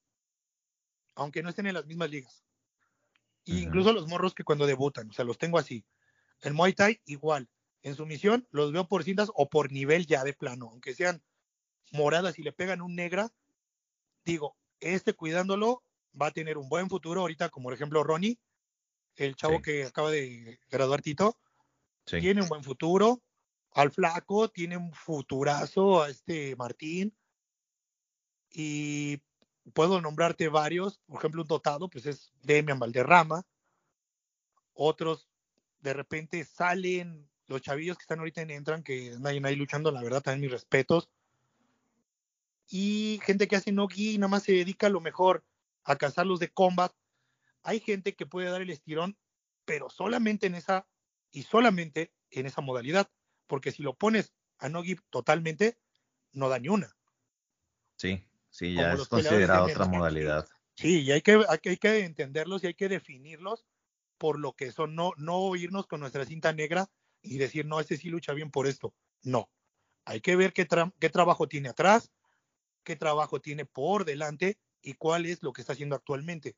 aunque 1.15 1.43
no 1.43 1.49
estén 1.49 1.67
en 1.67 1.75
las 1.75 1.85
mismas 1.85 2.09
ligas. 2.09 2.43
incluso 3.45 3.91
los 3.93 4.07
morros 4.07 4.33
que 4.33 4.43
cuando 4.43 4.65
debutan, 4.65 5.09
o 5.09 5.13
sea, 5.13 5.25
los 5.25 5.37
tengo 5.37 5.57
así. 5.57 5.85
En 6.41 6.53
Muay 6.53 6.73
Thai 6.73 7.01
igual. 7.05 7.49
En 7.83 7.95
su 7.95 8.05
misión 8.05 8.47
los 8.51 8.71
veo 8.71 8.87
por 8.87 9.03
cintas 9.03 9.31
o 9.33 9.49
por 9.49 9.71
nivel 9.71 10.05
ya 10.05 10.23
de 10.23 10.33
plano, 10.33 10.69
aunque 10.69 10.93
sean 10.93 11.23
moradas 11.91 12.37
y 12.39 12.43
le 12.43 12.51
pegan 12.51 12.81
un 12.81 12.95
negra, 12.95 13.33
digo, 14.23 14.55
este 14.79 15.13
cuidándolo 15.13 15.83
va 16.19 16.27
a 16.27 16.31
tener 16.31 16.57
un 16.57 16.69
buen 16.69 16.89
futuro 16.89 17.21
ahorita, 17.21 17.49
como 17.49 17.65
por 17.65 17.73
ejemplo 17.73 18.03
Ronnie, 18.03 18.39
el 19.15 19.35
chavo 19.35 19.61
que 19.61 19.85
acaba 19.85 20.11
de 20.11 20.59
graduar 20.69 21.01
Tito, 21.01 21.37
tiene 22.05 22.41
un 22.41 22.49
buen 22.49 22.63
futuro, 22.63 23.21
al 23.73 23.91
flaco, 23.91 24.49
tiene 24.49 24.77
un 24.77 24.93
futurazo 24.93 26.01
a 26.01 26.09
este 26.09 26.55
Martín. 26.55 27.15
Y 28.49 29.21
puedo 29.73 30.01
nombrarte 30.01 30.49
varios, 30.49 30.99
por 31.07 31.19
ejemplo, 31.19 31.41
un 31.43 31.47
dotado, 31.47 31.89
pues 31.89 32.05
es 32.05 32.31
Demian 32.41 32.79
Valderrama. 32.79 33.45
Otros, 34.73 35.29
de 35.79 35.93
repente 35.93 36.43
salen 36.43 37.29
los 37.51 37.61
chavillos 37.61 37.97
que 37.97 38.03
están 38.03 38.19
ahorita 38.19 38.41
en 38.41 38.49
Entran, 38.49 38.83
que 38.83 39.15
nadie 39.19 39.41
ahí 39.43 39.55
luchando, 39.55 39.91
la 39.91 40.01
verdad, 40.01 40.21
también 40.21 40.41
mis 40.41 40.51
respetos. 40.51 41.09
Y 42.67 43.19
gente 43.23 43.47
que 43.47 43.57
hace 43.57 43.71
no 43.71 43.87
y 43.93 44.17
nada 44.17 44.29
más 44.29 44.43
se 44.43 44.53
dedica 44.53 44.87
a 44.87 44.91
lo 44.91 45.01
mejor 45.01 45.43
a 45.83 45.97
cazarlos 45.97 46.39
de 46.39 46.49
combat. 46.49 46.93
Hay 47.63 47.79
gente 47.79 48.15
que 48.15 48.25
puede 48.25 48.49
dar 48.49 48.61
el 48.61 48.69
estirón, 48.69 49.17
pero 49.65 49.89
solamente 49.89 50.47
en 50.47 50.55
esa 50.55 50.87
y 51.31 51.43
solamente 51.43 52.13
en 52.31 52.45
esa 52.45 52.61
modalidad 52.61 53.09
porque 53.51 53.73
si 53.73 53.83
lo 53.83 53.95
pones 53.95 54.33
a 54.59 54.69
no 54.69 54.81
give 54.81 55.01
totalmente, 55.09 55.77
no 56.31 56.47
da 56.47 56.57
ni 56.57 56.69
una. 56.69 56.95
Sí, 57.97 58.25
sí, 58.49 58.75
ya 58.75 58.93
es 58.93 59.09
considerada 59.09 59.65
otra 59.65 59.85
modalidad. 59.85 60.47
Sí, 60.75 61.01
y 61.01 61.11
hay 61.11 61.21
que, 61.21 61.43
hay 61.49 61.77
que 61.77 62.05
entenderlos 62.05 62.63
y 62.63 62.67
hay 62.67 62.73
que 62.75 62.87
definirlos 62.87 63.65
por 64.17 64.39
lo 64.39 64.53
que 64.53 64.71
son, 64.71 64.95
no, 64.95 65.11
no 65.17 65.53
irnos 65.57 65.85
con 65.85 65.99
nuestra 65.99 66.23
cinta 66.23 66.53
negra 66.53 66.89
y 67.21 67.37
decir, 67.37 67.65
no, 67.65 67.79
este 67.79 67.97
sí 67.97 68.09
lucha 68.09 68.33
bien 68.33 68.51
por 68.51 68.67
esto. 68.67 68.93
No, 69.23 69.49
hay 70.05 70.21
que 70.21 70.35
ver 70.35 70.53
qué, 70.53 70.67
qué 70.99 71.09
trabajo 71.09 71.47
tiene 71.47 71.69
atrás, 71.69 72.11
qué 72.83 72.95
trabajo 72.95 73.41
tiene 73.41 73.65
por 73.65 74.05
delante 74.05 74.59
y 74.81 74.93
cuál 74.93 75.25
es 75.25 75.43
lo 75.43 75.53
que 75.53 75.61
está 75.61 75.73
haciendo 75.73 75.95
actualmente. 75.95 76.55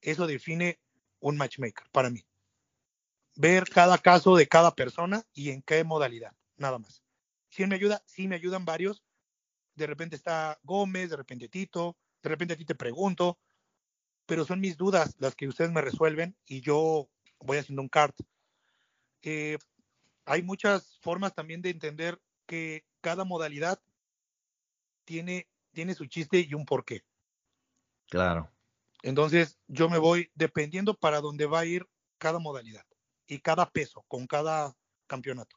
Eso 0.00 0.26
define 0.26 0.80
un 1.20 1.36
matchmaker 1.36 1.86
para 1.92 2.10
mí 2.10 2.26
ver 3.36 3.68
cada 3.68 3.98
caso 3.98 4.36
de 4.36 4.46
cada 4.46 4.74
persona 4.74 5.24
y 5.32 5.50
en 5.50 5.62
qué 5.62 5.84
modalidad, 5.84 6.32
nada 6.56 6.78
más. 6.78 7.02
Si 7.48 7.66
me 7.66 7.74
ayuda, 7.74 8.02
sí 8.06 8.28
me 8.28 8.36
ayudan 8.36 8.64
varios. 8.64 9.02
De 9.74 9.86
repente 9.86 10.16
está 10.16 10.58
Gómez, 10.62 11.10
de 11.10 11.16
repente 11.16 11.48
Tito, 11.48 11.96
de 12.22 12.28
repente 12.28 12.54
a 12.54 12.56
ti 12.56 12.64
te 12.64 12.74
pregunto, 12.74 13.38
pero 14.26 14.44
son 14.44 14.60
mis 14.60 14.76
dudas 14.76 15.14
las 15.18 15.34
que 15.34 15.48
ustedes 15.48 15.70
me 15.70 15.80
resuelven 15.80 16.36
y 16.46 16.60
yo 16.60 17.08
voy 17.40 17.58
haciendo 17.58 17.82
un 17.82 17.88
cart. 17.88 18.16
Eh, 19.22 19.58
hay 20.24 20.42
muchas 20.42 20.98
formas 21.00 21.34
también 21.34 21.62
de 21.62 21.70
entender 21.70 22.20
que 22.46 22.84
cada 23.00 23.24
modalidad 23.24 23.80
tiene, 25.04 25.48
tiene 25.72 25.94
su 25.94 26.06
chiste 26.06 26.46
y 26.48 26.54
un 26.54 26.64
porqué. 26.64 27.02
Claro. 28.08 28.50
Entonces, 29.02 29.58
yo 29.66 29.88
me 29.88 29.98
voy 29.98 30.30
dependiendo 30.34 30.94
para 30.94 31.20
dónde 31.20 31.46
va 31.46 31.60
a 31.60 31.66
ir 31.66 31.86
cada 32.18 32.38
modalidad 32.38 32.84
y 33.26 33.40
cada 33.40 33.68
peso 33.70 34.04
con 34.06 34.26
cada 34.26 34.76
campeonato. 35.06 35.56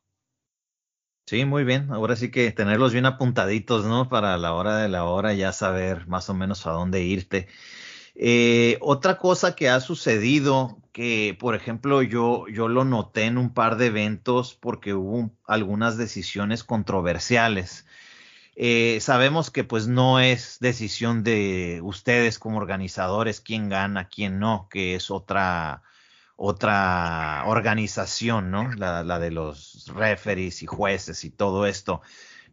Sí, 1.28 1.44
muy 1.44 1.64
bien. 1.64 1.92
Ahora 1.92 2.16
sí 2.16 2.30
que 2.30 2.52
tenerlos 2.52 2.94
bien 2.94 3.06
apuntaditos, 3.06 3.86
¿no? 3.86 4.10
Para 4.10 4.38
la 4.38 4.54
hora 4.54 4.78
de 4.78 4.90
la 4.90 5.06
hora 5.06 5.34
ya 5.34 5.52
saber 5.52 6.08
más 6.08 6.30
o 6.30 6.36
menos 6.36 6.68
a 6.68 6.72
dónde 6.72 7.02
irte. 7.02 7.48
Eh, 8.16 8.78
otra 8.82 9.18
cosa 9.18 9.56
que 9.56 9.70
ha 9.70 9.82
sucedido, 9.82 10.78
que 10.94 11.36
por 11.38 11.54
ejemplo 11.54 12.02
yo, 12.02 12.48
yo 12.48 12.70
lo 12.70 12.86
noté 12.86 13.26
en 13.26 13.38
un 13.38 13.54
par 13.54 13.76
de 13.76 13.88
eventos 13.88 14.56
porque 14.56 14.94
hubo 14.94 15.32
algunas 15.46 15.98
decisiones 15.98 16.64
controversiales. 16.64 17.86
Eh, 18.56 19.00
sabemos 19.02 19.52
que 19.52 19.66
pues 19.66 19.88
no 19.88 20.22
es 20.22 20.60
decisión 20.62 21.24
de 21.24 21.82
ustedes 21.84 22.40
como 22.40 22.58
organizadores 22.58 23.42
quién 23.42 23.68
gana, 23.68 24.08
quién 24.08 24.40
no, 24.40 24.70
que 24.70 24.96
es 24.96 25.12
otra, 25.12 25.84
otra 26.38 27.44
organización, 27.48 28.52
¿no? 28.52 28.72
La, 28.76 29.04
la, 29.04 29.20
de 29.20 29.32
los 29.32 29.92
referees 29.94 30.64
y 30.64 30.68
jueces 30.68 31.26
y 31.26 31.32
todo 31.32 31.66
esto. 31.66 32.02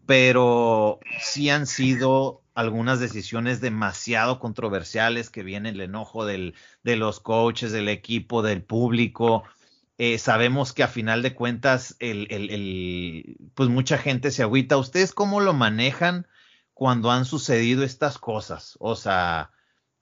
Pero 0.07 0.99
sí 1.20 1.51
han 1.51 1.66
sido 1.66 2.43
algunas 2.55 3.01
decisiones 3.01 3.61
demasiado 3.61 4.39
controversiales 4.39 5.31
que 5.31 5.43
viene 5.43 5.70
el 5.70 5.81
enojo 5.81 6.24
del, 6.27 6.55
de 6.83 6.97
los 6.97 7.20
coaches, 7.20 7.73
del 7.73 7.89
equipo, 7.89 8.43
del 8.43 8.62
público. 8.62 9.45
Eh, 9.99 10.19
sabemos 10.19 10.73
que 10.73 10.83
a 10.83 10.89
final 10.89 11.23
de 11.23 11.35
cuentas, 11.35 11.97
el, 11.99 12.27
el, 12.31 12.51
el, 12.51 13.37
pues 13.55 13.69
mucha 13.69 13.99
gente 13.99 14.31
se 14.31 14.43
agüita. 14.43 14.77
¿Ustedes 14.77 15.12
cómo 15.15 15.41
lo 15.41 15.53
manejan 15.55 16.27
cuando 16.74 17.11
han 17.11 17.24
sucedido 17.24 17.85
estas 17.85 18.19
cosas? 18.19 18.77
O 18.81 18.97
sea, 18.97 19.53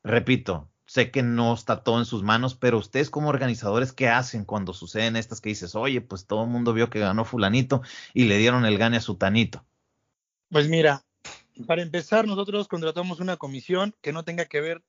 repito, 0.02 0.70
sé 0.86 1.10
que 1.10 1.22
no 1.22 1.54
está 1.54 1.84
todo 1.84 1.98
en 1.98 2.06
sus 2.06 2.22
manos, 2.22 2.54
pero 2.56 2.78
ustedes 2.78 3.10
como 3.10 3.28
organizadores, 3.28 3.92
¿qué 3.92 4.08
hacen 4.08 4.44
cuando 4.44 4.72
suceden 4.74 5.16
estas 5.16 5.40
que 5.40 5.50
dices, 5.50 5.74
oye, 5.76 6.00
pues 6.00 6.26
todo 6.26 6.44
el 6.44 6.50
mundo 6.50 6.72
vio 6.72 6.90
que 6.90 6.98
ganó 7.00 7.24
fulanito 7.24 7.82
y 8.14 8.24
le 8.24 8.38
dieron 8.38 8.64
el 8.64 8.78
gane 8.78 8.96
a 8.96 9.00
su 9.00 9.16
tanito? 9.16 9.64
Pues 10.50 10.68
mira, 10.68 11.04
Para 11.66 11.82
empezar, 11.82 12.26
nosotros 12.26 12.66
contratamos 12.66 13.20
una 13.20 13.36
comisión 13.36 13.94
que 14.00 14.12
no 14.12 14.24
tenga 14.24 14.46
que 14.46 14.60
ver, 14.60 14.82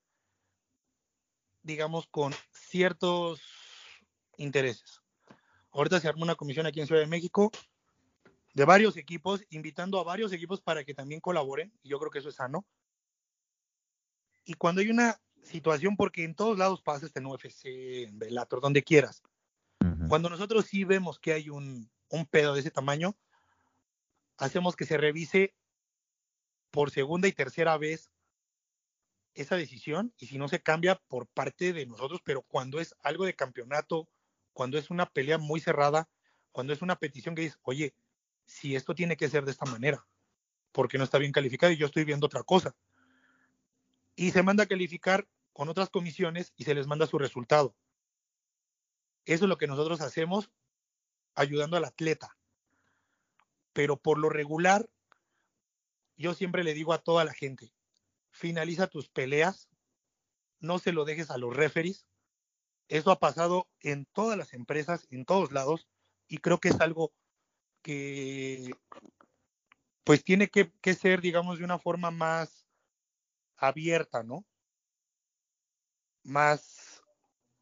digamos, 1.62 2.08
con 2.08 2.34
ciertos 2.52 3.42
intereses. 4.38 5.02
Ahorita 5.72 6.00
se 6.00 6.08
armó 6.08 6.24
una 6.24 6.36
comisión 6.36 6.66
aquí 6.66 6.80
en 6.80 6.88
Ciudad 6.88 7.02
de 7.02 7.08
México 7.08 7.52
de 8.54 8.66
varios 8.66 8.98
equipos, 8.98 9.44
invitando 9.50 10.00
a 10.00 10.04
varios 10.04 10.34
equipos 10.34 10.62
para 10.62 10.84
que 10.84 10.94
también 10.94 11.22
colaboren. 11.22 11.72
Y 11.84 11.90
yo 11.90 12.00
creo 12.00 12.10
que 12.10 12.20
eso 12.20 12.30
es 12.30 12.36
sano. 12.36 12.66
Y 14.46 14.56
cuando 14.56 14.82
hay 14.82 14.90
una 14.90 15.22
situación, 15.44 15.96
porque 15.96 16.24
en 16.24 16.34
todos 16.34 16.58
lados 16.58 16.82
pasa 16.82 17.06
este 17.06 17.20
en 17.20 17.28
UFC, 17.28 17.66
en 18.08 18.18
Bellator, 18.18 18.62
donde 18.62 18.82
quieras. 18.82 19.22
Cuando 20.08 20.30
nosotros 20.30 20.66
sí 20.66 20.86
vemos 20.86 21.20
que 21.20 21.34
hay 21.34 21.50
un, 21.50 21.90
un 22.10 22.26
pedo 22.26 22.54
de 22.54 22.62
ese 22.62 22.72
tamaño, 22.72 23.16
hacemos 24.42 24.76
que 24.76 24.86
se 24.86 24.98
revise 24.98 25.54
por 26.72 26.90
segunda 26.90 27.28
y 27.28 27.32
tercera 27.32 27.78
vez 27.78 28.12
esa 29.36 29.56
decisión 29.56 30.14
y 30.18 30.26
si 30.26 30.40
no 30.40 30.48
se 30.48 30.62
cambia 30.62 30.96
por 31.08 31.28
parte 31.28 31.74
de 31.74 31.86
nosotros, 31.86 32.22
pero 32.24 32.42
cuando 32.42 32.80
es 32.80 32.96
algo 33.02 33.26
de 33.26 33.36
campeonato, 33.36 34.10
cuando 34.54 34.80
es 34.80 34.90
una 34.90 35.06
pelea 35.06 35.38
muy 35.38 35.60
cerrada, 35.60 36.10
cuando 36.52 36.74
es 36.74 36.82
una 36.82 36.98
petición 36.98 37.36
que 37.36 37.44
dice, 37.44 37.58
oye, 37.62 37.94
si 38.46 38.76
esto 38.76 38.96
tiene 38.96 39.16
que 39.16 39.30
ser 39.30 39.46
de 39.46 39.52
esta 39.52 39.66
manera, 39.66 40.06
porque 40.72 40.98
no 40.98 41.04
está 41.04 41.20
bien 41.20 41.32
calificado 41.32 41.72
y 41.72 41.78
yo 41.78 41.86
estoy 41.86 42.04
viendo 42.04 42.26
otra 42.26 42.42
cosa. 42.42 42.76
Y 44.16 44.32
se 44.32 44.42
manda 44.42 44.64
a 44.64 44.68
calificar 44.68 45.28
con 45.54 45.70
otras 45.70 45.92
comisiones 45.92 46.52
y 46.58 46.64
se 46.64 46.74
les 46.74 46.88
manda 46.88 47.06
su 47.06 47.20
resultado. 47.20 47.76
Eso 49.26 49.46
es 49.46 49.50
lo 49.50 49.60
que 49.60 49.68
nosotros 49.68 50.02
hacemos 50.02 50.50
ayudando 51.36 51.78
al 51.78 51.86
atleta. 51.86 52.36
Pero 53.74 53.98
por 53.98 54.18
lo 54.18 54.30
regular, 54.30 54.90
yo 56.18 56.34
siempre 56.34 56.64
le 56.64 56.74
digo 56.74 56.94
a 56.94 57.02
toda 57.02 57.26
la 57.26 57.34
gente, 57.34 57.74
finaliza 58.30 58.88
tus 58.88 59.10
peleas, 59.10 59.70
no 60.60 60.80
se 60.80 60.92
lo 60.92 61.06
dejes 61.06 61.32
a 61.32 61.38
los 61.38 61.56
referees. 61.56 62.08
Eso 62.88 63.12
ha 63.12 63.20
pasado 63.20 63.70
en 63.80 64.06
todas 64.06 64.38
las 64.38 64.54
empresas, 64.54 65.08
en 65.10 65.26
todos 65.26 65.52
lados, 65.52 65.88
y 66.28 66.38
creo 66.40 66.60
que 66.60 66.70
es 66.70 66.80
algo 66.82 67.14
que 67.82 68.72
pues 70.04 70.24
tiene 70.24 70.50
que, 70.50 70.72
que 70.82 70.94
ser, 70.94 71.22
digamos, 71.22 71.60
de 71.60 71.66
una 71.66 71.80
forma 71.80 72.12
más 72.12 72.68
abierta, 73.58 74.24
¿no? 74.24 74.46
Más 76.24 77.02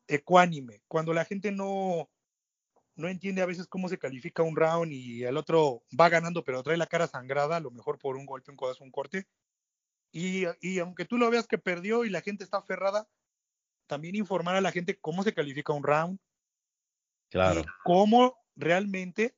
ecuánime. 0.08 0.82
Cuando 0.88 1.14
la 1.14 1.26
gente 1.26 1.52
no, 1.52 2.10
no 3.00 3.08
entiende 3.08 3.42
a 3.42 3.46
veces 3.46 3.68
cómo 3.68 3.88
se 3.88 3.98
califica 3.98 4.44
un 4.44 4.56
round 4.56 4.92
y 4.92 5.24
el 5.24 5.38
otro 5.38 5.84
va 5.98 6.10
ganando, 6.10 6.44
pero 6.44 6.62
trae 6.62 6.78
la 6.78 6.86
cara 6.86 7.08
sangrada, 7.08 7.56
a 7.56 7.62
lo 7.62 7.72
mejor 7.72 7.98
por 7.98 8.18
un 8.18 8.26
golpe, 8.26 8.52
un 8.52 8.58
codazo, 8.58 8.84
un 8.84 8.92
corte. 8.92 9.26
Y, 10.12 10.44
y 10.60 10.80
aunque 10.80 11.06
tú 11.06 11.18
lo 11.18 11.30
veas 11.30 11.48
que 11.48 11.58
perdió 11.58 12.04
y 12.04 12.10
la 12.10 12.22
gente 12.22 12.44
está 12.44 12.58
aferrada, 12.58 13.08
también 13.88 14.16
informar 14.16 14.56
a 14.56 14.62
la 14.62 14.72
gente 14.72 15.00
cómo 15.00 15.24
se 15.24 15.34
califica 15.34 15.74
un 15.74 15.84
round. 15.84 16.20
Claro. 17.30 17.64
cómo 17.84 18.36
realmente 18.56 19.36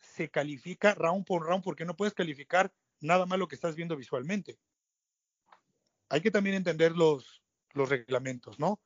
se 0.00 0.28
califica 0.30 0.94
round 0.94 1.24
por 1.24 1.46
round, 1.46 1.62
porque 1.62 1.84
no 1.84 1.96
puedes 1.96 2.12
calificar 2.12 2.72
nada 3.00 3.24
más 3.24 3.38
lo 3.38 3.48
que 3.48 3.54
estás 3.54 3.76
viendo 3.76 3.96
visualmente. 3.96 4.58
Hay 6.08 6.20
que 6.20 6.32
también 6.32 6.56
entender 6.56 6.92
los, 6.96 7.40
los 7.72 7.88
reglamentos, 7.88 8.58
¿no? 8.58 8.80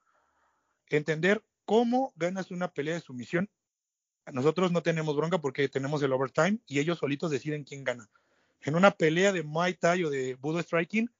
Entender 0.88 1.42
cómo 1.64 2.12
ganas 2.16 2.50
una 2.50 2.70
pelea 2.72 2.94
de 2.94 3.00
sumisión 3.00 3.50
nosotros 4.32 4.72
no 4.72 4.82
tenemos 4.82 5.16
bronca 5.16 5.38
porque 5.38 5.68
tenemos 5.68 6.02
el 6.02 6.12
overtime 6.12 6.58
y 6.66 6.78
ellos 6.78 6.98
solitos 6.98 7.30
deciden 7.30 7.64
quién 7.64 7.84
gana. 7.84 8.08
En 8.60 8.74
una 8.74 8.90
pelea 8.90 9.32
de 9.32 9.42
Muay 9.42 9.74
Thai 9.74 10.04
o 10.04 10.10
de 10.10 10.34
Budo 10.36 10.62
Striking, 10.62 11.10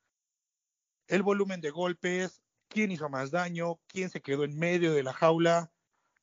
el 1.09 1.23
volumen 1.23 1.61
de 1.61 1.71
golpes, 1.71 2.43
quién 2.69 2.91
hizo 2.91 3.09
más 3.09 3.31
daño, 3.31 3.79
quién 3.87 4.09
se 4.09 4.23
quedó 4.23 4.45
en 4.45 4.59
medio 4.59 4.95
de 4.95 5.03
la 5.03 5.13
jaula 5.13 5.71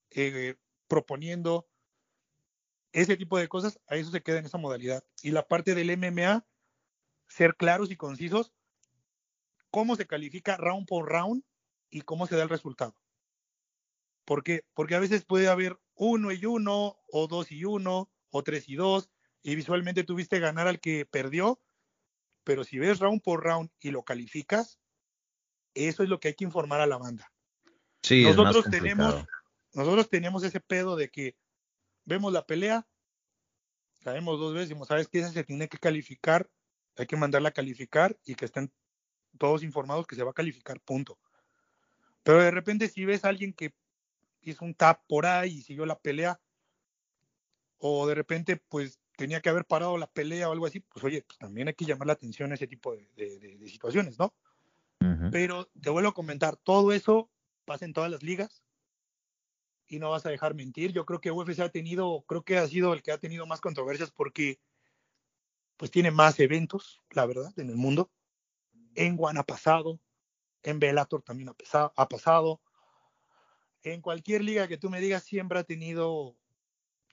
eh, 0.09 0.55
proponiendo 0.87 1.67
ese 2.91 3.15
tipo 3.15 3.37
de 3.37 3.47
cosas, 3.47 3.79
a 3.87 3.95
eso 3.95 4.11
se 4.11 4.21
queda 4.21 4.39
en 4.39 4.45
esa 4.45 4.57
modalidad. 4.57 5.03
Y 5.21 5.31
la 5.31 5.47
parte 5.47 5.75
del 5.75 5.95
MMA, 5.97 6.45
ser 7.27 7.55
claros 7.55 7.91
y 7.91 7.95
concisos, 7.95 8.51
cómo 9.69 9.95
se 9.95 10.07
califica 10.07 10.57
round 10.57 10.87
por 10.87 11.09
round 11.09 11.43
y 11.89 12.01
cómo 12.01 12.27
se 12.27 12.35
da 12.35 12.43
el 12.43 12.49
resultado. 12.49 12.95
¿Por 14.25 14.43
qué? 14.43 14.65
Porque 14.73 14.95
a 14.95 14.99
veces 14.99 15.25
puede 15.25 15.47
haber 15.47 15.79
uno 15.95 16.31
y 16.31 16.45
uno, 16.45 16.97
o 17.11 17.27
dos 17.27 17.51
y 17.51 17.65
uno, 17.65 18.09
o 18.29 18.43
tres 18.43 18.67
y 18.67 18.75
dos, 18.75 19.09
y 19.43 19.55
visualmente 19.55 20.03
tuviste 20.03 20.39
ganar 20.39 20.67
al 20.67 20.79
que 20.79 21.05
perdió, 21.05 21.61
pero 22.43 22.63
si 22.63 22.79
ves 22.79 22.99
round 22.99 23.21
por 23.21 23.43
round 23.43 23.69
y 23.79 23.91
lo 23.91 24.03
calificas, 24.03 24.79
eso 25.73 26.03
es 26.03 26.09
lo 26.09 26.19
que 26.19 26.29
hay 26.29 26.33
que 26.33 26.43
informar 26.43 26.81
a 26.81 26.87
la 26.87 26.97
banda. 26.97 27.31
Sí, 28.01 28.23
nosotros 28.23 28.65
tenemos, 28.69 29.25
nosotros 29.73 30.09
tenemos 30.09 30.43
ese 30.43 30.59
pedo 30.59 30.95
de 30.95 31.09
que 31.09 31.35
vemos 32.05 32.33
la 32.33 32.45
pelea, 32.45 32.87
sabemos 33.99 34.39
dos 34.39 34.53
veces, 34.53 34.69
decimos, 34.69 34.87
sabes 34.87 35.07
que 35.07 35.19
esa 35.19 35.31
se 35.31 35.43
tiene 35.43 35.67
que 35.67 35.77
calificar, 35.77 36.49
hay 36.97 37.05
que 37.05 37.17
mandarla 37.17 37.49
a 37.49 37.53
calificar 37.53 38.17
y 38.25 38.35
que 38.35 38.45
estén 38.45 38.71
todos 39.37 39.63
informados 39.63 40.07
que 40.07 40.15
se 40.15 40.23
va 40.23 40.31
a 40.31 40.35
calificar, 40.35 40.79
punto. 40.81 41.19
Pero 42.23 42.41
de 42.41 42.51
repente 42.51 42.87
si 42.89 43.05
ves 43.05 43.23
a 43.23 43.29
alguien 43.29 43.53
que 43.53 43.73
hizo 44.41 44.65
un 44.65 44.73
tap 44.73 45.01
por 45.07 45.25
ahí 45.25 45.57
y 45.57 45.61
siguió 45.61 45.85
la 45.85 45.99
pelea, 45.99 46.39
o 47.77 48.07
de 48.07 48.15
repente 48.15 48.57
pues 48.57 48.99
tenía 49.15 49.41
que 49.41 49.49
haber 49.49 49.65
parado 49.65 49.97
la 49.97 50.07
pelea 50.07 50.49
o 50.49 50.51
algo 50.51 50.65
así, 50.65 50.79
pues 50.79 51.03
oye, 51.03 51.23
pues 51.23 51.37
también 51.37 51.67
hay 51.67 51.73
que 51.73 51.85
llamar 51.85 52.07
la 52.07 52.13
atención 52.13 52.51
a 52.51 52.55
ese 52.55 52.67
tipo 52.67 52.95
de, 52.95 53.59
situaciones, 53.67 54.17
¿no? 54.17 54.33
Pero 55.31 55.67
te 55.81 55.89
vuelvo 55.89 56.09
a 56.09 56.13
comentar, 56.13 56.57
todo 56.57 56.91
eso 56.91 57.29
pasa 57.65 57.85
en 57.85 57.93
todas 57.93 58.11
las 58.11 58.21
ligas 58.21 58.63
y 59.87 59.99
no 59.99 60.11
vas 60.11 60.25
a 60.25 60.29
dejar 60.29 60.53
mentir. 60.55 60.91
Yo 60.93 61.05
creo 61.05 61.19
que 61.19 61.31
UFC 61.31 61.59
ha 61.59 61.69
tenido, 61.69 62.23
creo 62.27 62.43
que 62.43 62.57
ha 62.57 62.67
sido 62.67 62.93
el 62.93 63.01
que 63.01 63.11
ha 63.11 63.17
tenido 63.17 63.45
más 63.45 63.61
controversias 63.61 64.11
porque 64.11 64.59
pues 65.77 65.91
tiene 65.91 66.11
más 66.11 66.39
eventos, 66.39 67.01
la 67.11 67.25
verdad, 67.25 67.51
en 67.57 67.69
el 67.69 67.75
mundo. 67.75 68.11
En 68.95 69.17
One 69.19 69.39
ha 69.39 69.43
pasado, 69.43 69.99
en 70.63 70.79
Bellator 70.79 71.23
también 71.23 71.49
ha, 71.49 71.91
ha 71.95 72.07
pasado, 72.07 72.61
en 73.83 74.01
cualquier 74.01 74.43
liga 74.43 74.67
que 74.67 74.77
tú 74.77 74.89
me 74.89 75.01
digas 75.01 75.23
siempre 75.23 75.59
ha 75.59 75.63
tenido 75.63 76.35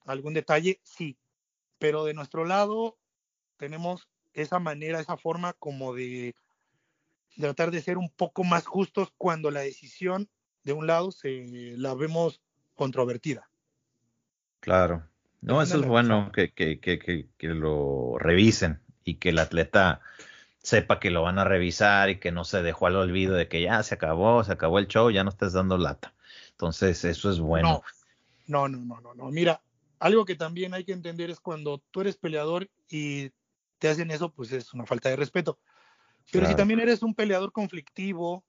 algún 0.05 0.35
detalle, 0.35 0.81
sí, 0.83 1.19
pero 1.79 2.05
de 2.05 2.15
nuestro 2.15 2.45
lado 2.45 2.99
tenemos 3.57 4.09
esa 4.33 4.59
manera, 4.59 5.01
esa 5.01 5.17
forma 5.17 5.53
como 5.55 5.95
de 5.95 6.35
tratar 7.39 7.71
de 7.71 7.83
ser 7.83 7.99
un 7.99 8.11
poco 8.11 8.45
más 8.45 8.67
justos 8.67 9.13
cuando 9.17 9.51
la 9.51 9.61
decisión 9.61 10.29
de 10.65 10.73
un 10.73 10.87
lado 10.87 11.13
se 11.13 11.75
la 11.77 11.95
vemos 11.95 12.41
controvertida. 12.75 13.49
Claro. 14.61 15.05
No, 15.41 15.63
eso 15.63 15.79
es 15.79 15.87
bueno 15.87 16.33
que, 16.33 16.53
que, 16.53 16.81
que, 16.81 16.99
que, 16.99 17.49
lo 17.49 18.19
revisen 18.19 18.81
y 19.05 19.15
que 19.15 19.29
el 19.29 19.39
atleta 19.39 20.01
sepa 20.59 20.99
que 20.99 21.11
lo 21.11 21.23
van 21.23 21.39
a 21.39 21.45
revisar 21.45 22.11
y 22.11 22.19
que 22.19 22.33
no 22.33 22.45
se 22.45 22.63
dejó 22.63 22.89
al 22.89 22.97
olvido 22.97 23.35
de 23.35 23.47
que 23.47 23.63
ya 23.63 23.83
se 23.85 23.95
acabó, 23.95 24.43
se 24.43 24.53
acabó 24.53 24.81
el 24.81 24.89
show, 24.89 25.11
ya 25.11 25.23
no 25.23 25.31
estás 25.31 25.53
dando 25.53 25.79
lata. 25.79 26.13
Entonces, 26.59 27.05
eso 27.05 27.31
es 27.31 27.39
bueno. 27.39 27.85
No, 28.49 28.67
no, 28.67 28.79
no, 28.81 29.01
no, 29.01 29.15
no. 29.15 29.31
Mira, 29.31 29.63
algo 30.01 30.25
que 30.25 30.35
también 30.35 30.75
hay 30.75 30.85
que 30.85 30.93
entender 30.93 31.31
es 31.31 31.39
cuando 31.39 31.79
tú 31.93 32.01
eres 32.01 32.17
peleador 32.17 32.69
y 32.89 33.31
te 33.79 33.89
hacen 33.89 34.11
eso, 34.11 34.33
pues 34.33 34.51
es 34.51 34.75
una 34.75 34.85
falta 34.85 35.09
de 35.09 35.15
respeto. 35.15 35.61
Pero 36.33 36.47
si 36.47 36.57
también 36.57 36.81
eres 36.81 37.05
un 37.05 37.15
peleador 37.15 37.53
conflictivo 37.53 38.45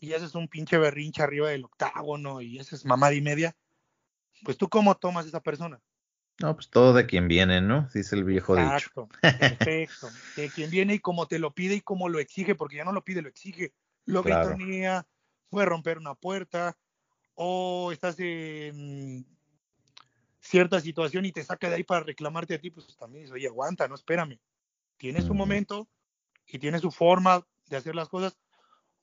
y 0.00 0.14
haces 0.14 0.34
un 0.34 0.48
pinche 0.48 0.78
berrinche 0.78 1.22
arriba 1.22 1.50
del 1.50 1.66
octágono 1.66 2.40
y 2.40 2.58
haces 2.58 2.86
mamada 2.86 3.12
y 3.12 3.20
media, 3.20 3.54
pues 4.42 4.56
tú 4.56 4.70
cómo 4.70 4.94
tomas 4.96 5.26
a 5.26 5.28
esa 5.28 5.42
persona. 5.42 5.82
No, 6.40 6.54
pues 6.54 6.70
todo 6.70 6.94
de 6.94 7.04
quien 7.04 7.28
viene, 7.28 7.60
¿no? 7.60 7.88
Dice 7.92 8.16
el 8.16 8.24
viejo 8.24 8.58
Exacto, 8.58 9.08
Perfecto. 9.38 10.08
De 10.36 10.48
quien 10.48 10.70
viene 10.70 10.94
y 10.94 10.98
cómo 10.98 11.28
te 11.28 11.38
lo 11.38 11.52
pide 11.52 11.74
y 11.74 11.80
cómo 11.82 12.08
lo 12.08 12.18
exige, 12.18 12.54
porque 12.54 12.76
ya 12.76 12.84
no 12.84 12.92
lo 12.92 13.04
pide, 13.04 13.20
lo 13.20 13.28
exige. 13.28 13.74
Lo 14.06 14.22
claro. 14.22 14.56
puede 15.50 15.66
romper 15.66 15.98
una 15.98 16.14
puerta, 16.14 16.76
o 17.34 17.90
estás 17.92 18.18
en 18.18 19.26
cierta 20.40 20.80
situación 20.80 21.24
y 21.24 21.32
te 21.32 21.42
saca 21.42 21.68
de 21.68 21.76
ahí 21.76 21.84
para 21.84 22.04
reclamarte 22.04 22.54
a 22.54 22.60
ti, 22.60 22.70
pues 22.70 22.96
también 22.96 23.24
dices, 23.24 23.34
oye, 23.34 23.46
aguanta, 23.46 23.88
no 23.88 23.94
espérame. 23.94 24.38
Tiene 24.96 25.22
su 25.22 25.34
momento 25.34 25.88
y 26.46 26.58
tiene 26.58 26.78
su 26.78 26.90
forma 26.90 27.46
de 27.66 27.76
hacer 27.76 27.94
las 27.94 28.08
cosas. 28.08 28.38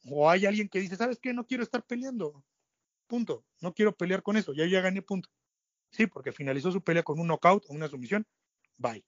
O 0.05 0.29
hay 0.29 0.45
alguien 0.45 0.69
que 0.69 0.79
dice, 0.79 0.95
¿sabes 0.95 1.19
qué? 1.19 1.33
No 1.33 1.45
quiero 1.45 1.63
estar 1.63 1.83
peleando. 1.83 2.43
Punto. 3.07 3.43
No 3.59 3.73
quiero 3.73 3.95
pelear 3.95 4.23
con 4.23 4.37
eso. 4.37 4.53
Ya 4.53 4.65
ya 4.65 4.81
gané 4.81 5.01
punto. 5.01 5.29
Sí, 5.91 6.07
porque 6.07 6.31
finalizó 6.31 6.71
su 6.71 6.81
pelea 6.81 7.03
con 7.03 7.19
un 7.19 7.27
knockout 7.27 7.65
o 7.67 7.73
una 7.73 7.87
sumisión. 7.87 8.25
Bye. 8.77 9.05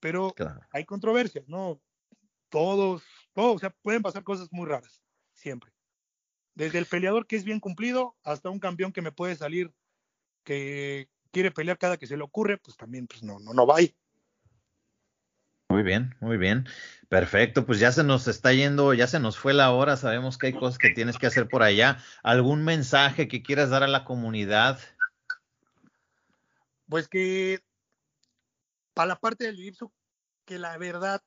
Pero 0.00 0.34
hay 0.70 0.84
controversias, 0.84 1.48
¿no? 1.48 1.80
Todos, 2.50 3.02
todos, 3.32 3.56
o 3.56 3.58
sea, 3.58 3.70
pueden 3.70 4.02
pasar 4.02 4.22
cosas 4.22 4.48
muy 4.52 4.66
raras, 4.66 5.02
siempre. 5.32 5.73
Desde 6.54 6.78
el 6.78 6.86
peleador 6.86 7.26
que 7.26 7.36
es 7.36 7.44
bien 7.44 7.60
cumplido 7.60 8.16
hasta 8.22 8.50
un 8.50 8.60
campeón 8.60 8.92
que 8.92 9.02
me 9.02 9.12
puede 9.12 9.36
salir 9.36 9.72
que 10.44 11.08
quiere 11.32 11.50
pelear 11.50 11.78
cada 11.78 11.96
que 11.96 12.06
se 12.06 12.16
le 12.16 12.22
ocurre, 12.22 12.58
pues 12.58 12.76
también 12.76 13.06
pues 13.06 13.22
no, 13.22 13.40
no, 13.40 13.52
no 13.52 13.66
va 13.66 13.78
ahí. 13.78 13.96
Muy 15.68 15.82
bien, 15.82 16.14
muy 16.20 16.36
bien. 16.36 16.68
Perfecto, 17.08 17.66
pues 17.66 17.80
ya 17.80 17.90
se 17.90 18.04
nos 18.04 18.28
está 18.28 18.52
yendo, 18.52 18.94
ya 18.94 19.08
se 19.08 19.18
nos 19.18 19.36
fue 19.36 19.54
la 19.54 19.72
hora, 19.72 19.96
sabemos 19.96 20.38
que 20.38 20.48
hay 20.48 20.52
cosas 20.52 20.78
que 20.78 20.90
tienes 20.90 21.18
que 21.18 21.26
hacer 21.26 21.48
por 21.48 21.62
allá. 21.62 21.98
¿Algún 22.22 22.62
mensaje 22.62 23.26
que 23.26 23.42
quieras 23.42 23.70
dar 23.70 23.82
a 23.82 23.88
la 23.88 24.04
comunidad? 24.04 24.78
Pues 26.88 27.08
que 27.08 27.60
para 28.92 29.08
la 29.08 29.16
parte 29.16 29.44
del 29.44 29.56
jiu 29.56 29.92
que 30.44 30.58
la 30.58 30.78
verdad 30.78 31.20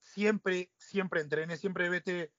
siempre, 0.00 0.70
siempre 0.76 1.20
entrene, 1.20 1.56
siempre 1.56 1.88
vete 1.88 2.32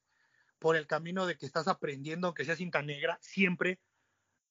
por 0.61 0.75
el 0.75 0.85
camino 0.85 1.25
de 1.25 1.38
que 1.38 1.47
estás 1.47 1.67
aprendiendo, 1.67 2.27
aunque 2.27 2.45
seas 2.45 2.59
cinta 2.59 2.83
negra, 2.83 3.17
siempre 3.19 3.79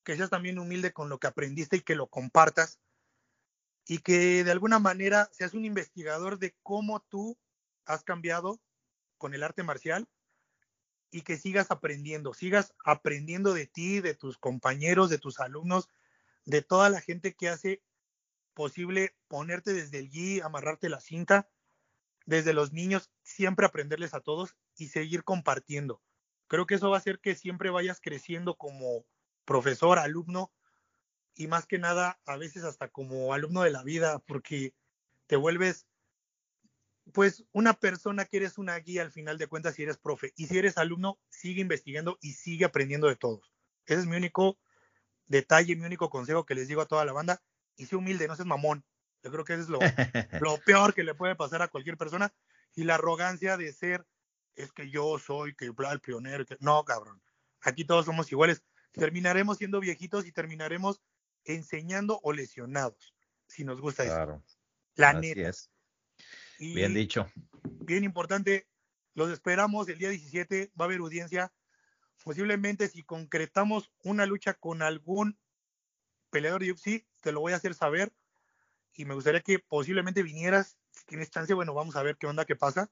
que 0.03 0.16
seas 0.16 0.28
también 0.28 0.59
humilde 0.59 0.93
con 0.93 1.09
lo 1.09 1.20
que 1.20 1.28
aprendiste 1.28 1.77
y 1.77 1.82
que 1.82 1.95
lo 1.95 2.09
compartas 2.09 2.81
y 3.87 3.99
que 3.99 4.43
de 4.43 4.51
alguna 4.51 4.81
manera 4.81 5.31
seas 5.31 5.55
un 5.55 5.65
investigador 5.65 6.41
de 6.41 6.57
cómo 6.65 6.99
tú 6.99 7.39
has 7.85 8.03
cambiado 8.03 8.61
con 9.19 9.35
el 9.35 9.45
arte 9.45 9.62
marcial 9.62 10.09
y 11.12 11.23
que 11.23 11.37
sigas 11.37 11.70
aprendiendo, 11.70 12.35
sigas 12.35 12.74
aprendiendo 12.85 13.55
de 13.55 13.69
ti, 13.69 14.01
de 14.01 14.15
tus 14.15 14.37
compañeros, 14.37 15.11
de 15.11 15.19
tus 15.19 15.39
alumnos, 15.39 15.89
de 16.45 16.61
toda 16.61 16.91
la 16.91 17.01
gente 17.01 17.35
que 17.35 17.49
hace 17.49 17.85
posible 18.55 19.15
ponerte 19.28 19.73
desde 19.73 20.01
el 20.01 20.11
gui, 20.11 20.41
amarrarte 20.41 20.89
la 20.89 20.99
cinta, 20.99 21.49
desde 22.27 22.53
los 22.53 22.73
niños, 22.73 23.12
siempre 23.23 23.65
aprenderles 23.65 24.12
a 24.12 24.20
todos 24.20 24.57
y 24.81 24.89
seguir 24.89 25.24
compartiendo. 25.24 26.02
Creo 26.48 26.66
que 26.66 26.74
eso 26.74 26.90
va 26.90 26.97
a 26.97 27.01
hacer 27.01 27.20
que 27.20 27.35
siempre 27.35 27.70
vayas 27.70 28.01
creciendo 28.01 28.57
como 28.57 29.05
profesor, 29.44 29.98
alumno 29.98 30.52
y 31.35 31.47
más 31.47 31.66
que 31.66 31.78
nada 31.78 32.20
a 32.27 32.36
veces 32.36 32.65
hasta 32.65 32.89
como 32.89 33.32
alumno 33.32 33.62
de 33.62 33.70
la 33.70 33.82
vida, 33.82 34.19
porque 34.20 34.74
te 35.27 35.36
vuelves 35.36 35.86
pues 37.12 37.44
una 37.52 37.74
persona 37.74 38.24
que 38.24 38.39
eres 38.39 38.59
una 38.59 38.77
guía 38.78 39.02
al 39.02 39.11
final 39.11 39.39
de 39.39 39.47
cuentas 39.47 39.74
si 39.74 39.82
eres 39.82 39.98
profe. 39.98 40.32
Y 40.36 40.47
si 40.47 40.59
eres 40.59 40.78
alumno, 40.78 41.19
sigue 41.28 41.61
investigando 41.61 42.19
y 42.20 42.32
sigue 42.32 42.65
aprendiendo 42.65 43.09
de 43.09 43.16
todos. 43.16 43.52
Ese 43.86 44.01
es 44.01 44.07
mi 44.07 44.16
único 44.16 44.59
detalle, 45.27 45.77
mi 45.77 45.85
único 45.85 46.11
consejo 46.11 46.47
que 46.47 46.55
les 46.55 46.69
digo 46.69 46.81
a 46.81 46.86
toda 46.86 47.05
la 47.05 47.12
banda. 47.12 47.43
Y 47.77 47.86
sé 47.86 47.97
humilde, 47.97 48.28
no 48.28 48.36
seas 48.36 48.47
mamón. 48.47 48.85
Yo 49.23 49.31
creo 49.31 49.44
que 49.44 49.55
eso 49.55 49.62
es 49.62 49.69
lo, 49.69 49.78
lo 50.40 50.59
peor 50.65 50.94
que 50.94 51.05
le 51.05 51.15
puede 51.15 51.36
pasar 51.36 51.62
a 51.62 51.69
cualquier 51.69 51.97
persona. 51.97 52.32
Y 52.74 52.85
la 52.85 52.94
arrogancia 52.94 53.57
de 53.57 53.73
ser, 53.73 54.07
es 54.57 54.73
que 54.73 54.91
yo 54.91 55.19
soy, 55.19 55.55
que 55.55 55.67
el 55.67 56.01
pionero. 56.01 56.45
Que... 56.45 56.57
No, 56.61 56.85
cabrón. 56.85 57.21
Aquí 57.63 57.85
todos 57.85 58.07
somos 58.07 58.31
iguales. 58.33 58.63
Terminaremos 58.93 59.59
siendo 59.59 59.81
viejitos 59.81 60.27
y 60.27 60.33
terminaremos 60.33 61.01
enseñando 61.45 62.21
o 62.23 62.33
lesionados, 62.33 63.15
si 63.47 63.65
nos 63.65 63.81
gusta 63.81 64.05
eso. 64.05 64.43
La 64.95 65.13
neta. 65.13 65.53
bien 66.59 66.95
dicho. 66.95 67.31
Bien 67.63 68.05
importante, 68.05 68.69
los 69.15 69.31
esperamos 69.31 69.89
el 69.89 69.99
día 69.99 70.11
17, 70.11 70.73
va 70.79 70.85
a 70.85 70.87
haber 70.87 71.01
audiencia. 71.01 71.53
Posiblemente 72.23 72.89
si 72.89 73.03
concretamos 73.03 73.91
una 74.05 74.27
lucha 74.27 74.55
con 74.55 74.83
algún 74.83 75.39
peleador 76.31 76.63
de 76.63 76.73
UFC, 76.73 77.07
te 77.21 77.33
lo 77.33 77.41
voy 77.41 77.53
a 77.53 77.57
hacer 77.57 77.75
saber. 77.75 78.13
Y 78.95 79.05
me 79.05 79.15
gustaría 79.15 79.41
que 79.41 79.59
posiblemente 79.59 80.23
vinieras, 80.23 80.77
si 80.91 81.05
tienes 81.07 81.31
chance, 81.31 81.55
bueno, 81.55 81.73
vamos 81.75 81.97
a 81.97 82.03
ver 82.03 82.17
qué 82.17 82.27
onda, 82.27 82.45
qué 82.45 82.57
pasa, 82.57 82.91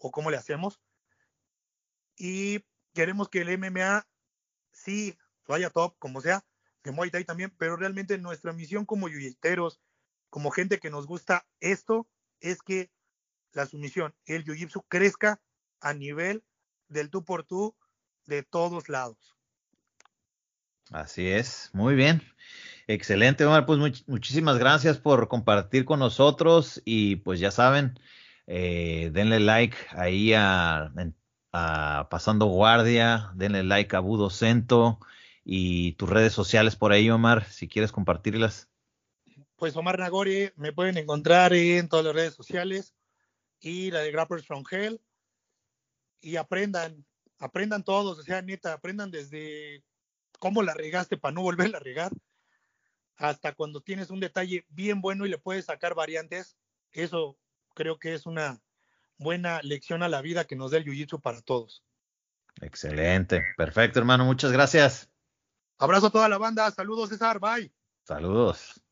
o 0.00 0.10
cómo 0.10 0.30
le 0.30 0.36
hacemos. 0.36 0.80
Y 2.16 2.64
queremos 2.94 3.28
que 3.28 3.42
el 3.42 3.58
MMA 3.58 4.06
sí 4.72 5.16
vaya 5.46 5.70
top, 5.70 5.96
como 5.98 6.20
sea, 6.20 6.44
de 6.82 6.92
Muay 6.92 7.10
Thai 7.10 7.24
también, 7.24 7.54
pero 7.58 7.76
realmente 7.76 8.18
nuestra 8.18 8.52
misión 8.52 8.86
como 8.86 9.08
yuyiteros, 9.08 9.80
como 10.30 10.50
gente 10.50 10.78
que 10.78 10.90
nos 10.90 11.06
gusta 11.06 11.46
esto, 11.60 12.08
es 12.40 12.62
que 12.62 12.90
la 13.52 13.66
sumisión, 13.66 14.14
el 14.26 14.44
jiu-jitsu 14.44 14.84
crezca 14.88 15.40
a 15.80 15.92
nivel 15.92 16.44
del 16.88 17.10
tú 17.10 17.24
por 17.24 17.44
tú 17.44 17.76
de 18.26 18.42
todos 18.42 18.88
lados. 18.88 19.36
Así 20.90 21.28
es, 21.28 21.70
muy 21.72 21.94
bien. 21.94 22.22
Excelente, 22.86 23.44
Omar. 23.44 23.66
Pues 23.66 23.78
muchísimas 24.08 24.58
gracias 24.58 24.98
por 24.98 25.28
compartir 25.28 25.84
con 25.84 26.00
nosotros 26.00 26.82
y 26.84 27.16
pues 27.16 27.38
ya 27.38 27.52
saben, 27.52 27.98
eh, 28.52 29.10
denle 29.12 29.38
like 29.38 29.76
ahí 29.90 30.32
a, 30.34 30.92
Pasando 31.52 32.46
Guardia, 32.46 33.30
denle 33.34 33.62
like 33.62 33.94
a 33.94 34.00
Budocento 34.00 34.98
y 35.44 35.92
tus 35.92 36.10
redes 36.10 36.32
sociales 36.32 36.74
por 36.74 36.90
ahí, 36.90 37.08
Omar, 37.10 37.44
si 37.44 37.68
quieres 37.68 37.92
compartirlas. 37.92 38.68
Pues 39.54 39.76
Omar 39.76 40.00
Nagori, 40.00 40.50
me 40.56 40.72
pueden 40.72 40.98
encontrar 40.98 41.52
en 41.52 41.88
todas 41.88 42.04
las 42.04 42.14
redes 42.14 42.34
sociales 42.34 42.92
y 43.60 43.92
la 43.92 44.00
de 44.00 44.10
Grappers 44.10 44.44
from 44.44 44.64
Hell. 44.68 45.00
Y 46.20 46.34
aprendan, 46.34 47.06
aprendan 47.38 47.84
todos, 47.84 48.18
o 48.18 48.22
sea, 48.22 48.42
neta, 48.42 48.72
aprendan 48.72 49.12
desde 49.12 49.84
cómo 50.40 50.62
la 50.62 50.74
regaste 50.74 51.16
para 51.16 51.34
no 51.34 51.42
volverla 51.42 51.78
a 51.78 51.82
regar, 51.82 52.10
hasta 53.14 53.54
cuando 53.54 53.80
tienes 53.80 54.10
un 54.10 54.18
detalle 54.18 54.66
bien 54.70 55.00
bueno 55.00 55.24
y 55.24 55.28
le 55.28 55.38
puedes 55.38 55.66
sacar 55.66 55.94
variantes. 55.94 56.56
Eso 56.92 57.38
creo 57.80 57.98
que 57.98 58.12
es 58.12 58.26
una 58.26 58.60
buena 59.16 59.62
lección 59.62 60.02
a 60.02 60.08
la 60.10 60.20
vida 60.20 60.44
que 60.44 60.54
nos 60.54 60.70
da 60.70 60.76
el 60.76 60.84
Jiu-Jitsu 60.84 61.22
para 61.22 61.40
todos. 61.40 61.82
Excelente, 62.60 63.42
perfecto 63.56 63.98
hermano, 63.98 64.26
muchas 64.26 64.52
gracias. 64.52 65.08
Abrazo 65.78 66.08
a 66.08 66.10
toda 66.10 66.28
la 66.28 66.36
banda. 66.36 66.70
Saludos, 66.72 67.08
César. 67.08 67.40
Bye. 67.40 67.72
Saludos. 68.04 68.82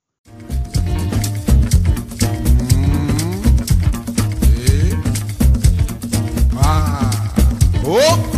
Ah. 6.56 7.34
Oh. 7.84 7.98
Oh. 8.00 8.37